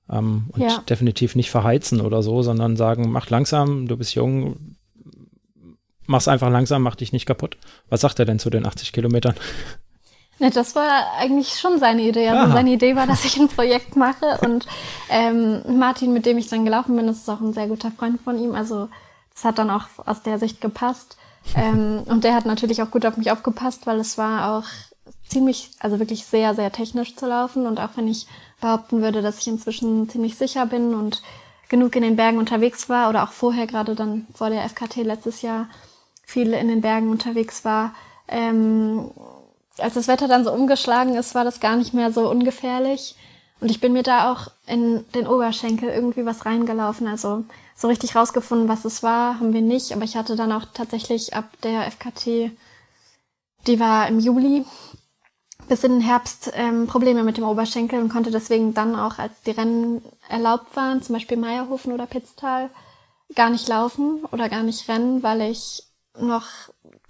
Ähm, 0.09 0.47
und 0.51 0.61
ja. 0.61 0.83
definitiv 0.89 1.35
nicht 1.35 1.51
verheizen 1.51 2.01
oder 2.01 2.21
so, 2.21 2.41
sondern 2.41 2.75
sagen, 2.75 3.11
mach 3.11 3.29
langsam, 3.29 3.87
du 3.87 3.95
bist 3.97 4.15
jung, 4.15 4.75
mach's 6.05 6.27
einfach 6.27 6.49
langsam, 6.49 6.81
mach 6.81 6.95
dich 6.95 7.13
nicht 7.13 7.25
kaputt. 7.25 7.57
Was 7.89 8.01
sagt 8.01 8.19
er 8.19 8.25
denn 8.25 8.39
zu 8.39 8.49
den 8.49 8.65
80 8.65 8.91
Kilometern? 8.91 9.35
Ne, 10.41 10.49
das 10.49 10.73
war 10.73 11.13
eigentlich 11.19 11.59
schon 11.59 11.77
seine 11.77 12.01
Idee. 12.01 12.27
Also 12.29 12.45
Aha. 12.45 12.53
seine 12.53 12.71
Idee 12.71 12.95
war, 12.95 13.05
dass 13.05 13.23
ich 13.25 13.37
ein 13.37 13.47
Projekt 13.47 13.95
mache 13.95 14.39
und 14.41 14.65
ähm, 15.07 15.61
Martin, 15.77 16.13
mit 16.13 16.25
dem 16.25 16.39
ich 16.39 16.47
dann 16.47 16.65
gelaufen 16.65 16.95
bin, 16.95 17.05
das 17.05 17.17
ist 17.17 17.29
auch 17.29 17.41
ein 17.41 17.53
sehr 17.53 17.67
guter 17.67 17.91
Freund 17.91 18.19
von 18.19 18.39
ihm. 18.39 18.55
Also 18.55 18.89
das 19.35 19.45
hat 19.45 19.59
dann 19.59 19.69
auch 19.69 19.85
aus 20.03 20.23
der 20.23 20.39
Sicht 20.39 20.59
gepasst. 20.59 21.15
ähm, 21.55 22.01
und 22.07 22.23
der 22.23 22.33
hat 22.33 22.47
natürlich 22.47 22.81
auch 22.81 22.89
gut 22.89 23.05
auf 23.05 23.17
mich 23.17 23.29
aufgepasst, 23.29 23.85
weil 23.85 23.99
es 23.99 24.17
war 24.17 24.57
auch 24.57 24.63
ziemlich, 25.27 25.69
also 25.79 25.99
wirklich 25.99 26.25
sehr, 26.25 26.55
sehr 26.55 26.71
technisch 26.71 27.15
zu 27.15 27.27
laufen. 27.27 27.67
Und 27.67 27.79
auch 27.79 27.91
wenn 27.95 28.07
ich 28.07 28.25
behaupten 28.61 29.03
würde, 29.03 29.21
dass 29.21 29.37
ich 29.37 29.47
inzwischen 29.47 30.09
ziemlich 30.09 30.39
sicher 30.39 30.65
bin 30.65 30.95
und 30.95 31.21
genug 31.69 31.95
in 31.95 32.01
den 32.01 32.15
Bergen 32.15 32.39
unterwegs 32.39 32.89
war 32.89 33.09
oder 33.09 33.25
auch 33.25 33.31
vorher 33.31 33.67
gerade 33.67 33.93
dann 33.93 34.25
vor 34.33 34.49
der 34.49 34.67
FKT 34.67 35.03
letztes 35.03 35.43
Jahr 35.43 35.67
viel 36.25 36.53
in 36.53 36.67
den 36.67 36.81
Bergen 36.81 37.11
unterwegs 37.11 37.63
war, 37.63 37.93
ähm, 38.27 39.11
als 39.81 39.95
das 39.95 40.07
Wetter 40.07 40.27
dann 40.27 40.43
so 40.43 40.51
umgeschlagen 40.51 41.15
ist, 41.15 41.35
war 41.35 41.43
das 41.43 41.59
gar 41.59 41.75
nicht 41.75 41.93
mehr 41.93 42.11
so 42.11 42.29
ungefährlich. 42.29 43.15
Und 43.59 43.69
ich 43.69 43.79
bin 43.79 43.93
mir 43.93 44.03
da 44.03 44.31
auch 44.31 44.47
in 44.65 45.05
den 45.13 45.27
Oberschenkel 45.27 45.89
irgendwie 45.89 46.25
was 46.25 46.45
reingelaufen. 46.45 47.07
Also 47.07 47.45
so 47.75 47.87
richtig 47.87 48.15
rausgefunden, 48.15 48.67
was 48.67 48.85
es 48.85 49.03
war, 49.03 49.39
haben 49.39 49.53
wir 49.53 49.61
nicht. 49.61 49.93
Aber 49.93 50.03
ich 50.03 50.15
hatte 50.15 50.35
dann 50.35 50.51
auch 50.51 50.65
tatsächlich 50.73 51.35
ab 51.35 51.45
der 51.63 51.85
FKT, 51.85 52.51
die 53.67 53.79
war 53.79 54.07
im 54.07 54.19
Juli, 54.19 54.65
bis 55.67 55.83
in 55.83 55.91
den 55.91 56.01
Herbst 56.01 56.51
ähm, 56.55 56.87
Probleme 56.87 57.23
mit 57.23 57.37
dem 57.37 57.43
Oberschenkel 57.43 58.01
und 58.01 58.09
konnte 58.09 58.31
deswegen 58.31 58.73
dann 58.73 58.95
auch, 58.95 59.19
als 59.19 59.41
die 59.45 59.51
Rennen 59.51 60.01
erlaubt 60.27 60.75
waren, 60.75 61.03
zum 61.03 61.13
Beispiel 61.13 61.37
Meierhofen 61.37 61.93
oder 61.93 62.07
Pitztal, 62.07 62.69
gar 63.35 63.49
nicht 63.49 63.67
laufen 63.67 64.25
oder 64.31 64.49
gar 64.49 64.63
nicht 64.63 64.89
rennen, 64.89 65.23
weil 65.23 65.41
ich 65.41 65.83
noch 66.19 66.47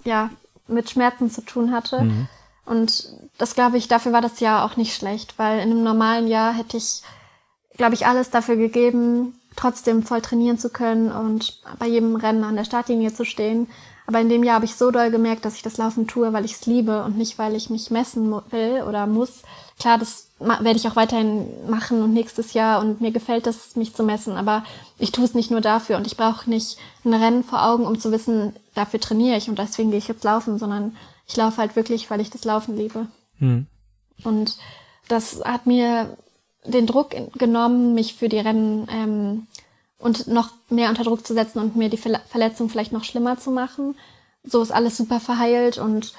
ja 0.03 0.30
mit 0.67 0.89
Schmerzen 0.89 1.30
zu 1.30 1.41
tun 1.41 1.72
hatte. 1.72 2.03
Mhm. 2.03 2.28
Und 2.72 3.09
das 3.38 3.53
glaube 3.53 3.76
ich, 3.76 3.89
dafür 3.89 4.13
war 4.13 4.22
das 4.22 4.39
Jahr 4.39 4.63
auch 4.63 4.78
nicht 4.78 4.95
schlecht, 4.95 5.34
weil 5.38 5.59
in 5.59 5.72
einem 5.72 5.84
normalen 5.84 6.30
Jahr 6.30 6.53
hätte 6.53 6.78
ich, 6.78 7.01
glaube 7.76 7.95
ich, 7.95 8.07
alles 8.07 8.30
dafür 8.30 8.55
gegeben, 8.55 9.38
trotzdem 9.57 10.03
voll 10.03 10.22
trainieren 10.22 10.57
zu 10.57 10.69
können 10.69 11.11
und 11.11 11.61
bei 11.80 11.88
jedem 11.88 12.15
Rennen 12.15 12.45
an 12.45 12.55
der 12.55 12.63
Startlinie 12.63 13.13
zu 13.13 13.26
stehen. 13.26 13.67
Aber 14.07 14.22
in 14.22 14.30
dem 14.30 14.45
Jahr 14.45 14.55
habe 14.55 14.65
ich 14.65 14.76
so 14.76 14.89
doll 14.89 15.11
gemerkt, 15.11 15.43
dass 15.43 15.55
ich 15.55 15.63
das 15.63 15.76
Laufen 15.76 16.07
tue, 16.07 16.32
weil 16.32 16.45
ich 16.45 16.53
es 16.53 16.65
liebe 16.65 17.03
und 17.03 17.17
nicht, 17.17 17.38
weil 17.38 17.55
ich 17.55 17.69
mich 17.69 17.91
messen 17.91 18.32
will 18.51 18.84
oder 18.88 19.05
muss. 19.05 19.41
klar, 19.78 19.97
das 19.97 20.30
werde 20.39 20.78
ich 20.78 20.88
auch 20.88 20.95
weiterhin 20.95 21.47
machen 21.69 22.01
und 22.01 22.13
nächstes 22.13 22.53
Jahr 22.53 22.80
und 22.80 23.01
mir 23.01 23.11
gefällt 23.11 23.47
es, 23.47 23.76
mich 23.76 23.93
zu 23.93 24.03
messen, 24.03 24.38
aber 24.38 24.63
ich 24.97 25.11
tue 25.11 25.26
es 25.26 25.34
nicht 25.34 25.51
nur 25.51 25.61
dafür 25.61 25.97
und 25.97 26.07
ich 26.07 26.15
brauche 26.15 26.49
nicht 26.49 26.78
ein 27.03 27.13
Rennen 27.13 27.43
vor 27.43 27.65
Augen, 27.65 27.86
um 27.86 27.99
zu 27.99 28.13
wissen, 28.13 28.55
dafür 28.76 29.01
trainiere 29.01 29.36
ich 29.36 29.49
und 29.49 29.59
deswegen 29.59 29.89
gehe 29.89 29.99
ich 29.99 30.07
jetzt 30.07 30.24
laufen, 30.24 30.57
sondern 30.57 30.95
ich 31.32 31.38
laufe 31.38 31.58
halt 31.58 31.78
wirklich, 31.78 32.10
weil 32.12 32.20
ich 32.20 32.30
das 32.30 32.44
Laufen 32.44 32.76
liebe. 32.76 33.08
Hm. 33.40 33.66
Und 34.24 34.58
das 35.08 35.42
hat 35.46 35.66
mir 35.66 36.18
den 36.66 36.86
Druck 36.86 37.16
genommen, 37.38 37.94
mich 37.94 38.16
für 38.16 38.28
die 38.28 38.40
Rennen 38.40 38.88
ähm, 38.92 39.48
und 39.98 40.28
noch 40.28 40.50
mehr 40.70 40.90
unter 40.90 41.06
Druck 41.06 41.26
zu 41.26 41.34
setzen 41.34 41.60
und 41.60 41.78
mir 41.78 41.90
die 41.90 41.98
Verletzung 41.98 42.70
vielleicht 42.70 42.92
noch 42.92 43.06
schlimmer 43.06 43.40
zu 43.40 43.50
machen. 43.50 43.96
So 44.44 44.62
ist 44.62 44.72
alles 44.72 44.98
super 44.98 45.20
verheilt 45.20 45.78
und 45.78 46.14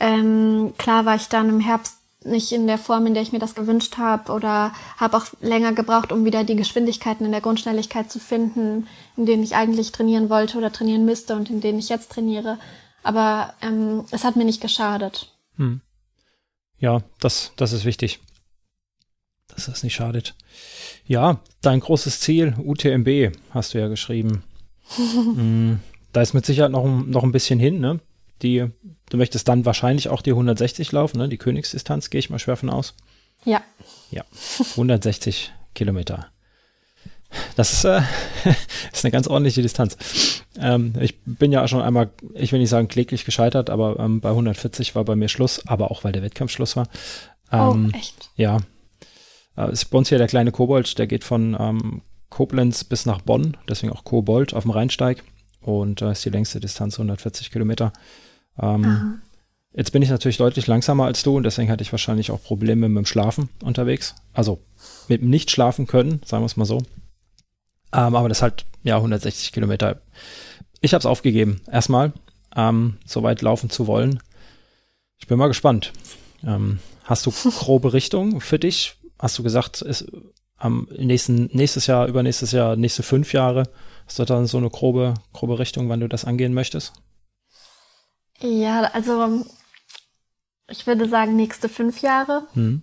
ähm, 0.00 0.74
klar 0.76 1.06
war 1.06 1.16
ich 1.16 1.28
dann 1.28 1.48
im 1.48 1.60
Herbst 1.60 1.96
nicht 2.24 2.52
in 2.52 2.66
der 2.66 2.78
Form, 2.78 3.06
in 3.06 3.14
der 3.14 3.22
ich 3.22 3.32
mir 3.32 3.38
das 3.38 3.54
gewünscht 3.54 3.96
habe 3.96 4.32
oder 4.32 4.72
habe 4.98 5.16
auch 5.16 5.26
länger 5.40 5.72
gebraucht, 5.72 6.12
um 6.12 6.24
wieder 6.24 6.44
die 6.44 6.56
Geschwindigkeiten 6.56 7.24
in 7.24 7.32
der 7.32 7.40
Grundschnelligkeit 7.40 8.10
zu 8.10 8.18
finden, 8.18 8.86
in 9.16 9.24
denen 9.24 9.42
ich 9.42 9.56
eigentlich 9.56 9.92
trainieren 9.92 10.28
wollte 10.28 10.58
oder 10.58 10.72
trainieren 10.72 11.06
müsste 11.06 11.36
und 11.36 11.48
in 11.48 11.60
denen 11.60 11.78
ich 11.78 11.88
jetzt 11.88 12.12
trainiere. 12.12 12.58
Aber 13.02 13.54
ähm, 13.62 14.04
es 14.10 14.24
hat 14.24 14.36
mir 14.36 14.44
nicht 14.44 14.60
geschadet. 14.60 15.32
Hm. 15.56 15.80
Ja, 16.78 17.02
das, 17.20 17.52
das 17.56 17.72
ist 17.72 17.84
wichtig, 17.84 18.20
dass 19.48 19.66
das 19.66 19.82
nicht 19.82 19.94
schadet. 19.94 20.34
Ja, 21.06 21.40
dein 21.60 21.80
großes 21.80 22.20
Ziel, 22.20 22.54
UTMB, 22.58 23.36
hast 23.50 23.74
du 23.74 23.78
ja 23.78 23.88
geschrieben. 23.88 24.44
hm, 24.96 25.80
da 26.12 26.22
ist 26.22 26.34
mit 26.34 26.46
Sicherheit 26.46 26.70
noch, 26.70 26.84
noch 26.84 27.24
ein 27.24 27.32
bisschen 27.32 27.58
hin, 27.58 27.80
ne? 27.80 28.00
Die, 28.42 28.66
du 29.10 29.16
möchtest 29.16 29.48
dann 29.48 29.64
wahrscheinlich 29.64 30.08
auch 30.08 30.22
die 30.22 30.30
160 30.30 30.92
laufen, 30.92 31.18
ne? 31.18 31.28
Die 31.28 31.38
Königsdistanz, 31.38 32.10
gehe 32.10 32.20
ich 32.20 32.30
mal 32.30 32.38
schwer 32.38 32.56
von 32.56 32.70
aus. 32.70 32.94
Ja. 33.44 33.62
Ja, 34.10 34.24
160 34.70 35.52
Kilometer. 35.74 36.28
Das 37.56 37.72
ist, 37.72 37.84
äh, 37.84 38.00
ist 38.92 39.04
eine 39.04 39.12
ganz 39.12 39.26
ordentliche 39.26 39.62
Distanz. 39.62 40.42
Ähm, 40.58 40.94
ich 41.00 41.18
bin 41.24 41.52
ja 41.52 41.66
schon 41.68 41.82
einmal, 41.82 42.10
ich 42.34 42.52
will 42.52 42.58
nicht 42.58 42.70
sagen 42.70 42.88
kläglich 42.88 43.24
gescheitert, 43.24 43.70
aber 43.70 43.98
ähm, 43.98 44.20
bei 44.20 44.30
140 44.30 44.94
war 44.94 45.04
bei 45.04 45.16
mir 45.16 45.28
Schluss, 45.28 45.66
aber 45.66 45.90
auch 45.90 46.04
weil 46.04 46.12
der 46.12 46.22
Wettkampf 46.22 46.52
Schluss 46.52 46.76
war. 46.76 46.88
Ähm, 47.52 47.90
oh, 47.92 47.96
echt? 47.96 48.30
Ja. 48.36 48.58
Äh, 49.56 49.72
ist 49.72 49.86
bei 49.86 49.98
uns 49.98 50.08
hier 50.08 50.18
der 50.18 50.26
kleine 50.26 50.52
Kobold, 50.52 50.98
der 50.98 51.06
geht 51.06 51.24
von 51.24 51.56
ähm, 51.58 52.02
Koblenz 52.30 52.84
bis 52.84 53.06
nach 53.06 53.22
Bonn, 53.22 53.56
deswegen 53.68 53.92
auch 53.92 54.04
Kobold 54.04 54.54
auf 54.54 54.64
dem 54.64 54.70
Rheinsteig 54.70 55.24
und 55.60 56.02
äh, 56.02 56.12
ist 56.12 56.24
die 56.24 56.30
längste 56.30 56.60
Distanz 56.60 56.94
140 56.94 57.50
Kilometer. 57.50 57.92
Ähm, 58.60 59.20
jetzt 59.72 59.92
bin 59.92 60.02
ich 60.02 60.10
natürlich 60.10 60.36
deutlich 60.36 60.66
langsamer 60.66 61.06
als 61.06 61.22
du 61.22 61.36
und 61.36 61.42
deswegen 61.42 61.70
hatte 61.70 61.82
ich 61.82 61.92
wahrscheinlich 61.92 62.30
auch 62.30 62.42
Probleme 62.42 62.88
mit 62.88 62.98
dem 62.98 63.06
Schlafen 63.06 63.48
unterwegs. 63.62 64.14
Also 64.32 64.60
mit 65.08 65.22
dem 65.22 65.30
nicht 65.30 65.50
schlafen 65.50 65.86
können, 65.86 66.20
sagen 66.24 66.42
wir 66.42 66.46
es 66.46 66.56
mal 66.56 66.64
so. 66.64 66.82
Ähm, 67.92 68.14
aber 68.14 68.28
das 68.28 68.42
halt, 68.42 68.66
ja, 68.82 68.96
160 68.96 69.52
Kilometer. 69.52 70.00
Ich 70.80 70.94
habe 70.94 71.00
es 71.00 71.06
aufgegeben, 71.06 71.60
erstmal 71.70 72.12
ähm, 72.54 72.98
so 73.06 73.22
weit 73.22 73.42
laufen 73.42 73.70
zu 73.70 73.86
wollen. 73.86 74.20
Ich 75.18 75.26
bin 75.26 75.38
mal 75.38 75.48
gespannt. 75.48 75.92
Ähm, 76.44 76.78
hast 77.04 77.26
du 77.26 77.30
grobe 77.30 77.92
Richtung 77.92 78.40
für 78.40 78.58
dich? 78.58 78.96
Hast 79.18 79.38
du 79.38 79.42
gesagt, 79.42 79.82
ist, 79.82 80.06
am 80.56 80.88
nächsten, 80.96 81.50
nächstes 81.52 81.86
Jahr, 81.86 82.06
übernächstes 82.06 82.52
Jahr, 82.52 82.76
nächste 82.76 83.02
fünf 83.02 83.32
Jahre? 83.32 83.64
Hast 84.06 84.18
du 84.18 84.24
dann 84.24 84.46
so 84.46 84.58
eine 84.58 84.70
grobe, 84.70 85.14
grobe 85.32 85.58
Richtung, 85.58 85.88
wann 85.88 86.00
du 86.00 86.08
das 86.08 86.24
angehen 86.24 86.54
möchtest? 86.54 86.92
Ja, 88.40 88.82
also 88.92 89.44
ich 90.68 90.86
würde 90.86 91.08
sagen 91.08 91.36
nächste 91.36 91.68
fünf 91.68 92.00
Jahre. 92.00 92.46
Hm. 92.54 92.82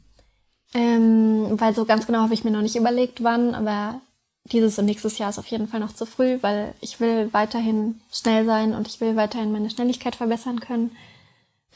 Ähm, 0.74 1.60
weil 1.60 1.74
so 1.74 1.86
ganz 1.86 2.06
genau 2.06 2.20
habe 2.20 2.34
ich 2.34 2.44
mir 2.44 2.52
noch 2.52 2.62
nicht 2.62 2.76
überlegt, 2.76 3.24
wann, 3.24 3.56
aber 3.56 4.02
dieses 4.46 4.78
und 4.78 4.86
nächstes 4.86 5.18
Jahr 5.18 5.30
ist 5.30 5.40
auf 5.40 5.48
jeden 5.48 5.68
Fall 5.68 5.80
noch 5.80 5.94
zu 5.94 6.06
früh, 6.06 6.38
weil 6.42 6.74
ich 6.80 7.00
will 7.00 7.30
weiterhin 7.34 8.00
schnell 8.12 8.46
sein 8.46 8.74
und 8.74 8.88
ich 8.88 9.02
will 9.02 9.16
weiterhin 9.16 9.52
meine 9.52 9.70
Schnelligkeit 9.70 10.16
verbessern 10.16 10.60
können. 10.60 10.96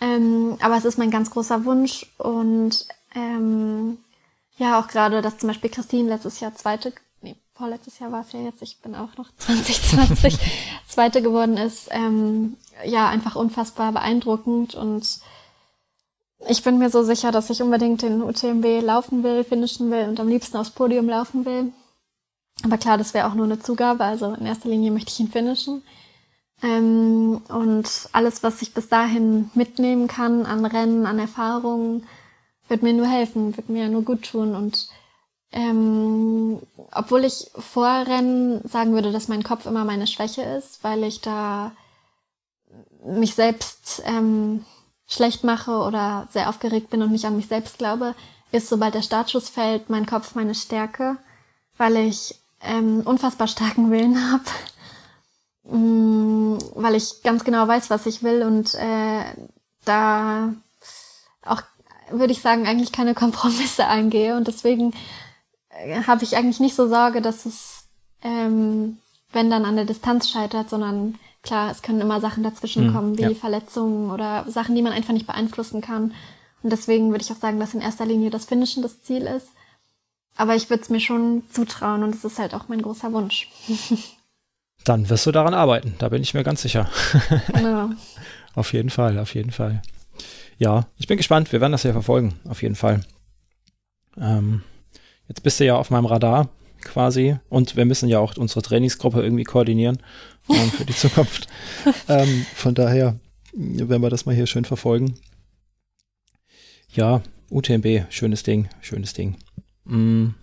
Ähm, 0.02 0.58
aber 0.62 0.78
es 0.78 0.86
ist 0.86 0.98
mein 0.98 1.12
ganz 1.12 1.32
großer 1.32 1.66
Wunsch 1.66 2.06
und 2.18 2.88
ähm, 3.16 3.98
ja, 4.58 4.80
auch 4.80 4.88
gerade, 4.88 5.22
dass 5.22 5.40
zum 5.40 5.48
Beispiel 5.48 5.72
Christine 5.72 6.10
letztes 6.10 6.40
Jahr 6.40 6.54
zweite, 6.54 6.94
nee, 7.22 7.36
vorletztes 7.54 8.00
Jahr 8.00 8.12
war 8.12 8.22
es 8.22 8.32
ja 8.32 8.40
jetzt, 8.40 8.62
ich 8.62 8.80
bin 8.82 8.96
auch 8.96 9.18
noch 9.18 9.30
2020, 9.38 10.38
zweite 10.88 11.22
geworden 11.22 11.58
ist, 11.58 11.88
ähm, 11.92 12.56
ja, 12.86 13.10
einfach 13.10 13.36
unfassbar 13.36 13.92
beeindruckend 13.92 14.76
und 14.76 15.20
ich 16.48 16.64
bin 16.64 16.78
mir 16.78 16.90
so 16.90 17.04
sicher, 17.04 17.32
dass 17.32 17.50
ich 17.50 17.62
unbedingt 17.62 18.02
den 18.02 18.22
UTMB 18.22 18.82
laufen 18.82 19.24
will, 19.24 19.44
finishen 19.44 19.92
will 19.92 20.08
und 20.08 20.20
am 20.20 20.30
liebsten 20.30 20.56
aufs 20.56 20.70
Podium 20.70 21.10
laufen 21.10 21.46
will. 21.46 21.74
Aber 22.64 22.78
klar, 22.78 22.98
das 22.98 23.14
wäre 23.14 23.28
auch 23.28 23.34
nur 23.34 23.46
eine 23.46 23.60
Zugabe. 23.60 24.04
Also 24.04 24.34
in 24.34 24.46
erster 24.46 24.70
Linie 24.70 24.92
möchte 24.92 25.12
ich 25.12 25.20
ihn 25.20 25.32
finishen. 25.32 25.82
Ähm, 26.62 27.42
und 27.48 28.10
alles, 28.12 28.44
was 28.44 28.62
ich 28.62 28.74
bis 28.74 28.90
dahin 28.90 29.50
mitnehmen 29.54 30.08
kann 30.08 30.46
an 30.46 30.66
Rennen, 30.66 31.06
an 31.06 31.20
Erfahrungen, 31.20 32.06
wird 32.68 32.84
mir 32.84 32.94
nur 32.94 33.08
helfen, 33.08 33.56
wird 33.56 33.70
mir 33.70 33.90
nur 33.90 34.04
gut 34.04 34.24
tun. 34.24 34.56
Und 34.56 34.90
ähm, 35.52 36.62
obwohl 36.92 37.24
ich 37.24 37.50
vor 37.58 37.88
Rennen 37.88 38.62
sagen 38.68 38.94
würde, 38.94 39.12
dass 39.12 39.30
mein 39.30 39.44
Kopf 39.44 39.66
immer 39.66 39.86
meine 39.86 40.06
Schwäche 40.06 40.42
ist, 40.42 40.84
weil 40.84 41.04
ich 41.04 41.22
da 41.22 41.72
mich 43.06 43.36
selbst 43.36 44.04
ähm, 44.06 44.66
schlecht 45.08 45.44
mache 45.44 45.72
oder 45.72 46.28
sehr 46.32 46.50
aufgeregt 46.50 46.90
bin 46.90 47.02
und 47.02 47.12
nicht 47.12 47.26
an 47.26 47.38
mich 47.38 47.48
selbst 47.48 47.78
glaube, 47.78 48.16
ist 48.52 48.70
sobald 48.70 48.96
der 48.96 49.02
Startschuss 49.02 49.50
fällt, 49.50 49.90
mein 49.90 50.06
Kopf 50.06 50.36
meine 50.36 50.56
Stärke, 50.56 51.18
weil 51.78 51.96
ich 51.98 52.39
ähm, 52.62 53.02
unfassbar 53.06 53.48
starken 53.48 53.92
Willen 53.92 54.32
habe, 54.32 54.44
mm, 55.64 56.58
weil 56.76 56.96
ich 56.96 57.24
ganz 57.24 57.44
genau 57.44 57.68
weiß, 57.68 57.90
was 57.90 58.06
ich 58.06 58.24
will 58.24 58.44
und 58.44 58.76
äh, 58.76 59.24
da 59.86 60.54
auch, 61.44 61.62
würde 62.12 62.34
ich 62.34 62.42
sagen, 62.42 62.68
eigentlich 62.68 62.92
keine 62.92 63.14
Kompromisse 63.16 63.88
eingehe 63.88 64.36
und 64.36 64.48
deswegen 64.48 64.94
äh, 65.70 66.04
habe 66.04 66.24
ich 66.24 66.36
eigentlich 66.36 66.60
nicht 66.60 66.76
so 66.76 66.88
Sorge, 66.88 67.22
dass 67.22 67.46
es, 67.46 67.86
ähm, 68.22 68.98
wenn 69.32 69.50
dann 69.50 69.66
an 69.66 69.76
der 69.76 69.86
Distanz 69.86 70.30
scheitert, 70.30 70.70
sondern 70.70 71.18
klar, 71.44 71.72
es 71.72 71.82
können 71.82 72.02
immer 72.02 72.20
Sachen 72.20 72.44
dazwischen 72.44 72.88
mhm, 72.88 72.94
kommen, 72.94 73.18
wie 73.18 73.24
ja. 73.24 73.34
Verletzungen 73.34 74.12
oder 74.12 74.46
Sachen, 74.50 74.76
die 74.76 74.82
man 74.82 74.94
einfach 74.94 75.14
nicht 75.14 75.28
beeinflussen 75.28 75.82
kann. 75.82 76.14
Und 76.62 76.72
deswegen 76.72 77.12
würde 77.12 77.24
ich 77.24 77.32
auch 77.32 77.38
sagen, 77.38 77.60
dass 77.60 77.74
in 77.74 77.82
erster 77.82 78.06
Linie 78.06 78.30
das 78.30 78.46
Finishen 78.46 78.84
das 78.84 79.02
Ziel 79.02 79.24
ist. 79.24 79.48
Aber 80.40 80.56
ich 80.56 80.70
würde 80.70 80.82
es 80.82 80.90
mir 80.90 81.02
schon 81.02 81.44
zutrauen 81.52 82.02
und 82.02 82.16
es 82.16 82.24
ist 82.24 82.40
halt 82.40 82.54
auch 82.54 82.70
mein 82.70 82.82
großer 82.82 83.12
Wunsch. 83.12 83.50
Dann 84.86 85.10
wirst 85.10 85.26
du 85.26 85.34
daran 85.34 85.54
arbeiten, 85.54 85.96
da 86.00 86.08
bin 86.08 86.22
ich 86.22 86.34
mir 86.34 86.46
ganz 86.46 86.62
sicher. 86.62 86.90
Genau. 87.54 87.90
auf 88.56 88.72
jeden 88.72 88.90
Fall, 88.90 89.20
auf 89.20 89.36
jeden 89.36 89.52
Fall. 89.52 89.82
Ja, 90.58 90.88
ich 90.98 91.08
bin 91.08 91.18
gespannt, 91.18 91.52
wir 91.52 91.60
werden 91.60 91.74
das 91.74 91.84
ja 91.84 91.92
verfolgen, 91.92 92.40
auf 92.48 92.62
jeden 92.62 92.76
Fall. 92.76 93.02
Ähm, 94.18 94.64
jetzt 95.28 95.44
bist 95.44 95.60
du 95.60 95.66
ja 95.66 95.76
auf 95.76 95.90
meinem 95.90 96.06
Radar 96.06 96.48
quasi 96.82 97.36
und 97.50 97.76
wir 97.76 97.84
müssen 97.84 98.08
ja 98.08 98.20
auch 98.20 98.38
unsere 98.38 98.62
Trainingsgruppe 98.62 99.22
irgendwie 99.22 99.44
koordinieren 99.44 100.00
ähm, 100.50 100.72
für 100.72 100.86
die 100.86 100.96
Zukunft. 100.96 101.50
ähm, 102.08 102.46
von 102.56 102.74
daher 102.74 103.20
werden 103.52 104.02
wir 104.02 104.10
das 104.10 104.26
mal 104.26 104.34
hier 104.34 104.48
schön 104.48 104.64
verfolgen. 104.64 105.20
Ja, 106.94 107.22
UTMB, 107.50 108.06
schönes 108.10 108.44
Ding, 108.44 108.70
schönes 108.80 109.12
Ding. 109.12 109.36
Mm, 109.90 110.36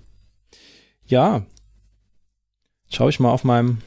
ja, 1.06 1.42
schaue 2.90 3.10
ich 3.10 3.20
mal 3.20 3.30
auf 3.30 3.44
meinem, 3.44 3.78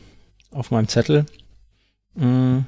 auf 0.51 0.71
meinem 0.71 0.87
Zettel. 0.87 1.25
Mm, 2.15 2.59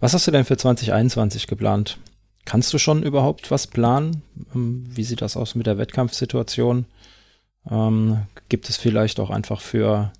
was 0.00 0.14
hast 0.14 0.26
du 0.26 0.30
denn 0.30 0.44
für 0.44 0.56
2021 0.56 1.46
geplant? 1.46 1.98
Kannst 2.44 2.72
du 2.72 2.78
schon 2.78 3.02
überhaupt 3.02 3.50
was 3.50 3.66
planen? 3.66 4.22
Ähm, 4.54 4.84
wie 4.88 5.04
sieht 5.04 5.20
das 5.20 5.36
aus 5.36 5.54
mit 5.54 5.66
der 5.66 5.76
Wettkampfsituation? 5.76 6.86
Ähm, 7.70 8.22
gibt 8.48 8.70
es 8.70 8.78
vielleicht 8.78 9.20
auch 9.20 9.28
einfach 9.28 9.60
für, 9.60 10.12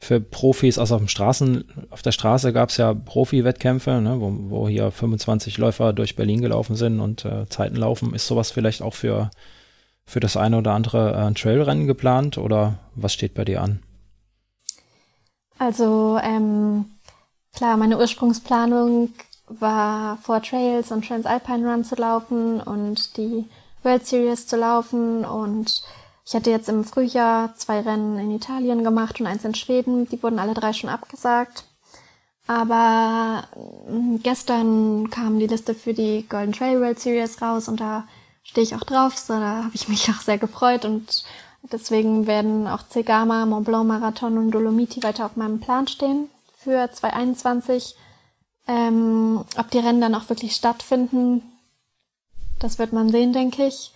für 0.00 0.20
Profis, 0.20 0.78
also 0.78 0.96
auf 0.96 1.00
dem 1.00 1.08
Straßen, 1.08 1.64
auf 1.90 2.02
der 2.02 2.10
Straße 2.10 2.52
gab 2.52 2.70
es 2.70 2.76
ja 2.78 2.92
Profi-Wettkämpfe, 2.92 4.00
ne, 4.00 4.20
wo, 4.20 4.34
wo 4.50 4.68
hier 4.68 4.90
25 4.90 5.58
Läufer 5.58 5.92
durch 5.92 6.16
Berlin 6.16 6.40
gelaufen 6.40 6.74
sind 6.74 6.98
und 6.98 7.24
äh, 7.24 7.48
Zeiten 7.48 7.76
laufen. 7.76 8.14
Ist 8.14 8.26
sowas 8.26 8.50
vielleicht 8.50 8.82
auch 8.82 8.94
für 8.94 9.30
für 10.06 10.20
das 10.20 10.36
eine 10.36 10.58
oder 10.58 10.72
andere 10.72 11.14
äh, 11.14 11.34
Trailrennen 11.34 11.86
geplant 11.86 12.38
oder 12.38 12.78
was 12.94 13.12
steht 13.12 13.34
bei 13.34 13.44
dir 13.44 13.62
an? 13.62 13.82
Also 15.58 16.18
ähm, 16.22 16.86
klar, 17.54 17.76
meine 17.76 17.98
Ursprungsplanung 17.98 19.10
war 19.48 20.16
vor 20.18 20.42
Trails 20.42 20.90
und 20.90 21.06
Transalpine 21.06 21.70
Run 21.70 21.84
zu 21.84 21.94
laufen 21.94 22.60
und 22.60 23.16
die 23.16 23.44
World 23.82 24.06
Series 24.06 24.46
zu 24.46 24.56
laufen 24.56 25.24
und 25.24 25.82
ich 26.26 26.34
hatte 26.34 26.50
jetzt 26.50 26.68
im 26.68 26.84
Frühjahr 26.84 27.54
zwei 27.54 27.80
Rennen 27.80 28.18
in 28.18 28.30
Italien 28.30 28.82
gemacht 28.82 29.20
und 29.20 29.26
eins 29.26 29.44
in 29.44 29.54
Schweden. 29.54 30.08
Die 30.08 30.22
wurden 30.22 30.38
alle 30.38 30.54
drei 30.54 30.72
schon 30.72 30.88
abgesagt. 30.88 31.64
Aber 32.46 33.44
mm, 33.88 34.16
gestern 34.22 35.10
kam 35.10 35.38
die 35.38 35.46
Liste 35.46 35.74
für 35.74 35.92
die 35.92 36.26
Golden 36.28 36.52
Trail 36.52 36.80
World 36.80 36.98
Series 36.98 37.40
raus 37.42 37.68
und 37.68 37.80
da 37.80 38.06
stehe 38.44 38.64
ich 38.64 38.74
auch 38.74 38.84
drauf, 38.84 39.18
so 39.18 39.34
da 39.34 39.64
habe 39.64 39.74
ich 39.74 39.88
mich 39.88 40.08
auch 40.10 40.20
sehr 40.20 40.38
gefreut 40.38 40.84
und 40.84 41.24
deswegen 41.72 42.26
werden 42.26 42.68
auch 42.68 42.86
Zegama, 42.86 43.44
Mont 43.46 43.64
Blanc 43.64 43.88
Marathon 43.88 44.38
und 44.38 44.52
Dolomiti 44.52 45.02
weiter 45.02 45.26
auf 45.26 45.36
meinem 45.36 45.60
Plan 45.60 45.88
stehen 45.88 46.28
für 46.56 46.90
2021. 46.90 47.96
Ähm, 48.66 49.44
ob 49.58 49.70
die 49.70 49.78
Rennen 49.78 50.00
dann 50.00 50.14
auch 50.14 50.28
wirklich 50.30 50.54
stattfinden, 50.54 51.42
das 52.58 52.78
wird 52.78 52.92
man 52.92 53.10
sehen, 53.10 53.32
denke 53.32 53.66
ich. 53.66 53.92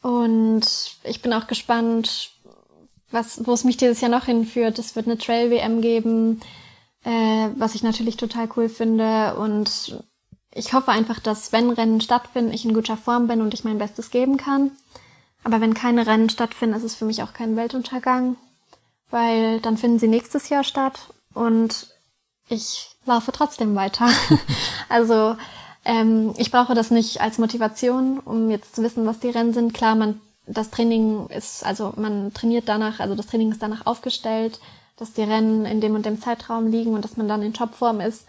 Und 0.00 0.66
ich 1.04 1.22
bin 1.22 1.32
auch 1.32 1.46
gespannt, 1.46 2.32
was, 3.10 3.46
wo 3.46 3.52
es 3.52 3.62
mich 3.62 3.76
dieses 3.76 4.00
Jahr 4.00 4.10
noch 4.10 4.24
hinführt. 4.24 4.78
Es 4.78 4.96
wird 4.96 5.06
eine 5.06 5.18
Trail-WM 5.18 5.80
geben, 5.80 6.40
äh, 7.04 7.48
was 7.56 7.76
ich 7.76 7.84
natürlich 7.84 8.16
total 8.16 8.48
cool 8.56 8.68
finde. 8.68 9.36
Und 9.36 10.02
ich 10.54 10.72
hoffe 10.74 10.90
einfach, 10.90 11.18
dass 11.18 11.52
wenn 11.52 11.70
Rennen 11.70 12.00
stattfinden, 12.00 12.52
ich 12.52 12.64
in 12.64 12.74
guter 12.74 12.96
Form 12.96 13.26
bin 13.26 13.40
und 13.40 13.54
ich 13.54 13.64
mein 13.64 13.78
Bestes 13.78 14.10
geben 14.10 14.36
kann. 14.36 14.70
Aber 15.44 15.60
wenn 15.60 15.74
keine 15.74 16.06
Rennen 16.06 16.30
stattfinden, 16.30 16.76
ist 16.76 16.84
es 16.84 16.94
für 16.94 17.04
mich 17.04 17.22
auch 17.22 17.32
kein 17.32 17.56
Weltuntergang, 17.56 18.36
weil 19.10 19.60
dann 19.60 19.76
finden 19.76 19.98
sie 19.98 20.08
nächstes 20.08 20.48
Jahr 20.48 20.62
statt 20.62 21.08
und 21.34 21.88
ich 22.48 22.90
laufe 23.06 23.32
trotzdem 23.32 23.74
weiter. 23.74 24.08
also 24.88 25.36
ähm, 25.84 26.34
ich 26.36 26.50
brauche 26.50 26.74
das 26.74 26.90
nicht 26.90 27.20
als 27.20 27.38
Motivation, 27.38 28.20
um 28.20 28.50
jetzt 28.50 28.76
zu 28.76 28.82
wissen, 28.82 29.06
was 29.06 29.18
die 29.18 29.30
Rennen 29.30 29.52
sind. 29.52 29.74
Klar, 29.74 29.96
man 29.96 30.20
das 30.46 30.70
Training 30.70 31.28
ist, 31.28 31.64
also 31.64 31.92
man 31.96 32.32
trainiert 32.34 32.68
danach, 32.68 33.00
also 33.00 33.14
das 33.14 33.26
Training 33.26 33.52
ist 33.52 33.62
danach 33.62 33.86
aufgestellt, 33.86 34.60
dass 34.96 35.12
die 35.12 35.22
Rennen 35.22 35.64
in 35.66 35.80
dem 35.80 35.94
und 35.94 36.04
dem 36.04 36.20
Zeitraum 36.20 36.66
liegen 36.66 36.94
und 36.94 37.04
dass 37.04 37.16
man 37.16 37.28
dann 37.28 37.42
in 37.42 37.54
Topform 37.54 38.00
ist. 38.00 38.26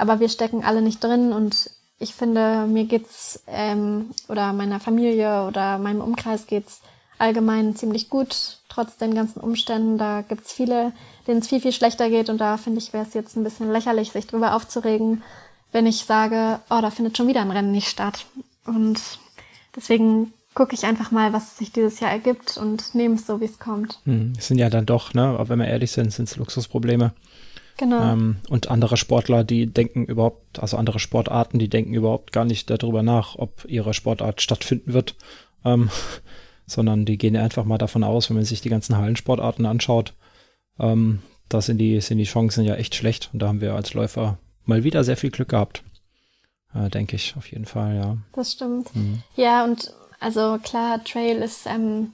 Aber 0.00 0.18
wir 0.18 0.30
stecken 0.30 0.64
alle 0.64 0.80
nicht 0.80 1.04
drin 1.04 1.34
und 1.34 1.70
ich 1.98 2.14
finde, 2.14 2.66
mir 2.66 2.84
geht's 2.84 3.42
ähm, 3.46 4.06
oder 4.28 4.54
meiner 4.54 4.80
Familie 4.80 5.46
oder 5.46 5.76
meinem 5.76 6.00
Umkreis 6.00 6.46
geht's 6.46 6.80
allgemein 7.18 7.76
ziemlich 7.76 8.08
gut, 8.08 8.60
trotz 8.70 8.96
den 8.96 9.14
ganzen 9.14 9.40
Umständen. 9.40 9.98
Da 9.98 10.22
gibt's 10.22 10.54
viele, 10.54 10.92
denen 11.26 11.40
es 11.40 11.48
viel, 11.48 11.60
viel 11.60 11.72
schlechter 11.72 12.08
geht 12.08 12.30
und 12.30 12.38
da 12.38 12.56
finde 12.56 12.78
ich, 12.78 12.94
wäre 12.94 13.04
es 13.06 13.12
jetzt 13.12 13.36
ein 13.36 13.44
bisschen 13.44 13.70
lächerlich, 13.70 14.10
sich 14.10 14.26
drüber 14.26 14.54
aufzuregen, 14.54 15.22
wenn 15.70 15.86
ich 15.86 16.06
sage, 16.06 16.60
oh, 16.70 16.80
da 16.80 16.90
findet 16.90 17.18
schon 17.18 17.28
wieder 17.28 17.42
ein 17.42 17.50
Rennen 17.50 17.70
nicht 17.70 17.88
statt. 17.88 18.24
Und 18.64 18.98
deswegen 19.76 20.32
gucke 20.54 20.74
ich 20.74 20.86
einfach 20.86 21.10
mal, 21.10 21.34
was 21.34 21.58
sich 21.58 21.72
dieses 21.72 22.00
Jahr 22.00 22.10
ergibt 22.10 22.56
und 22.56 22.94
nehme 22.94 23.16
es 23.16 23.26
so, 23.26 23.42
wie 23.42 23.44
es 23.44 23.58
kommt. 23.58 23.98
Hm, 24.06 24.32
es 24.38 24.46
sind 24.46 24.56
ja 24.56 24.70
dann 24.70 24.86
doch, 24.86 25.12
ne, 25.12 25.38
auch 25.38 25.50
wenn 25.50 25.58
wir 25.58 25.68
ehrlich 25.68 25.92
sind, 25.92 26.10
sind 26.10 26.26
es 26.26 26.36
Luxusprobleme. 26.36 27.12
Genau. 27.80 28.12
Ähm, 28.12 28.36
und 28.50 28.70
andere 28.70 28.98
Sportler, 28.98 29.42
die 29.42 29.66
denken 29.66 30.04
überhaupt, 30.04 30.60
also 30.60 30.76
andere 30.76 30.98
Sportarten, 30.98 31.58
die 31.58 31.70
denken 31.70 31.94
überhaupt 31.94 32.30
gar 32.30 32.44
nicht 32.44 32.68
darüber 32.68 33.02
nach, 33.02 33.36
ob 33.36 33.64
ihre 33.66 33.94
Sportart 33.94 34.42
stattfinden 34.42 34.92
wird, 34.92 35.14
ähm, 35.64 35.88
sondern 36.66 37.06
die 37.06 37.16
gehen 37.16 37.38
einfach 37.38 37.64
mal 37.64 37.78
davon 37.78 38.04
aus, 38.04 38.28
wenn 38.28 38.36
man 38.36 38.44
sich 38.44 38.60
die 38.60 38.68
ganzen 38.68 38.98
Hallensportarten 38.98 39.64
anschaut, 39.64 40.12
ähm, 40.78 41.22
da 41.48 41.62
sind 41.62 41.78
die, 41.78 41.98
sind 42.02 42.18
die 42.18 42.24
Chancen 42.24 42.66
ja 42.66 42.74
echt 42.74 42.94
schlecht. 42.94 43.30
Und 43.32 43.40
da 43.40 43.48
haben 43.48 43.62
wir 43.62 43.74
als 43.74 43.94
Läufer 43.94 44.36
mal 44.66 44.84
wieder 44.84 45.02
sehr 45.02 45.16
viel 45.16 45.30
Glück 45.30 45.48
gehabt. 45.48 45.82
Äh, 46.74 46.90
denke 46.90 47.16
ich, 47.16 47.34
auf 47.38 47.50
jeden 47.50 47.64
Fall, 47.64 47.96
ja. 47.96 48.18
Das 48.34 48.52
stimmt. 48.52 48.94
Mhm. 48.94 49.22
Ja, 49.36 49.64
und 49.64 49.90
also 50.20 50.58
klar, 50.62 51.02
Trail 51.02 51.38
ist, 51.38 51.64
ähm, 51.64 52.12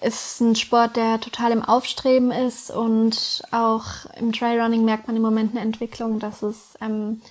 ist 0.00 0.40
ein 0.40 0.56
Sport, 0.56 0.96
der 0.96 1.20
total 1.20 1.52
im 1.52 1.62
Aufstreben 1.62 2.30
ist 2.30 2.70
und 2.70 3.42
auch 3.52 3.84
im 4.16 4.32
Trailrunning 4.32 4.84
merkt 4.84 5.06
man 5.06 5.16
im 5.16 5.22
Moment 5.22 5.52
eine 5.52 5.60
Entwicklung, 5.60 6.18
dass 6.18 6.42
es 6.42 6.74
ähm, 6.80 7.22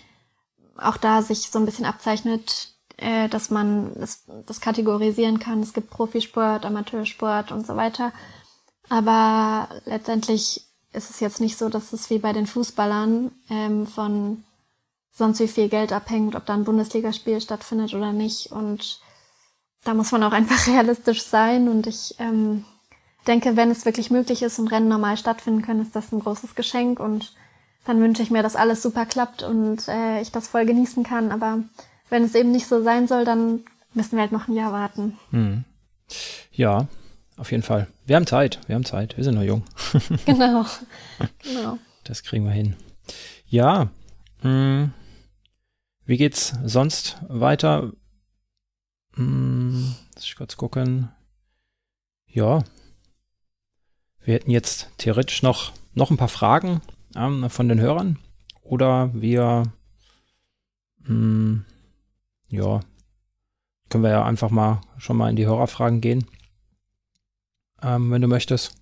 auch 0.77 0.97
da 0.97 1.21
sich 1.21 1.49
so 1.51 1.59
ein 1.59 1.65
bisschen 1.65 1.85
abzeichnet, 1.85 2.69
äh, 2.97 3.27
dass 3.29 3.49
man 3.49 3.93
das, 3.95 4.25
das 4.45 4.61
kategorisieren 4.61 5.39
kann. 5.39 5.61
Es 5.61 5.73
gibt 5.73 5.89
Profisport, 5.89 6.65
Amateursport 6.65 7.51
und 7.51 7.67
so 7.67 7.75
weiter. 7.75 8.11
Aber 8.89 9.69
letztendlich 9.85 10.65
ist 10.93 11.09
es 11.09 11.19
jetzt 11.19 11.41
nicht 11.41 11.57
so, 11.57 11.69
dass 11.69 11.93
es 11.93 12.09
wie 12.09 12.19
bei 12.19 12.33
den 12.33 12.47
Fußballern 12.47 13.31
ähm, 13.49 13.87
von 13.87 14.43
sonst 15.11 15.39
wie 15.39 15.47
viel 15.47 15.69
Geld 15.69 15.91
abhängt, 15.91 16.35
ob 16.35 16.45
da 16.45 16.53
ein 16.53 16.63
Bundesligaspiel 16.63 17.39
stattfindet 17.39 17.93
oder 17.93 18.11
nicht. 18.13 18.51
Und 18.51 18.99
da 19.83 19.93
muss 19.93 20.11
man 20.11 20.23
auch 20.23 20.31
einfach 20.33 20.67
realistisch 20.67 21.23
sein. 21.23 21.67
Und 21.67 21.87
ich 21.87 22.15
ähm, 22.19 22.65
denke, 23.27 23.55
wenn 23.55 23.71
es 23.71 23.85
wirklich 23.85 24.11
möglich 24.11 24.43
ist 24.43 24.59
und 24.59 24.67
Rennen 24.69 24.87
normal 24.87 25.17
stattfinden 25.17 25.61
können, 25.61 25.81
ist 25.81 25.95
das 25.95 26.11
ein 26.11 26.19
großes 26.19 26.55
Geschenk. 26.55 26.99
Und 26.99 27.33
dann 27.85 27.99
wünsche 27.99 28.23
ich 28.23 28.31
mir, 28.31 28.43
dass 28.43 28.55
alles 28.55 28.81
super 28.81 29.05
klappt 29.05 29.43
und 29.43 29.87
äh, 29.87 30.21
ich 30.21 30.31
das 30.31 30.47
voll 30.47 30.65
genießen 30.65 31.03
kann. 31.03 31.31
Aber 31.31 31.59
wenn 32.09 32.23
es 32.23 32.35
eben 32.35 32.51
nicht 32.51 32.67
so 32.67 32.81
sein 32.83 33.07
soll, 33.07 33.25
dann 33.25 33.63
müssen 33.93 34.13
wir 34.13 34.21
halt 34.21 34.31
noch 34.31 34.47
ein 34.47 34.55
Jahr 34.55 34.71
warten. 34.71 35.17
Hm. 35.31 35.63
Ja, 36.51 36.87
auf 37.37 37.51
jeden 37.51 37.63
Fall. 37.63 37.87
Wir 38.05 38.15
haben 38.15 38.27
Zeit, 38.27 38.59
wir 38.67 38.75
haben 38.75 38.85
Zeit, 38.85 39.17
wir 39.17 39.23
sind 39.23 39.35
noch 39.35 39.43
jung. 39.43 39.63
genau, 40.25 40.65
genau. 41.41 41.77
Das 42.03 42.23
kriegen 42.23 42.45
wir 42.45 42.51
hin. 42.51 42.75
Ja, 43.47 43.89
mh, 44.41 44.49
hm. 44.49 44.93
wie 46.05 46.17
geht's 46.17 46.53
sonst 46.63 47.17
weiter? 47.27 47.91
Hm, 49.15 49.95
lass 50.15 50.23
ich 50.23 50.35
kurz 50.35 50.57
gucken. 50.57 51.09
Ja. 52.27 52.63
Wir 54.23 54.35
hätten 54.35 54.51
jetzt 54.51 54.89
theoretisch 54.97 55.43
noch, 55.43 55.71
noch 55.93 56.09
ein 56.09 56.17
paar 56.17 56.29
Fragen 56.29 56.81
ähm, 57.15 57.49
von 57.49 57.67
den 57.67 57.79
Hörern. 57.79 58.17
Oder 58.61 59.11
wir, 59.13 59.63
hm, 61.03 61.65
ja, 62.49 62.79
können 63.89 64.03
wir 64.03 64.11
ja 64.11 64.23
einfach 64.25 64.49
mal 64.49 64.81
schon 64.97 65.17
mal 65.17 65.29
in 65.29 65.35
die 65.35 65.45
Hörerfragen 65.45 66.01
gehen. 66.01 66.25
Ähm, 67.81 68.09
wenn 68.11 68.21
du 68.21 68.27
möchtest. 68.27 68.75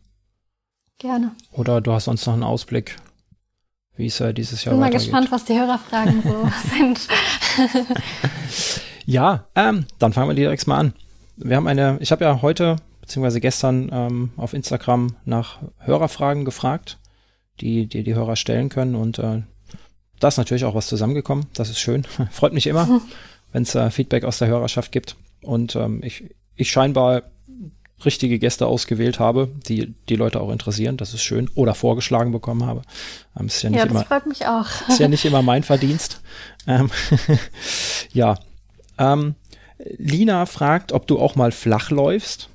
Gerne. 0.99 1.35
Oder 1.51 1.81
du 1.81 1.91
hast 1.91 2.05
sonst 2.05 2.25
noch 2.27 2.33
einen 2.33 2.43
Ausblick, 2.43 2.97
wie 3.95 4.05
es 4.05 4.19
ja 4.19 4.31
dieses 4.31 4.63
Jahr 4.63 4.77
weitergeht. 4.79 5.01
Ich 5.01 5.07
bin 5.07 5.11
mal 5.11 5.21
gespannt, 5.21 5.31
was 5.31 5.45
die 5.45 5.59
Hörerfragen 5.59 6.21
so 6.21 6.49
sind. 6.77 7.07
Ja, 9.05 9.47
ähm, 9.55 9.85
dann 9.99 10.13
fangen 10.13 10.29
wir 10.29 10.35
direkt 10.35 10.67
mal 10.67 10.77
an. 10.77 10.93
Wir 11.37 11.55
haben 11.55 11.67
eine, 11.67 11.97
ich 11.99 12.11
habe 12.11 12.23
ja 12.23 12.41
heute 12.41 12.77
beziehungsweise 13.01 13.41
gestern 13.41 13.89
ähm, 13.91 14.31
auf 14.37 14.53
Instagram 14.53 15.15
nach 15.25 15.59
Hörerfragen 15.79 16.45
gefragt, 16.45 16.99
die, 17.59 17.87
die 17.87 18.03
die 18.03 18.15
Hörer 18.15 18.35
stellen 18.35 18.69
können 18.69 18.95
und 18.95 19.19
äh, 19.19 19.41
da 20.19 20.27
ist 20.27 20.37
natürlich 20.37 20.65
auch 20.65 20.75
was 20.75 20.87
zusammengekommen. 20.87 21.47
Das 21.53 21.69
ist 21.69 21.79
schön. 21.79 22.03
Freut 22.31 22.53
mich 22.53 22.67
immer, 22.67 23.01
wenn 23.51 23.63
es 23.63 23.75
äh, 23.75 23.89
Feedback 23.89 24.23
aus 24.23 24.37
der 24.37 24.47
Hörerschaft 24.47 24.91
gibt 24.91 25.15
und 25.41 25.75
ähm, 25.75 26.01
ich, 26.03 26.23
ich 26.55 26.71
scheinbar 26.71 27.23
richtige 28.05 28.39
Gäste 28.39 28.67
ausgewählt 28.67 29.19
habe, 29.19 29.49
die 29.67 29.93
die 30.09 30.15
Leute 30.15 30.41
auch 30.41 30.51
interessieren. 30.51 30.97
Das 30.97 31.13
ist 31.13 31.23
schön. 31.23 31.49
Oder 31.55 31.75
vorgeschlagen 31.75 32.31
bekommen 32.31 32.65
habe. 32.65 32.81
Ähm, 33.39 33.47
ist 33.47 33.61
ja, 33.61 33.69
nicht 33.69 33.79
ja, 33.79 33.85
das 33.85 33.91
immer, 33.91 34.05
freut 34.05 34.25
mich 34.25 34.47
auch. 34.47 34.67
Ist 34.87 34.99
ja 34.99 35.07
nicht 35.07 35.25
immer 35.25 35.41
mein 35.41 35.63
Verdienst. 35.71 36.21
Ähm, 36.67 36.89
ja, 38.13 38.37
ähm, 39.01 39.35
Lina 39.97 40.45
fragt, 40.45 40.91
ob 40.91 41.07
du 41.07 41.19
auch 41.19 41.35
mal 41.35 41.51
flach 41.51 41.89
läufst. 41.89 42.49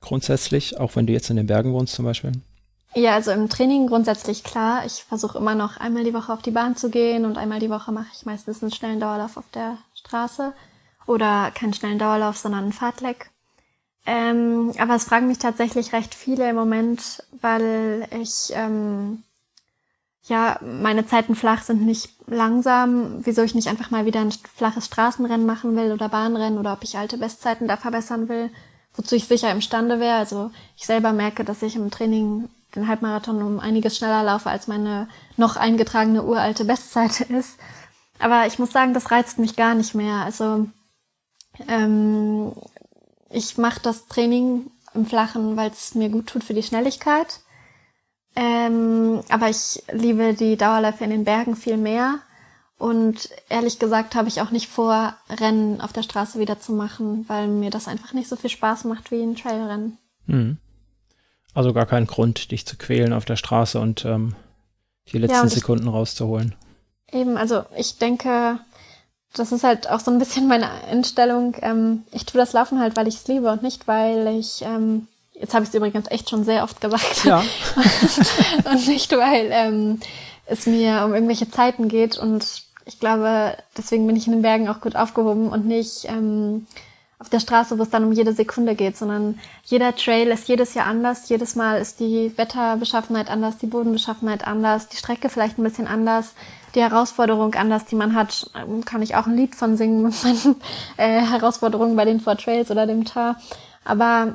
Grundsätzlich, 0.00 0.78
auch 0.78 0.96
wenn 0.96 1.06
du 1.06 1.12
jetzt 1.12 1.30
in 1.30 1.36
den 1.36 1.46
Bergen 1.46 1.72
wohnst 1.72 1.94
zum 1.94 2.04
Beispiel. 2.04 2.32
Ja, 2.94 3.14
also 3.14 3.32
im 3.32 3.48
Training 3.48 3.88
grundsätzlich 3.88 4.44
klar. 4.44 4.86
Ich 4.86 5.02
versuche 5.02 5.38
immer 5.38 5.56
noch 5.56 5.78
einmal 5.78 6.04
die 6.04 6.14
Woche 6.14 6.32
auf 6.32 6.42
die 6.42 6.52
Bahn 6.52 6.76
zu 6.76 6.90
gehen 6.90 7.24
und 7.24 7.36
einmal 7.36 7.58
die 7.58 7.70
Woche 7.70 7.90
mache 7.90 8.06
ich 8.14 8.24
meistens 8.24 8.62
einen 8.62 8.70
schnellen 8.70 9.00
Dauerlauf 9.00 9.36
auf 9.36 9.50
der 9.52 9.78
Straße. 9.94 10.52
Oder 11.06 11.50
keinen 11.50 11.74
schnellen 11.74 11.98
Dauerlauf, 11.98 12.36
sondern 12.36 12.64
einen 12.64 12.72
Fahrtleck. 12.72 13.30
Ähm, 14.06 14.72
aber 14.78 14.94
es 14.94 15.04
fragen 15.04 15.26
mich 15.26 15.38
tatsächlich 15.38 15.92
recht 15.92 16.14
viele 16.14 16.48
im 16.48 16.56
Moment, 16.56 17.24
weil 17.40 18.06
ich 18.20 18.52
ähm, 18.52 19.23
ja, 20.26 20.58
meine 20.62 21.06
Zeiten 21.06 21.34
flach 21.34 21.62
sind 21.62 21.82
nicht 21.82 22.08
langsam, 22.26 23.24
wieso 23.24 23.42
ich 23.42 23.54
nicht 23.54 23.68
einfach 23.68 23.90
mal 23.90 24.06
wieder 24.06 24.20
ein 24.20 24.32
flaches 24.54 24.86
Straßenrennen 24.86 25.46
machen 25.46 25.76
will 25.76 25.92
oder 25.92 26.08
Bahnrennen 26.08 26.58
oder 26.58 26.72
ob 26.72 26.82
ich 26.82 26.96
alte 26.96 27.18
Bestzeiten 27.18 27.68
da 27.68 27.76
verbessern 27.76 28.28
will, 28.28 28.50
wozu 28.94 29.16
ich 29.16 29.26
sicher 29.26 29.50
imstande 29.50 30.00
wäre. 30.00 30.16
Also 30.16 30.50
ich 30.76 30.86
selber 30.86 31.12
merke, 31.12 31.44
dass 31.44 31.62
ich 31.62 31.76
im 31.76 31.90
Training 31.90 32.48
den 32.74 32.88
Halbmarathon 32.88 33.42
um 33.42 33.60
einiges 33.60 33.98
schneller 33.98 34.22
laufe, 34.22 34.48
als 34.48 34.66
meine 34.66 35.08
noch 35.36 35.56
eingetragene 35.56 36.22
uralte 36.22 36.64
Bestzeit 36.64 37.20
ist. 37.30 37.58
Aber 38.18 38.46
ich 38.46 38.58
muss 38.58 38.72
sagen, 38.72 38.94
das 38.94 39.10
reizt 39.10 39.38
mich 39.38 39.56
gar 39.56 39.74
nicht 39.74 39.94
mehr. 39.94 40.24
Also 40.24 40.66
ähm, 41.68 42.52
ich 43.28 43.58
mache 43.58 43.80
das 43.82 44.06
Training 44.06 44.70
im 44.94 45.04
Flachen, 45.04 45.56
weil 45.58 45.70
es 45.70 45.94
mir 45.94 46.08
gut 46.08 46.28
tut 46.28 46.44
für 46.44 46.54
die 46.54 46.62
Schnelligkeit 46.62 47.40
ähm, 48.36 49.20
aber 49.28 49.48
ich 49.48 49.82
liebe 49.92 50.34
die 50.34 50.56
Dauerläufe 50.56 51.04
in 51.04 51.10
den 51.10 51.24
Bergen 51.24 51.56
viel 51.56 51.76
mehr. 51.76 52.18
Und 52.76 53.30
ehrlich 53.48 53.78
gesagt 53.78 54.14
habe 54.14 54.28
ich 54.28 54.40
auch 54.40 54.50
nicht 54.50 54.68
vor, 54.68 55.14
Rennen 55.30 55.80
auf 55.80 55.92
der 55.92 56.02
Straße 56.02 56.38
wieder 56.40 56.58
zu 56.58 56.72
machen, 56.72 57.24
weil 57.28 57.46
mir 57.46 57.70
das 57.70 57.86
einfach 57.88 58.12
nicht 58.12 58.28
so 58.28 58.36
viel 58.36 58.50
Spaß 58.50 58.84
macht 58.84 59.10
wie 59.10 59.22
ein 59.22 59.36
Trailrennen. 59.36 59.98
Mhm. 60.26 60.58
Also 61.54 61.72
gar 61.72 61.86
keinen 61.86 62.06
Grund, 62.06 62.50
dich 62.50 62.66
zu 62.66 62.76
quälen 62.76 63.12
auf 63.12 63.24
der 63.24 63.36
Straße 63.36 63.80
und 63.80 64.04
ähm, 64.04 64.34
die 65.12 65.18
letzten 65.18 65.36
ja, 65.36 65.42
und 65.42 65.50
Sekunden 65.50 65.86
rauszuholen. 65.86 66.54
Eben, 67.12 67.36
also 67.36 67.62
ich 67.76 67.98
denke, 67.98 68.58
das 69.34 69.52
ist 69.52 69.62
halt 69.62 69.88
auch 69.88 70.00
so 70.00 70.10
ein 70.10 70.18
bisschen 70.18 70.48
meine 70.48 70.70
Einstellung. 70.70 71.56
Ähm, 71.60 72.02
ich 72.10 72.26
tue 72.26 72.40
das 72.40 72.52
Laufen 72.52 72.80
halt, 72.80 72.96
weil 72.96 73.06
ich 73.06 73.16
es 73.16 73.28
liebe 73.28 73.50
und 73.50 73.62
nicht, 73.62 73.86
weil 73.86 74.26
ich, 74.38 74.62
ähm, 74.62 75.06
jetzt 75.34 75.54
habe 75.54 75.64
ich 75.64 75.68
es 75.68 75.74
übrigens 75.74 76.10
echt 76.10 76.30
schon 76.30 76.44
sehr 76.44 76.62
oft 76.64 76.80
gesagt, 76.80 77.24
ja. 77.24 77.42
und 78.64 78.86
nicht, 78.86 79.12
weil 79.12 79.50
ähm, 79.52 80.00
es 80.46 80.66
mir 80.66 81.04
um 81.04 81.14
irgendwelche 81.14 81.50
Zeiten 81.50 81.88
geht. 81.88 82.16
Und 82.16 82.62
ich 82.86 83.00
glaube, 83.00 83.56
deswegen 83.76 84.06
bin 84.06 84.16
ich 84.16 84.26
in 84.26 84.32
den 84.32 84.42
Bergen 84.42 84.68
auch 84.68 84.80
gut 84.80 84.96
aufgehoben 84.96 85.48
und 85.48 85.66
nicht 85.66 86.04
ähm, 86.06 86.66
auf 87.18 87.30
der 87.30 87.40
Straße, 87.40 87.78
wo 87.78 87.82
es 87.82 87.90
dann 87.90 88.04
um 88.04 88.12
jede 88.12 88.32
Sekunde 88.32 88.74
geht, 88.74 88.96
sondern 88.96 89.38
jeder 89.64 89.96
Trail 89.96 90.28
ist 90.28 90.48
jedes 90.48 90.74
Jahr 90.74 90.86
anders. 90.86 91.28
Jedes 91.28 91.56
Mal 91.56 91.80
ist 91.80 92.00
die 92.00 92.32
Wetterbeschaffenheit 92.36 93.30
anders, 93.30 93.58
die 93.58 93.66
Bodenbeschaffenheit 93.66 94.46
anders, 94.46 94.88
die 94.88 94.96
Strecke 94.96 95.28
vielleicht 95.28 95.58
ein 95.58 95.64
bisschen 95.64 95.86
anders, 95.86 96.34
die 96.74 96.82
Herausforderung 96.82 97.54
anders, 97.54 97.86
die 97.86 97.96
man 97.96 98.14
hat. 98.14 98.50
Ähm, 98.54 98.84
kann 98.84 99.02
ich 99.02 99.16
auch 99.16 99.26
ein 99.26 99.36
Lied 99.36 99.54
von 99.54 99.76
singen 99.76 100.02
mit 100.02 100.22
meinen 100.22 100.56
äh, 100.96 101.20
Herausforderungen 101.20 101.96
bei 101.96 102.04
den 102.04 102.20
Four 102.20 102.36
Trails 102.36 102.70
oder 102.70 102.86
dem 102.86 103.04
Tar. 103.04 103.36
Aber 103.84 104.34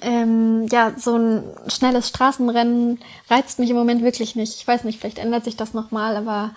ähm, 0.00 0.66
ja, 0.70 0.94
so 0.96 1.16
ein 1.16 1.44
schnelles 1.68 2.08
Straßenrennen 2.08 2.98
reizt 3.28 3.58
mich 3.58 3.70
im 3.70 3.76
Moment 3.76 4.02
wirklich 4.02 4.36
nicht. 4.36 4.56
Ich 4.56 4.66
weiß 4.66 4.84
nicht, 4.84 5.00
vielleicht 5.00 5.18
ändert 5.18 5.44
sich 5.44 5.56
das 5.56 5.74
nochmal, 5.74 6.16
aber 6.16 6.54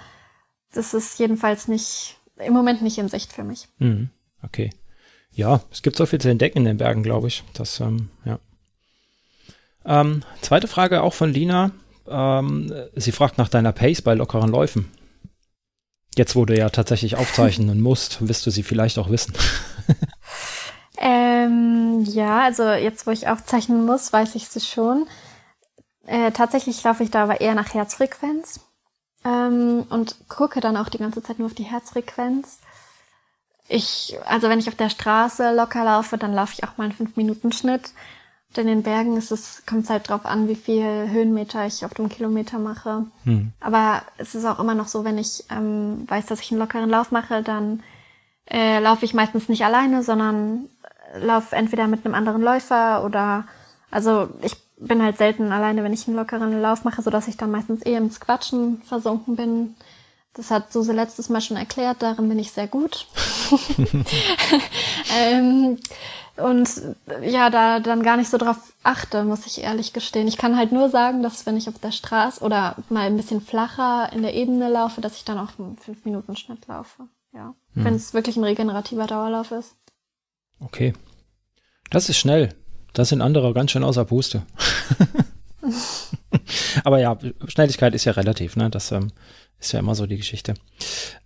das 0.74 0.94
ist 0.94 1.20
jedenfalls 1.20 1.68
nicht, 1.68 2.18
im 2.38 2.54
Moment 2.54 2.82
nicht 2.82 2.98
in 2.98 3.10
Sicht 3.10 3.34
für 3.34 3.44
mich. 3.44 3.68
Mhm. 3.80 4.10
Okay. 4.44 4.70
Ja, 5.32 5.62
es 5.72 5.82
gibt 5.82 5.98
so 5.98 6.06
viel 6.06 6.20
zu 6.20 6.30
entdecken 6.30 6.60
in 6.60 6.66
den 6.66 6.78
Bergen, 6.78 7.04
glaube 7.04 7.28
ich. 7.28 7.44
Das, 7.54 7.80
ähm, 7.80 8.10
ja. 8.24 8.40
Ähm, 9.86 10.24
zweite 10.42 10.68
Frage 10.68 11.04
auch 11.04 11.14
von 11.14 11.32
Lina. 11.32 11.72
Ähm, 12.08 12.74
sie 12.96 13.12
fragt 13.12 13.38
nach 13.38 13.50
deiner 13.50 13.74
Pace 13.74 14.02
bei 14.02 14.14
lockeren 14.14 14.50
Läufen. 14.50 14.92
Jetzt, 16.16 16.36
wo 16.36 16.46
du 16.46 16.58
ja 16.58 16.70
tatsächlich 16.70 17.16
aufzeichnen 17.18 17.82
musst, 17.82 18.26
wirst 18.26 18.46
du 18.46 18.52
sie 18.52 18.64
vielleicht 18.64 18.98
auch 18.98 19.10
wissen. 19.10 19.34
ähm, 21.46 22.04
ja, 22.04 22.42
also 22.42 22.64
jetzt, 22.64 23.08
wo 23.08 23.12
ich 23.12 23.28
aufzeichnen 23.28 23.86
muss, 23.86 24.12
weiß 24.12 24.36
ich 24.36 24.48
sie 24.48 24.62
schon. 24.62 25.08
Äh, 26.06 26.32
tatsächlich 26.32 26.84
laufe 26.84 27.04
ich 27.04 27.12
da 27.12 27.24
aber 27.24 27.42
eher 27.42 27.56
nach 27.56 27.74
Herzfrequenz 27.74 28.60
ähm, 29.24 29.86
und 29.90 30.28
gucke 30.30 30.62
dann 30.62 30.78
auch 30.78 30.90
die 30.90 31.00
ganze 31.00 31.24
Zeit 31.24 31.40
nur 31.40 31.48
auf 31.48 31.54
die 31.54 31.64
Herzfrequenz. 31.64 32.60
Ich, 33.68 34.16
also 34.26 34.48
wenn 34.48 34.60
ich 34.60 34.68
auf 34.68 34.76
der 34.76 34.92
Straße 34.92 35.56
locker 35.56 35.84
laufe, 35.84 36.18
dann 36.18 36.34
laufe 36.34 36.54
ich 36.54 36.64
auch 36.64 36.78
mal 36.78 36.84
einen 36.84 36.94
5-Minuten-Schnitt. 36.94 37.92
Und 38.50 38.62
in 38.62 38.68
den 38.68 38.84
Bergen 38.84 39.18
ist 39.18 39.32
es, 39.32 39.66
kommt 39.66 39.86
es 39.86 39.90
halt 39.90 40.08
drauf 40.08 40.26
an, 40.26 40.48
wie 40.48 40.56
viel 40.56 41.10
Höhenmeter 41.10 41.66
ich 41.66 41.84
auf 41.84 41.94
dem 41.96 42.08
Kilometer 42.08 42.60
mache. 42.60 43.08
Hm. 43.24 43.52
Aber 43.60 44.04
es 44.18 44.36
ist 44.36 44.46
auch 44.46 44.60
immer 44.60 44.76
noch 44.76 44.88
so, 44.88 45.04
wenn 45.04 45.18
ich 45.18 45.44
ähm, 45.50 46.08
weiß, 46.08 46.28
dass 46.28 46.42
ich 46.42 46.52
einen 46.52 46.60
lockeren 46.60 46.90
Lauf 46.90 47.12
mache, 47.12 47.42
dann 47.42 47.84
äh, 48.46 48.80
laufe 48.80 49.04
ich 49.04 49.14
meistens 49.14 49.50
nicht 49.50 49.66
alleine, 49.66 50.04
sondern 50.04 50.70
laufe 51.20 51.56
entweder 51.56 51.88
mit 51.88 52.06
einem 52.06 52.16
anderen 52.16 52.42
Läufer 52.42 53.04
oder 53.04 53.46
also 53.92 54.30
ich 54.42 54.56
bin 54.78 55.02
halt 55.02 55.18
selten 55.18 55.52
alleine, 55.52 55.84
wenn 55.84 55.94
ich 55.94 56.08
einen 56.08 56.18
lockeren 56.18 56.62
Lauf 56.62 56.84
mache, 56.84 57.02
so 57.02 57.10
dass 57.10 57.28
ich 57.28 57.38
dann 57.38 57.52
meistens 57.52 57.86
eh 57.86 57.96
ins 57.96 58.20
Quatschen 58.20 58.82
versunken 58.84 59.36
bin. 59.36 59.76
Das 60.34 60.52
hat 60.52 60.74
Suse 60.74 60.92
letztes 60.92 61.30
Mal 61.30 61.40
schon 61.40 61.56
erklärt, 61.56 62.02
darin 62.02 62.28
bin 62.28 62.40
ich 62.40 62.52
sehr 62.52 62.68
gut. 62.68 63.08
ähm, 65.18 65.78
und 66.36 66.70
ja, 67.22 67.50
da 67.50 67.80
dann 67.80 68.04
gar 68.04 68.18
nicht 68.18 68.30
so 68.30 68.38
drauf 68.38 68.58
achte, 68.84 69.24
muss 69.24 69.46
ich 69.46 69.62
ehrlich 69.62 69.94
gestehen. 69.94 70.28
Ich 70.28 70.38
kann 70.38 70.58
halt 70.58 70.74
nur 70.74 70.90
sagen, 70.90 71.24
dass 71.24 71.46
wenn 71.46 71.56
ich 71.56 71.70
auf 71.70 71.80
der 71.80 71.92
Straße 71.92 72.44
oder 72.44 72.76
mal 72.90 73.08
ein 73.08 73.16
bisschen 73.16 73.40
flacher 73.40 74.12
in 74.12 74.22
der 74.22 74.34
Ebene 74.34 74.70
laufe, 74.70 75.00
dass 75.00 75.16
ich 75.16 75.24
dann 75.24 75.38
auch 75.38 75.58
einen 75.58 75.78
5-Minuten-Schnitt 75.78 76.68
laufe. 76.68 77.08
Ja. 77.34 77.54
Hm. 77.76 77.86
Wenn 77.86 77.96
es 77.96 78.14
wirklich 78.14 78.36
ein 78.36 78.44
regenerativer 78.44 79.08
Dauerlauf 79.08 79.52
ist. 79.52 79.76
Okay. 80.60 80.94
Das 81.90 82.10
ist 82.10 82.18
schnell. 82.18 82.50
Das 82.94 83.10
sind 83.10 83.22
andere 83.22 83.54
ganz 83.54 83.72
schön 83.72 83.84
außer 83.84 84.06
Puste. 84.06 84.44
Aber 86.84 87.00
ja, 87.00 87.18
Schnelligkeit 87.48 87.94
ist 87.94 88.06
ja 88.06 88.14
relativ, 88.14 88.56
ne? 88.56 88.70
Das 88.70 88.92
ähm, 88.92 89.12
ist 89.60 89.72
ja 89.74 89.80
immer 89.80 89.96
so 89.96 90.06
die 90.06 90.18
Geschichte. 90.18 90.54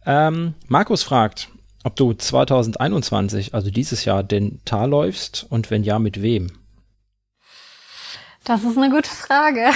Ähm, 0.05 0.53
Markus 0.67 1.03
fragt, 1.03 1.49
ob 1.83 1.95
du 1.95 2.13
2021, 2.13 3.53
also 3.53 3.69
dieses 3.69 4.05
Jahr, 4.05 4.23
den 4.23 4.61
Tal 4.65 4.89
läufst 4.89 5.45
und 5.49 5.69
wenn 5.71 5.83
ja, 5.83 5.99
mit 5.99 6.21
wem? 6.21 6.51
Das 8.43 8.63
ist 8.63 8.77
eine 8.77 8.89
gute 8.89 9.09
Frage. 9.09 9.69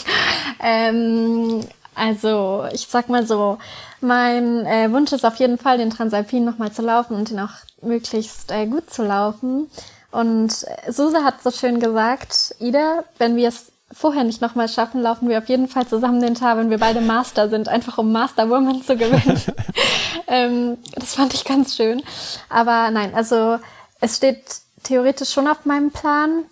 ähm, 0.62 1.60
also, 1.94 2.66
ich 2.72 2.86
sag 2.88 3.08
mal 3.08 3.26
so, 3.26 3.58
mein 4.00 4.66
äh, 4.66 4.90
Wunsch 4.92 5.12
ist 5.12 5.24
auf 5.24 5.36
jeden 5.36 5.58
Fall, 5.58 5.78
den 5.78 5.90
Transalpin 5.90 6.44
nochmal 6.44 6.72
zu 6.72 6.82
laufen 6.82 7.14
und 7.16 7.30
den 7.30 7.40
auch 7.40 7.52
möglichst 7.82 8.50
äh, 8.50 8.66
gut 8.66 8.90
zu 8.90 9.02
laufen. 9.02 9.70
Und 10.10 10.64
äh, 10.64 10.92
Suse 10.92 11.24
hat 11.24 11.42
so 11.42 11.50
schön 11.50 11.80
gesagt, 11.80 12.54
Ida, 12.60 13.04
wenn 13.18 13.36
wir 13.36 13.48
es 13.48 13.72
vorher 13.92 14.24
nicht 14.24 14.40
nochmal 14.40 14.68
schaffen, 14.68 15.00
laufen 15.00 15.28
wir 15.28 15.38
auf 15.38 15.48
jeden 15.48 15.68
Fall 15.68 15.86
zusammen 15.86 16.20
den 16.20 16.34
Tag, 16.34 16.56
wenn 16.56 16.70
wir 16.70 16.78
beide 16.78 17.00
Master 17.00 17.48
sind, 17.48 17.68
einfach 17.68 17.98
um 17.98 18.12
Master 18.12 18.50
Woman 18.50 18.82
zu 18.82 18.96
gewinnen. 18.96 19.40
ähm, 20.26 20.78
das 20.94 21.14
fand 21.14 21.34
ich 21.34 21.44
ganz 21.44 21.76
schön. 21.76 22.02
Aber 22.48 22.90
nein, 22.90 23.14
also 23.14 23.58
es 24.00 24.16
steht 24.16 24.42
theoretisch 24.82 25.30
schon 25.30 25.48
auf 25.48 25.64
meinem 25.64 25.90
Plan. 25.90 26.44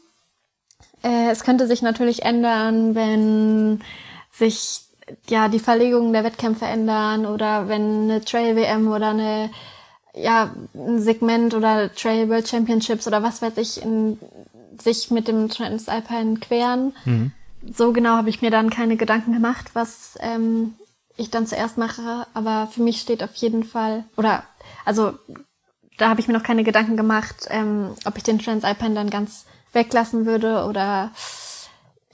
Äh, 1.02 1.30
es 1.30 1.42
könnte 1.42 1.66
sich 1.66 1.82
natürlich 1.82 2.22
ändern, 2.22 2.94
wenn 2.94 3.82
sich 4.30 4.82
ja 5.28 5.48
die 5.48 5.58
Verlegungen 5.58 6.12
der 6.12 6.24
Wettkämpfe 6.24 6.64
ändern 6.64 7.26
oder 7.26 7.68
wenn 7.68 8.04
eine 8.04 8.24
Trail 8.24 8.56
WM 8.56 8.88
oder 8.88 9.10
eine 9.10 9.50
ja, 10.14 10.54
ein 10.74 11.00
Segment 11.00 11.54
oder 11.54 11.92
Trail 11.94 12.28
World 12.28 12.48
Championships 12.48 13.06
oder 13.06 13.22
was 13.22 13.40
weiß 13.40 13.56
ich 13.56 13.82
in, 13.82 14.18
sich 14.78 15.10
mit 15.10 15.28
dem 15.28 15.48
Transalpine 15.48 16.38
queren. 16.38 16.94
Mhm. 17.04 17.32
So 17.72 17.92
genau 17.92 18.16
habe 18.16 18.28
ich 18.28 18.42
mir 18.42 18.50
dann 18.50 18.70
keine 18.70 18.96
Gedanken 18.96 19.32
gemacht, 19.32 19.70
was 19.74 20.18
ähm, 20.20 20.74
ich 21.16 21.30
dann 21.30 21.46
zuerst 21.46 21.78
mache. 21.78 22.26
Aber 22.34 22.66
für 22.66 22.82
mich 22.82 23.00
steht 23.00 23.22
auf 23.22 23.34
jeden 23.36 23.64
Fall, 23.64 24.04
oder 24.16 24.44
also 24.84 25.14
da 25.98 26.08
habe 26.08 26.20
ich 26.20 26.28
mir 26.28 26.34
noch 26.34 26.42
keine 26.42 26.64
Gedanken 26.64 26.96
gemacht, 26.96 27.46
ähm, 27.48 27.94
ob 28.04 28.16
ich 28.16 28.22
den 28.22 28.38
Transalpine 28.38 28.94
dann 28.94 29.10
ganz 29.10 29.46
weglassen 29.72 30.26
würde 30.26 30.64
oder 30.64 31.10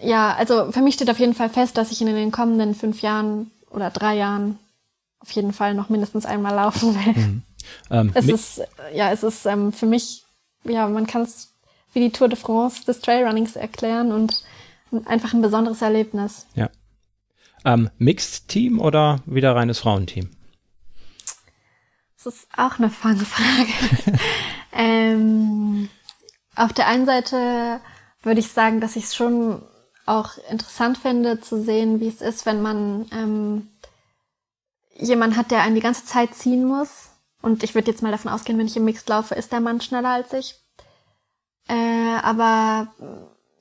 ja, 0.01 0.35
also 0.35 0.71
für 0.73 0.81
mich 0.81 0.95
steht 0.95 1.11
auf 1.11 1.19
jeden 1.19 1.35
Fall 1.35 1.51
fest, 1.51 1.77
dass 1.77 1.91
ich 1.91 2.01
in 2.01 2.07
den 2.07 2.31
kommenden 2.31 2.75
fünf 2.75 3.03
Jahren 3.03 3.51
oder 3.71 3.91
drei 3.91 4.17
Jahren 4.17 4.59
auf 5.21 5.31
jeden 5.33 5.53
Fall 5.53 5.75
noch 5.75 5.89
mindestens 5.89 6.27
einmal 6.27 6.55
laufen 6.55 6.95
will. 6.95 7.13
Mhm. 7.13 7.43
Ähm, 7.91 8.11
es 8.15 8.29
ist, 8.29 8.63
ja, 8.95 9.11
es 9.11 9.23
ist 9.23 9.45
ähm, 9.47 9.73
für 9.73 9.87
mich, 9.87 10.25
ja, 10.65 10.89
man 10.89 11.07
kann 11.07 11.23
es 11.23 11.53
wie 11.93 12.01
die 12.01 12.11
Tour 12.11 12.29
de 12.29 12.39
France 12.39 12.85
des 12.85 13.01
Trailrunnings 13.01 13.57
erklären 13.57 14.13
und 14.13 14.45
einfach 15.05 15.35
ein 15.35 15.43
besonderes 15.43 15.83
Erlebnis. 15.83 16.47
Ja. 16.55 16.71
Ähm, 17.65 17.91
Mixed 17.99 18.49
Team 18.49 18.79
oder 18.79 19.21
wieder 19.27 19.55
reines 19.57 19.81
Frauenteam? 19.81 20.31
Das 22.17 22.35
ist 22.35 22.49
auch 22.57 22.79
eine 22.79 22.91
Fangfrage. 22.91 23.73
ähm, 24.73 25.89
auf 26.55 26.73
der 26.73 26.87
einen 26.87 27.07
Seite 27.07 27.81
würde 28.23 28.41
ich 28.41 28.49
sagen, 28.49 28.81
dass 28.81 28.97
ich 28.97 29.05
es 29.05 29.17
schon 29.17 29.63
auch 30.09 30.33
interessant 30.51 30.99
finde 30.99 31.41
zu 31.41 31.63
sehen, 31.63 32.01
wie 32.01 32.09
es 32.09 32.21
ist, 32.21 32.47
wenn 32.47 32.63
man 32.63 33.07
ähm, 33.13 33.69
jemand 34.97 35.37
hat, 35.37 35.51
der 35.51 35.63
einen 35.63 35.75
die 35.75 35.81
ganze 35.81 36.05
Zeit 36.05 36.35
ziehen 36.35 36.65
muss 36.65 37.11
und 37.43 37.63
ich 37.63 37.75
würde 37.75 37.91
jetzt 37.91 38.03
mal 38.03 38.13
davon 38.13 38.31
ausgehen, 38.31 38.59
wenn 38.59 38.67
ich 38.67 38.77
im 38.77 38.85
Mixed 38.85 39.09
laufe, 39.09 39.35
ist 39.35 39.53
der 39.53 39.61
Mann 39.61 39.81
schneller 39.81 40.11
als 40.11 40.33
ich. 40.33 40.57
Äh, 41.69 42.19
aber 42.23 42.89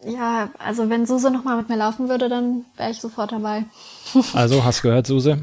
ja, 0.03 0.49
also 0.59 0.89
wenn 0.89 1.05
Suse 1.05 1.31
nochmal 1.31 1.57
mit 1.57 1.69
mir 1.69 1.77
laufen 1.77 2.09
würde, 2.09 2.29
dann 2.29 2.65
wäre 2.75 2.91
ich 2.91 3.01
sofort 3.01 3.31
dabei. 3.31 3.65
Also, 4.33 4.63
hast 4.63 4.81
gehört, 4.81 5.07
Suse? 5.07 5.39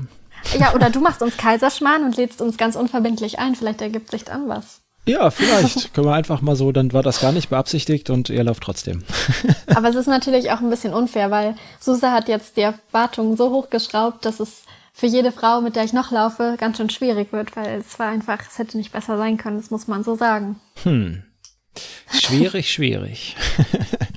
Ja, 0.59 0.75
oder 0.75 0.91
du 0.91 1.01
machst 1.01 1.23
uns 1.23 1.37
Kaiserschmarrn 1.37 2.05
und 2.05 2.17
lädst 2.17 2.41
uns 2.41 2.57
ganz 2.57 2.77
unverbindlich 2.77 3.39
ein. 3.39 3.55
Vielleicht 3.55 3.81
ergibt 3.81 4.11
sich 4.11 4.25
dann 4.25 4.49
was. 4.49 4.84
Ja, 5.07 5.31
vielleicht. 5.31 5.93
Können 5.95 6.07
wir 6.07 6.15
einfach 6.15 6.41
mal 6.41 6.57
so, 6.57 6.73
dann 6.73 6.93
war 6.93 7.03
das 7.03 7.21
gar 7.21 7.33
nicht 7.33 7.51
beabsichtigt 7.51 8.11
und 8.11 8.31
ihr 8.31 8.45
lauft 8.45 8.63
trotzdem. 8.63 9.05
Aber 9.75 9.89
es 9.89 9.95
ist 9.95 10.07
natürlich 10.07 10.51
auch 10.51 10.61
ein 10.61 10.71
bisschen 10.71 10.95
unfair, 10.95 11.31
weil 11.31 11.57
Suse 11.81 12.11
hat 12.11 12.29
jetzt 12.29 12.57
die 12.57 12.63
Erwartungen 12.63 13.37
so 13.37 13.51
hochgeschraubt, 13.51 14.25
dass 14.25 14.41
es 14.41 14.63
für 14.93 15.07
jede 15.07 15.33
Frau, 15.33 15.61
mit 15.61 15.77
der 15.77 15.85
ich 15.85 15.93
noch 15.93 16.11
laufe, 16.11 16.57
ganz 16.59 16.77
schön 16.77 16.89
schwierig 16.89 17.33
wird, 17.33 17.57
weil 17.57 17.81
es 17.81 17.99
war 17.99 18.09
einfach, 18.09 18.39
es 18.41 18.59
hätte 18.59 18.77
nicht 18.77 18.93
besser 18.93 19.19
sein 19.19 19.37
können, 19.37 19.59
das 19.59 19.71
muss 19.71 19.89
man 19.89 20.05
so 20.05 20.15
sagen. 20.15 20.61
Hm. 20.85 21.25
Schwierig, 22.13 22.73
schwierig. 22.73 23.37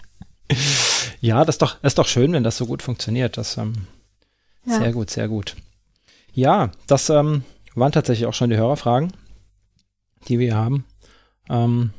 ja, 1.19 1.43
das 1.43 1.55
ist, 1.55 1.61
doch, 1.61 1.79
das 1.81 1.91
ist 1.91 1.97
doch 1.97 2.07
schön, 2.07 2.31
wenn 2.31 2.43
das 2.43 2.57
so 2.57 2.67
gut 2.67 2.83
funktioniert. 2.83 3.37
Das, 3.37 3.57
ähm, 3.57 3.73
ja. 4.65 4.77
Sehr 4.77 4.91
gut, 4.91 5.09
sehr 5.09 5.27
gut. 5.27 5.55
Ja, 6.33 6.69
das 6.85 7.09
ähm, 7.09 7.43
waren 7.73 7.91
tatsächlich 7.91 8.27
auch 8.27 8.33
schon 8.33 8.51
die 8.51 8.57
Hörerfragen, 8.57 9.13
die 10.27 10.39
wir 10.39 10.55
haben. 10.55 10.85
Ähm, 11.49 11.91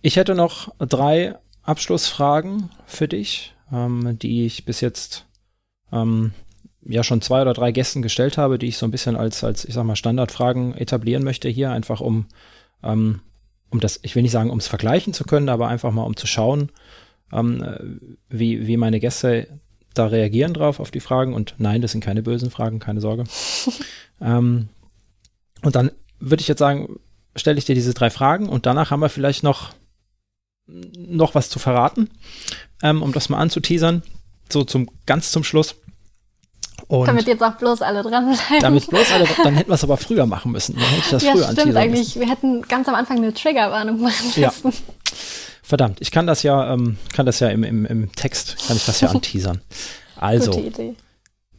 ich 0.00 0.16
hätte 0.16 0.34
noch 0.34 0.74
drei 0.78 1.36
Abschlussfragen 1.62 2.70
für 2.86 3.08
dich, 3.08 3.54
ähm, 3.72 4.18
die 4.18 4.44
ich 4.44 4.64
bis 4.64 4.80
jetzt 4.80 5.26
ähm, 5.92 6.32
ja 6.84 7.04
schon 7.04 7.22
zwei 7.22 7.42
oder 7.42 7.54
drei 7.54 7.72
Gästen 7.72 8.02
gestellt 8.02 8.36
habe, 8.36 8.58
die 8.58 8.66
ich 8.66 8.78
so 8.78 8.86
ein 8.86 8.90
bisschen 8.90 9.16
als, 9.16 9.44
als 9.44 9.64
ich 9.64 9.74
sag 9.74 9.84
mal, 9.84 9.96
Standardfragen 9.96 10.74
etablieren 10.74 11.22
möchte 11.22 11.48
hier, 11.48 11.70
einfach 11.70 12.00
um, 12.00 12.26
ähm, 12.82 13.20
um 13.70 13.80
das, 13.80 14.00
ich 14.02 14.16
will 14.16 14.22
nicht 14.22 14.32
sagen, 14.32 14.50
um 14.50 14.58
es 14.58 14.66
vergleichen 14.66 15.12
zu 15.12 15.24
können, 15.24 15.48
aber 15.48 15.68
einfach 15.68 15.92
mal 15.92 16.02
um 16.02 16.16
zu 16.16 16.26
schauen, 16.26 16.72
ähm, 17.32 18.16
wie, 18.28 18.66
wie 18.66 18.76
meine 18.76 19.00
Gäste 19.00 19.60
da 19.94 20.06
reagieren 20.06 20.54
drauf 20.54 20.80
auf 20.80 20.90
die 20.90 21.00
Fragen. 21.00 21.34
Und 21.34 21.54
nein, 21.58 21.82
das 21.82 21.92
sind 21.92 22.02
keine 22.02 22.22
bösen 22.22 22.50
Fragen, 22.50 22.78
keine 22.78 23.00
Sorge. 23.00 23.24
ähm, 24.20 24.68
und 25.62 25.76
dann 25.76 25.92
würde 26.22 26.40
ich 26.40 26.48
jetzt 26.48 26.60
sagen, 26.60 27.00
stelle 27.36 27.58
ich 27.58 27.64
dir 27.64 27.74
diese 27.74 27.94
drei 27.94 28.10
Fragen 28.10 28.48
und 28.48 28.66
danach 28.66 28.90
haben 28.90 29.00
wir 29.00 29.08
vielleicht 29.08 29.42
noch, 29.42 29.70
noch 30.66 31.34
was 31.34 31.50
zu 31.50 31.58
verraten, 31.58 32.10
ähm, 32.82 33.02
um 33.02 33.12
das 33.12 33.28
mal 33.28 33.38
anzuteasern. 33.38 34.02
So 34.48 34.64
zum 34.64 34.88
ganz 35.06 35.32
zum 35.32 35.44
Schluss. 35.44 35.76
Und 36.88 37.06
damit 37.06 37.26
jetzt 37.26 37.42
auch 37.42 37.54
bloß 37.54 37.80
alle 37.82 38.02
dranbleiben. 38.02 38.60
Damit 38.60 38.86
bloß 38.88 39.12
alle, 39.12 39.26
dann 39.42 39.54
hätten 39.54 39.70
wir 39.70 39.74
es 39.74 39.84
aber 39.84 39.96
früher 39.96 40.26
machen 40.26 40.52
müssen. 40.52 40.74
Dann 40.74 40.84
hätte 40.84 41.00
ich 41.00 41.10
das 41.10 41.22
ja, 41.22 41.32
früher 41.32 41.52
stimmt 41.52 41.76
eigentlich. 41.76 42.00
Müssen. 42.00 42.20
Wir 42.20 42.28
hätten 42.28 42.62
ganz 42.62 42.88
am 42.88 42.94
Anfang 42.94 43.18
eine 43.18 43.32
Triggerwarnung 43.32 44.00
machen 44.00 44.26
müssen. 44.26 44.40
Ja. 44.40 44.52
Verdammt, 45.62 46.00
ich 46.00 46.10
kann 46.10 46.26
das 46.26 46.42
ja, 46.42 46.74
ähm, 46.74 46.98
kann 47.14 47.24
das 47.24 47.40
ja 47.40 47.48
im, 47.48 47.64
im, 47.64 47.86
im 47.86 48.12
Text, 48.12 48.56
kann 48.66 48.76
ich 48.76 48.84
das 48.84 49.00
ja 49.00 49.08
anteasern. 49.10 49.62
Also, 50.16 50.52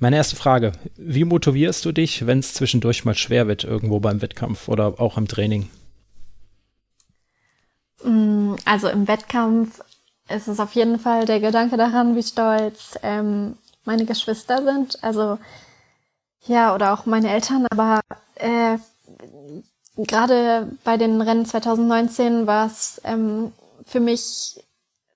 meine 0.04 0.18
erste 0.18 0.36
Frage, 0.36 0.74
wie 0.98 1.24
motivierst 1.24 1.86
du 1.86 1.94
dich, 1.94 2.28
wenn 2.28 2.40
es 2.40 2.54
zwischendurch 2.54 3.06
mal 3.06 3.16
schwer 3.16 3.48
wird, 3.48 3.64
irgendwo 3.64 4.02
beim 4.02 4.22
Wettkampf 4.22 4.68
oder 4.68 5.00
auch 5.00 5.18
im 5.18 5.30
Training? 5.30 5.70
Mm, 8.04 8.56
also 8.66 8.90
im 8.90 9.08
Wettkampf 9.08 9.80
ist 10.28 10.50
es 10.50 10.60
auf 10.60 10.74
jeden 10.74 11.00
Fall 11.00 11.24
der 11.24 11.40
Gedanke 11.40 11.78
daran, 11.78 12.18
wie 12.18 12.24
stolz 12.24 13.00
ähm, 13.02 13.56
meine 13.86 14.04
Geschwister 14.04 14.62
sind. 14.62 15.02
Also 15.02 15.40
ja, 16.48 16.76
oder 16.76 16.94
auch 16.94 17.06
meine 17.06 17.32
Eltern, 17.32 17.66
aber 17.72 18.02
äh, 18.36 18.78
gerade 19.96 20.70
bei 20.84 20.98
den 20.98 21.22
Rennen 21.22 21.46
2019 21.46 22.46
war 22.46 22.68
es 22.68 23.00
ähm, 23.06 23.54
für 23.86 24.02
mich 24.02 24.62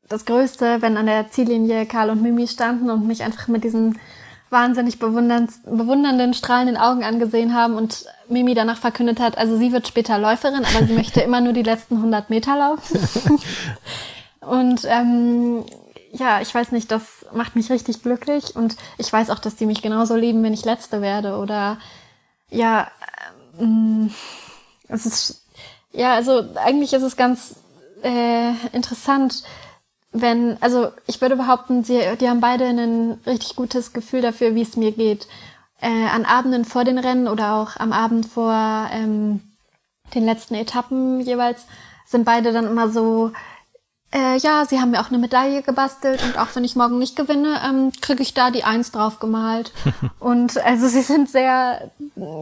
das 0.08 0.24
Größte, 0.24 0.82
wenn 0.82 0.96
an 0.96 1.08
der 1.08 1.30
Ziellinie 1.30 1.86
Karl 1.86 2.10
und 2.10 2.22
Mimi 2.22 2.48
standen 2.48 2.90
und 2.90 3.06
mich 3.06 3.22
einfach 3.22 3.50
mit 3.50 3.66
diesen 3.66 4.00
wahnsinnig 4.50 5.00
bewundernden, 5.00 6.34
strahlenden 6.34 6.78
Augen 6.78 7.04
angesehen 7.04 7.54
haben 7.54 7.76
und 7.76 8.06
Mimi 8.30 8.54
danach 8.54 8.78
verkündet 8.78 9.20
hat, 9.20 9.38
also 9.38 9.58
sie 9.58 9.72
wird 9.72 9.88
später 9.88 10.18
Läuferin, 10.18 10.66
aber 10.66 10.86
sie 10.86 10.94
möchte 10.94 11.22
immer 11.22 11.42
nur 11.42 11.54
die 11.54 11.64
letzten 11.64 11.98
100 11.98 12.30
Meter 12.30 12.58
laufen. 12.58 13.00
und 14.42 14.82
ähm, 14.86 15.66
ja, 16.12 16.42
ich 16.42 16.54
weiß 16.54 16.72
nicht, 16.72 16.92
das 16.92 17.26
macht 17.34 17.56
mich 17.56 17.70
richtig 17.70 18.02
glücklich 18.04 18.56
und 18.56 18.78
ich 18.98 19.12
weiß 19.12 19.30
auch, 19.30 19.40
dass 19.40 19.56
die 19.56 19.66
mich 19.66 19.82
genauso 19.82 20.16
lieben, 20.16 20.44
wenn 20.44 20.54
ich 20.54 20.66
Letzte 20.66 21.02
werde 21.02 21.38
oder 21.38 21.78
ja, 22.50 22.88
ähm, 23.60 24.12
es 24.88 25.06
ist 25.06 25.48
ja, 25.98 26.14
also 26.14 26.44
eigentlich 26.56 26.94
ist 26.94 27.02
es 27.02 27.18
ganz 27.18 27.56
äh, 28.04 28.52
interessant, 28.72 29.44
wenn, 30.12 30.58
also 30.62 30.92
ich 31.06 31.22
würde 31.22 31.36
behaupten, 31.36 31.84
sie, 31.84 32.02
die 32.20 32.30
haben 32.30 32.40
beide 32.40 32.66
ein 32.66 33.20
richtig 33.26 33.56
gutes 33.56 33.94
Gefühl 33.94 34.22
dafür, 34.22 34.56
wie 34.56 34.62
es 34.62 34.78
mir 34.78 34.92
geht. 34.92 35.28
Äh, 35.80 36.08
an 36.08 36.26
Abenden 36.26 36.66
vor 36.66 36.84
den 36.84 36.98
Rennen 36.98 37.28
oder 37.28 37.56
auch 37.56 37.78
am 37.78 37.92
Abend 37.92 38.26
vor 38.26 38.90
ähm, 38.92 39.42
den 40.16 40.26
letzten 40.26 40.56
Etappen 40.56 41.22
jeweils 41.22 41.66
sind 42.06 42.24
beide 42.26 42.52
dann 42.54 42.66
immer 42.66 42.90
so, 42.90 43.32
äh, 44.14 44.38
ja, 44.38 44.66
sie 44.66 44.80
haben 44.80 44.92
mir 44.92 45.02
auch 45.02 45.10
eine 45.10 45.18
Medaille 45.18 45.62
gebastelt 45.62 46.24
und 46.24 46.40
auch 46.40 46.48
wenn 46.54 46.64
ich 46.64 46.78
morgen 46.78 46.98
nicht 46.98 47.18
gewinne, 47.18 47.60
ähm, 47.64 47.92
kriege 48.02 48.24
ich 48.24 48.34
da 48.34 48.50
die 48.50 48.64
Eins 48.64 48.92
drauf 48.92 49.20
gemalt. 49.20 49.74
und 50.20 50.58
also 50.58 50.88
sie 50.88 51.02
sind 51.02 51.30
sehr, 51.30 51.92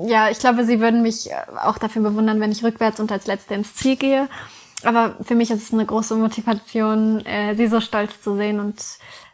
ja, 0.06 0.30
ich 0.30 0.40
glaube, 0.40 0.64
sie 0.64 0.80
würden 0.80 1.02
mich 1.02 1.30
auch 1.64 1.80
dafür 1.80 2.04
bewundern, 2.04 2.40
wenn 2.40 2.52
ich 2.52 2.64
rückwärts 2.64 3.00
und 3.00 3.12
als 3.12 3.26
Letzte 3.26 3.56
ins 3.56 3.74
Ziel 3.76 3.96
gehe. 3.96 4.30
Aber 4.86 5.16
für 5.24 5.36
mich 5.36 5.52
ist 5.52 5.64
es 5.64 5.74
eine 5.74 5.86
große 5.86 6.16
Motivation, 6.16 7.26
äh, 7.26 7.56
sie 7.56 7.68
so 7.68 7.82
stolz 7.82 8.22
zu 8.22 8.36
sehen. 8.36 8.60
Und 8.60 8.76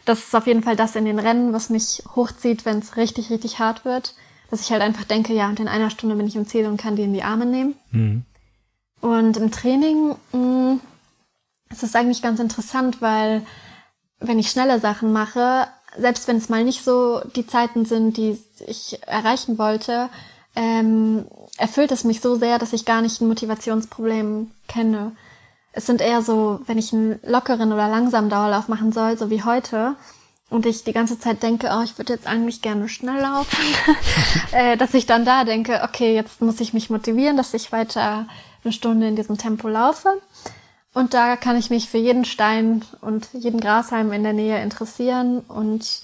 das 0.06 0.19
ist 0.19 0.36
auf 0.36 0.48
jeden 0.48 0.64
Fall 0.64 0.76
das 0.76 0.95
in 0.95 1.06
den 1.06 1.19
Rennen, 1.19 1.53
was 1.53 1.69
mich 1.69 2.03
hochzieht, 2.15 2.65
wenn 2.65 2.80
es 2.80 2.98
richtig, 2.98 3.30
richtig 3.30 3.60
hart 3.60 3.86
wird. 3.86 4.15
Dass 4.49 4.61
ich 4.61 4.72
halt 4.72 4.82
einfach 4.82 5.06
denke, 5.06 5.34
ja, 5.34 5.48
und 5.48 5.60
in 5.60 5.68
einer 5.68 5.90
Stunde 5.90 6.15
bin 6.15 6.28
ich 6.28 6.36
im 6.36 6.48
Ziel 6.48 6.65
und 6.65 6.78
kann 6.78 6.95
die 6.95 7.03
in 7.03 7.14
die 7.14 7.23
Arme 7.23 7.45
nehmen. 7.45 7.76
Mhm. 7.91 8.26
Und 9.02 9.38
im 9.38 9.52
Training 9.52 10.15
mh, 10.32 10.38
mm, 10.38 10.80
ist 11.69 11.84
es 11.84 11.95
eigentlich 11.95 12.22
ganz 12.22 12.40
interessant, 12.40 13.02
weil 13.02 13.44
wenn 14.19 14.40
ich 14.40 14.52
schnelle 14.52 14.80
Sachen 14.80 15.11
mache, 15.11 15.68
selbst 15.98 16.28
wenn 16.28 16.38
es 16.38 16.49
mal 16.49 16.64
nicht 16.64 16.84
so 16.84 17.22
die 17.36 17.48
Zeiten 17.48 17.86
sind, 17.86 18.18
die 18.18 18.38
ich 18.68 18.99
erreichen 19.07 19.57
wollte, 19.57 20.10
ähm, 20.56 21.26
erfüllt 21.57 21.91
es 21.91 22.03
mich 22.03 22.22
so 22.22 22.36
sehr, 22.36 22.60
dass 22.60 22.73
ich 22.73 22.86
gar 22.86 23.02
nicht 23.02 23.22
ein 23.22 23.28
Motivationsproblem 23.28 24.52
kenne. 24.68 25.14
Es 25.73 25.85
sind 25.85 26.02
eher 26.02 26.22
so, 26.22 26.60
wenn 26.65 26.77
ich 26.77 26.91
einen 26.93 27.19
lockeren 27.23 27.72
oder 27.72 27.88
langsamen 27.88 28.30
Dauerlauf 28.30 28.68
machen 28.68 28.91
soll, 28.91 29.18
so 29.18 29.30
wie 29.30 29.43
heute, 29.43 29.95
und 30.52 30.65
ich 30.65 30.84
die 30.84 30.91
ganze 30.91 31.18
Zeit 31.18 31.41
denke, 31.41 31.69
oh, 31.73 31.81
ich 31.81 31.98
würde 31.98 32.14
jetzt 32.14 32.27
eigentlich 32.27 32.61
gerne 32.61 32.89
schnell 32.89 33.22
laufen, 33.22 33.64
äh, 34.52 34.76
dass 34.76 34.93
ich 34.93 35.06
dann 35.06 35.23
da 35.23 35.45
denke, 35.45 35.81
okay, 35.84 36.14
jetzt 36.14 36.41
muss 36.41 36.60
ich 36.60 36.73
mich 36.73 36.89
motivieren, 36.89 37.38
dass 37.38 37.53
ich 37.53 37.72
weiter 37.72 38.27
eine 38.64 38.73
Stunde 38.73 39.07
in 39.07 39.15
diesem 39.15 39.38
Tempo 39.38 39.69
laufe. 39.69 40.10
Und 40.93 41.14
da 41.14 41.38
kann 41.38 41.57
ich 41.57 41.69
mich 41.69 41.89
für 41.89 41.98
jeden 41.98 42.26
Stein 42.26 42.84
und 42.99 43.30
jeden 43.31 43.61
Grashalm 43.61 44.11
in 44.11 44.23
der 44.23 44.34
Nähe 44.34 44.61
interessieren 44.61 45.39
und 45.39 46.02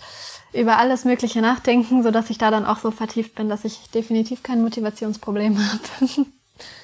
über 0.53 0.77
alles 0.77 1.03
Mögliche 1.03 1.41
nachdenken, 1.41 2.03
so 2.03 2.11
dass 2.11 2.29
ich 2.29 2.37
da 2.37 2.49
dann 2.49 2.65
auch 2.65 2.79
so 2.79 2.91
vertieft 2.91 3.35
bin, 3.35 3.49
dass 3.49 3.65
ich 3.65 3.89
definitiv 3.93 4.43
kein 4.43 4.61
Motivationsproblem 4.61 5.57
habe. 5.71 6.25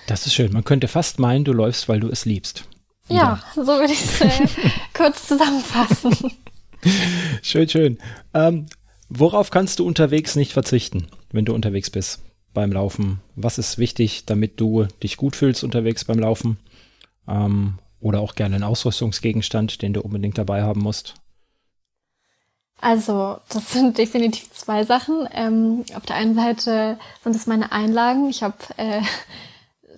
Das 0.05 0.25
ist 0.25 0.33
schön. 0.33 0.51
Man 0.51 0.65
könnte 0.65 0.89
fast 0.89 1.17
meinen, 1.17 1.45
du 1.45 1.53
läufst, 1.53 1.87
weil 1.87 2.01
du 2.01 2.09
es 2.09 2.25
liebst. 2.25 2.65
Ja, 3.09 3.41
so 3.55 3.67
würde 3.67 3.93
ich 3.93 4.03
es 4.03 4.21
äh, 4.21 4.47
kurz 4.93 5.27
zusammenfassen. 5.27 6.15
Schön, 7.41 7.69
schön. 7.69 7.97
Ähm, 8.33 8.67
worauf 9.09 9.49
kannst 9.49 9.79
du 9.79 9.85
unterwegs 9.85 10.35
nicht 10.35 10.53
verzichten, 10.53 11.07
wenn 11.31 11.45
du 11.45 11.53
unterwegs 11.53 11.89
bist 11.89 12.21
beim 12.53 12.71
Laufen? 12.71 13.21
Was 13.35 13.57
ist 13.57 13.77
wichtig, 13.77 14.25
damit 14.25 14.59
du 14.59 14.87
dich 15.01 15.17
gut 15.17 15.35
fühlst 15.35 15.63
unterwegs 15.63 16.05
beim 16.05 16.19
Laufen? 16.19 16.57
Ähm, 17.27 17.79
oder 17.99 18.19
auch 18.19 18.35
gerne 18.35 18.55
einen 18.55 18.63
Ausrüstungsgegenstand, 18.65 19.81
den 19.81 19.93
du 19.93 20.01
unbedingt 20.01 20.37
dabei 20.37 20.63
haben 20.63 20.81
musst? 20.81 21.15
Also, 22.81 23.37
das 23.47 23.71
sind 23.71 23.97
definitiv 23.97 24.51
zwei 24.51 24.83
Sachen. 24.83 25.27
Ähm, 25.31 25.85
auf 25.95 26.05
der 26.05 26.17
einen 26.17 26.35
Seite 26.35 26.99
sind 27.23 27.33
es 27.33 27.47
meine 27.47 27.71
Einlagen. 27.71 28.29
Ich 28.29 28.43
habe 28.43 28.57
äh, 28.75 29.01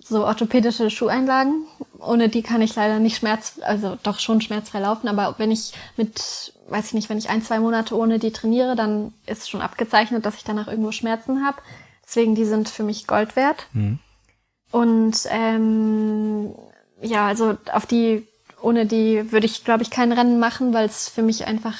so 0.08 0.24
orthopädische 0.24 0.90
Schuheinlagen. 0.90 1.66
Ohne 1.98 2.28
die 2.28 2.42
kann 2.42 2.62
ich 2.62 2.74
leider 2.74 2.98
nicht 2.98 3.16
schmerz, 3.16 3.58
also 3.62 3.98
doch 4.02 4.18
schon 4.18 4.40
schmerzfrei 4.40 4.80
laufen, 4.80 5.08
aber 5.08 5.34
wenn 5.38 5.50
ich 5.50 5.72
mit, 5.96 6.52
weiß 6.68 6.86
ich 6.86 6.94
nicht, 6.94 7.08
wenn 7.08 7.18
ich 7.18 7.28
ein, 7.28 7.42
zwei 7.42 7.58
Monate 7.58 7.96
ohne 7.96 8.18
die 8.18 8.32
trainiere, 8.32 8.76
dann 8.76 9.12
ist 9.26 9.50
schon 9.50 9.62
abgezeichnet, 9.62 10.24
dass 10.24 10.36
ich 10.36 10.44
danach 10.44 10.68
irgendwo 10.68 10.92
Schmerzen 10.92 11.44
habe. 11.44 11.58
Deswegen, 12.04 12.34
die 12.34 12.44
sind 12.44 12.68
für 12.68 12.84
mich 12.84 13.06
Gold 13.06 13.34
wert. 13.34 13.66
Mhm. 13.72 13.98
Und 14.70 15.26
ähm, 15.30 16.54
ja, 17.00 17.26
also 17.26 17.56
auf 17.72 17.86
die, 17.86 18.26
ohne 18.60 18.86
die 18.86 19.32
würde 19.32 19.46
ich, 19.46 19.64
glaube 19.64 19.82
ich, 19.82 19.90
kein 19.90 20.12
Rennen 20.12 20.38
machen, 20.38 20.72
weil 20.72 20.86
es 20.86 21.08
für 21.08 21.22
mich 21.22 21.46
einfach 21.46 21.76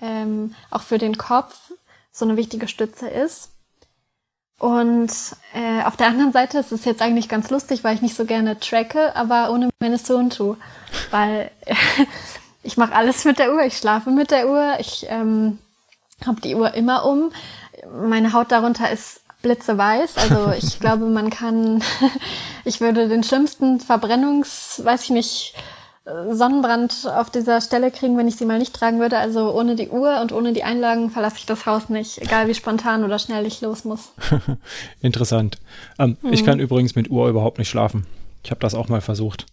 ähm, 0.00 0.54
auch 0.70 0.82
für 0.82 0.98
den 0.98 1.16
Kopf 1.16 1.72
so 2.10 2.24
eine 2.24 2.36
wichtige 2.36 2.68
Stütze 2.68 3.08
ist. 3.08 3.50
Und 4.58 5.12
äh, 5.54 5.84
auf 5.84 5.96
der 5.96 6.08
anderen 6.08 6.32
Seite 6.32 6.58
ist 6.58 6.72
es 6.72 6.84
jetzt 6.84 7.00
eigentlich 7.00 7.28
ganz 7.28 7.48
lustig, 7.50 7.84
weil 7.84 7.94
ich 7.94 8.02
nicht 8.02 8.16
so 8.16 8.24
gerne 8.24 8.58
tracke, 8.58 9.14
aber 9.14 9.52
ohne 9.52 9.70
meine 9.78 9.98
Sohn 9.98 10.30
tue. 10.30 10.56
Weil 11.10 11.50
ich 12.64 12.76
mache 12.76 12.94
alles 12.94 13.24
mit 13.24 13.38
der 13.38 13.54
Uhr, 13.54 13.62
ich 13.62 13.76
schlafe 13.76 14.10
mit 14.10 14.32
der 14.32 14.48
Uhr, 14.48 14.74
ich 14.80 15.06
ähm, 15.08 15.58
habe 16.26 16.40
die 16.40 16.56
Uhr 16.56 16.74
immer 16.74 17.04
um. 17.04 17.30
Meine 18.02 18.32
Haut 18.32 18.50
darunter 18.50 18.90
ist 18.90 19.20
blitzeweiß. 19.42 20.16
Also 20.16 20.52
ich 20.58 20.80
glaube, 20.80 21.06
man 21.06 21.30
kann, 21.30 21.82
ich 22.64 22.80
würde 22.80 23.08
den 23.08 23.22
schlimmsten 23.22 23.78
Verbrennungs, 23.78 24.82
weiß 24.84 25.04
ich 25.04 25.10
nicht, 25.10 25.54
Sonnenbrand 26.30 27.06
auf 27.06 27.30
dieser 27.30 27.60
Stelle 27.60 27.90
kriegen, 27.90 28.16
wenn 28.16 28.28
ich 28.28 28.36
sie 28.36 28.44
mal 28.44 28.58
nicht 28.58 28.74
tragen 28.74 29.00
würde. 29.00 29.18
Also 29.18 29.52
ohne 29.52 29.76
die 29.76 29.88
Uhr 29.88 30.20
und 30.20 30.32
ohne 30.32 30.52
die 30.52 30.64
Einlagen 30.64 31.10
verlasse 31.10 31.36
ich 31.38 31.46
das 31.46 31.66
Haus 31.66 31.88
nicht, 31.88 32.18
egal 32.18 32.48
wie 32.48 32.54
spontan 32.54 33.04
oder 33.04 33.18
schnell 33.18 33.46
ich 33.46 33.60
los 33.60 33.84
muss. 33.84 34.12
Interessant. 35.00 35.58
Ähm, 35.98 36.16
hm. 36.20 36.32
Ich 36.32 36.44
kann 36.44 36.60
übrigens 36.60 36.94
mit 36.94 37.10
Uhr 37.10 37.28
überhaupt 37.28 37.58
nicht 37.58 37.68
schlafen. 37.68 38.06
Ich 38.42 38.50
habe 38.50 38.60
das 38.60 38.74
auch 38.74 38.88
mal 38.88 39.00
versucht 39.00 39.46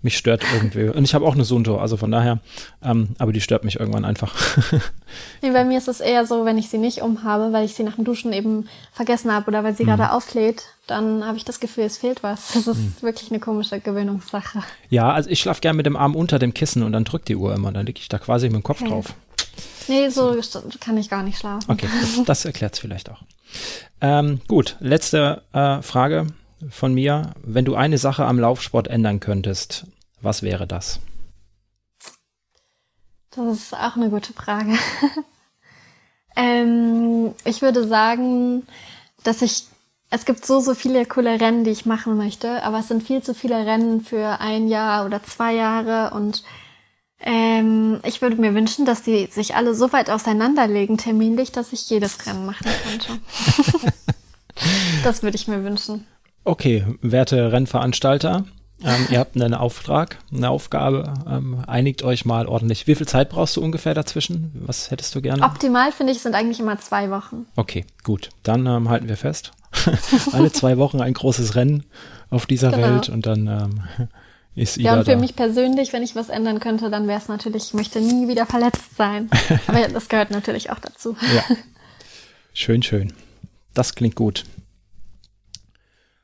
mich 0.00 0.16
stört 0.16 0.44
irgendwie. 0.54 0.88
Und 0.88 1.04
ich 1.04 1.14
habe 1.14 1.26
auch 1.26 1.34
eine 1.34 1.44
Sunto, 1.44 1.78
also 1.78 1.96
von 1.96 2.10
daher, 2.10 2.38
ähm, 2.82 3.08
aber 3.18 3.32
die 3.32 3.40
stört 3.40 3.64
mich 3.64 3.80
irgendwann 3.80 4.04
einfach. 4.04 4.34
nee, 5.42 5.50
bei 5.50 5.64
mir 5.64 5.78
ist 5.78 5.88
es 5.88 6.00
eher 6.00 6.24
so, 6.24 6.44
wenn 6.44 6.56
ich 6.56 6.68
sie 6.68 6.78
nicht 6.78 7.02
umhabe, 7.02 7.52
weil 7.52 7.64
ich 7.64 7.74
sie 7.74 7.82
nach 7.82 7.96
dem 7.96 8.04
Duschen 8.04 8.32
eben 8.32 8.68
vergessen 8.92 9.32
habe 9.32 9.48
oder 9.48 9.64
weil 9.64 9.74
sie 9.74 9.82
mhm. 9.82 9.88
gerade 9.88 10.12
auflädt, 10.12 10.64
dann 10.86 11.24
habe 11.24 11.36
ich 11.36 11.44
das 11.44 11.58
Gefühl, 11.58 11.84
es 11.84 11.98
fehlt 11.98 12.22
was. 12.22 12.52
Das 12.52 12.68
ist 12.68 12.78
mhm. 12.78 12.94
wirklich 13.00 13.30
eine 13.30 13.40
komische 13.40 13.80
Gewöhnungssache. 13.80 14.62
Ja, 14.88 15.12
also 15.12 15.30
ich 15.30 15.40
schlafe 15.40 15.60
gerne 15.60 15.76
mit 15.76 15.86
dem 15.86 15.96
Arm 15.96 16.14
unter 16.14 16.38
dem 16.38 16.54
Kissen 16.54 16.82
und 16.84 16.92
dann 16.92 17.04
drückt 17.04 17.28
die 17.28 17.36
Uhr 17.36 17.54
immer, 17.54 17.72
dann 17.72 17.84
liege 17.84 18.00
ich 18.00 18.08
da 18.08 18.18
quasi 18.18 18.46
mit 18.46 18.56
dem 18.56 18.62
Kopf 18.62 18.82
okay. 18.82 18.90
drauf. 18.90 19.14
Nee, 19.88 20.10
so 20.10 20.36
kann 20.80 20.96
ich 20.96 21.08
gar 21.10 21.22
nicht 21.22 21.38
schlafen. 21.38 21.68
Okay, 21.68 21.88
das 22.26 22.44
erklärt 22.44 22.74
es 22.74 22.78
vielleicht 22.78 23.10
auch. 23.10 23.22
Ähm, 24.00 24.40
gut, 24.46 24.76
letzte 24.80 25.42
äh, 25.52 25.82
Frage 25.82 26.26
von 26.70 26.94
mir. 26.94 27.34
Wenn 27.42 27.64
du 27.64 27.74
eine 27.74 27.98
Sache 27.98 28.24
am 28.24 28.38
Laufsport 28.38 28.88
ändern 28.88 29.20
könntest, 29.20 29.86
was 30.20 30.42
wäre 30.42 30.66
das? 30.66 31.00
Das 33.30 33.56
ist 33.56 33.74
auch 33.74 33.96
eine 33.96 34.10
gute 34.10 34.32
Frage. 34.32 34.74
ähm, 36.36 37.34
ich 37.44 37.62
würde 37.62 37.86
sagen, 37.86 38.66
dass 39.22 39.42
ich, 39.42 39.64
es 40.10 40.24
gibt 40.24 40.44
so, 40.44 40.60
so 40.60 40.74
viele 40.74 41.04
coole 41.06 41.40
Rennen, 41.40 41.64
die 41.64 41.70
ich 41.70 41.86
machen 41.86 42.16
möchte, 42.16 42.62
aber 42.62 42.80
es 42.80 42.88
sind 42.88 43.02
viel 43.02 43.22
zu 43.22 43.34
viele 43.34 43.66
Rennen 43.66 44.00
für 44.00 44.40
ein 44.40 44.68
Jahr 44.68 45.04
oder 45.04 45.22
zwei 45.22 45.54
Jahre 45.54 46.14
und 46.14 46.42
ähm, 47.20 48.00
ich 48.04 48.22
würde 48.22 48.36
mir 48.36 48.54
wünschen, 48.54 48.86
dass 48.86 49.02
die 49.02 49.26
sich 49.26 49.56
alle 49.56 49.74
so 49.74 49.92
weit 49.92 50.08
auseinanderlegen 50.08 50.98
terminlich, 50.98 51.50
dass 51.52 51.72
ich 51.72 51.90
jedes 51.90 52.26
Rennen 52.26 52.46
machen 52.46 52.66
könnte. 52.84 53.18
das 55.04 55.22
würde 55.22 55.36
ich 55.36 55.48
mir 55.48 55.64
wünschen. 55.64 56.06
Okay, 56.48 56.86
werte 57.02 57.52
Rennveranstalter, 57.52 58.46
ähm, 58.82 59.06
ihr 59.10 59.18
habt 59.18 59.36
einen 59.36 59.52
Auftrag, 59.52 60.18
eine 60.32 60.48
Aufgabe. 60.48 61.12
Ähm, 61.28 61.62
einigt 61.66 62.02
euch 62.02 62.24
mal 62.24 62.46
ordentlich. 62.46 62.86
Wie 62.86 62.94
viel 62.94 63.06
Zeit 63.06 63.28
brauchst 63.28 63.56
du 63.56 63.60
ungefähr 63.60 63.92
dazwischen? 63.92 64.52
Was 64.54 64.90
hättest 64.90 65.14
du 65.14 65.20
gerne? 65.20 65.42
Optimal 65.42 65.92
finde 65.92 66.12
ich 66.12 66.20
sind 66.20 66.34
eigentlich 66.34 66.58
immer 66.58 66.78
zwei 66.78 67.10
Wochen. 67.10 67.46
Okay, 67.56 67.84
gut. 68.02 68.30
Dann 68.44 68.66
ähm, 68.66 68.88
halten 68.88 69.08
wir 69.08 69.18
fest. 69.18 69.52
Alle 70.32 70.50
zwei 70.50 70.78
Wochen 70.78 71.02
ein 71.02 71.12
großes 71.12 71.54
Rennen 71.54 71.84
auf 72.30 72.46
dieser 72.46 72.70
genau. 72.70 72.82
Welt 72.94 73.08
und 73.10 73.26
dann 73.26 73.46
ähm, 73.46 74.08
ist 74.54 74.78
Ida 74.78 74.92
Ja, 74.92 74.98
und 75.00 75.04
für 75.04 75.12
da. 75.12 75.18
mich 75.18 75.36
persönlich, 75.36 75.92
wenn 75.92 76.02
ich 76.02 76.16
was 76.16 76.30
ändern 76.30 76.60
könnte, 76.60 76.88
dann 76.88 77.08
wäre 77.08 77.18
es 77.18 77.28
natürlich, 77.28 77.64
ich 77.68 77.74
möchte 77.74 78.00
nie 78.00 78.26
wieder 78.26 78.46
verletzt 78.46 78.96
sein. 78.96 79.28
Aber 79.66 79.86
das 79.88 80.08
gehört 80.08 80.30
natürlich 80.30 80.70
auch 80.70 80.78
dazu. 80.78 81.16
Ja. 81.34 81.44
Schön, 82.54 82.82
schön. 82.82 83.12
Das 83.74 83.94
klingt 83.94 84.14
gut. 84.14 84.44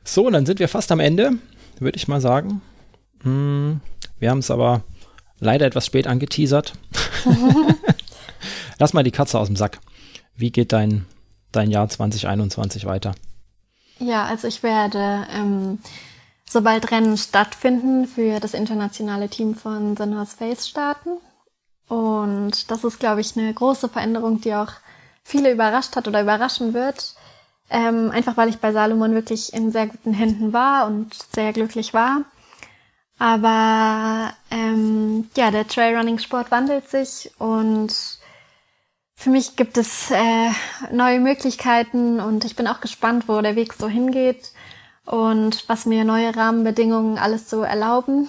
So, 0.05 0.29
dann 0.31 0.47
sind 0.47 0.59
wir 0.59 0.69
fast 0.69 0.93
am 0.93 1.01
Ende 1.01 1.39
würde 1.81 1.97
ich 1.97 2.09
mal 2.09 2.21
sagen. 2.21 2.63
Hm, 3.23 3.81
wir 4.19 4.31
haben 4.31 4.39
es 4.39 4.51
aber 4.51 4.83
leider 5.39 5.67
etwas 5.67 5.87
spät 5.87 6.07
angeteasert. 6.07 6.75
Lass 8.79 8.93
mal 8.93 9.03
die 9.03 9.11
Katze 9.11 9.39
aus 9.39 9.49
dem 9.49 9.57
Sack. 9.57 9.79
Wie 10.37 10.51
geht 10.51 10.73
dein, 10.73 11.07
dein 11.53 11.71
Jahr 11.71 11.89
2021 11.89 12.87
weiter? 12.87 13.15
Ja, 13.99 14.25
also 14.25 14.49
ich 14.49 14.63
werde, 14.63 15.27
ähm, 15.33 15.79
sobald 16.49 16.91
Rennen 16.91 17.17
stattfinden, 17.17 18.07
für 18.07 18.41
das 18.41 18.55
internationale 18.55 19.29
Team 19.29 19.55
von 19.55 19.95
North 19.95 20.31
Face 20.31 20.69
starten. 20.69 21.11
Und 21.87 22.71
das 22.71 22.83
ist, 22.83 22.99
glaube 22.99 23.21
ich, 23.21 23.37
eine 23.37 23.53
große 23.53 23.89
Veränderung, 23.89 24.41
die 24.41 24.55
auch 24.55 24.73
viele 25.23 25.53
überrascht 25.53 25.95
hat 25.97 26.09
oder 26.09 26.23
überraschen 26.23 26.75
wird. 26.75 27.15
Ähm, 27.75 28.13
einfach 28.13 28.37
weil 28.37 28.49
ich 28.49 28.59
bei 28.59 28.73
Salomon 28.73 29.15
wirklich 29.15 29.53
in 29.53 29.73
sehr 29.73 29.89
guten 29.89 30.13
Händen 30.13 30.53
war 30.53 30.87
und 30.87 31.13
sehr 31.35 31.53
glücklich 31.53 31.93
war. 31.93 32.23
Aber 33.19 34.33
ähm, 34.53 35.29
ja, 35.37 35.51
der 35.51 35.67
Trailrunning-Sport 35.67 36.53
wandelt 36.53 36.89
sich 36.89 37.33
und 37.39 37.93
für 39.17 39.31
mich 39.31 39.57
gibt 39.57 39.77
es 39.77 40.13
äh, 40.13 40.51
neue 40.93 41.19
Möglichkeiten 41.19 42.21
und 42.21 42.45
ich 42.45 42.55
bin 42.55 42.69
auch 42.69 42.81
gespannt, 42.81 43.25
wo 43.27 43.41
der 43.41 43.57
Weg 43.57 43.73
so 43.73 43.89
hingeht 43.89 44.53
und 45.05 45.69
was 45.69 45.85
mir 45.85 46.05
neue 46.05 46.37
Rahmenbedingungen 46.37 47.19
alles 47.19 47.51
so 47.51 47.63
erlauben. 47.63 48.29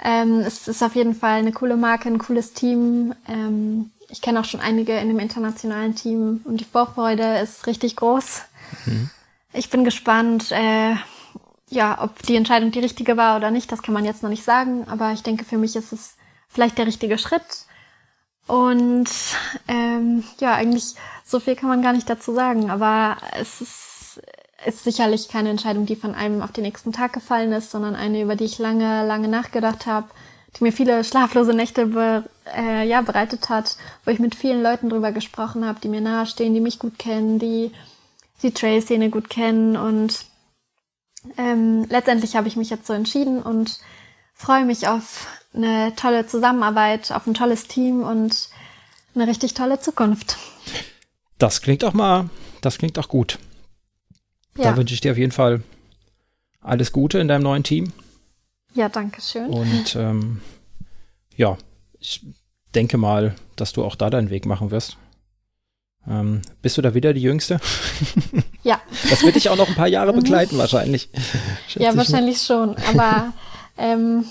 Ähm, 0.00 0.40
es 0.46 0.68
ist 0.68 0.84
auf 0.84 0.94
jeden 0.94 1.16
Fall 1.16 1.40
eine 1.40 1.52
coole 1.52 1.76
Marke, 1.76 2.08
ein 2.08 2.18
cooles 2.18 2.52
Team. 2.52 3.14
Ähm, 3.26 3.90
ich 4.10 4.22
kenne 4.22 4.40
auch 4.40 4.44
schon 4.44 4.60
einige 4.60 4.96
in 4.96 5.08
dem 5.08 5.18
internationalen 5.18 5.94
Team 5.94 6.40
und 6.44 6.60
die 6.60 6.64
Vorfreude 6.64 7.38
ist 7.38 7.66
richtig 7.66 7.96
groß. 7.96 8.42
Mhm. 8.86 9.10
Ich 9.52 9.70
bin 9.70 9.84
gespannt, 9.84 10.50
äh, 10.50 10.94
ja, 11.70 12.02
ob 12.02 12.22
die 12.22 12.36
Entscheidung 12.36 12.70
die 12.70 12.80
richtige 12.80 13.16
war 13.16 13.36
oder 13.36 13.50
nicht, 13.50 13.70
das 13.70 13.82
kann 13.82 13.94
man 13.94 14.04
jetzt 14.04 14.22
noch 14.22 14.30
nicht 14.30 14.44
sagen, 14.44 14.86
aber 14.88 15.12
ich 15.12 15.22
denke, 15.22 15.44
für 15.44 15.58
mich 15.58 15.76
ist 15.76 15.92
es 15.92 16.16
vielleicht 16.48 16.78
der 16.78 16.86
richtige 16.86 17.18
Schritt. 17.18 17.66
Und 18.46 19.10
ähm, 19.68 20.24
ja, 20.40 20.54
eigentlich 20.54 20.94
so 21.24 21.38
viel 21.38 21.54
kann 21.54 21.68
man 21.68 21.82
gar 21.82 21.92
nicht 21.92 22.08
dazu 22.08 22.32
sagen, 22.32 22.70
aber 22.70 23.18
es 23.38 23.60
ist, 23.60 24.22
ist 24.64 24.84
sicherlich 24.84 25.28
keine 25.28 25.50
Entscheidung, 25.50 25.84
die 25.84 25.96
von 25.96 26.14
einem 26.14 26.40
auf 26.40 26.52
den 26.52 26.64
nächsten 26.64 26.92
Tag 26.92 27.12
gefallen 27.12 27.52
ist, 27.52 27.70
sondern 27.70 27.94
eine, 27.94 28.22
über 28.22 28.36
die 28.36 28.44
ich 28.44 28.58
lange, 28.58 29.06
lange 29.06 29.28
nachgedacht 29.28 29.84
habe 29.84 30.08
die 30.56 30.64
mir 30.64 30.72
viele 30.72 31.04
schlaflose 31.04 31.52
Nächte 31.52 31.86
be, 31.86 32.24
äh, 32.56 32.86
ja, 32.86 33.02
bereitet 33.02 33.48
hat, 33.48 33.76
wo 34.04 34.10
ich 34.10 34.18
mit 34.18 34.34
vielen 34.34 34.62
Leuten 34.62 34.88
drüber 34.88 35.12
gesprochen 35.12 35.64
habe, 35.64 35.80
die 35.80 35.88
mir 35.88 36.00
nahestehen, 36.00 36.54
die 36.54 36.60
mich 36.60 36.78
gut 36.78 36.98
kennen, 36.98 37.38
die 37.38 37.72
die 38.42 38.52
Trail-Szene 38.52 39.10
gut 39.10 39.30
kennen 39.30 39.76
und 39.76 40.24
ähm, 41.36 41.84
letztendlich 41.88 42.36
habe 42.36 42.48
ich 42.48 42.56
mich 42.56 42.70
jetzt 42.70 42.86
so 42.86 42.92
entschieden 42.92 43.42
und 43.42 43.80
freue 44.34 44.64
mich 44.64 44.86
auf 44.86 45.26
eine 45.52 45.94
tolle 45.96 46.26
Zusammenarbeit, 46.26 47.10
auf 47.12 47.26
ein 47.26 47.34
tolles 47.34 47.66
Team 47.66 48.02
und 48.02 48.48
eine 49.14 49.26
richtig 49.26 49.54
tolle 49.54 49.80
Zukunft. 49.80 50.36
Das 51.38 51.60
klingt 51.60 51.84
auch 51.84 51.94
mal, 51.94 52.30
das 52.60 52.78
klingt 52.78 52.98
auch 52.98 53.08
gut. 53.08 53.38
Ja. 54.56 54.70
Da 54.70 54.76
wünsche 54.76 54.94
ich 54.94 55.00
dir 55.00 55.12
auf 55.12 55.18
jeden 55.18 55.32
Fall 55.32 55.62
alles 56.60 56.92
Gute 56.92 57.18
in 57.18 57.28
deinem 57.28 57.42
neuen 57.42 57.64
Team. 57.64 57.92
Ja, 58.74 58.88
danke 58.88 59.20
schön. 59.20 59.48
Und 59.48 59.96
ähm, 59.96 60.40
ja, 61.36 61.56
ich 61.98 62.24
denke 62.74 62.98
mal, 62.98 63.34
dass 63.56 63.72
du 63.72 63.84
auch 63.84 63.96
da 63.96 64.10
deinen 64.10 64.30
Weg 64.30 64.46
machen 64.46 64.70
wirst. 64.70 64.96
Ähm, 66.06 66.42
bist 66.62 66.78
du 66.78 66.82
da 66.82 66.94
wieder 66.94 67.12
die 67.12 67.22
Jüngste? 67.22 67.60
Ja. 68.64 68.82
Das 69.08 69.22
wird 69.22 69.36
dich 69.36 69.48
auch 69.48 69.56
noch 69.56 69.68
ein 69.68 69.76
paar 69.76 69.86
Jahre 69.86 70.12
begleiten, 70.12 70.58
wahrscheinlich. 70.58 71.08
Ja, 71.76 71.96
wahrscheinlich 71.96 72.42
schon. 72.42 72.76
Aber 72.88 73.32
ähm, 73.78 74.26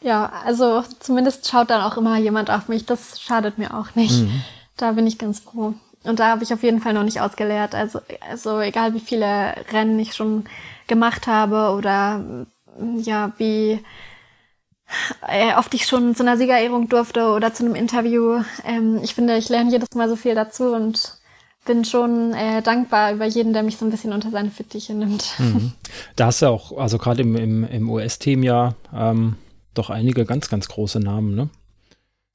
ja, 0.00 0.32
also 0.44 0.82
zumindest 1.00 1.50
schaut 1.50 1.68
dann 1.68 1.82
auch 1.82 1.98
immer 1.98 2.16
jemand 2.16 2.50
auf 2.50 2.68
mich. 2.68 2.86
Das 2.86 3.20
schadet 3.20 3.58
mir 3.58 3.76
auch 3.76 3.94
nicht. 3.94 4.22
Mhm. 4.22 4.42
Da 4.76 4.92
bin 4.92 5.06
ich 5.06 5.18
ganz 5.18 5.40
froh. 5.40 5.74
Und 6.04 6.18
da 6.18 6.28
habe 6.28 6.44
ich 6.44 6.54
auf 6.54 6.62
jeden 6.62 6.80
Fall 6.80 6.94
noch 6.94 7.02
nicht 7.02 7.20
ausgeleert. 7.20 7.74
Also, 7.74 8.00
also 8.26 8.60
egal 8.60 8.94
wie 8.94 9.00
viele 9.00 9.54
Rennen 9.72 9.98
ich 9.98 10.14
schon 10.14 10.44
gemacht 10.86 11.26
habe 11.26 11.74
oder 11.76 12.46
ja, 12.96 13.32
wie 13.38 13.80
äh, 15.28 15.54
oft 15.56 15.72
ich 15.74 15.86
schon 15.86 16.14
zu 16.14 16.22
einer 16.22 16.36
Siegerehrung 16.36 16.88
durfte 16.88 17.28
oder 17.28 17.52
zu 17.54 17.64
einem 17.64 17.74
Interview. 17.74 18.42
Ähm, 18.64 19.00
ich 19.02 19.14
finde, 19.14 19.36
ich 19.36 19.48
lerne 19.48 19.70
jedes 19.70 19.94
Mal 19.94 20.08
so 20.08 20.16
viel 20.16 20.34
dazu 20.34 20.74
und 20.74 21.18
bin 21.64 21.84
schon 21.84 22.34
äh, 22.34 22.62
dankbar 22.62 23.12
über 23.12 23.24
jeden, 23.24 23.52
der 23.52 23.62
mich 23.62 23.78
so 23.78 23.84
ein 23.84 23.90
bisschen 23.90 24.12
unter 24.12 24.30
seine 24.30 24.50
Fittiche 24.50 24.94
nimmt. 24.94 25.34
Mhm. 25.38 25.72
Da 26.16 26.26
hast 26.26 26.42
du 26.42 26.46
auch, 26.46 26.76
also 26.76 26.98
gerade 26.98 27.22
im, 27.22 27.36
im, 27.36 27.64
im 27.64 27.90
US-Team 27.90 28.42
ja 28.42 28.74
ähm, 28.92 29.36
doch 29.72 29.90
einige 29.90 30.24
ganz, 30.24 30.48
ganz 30.48 30.68
große 30.68 31.00
Namen, 31.00 31.34
ne? 31.34 31.48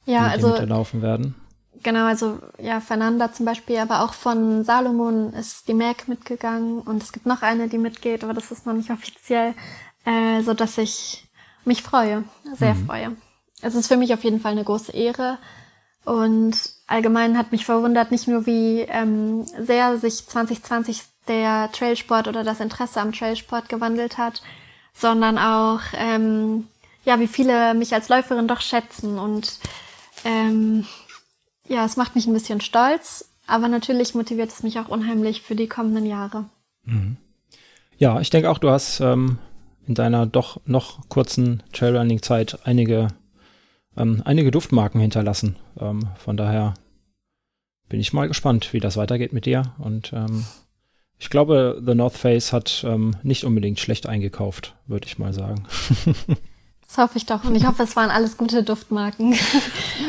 Ja, 0.05 0.29
die 0.29 0.33
also. 0.33 0.49
Mitlaufen 0.49 1.01
werden. 1.01 1.35
Genau, 1.81 2.05
also 2.05 2.39
ja, 2.61 2.81
Fernanda 2.81 3.31
zum 3.31 3.45
Beispiel, 3.45 3.77
aber 3.77 4.03
auch 4.03 4.13
von 4.13 4.65
Salomon 4.65 5.31
ist 5.33 5.67
die 5.69 5.73
Mac 5.73 6.09
mitgegangen 6.09 6.79
und 6.79 7.01
es 7.01 7.13
gibt 7.13 7.25
noch 7.25 7.41
eine, 7.41 7.69
die 7.69 7.77
mitgeht, 7.77 8.23
aber 8.23 8.33
das 8.33 8.51
ist 8.51 8.65
noch 8.65 8.73
nicht 8.73 8.89
offiziell 8.89 9.53
äh, 10.05 10.41
so 10.41 10.53
dass 10.53 10.77
ich 10.77 11.25
mich 11.65 11.83
freue, 11.83 12.23
sehr 12.55 12.73
mhm. 12.73 12.85
freue. 12.85 13.17
Es 13.61 13.75
ist 13.75 13.87
für 13.87 13.97
mich 13.97 14.13
auf 14.13 14.23
jeden 14.23 14.39
Fall 14.39 14.53
eine 14.53 14.63
große 14.63 14.93
Ehre 14.93 15.37
und 16.05 16.57
allgemein 16.87 17.37
hat 17.37 17.51
mich 17.51 17.65
verwundert, 17.65 18.11
nicht 18.11 18.27
nur 18.27 18.45
wie 18.45 18.81
ähm, 18.81 19.45
sehr 19.59 19.97
sich 19.97 20.25
2020 20.27 21.03
der 21.27 21.71
Trailsport 21.71 22.27
oder 22.27 22.43
das 22.43 22.59
Interesse 22.59 23.01
am 23.01 23.11
Trailsport 23.11 23.69
gewandelt 23.69 24.17
hat, 24.17 24.41
sondern 24.93 25.37
auch 25.37 25.81
ähm, 25.93 26.67
ja, 27.05 27.19
wie 27.19 27.27
viele 27.27 27.73
mich 27.73 27.93
als 27.93 28.09
Läuferin 28.09 28.47
doch 28.47 28.61
schätzen 28.61 29.19
und 29.19 29.59
ähm, 30.25 30.85
ja, 31.67 31.85
es 31.85 31.97
macht 31.97 32.15
mich 32.15 32.27
ein 32.27 32.33
bisschen 32.33 32.61
stolz, 32.61 33.29
aber 33.45 33.67
natürlich 33.67 34.15
motiviert 34.15 34.49
es 34.49 34.63
mich 34.63 34.79
auch 34.79 34.89
unheimlich 34.89 35.41
für 35.41 35.55
die 35.55 35.67
kommenden 35.67 36.05
Jahre. 36.05 36.45
Mhm. 36.83 37.17
Ja, 37.97 38.19
ich 38.19 38.29
denke 38.29 38.49
auch, 38.49 38.57
du 38.57 38.69
hast 38.69 38.99
ähm, 39.01 39.37
in 39.89 39.95
deiner 39.95 40.27
doch 40.27 40.61
noch 40.65 41.09
kurzen 41.09 41.63
Trailrunning-Zeit 41.73 42.59
einige, 42.63 43.07
ähm, 43.97 44.21
einige 44.23 44.51
Duftmarken 44.51 45.01
hinterlassen. 45.01 45.55
Ähm, 45.79 46.07
von 46.15 46.37
daher 46.37 46.75
bin 47.89 47.99
ich 47.99 48.13
mal 48.13 48.27
gespannt, 48.27 48.71
wie 48.71 48.79
das 48.79 48.97
weitergeht 48.97 49.33
mit 49.33 49.47
dir. 49.47 49.73
Und 49.79 50.13
ähm, 50.13 50.45
ich 51.17 51.31
glaube, 51.31 51.81
The 51.83 51.95
North 51.95 52.13
Face 52.13 52.53
hat 52.53 52.85
ähm, 52.87 53.15
nicht 53.23 53.43
unbedingt 53.43 53.79
schlecht 53.79 54.07
eingekauft, 54.07 54.75
würde 54.85 55.07
ich 55.07 55.17
mal 55.17 55.33
sagen. 55.33 55.63
Das 56.89 56.97
hoffe 56.97 57.19
ich 57.19 57.27
doch. 57.27 57.43
Und 57.43 57.53
ich 57.55 57.67
hoffe, 57.67 57.83
es 57.83 57.95
waren 57.95 58.09
alles 58.09 58.35
gute 58.35 58.63
Duftmarken. 58.63 59.37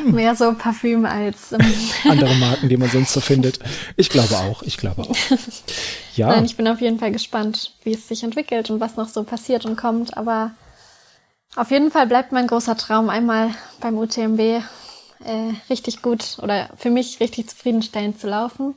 Mehr 0.07 0.35
so 0.35 0.55
Parfüm 0.55 1.05
als 1.05 1.53
ähm 1.53 1.61
andere 2.05 2.35
Marken, 2.37 2.71
die 2.71 2.79
man 2.79 2.89
sonst 2.89 3.13
so 3.13 3.21
findet. 3.21 3.59
Ich 3.97 4.09
glaube 4.09 4.35
auch. 4.35 4.63
Ich 4.63 4.79
glaube 4.79 5.03
auch. 5.03 5.17
Ja. 6.17 6.27
Nein, 6.29 6.45
ich 6.45 6.57
bin 6.57 6.67
auf 6.69 6.81
jeden 6.81 6.99
Fall 6.99 7.13
gespannt, 7.13 7.73
wie 7.85 7.93
es 7.93 8.09
sich 8.09 8.25
entwickelt 8.25 8.69
und 8.69 8.81
was 8.81 8.97
noch 8.97 9.09
so 9.09 9.23
passiert 9.23 9.65
und 9.65 9.77
kommt. 9.77 10.17
Aber 10.17 10.51
auf 11.55 11.71
jeden 11.71 11.91
Fall 11.91 12.07
bleibt 12.07 12.33
mein 12.33 12.47
großer 12.47 12.77
Traum, 12.77 13.09
einmal 13.09 13.55
beim 13.81 13.97
UTMB 13.97 14.41
äh, 14.41 14.63
richtig 15.71 16.03
gut 16.03 16.39
oder 16.43 16.69
für 16.77 16.91
mich 16.91 17.21
richtig 17.21 17.49
zufriedenstellend 17.49 18.21
zu 18.21 18.27
laufen. 18.27 18.75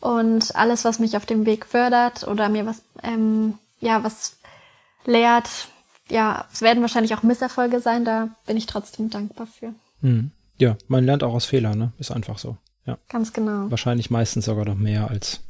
Und 0.00 0.56
alles, 0.56 0.84
was 0.84 0.98
mich 0.98 1.16
auf 1.16 1.26
dem 1.26 1.44
Weg 1.44 1.66
fördert 1.66 2.26
oder 2.26 2.48
mir 2.48 2.66
was, 2.66 2.82
ähm, 3.02 3.58
ja, 3.80 4.02
was 4.02 4.38
lehrt, 5.04 5.48
ja, 6.08 6.46
es 6.52 6.62
werden 6.62 6.80
wahrscheinlich 6.82 7.14
auch 7.14 7.22
Misserfolge 7.22 7.80
sein, 7.80 8.04
da 8.04 8.28
bin 8.46 8.56
ich 8.56 8.66
trotzdem 8.66 9.10
dankbar 9.10 9.46
für. 9.46 9.72
Mhm. 10.00 10.30
Ja, 10.58 10.76
man 10.88 11.04
lernt 11.04 11.22
auch 11.22 11.34
aus 11.34 11.44
Fehlern, 11.46 11.78
ne? 11.78 11.92
Ist 11.98 12.10
einfach 12.10 12.38
so. 12.38 12.56
Ja. 12.86 12.98
Ganz 13.08 13.32
genau. 13.32 13.70
Wahrscheinlich 13.70 14.10
meistens 14.10 14.44
sogar 14.44 14.64
noch 14.64 14.76
mehr 14.76 15.10
als 15.10 15.40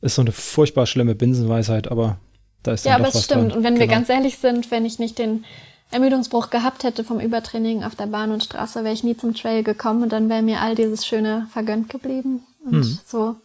ist 0.00 0.14
so 0.14 0.22
eine 0.22 0.30
furchtbar 0.32 0.86
schlimme 0.86 1.16
Binsenweisheit, 1.16 1.88
aber 1.90 2.18
da 2.62 2.72
ist 2.72 2.86
dann 2.86 2.92
Ja, 2.92 2.98
doch 2.98 3.06
aber 3.06 3.14
es 3.18 3.24
stimmt. 3.24 3.50
dran. 3.50 3.58
Und 3.58 3.64
wenn 3.64 3.74
wir 3.78 3.86
Genau. 3.86 3.98
ganz 3.98 4.08
ehrlich 4.08 4.38
sind, 4.38 4.70
wenn 4.70 4.84
ich 4.86 5.00
nicht 5.00 5.18
den 5.18 5.44
Ermüdungsbruch 5.90 6.50
gehabt 6.50 6.84
hätte 6.84 7.02
vom 7.02 7.18
Übertraining 7.18 7.82
auf 7.82 7.96
der 7.96 8.06
Bahn 8.06 8.30
und 8.30 8.44
Straße, 8.44 8.84
wäre 8.84 8.94
ich 8.94 9.02
nie 9.02 9.16
zum 9.16 9.34
Trail 9.34 9.64
gekommen 9.64 10.04
und 10.04 10.10
dann 10.12 10.28
wäre 10.28 10.42
mir 10.42 10.60
all 10.60 10.76
dieses 10.76 11.04
Schöne 11.04 11.48
vergönnt 11.52 11.88
geblieben. 11.88 12.44
Und 12.64 12.72
Mhm. 12.74 12.98
so 13.06 13.36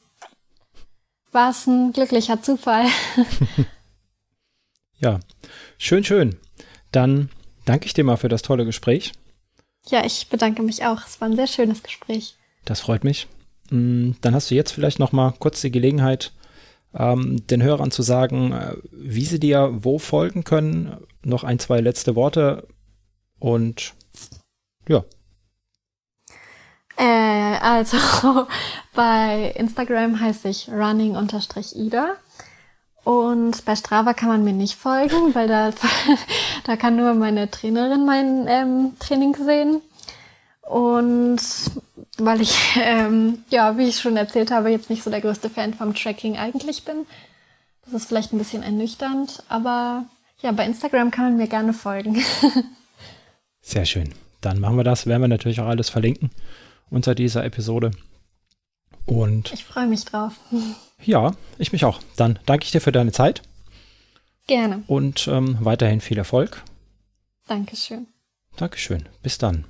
war 1.32 1.50
es 1.50 1.66
ein 1.66 1.92
glücklicher 1.94 2.42
Zufall. 2.44 2.86
Ja, 5.00 5.20
schön, 5.84 6.04
schön. 6.04 6.38
Dann 6.92 7.30
danke 7.66 7.86
ich 7.86 7.94
dir 7.94 8.04
mal 8.04 8.18
für 8.18 8.30
das 8.30 8.42
tolle 8.42 8.66
Gespräch. 8.66 9.14
Ja, 9.88 10.06
ich 10.06 10.30
bedanke 10.30 10.62
mich 10.64 10.86
auch. 10.86 11.06
Es 11.06 11.20
war 11.20 11.28
ein 11.28 11.36
sehr 11.36 11.48
schönes 11.48 11.84
Gespräch. 11.84 12.36
Das 12.66 12.80
freut 12.80 13.04
mich. 13.04 13.28
Mm, 13.70 14.12
Dann 14.22 14.34
hast 14.36 14.50
du 14.50 14.56
jetzt 14.56 14.72
vielleicht 14.72 15.00
noch 15.00 15.12
mal 15.12 15.34
kurz 15.40 15.62
die 15.62 15.72
Gelegenheit, 15.72 16.32
ähm, 16.94 17.46
den 17.48 17.62
Hörern 17.62 17.92
zu 17.92 18.02
sagen, 18.02 18.54
äh, 18.54 18.76
wie 18.92 19.26
sie 19.26 19.40
dir 19.40 19.70
wo 19.74 20.00
folgen 20.00 20.44
können. 20.44 20.98
Noch 21.24 21.44
ein, 21.44 21.60
zwei 21.60 21.82
letzte 21.82 22.16
Worte 22.16 22.68
und 23.40 23.94
ja, 24.88 25.04
Äh, 26.96 27.58
also 27.60 27.98
bei 28.94 29.52
Instagram 29.56 30.20
heiße 30.20 30.48
ich 30.48 30.70
running-ida. 30.70 32.16
Und 33.04 33.66
bei 33.66 33.76
Strava 33.76 34.14
kann 34.14 34.30
man 34.30 34.44
mir 34.44 34.54
nicht 34.54 34.76
folgen, 34.76 35.36
weil 35.36 35.48
da, 35.48 35.72
da 36.64 36.78
kann 36.78 36.96
nur 36.96 37.14
meine 37.14 37.52
Trainerin 37.52 38.06
mein 38.06 38.48
ähm, 38.48 38.94
Training 39.00 39.36
sehen. 39.36 39.82
Und 40.62 41.42
weil 42.18 42.42
ich, 42.42 42.58
ähm, 42.82 43.40
ja, 43.50 43.78
wie 43.78 43.88
ich 43.88 44.00
schon 44.00 44.18
erzählt 44.18 44.52
habe, 44.52 44.70
jetzt 44.70 44.90
nicht 44.90 45.04
so 45.04 45.10
der 45.10 45.22
größte 45.22 45.50
Fan 45.50 45.74
vom 45.74 45.94
Tracking 45.94 46.38
eigentlich 46.38 46.86
bin. 46.86 47.06
Das 47.86 47.94
ist 47.94 48.08
vielleicht 48.08 48.32
ein 48.32 48.38
bisschen 48.38 48.64
ernüchternd, 48.64 49.44
aber 49.50 50.06
ja, 50.42 50.54
bei 50.54 50.66
Instagram 50.66 51.12
kann 51.12 51.26
man 51.26 51.38
mir 51.38 51.48
gerne 51.48 51.74
folgen. 51.74 52.24
sehr 53.62 53.86
schön. 53.86 54.14
Dann 54.40 54.60
machen 54.60 54.78
wir 54.78 54.84
das. 54.84 55.06
Werden 55.06 55.22
wir 55.22 55.28
natürlich 55.28 55.60
auch 55.60 55.68
alles 55.68 55.90
verlinken 55.90 56.30
unter 56.90 57.16
dieser 57.16 57.44
Episode. 57.44 57.92
Und 59.06 59.52
Ich 59.52 59.66
freue 59.66 59.88
mich 59.88 60.06
drauf. 60.06 60.34
Ja, 61.06 61.36
ich 61.58 61.72
mich 61.72 61.86
auch. 61.86 62.00
Dann 62.16 62.40
danke 62.46 62.66
ich 62.66 62.72
dir 62.72 62.82
für 62.82 62.92
deine 62.92 63.12
Zeit 63.12 63.42
Gerne. 64.48 64.84
und 64.88 65.28
ähm, 65.28 65.58
weiterhin 65.62 66.02
viel 66.02 66.18
Erfolg. 66.18 66.64
Dankeschön. 67.48 68.08
Dankeschön. 68.56 69.08
Bis 69.22 69.38
dann. 69.38 69.66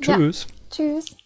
Ja. 0.00 0.16
Tschüss. 0.16 0.46
Tschüss. 0.70 1.16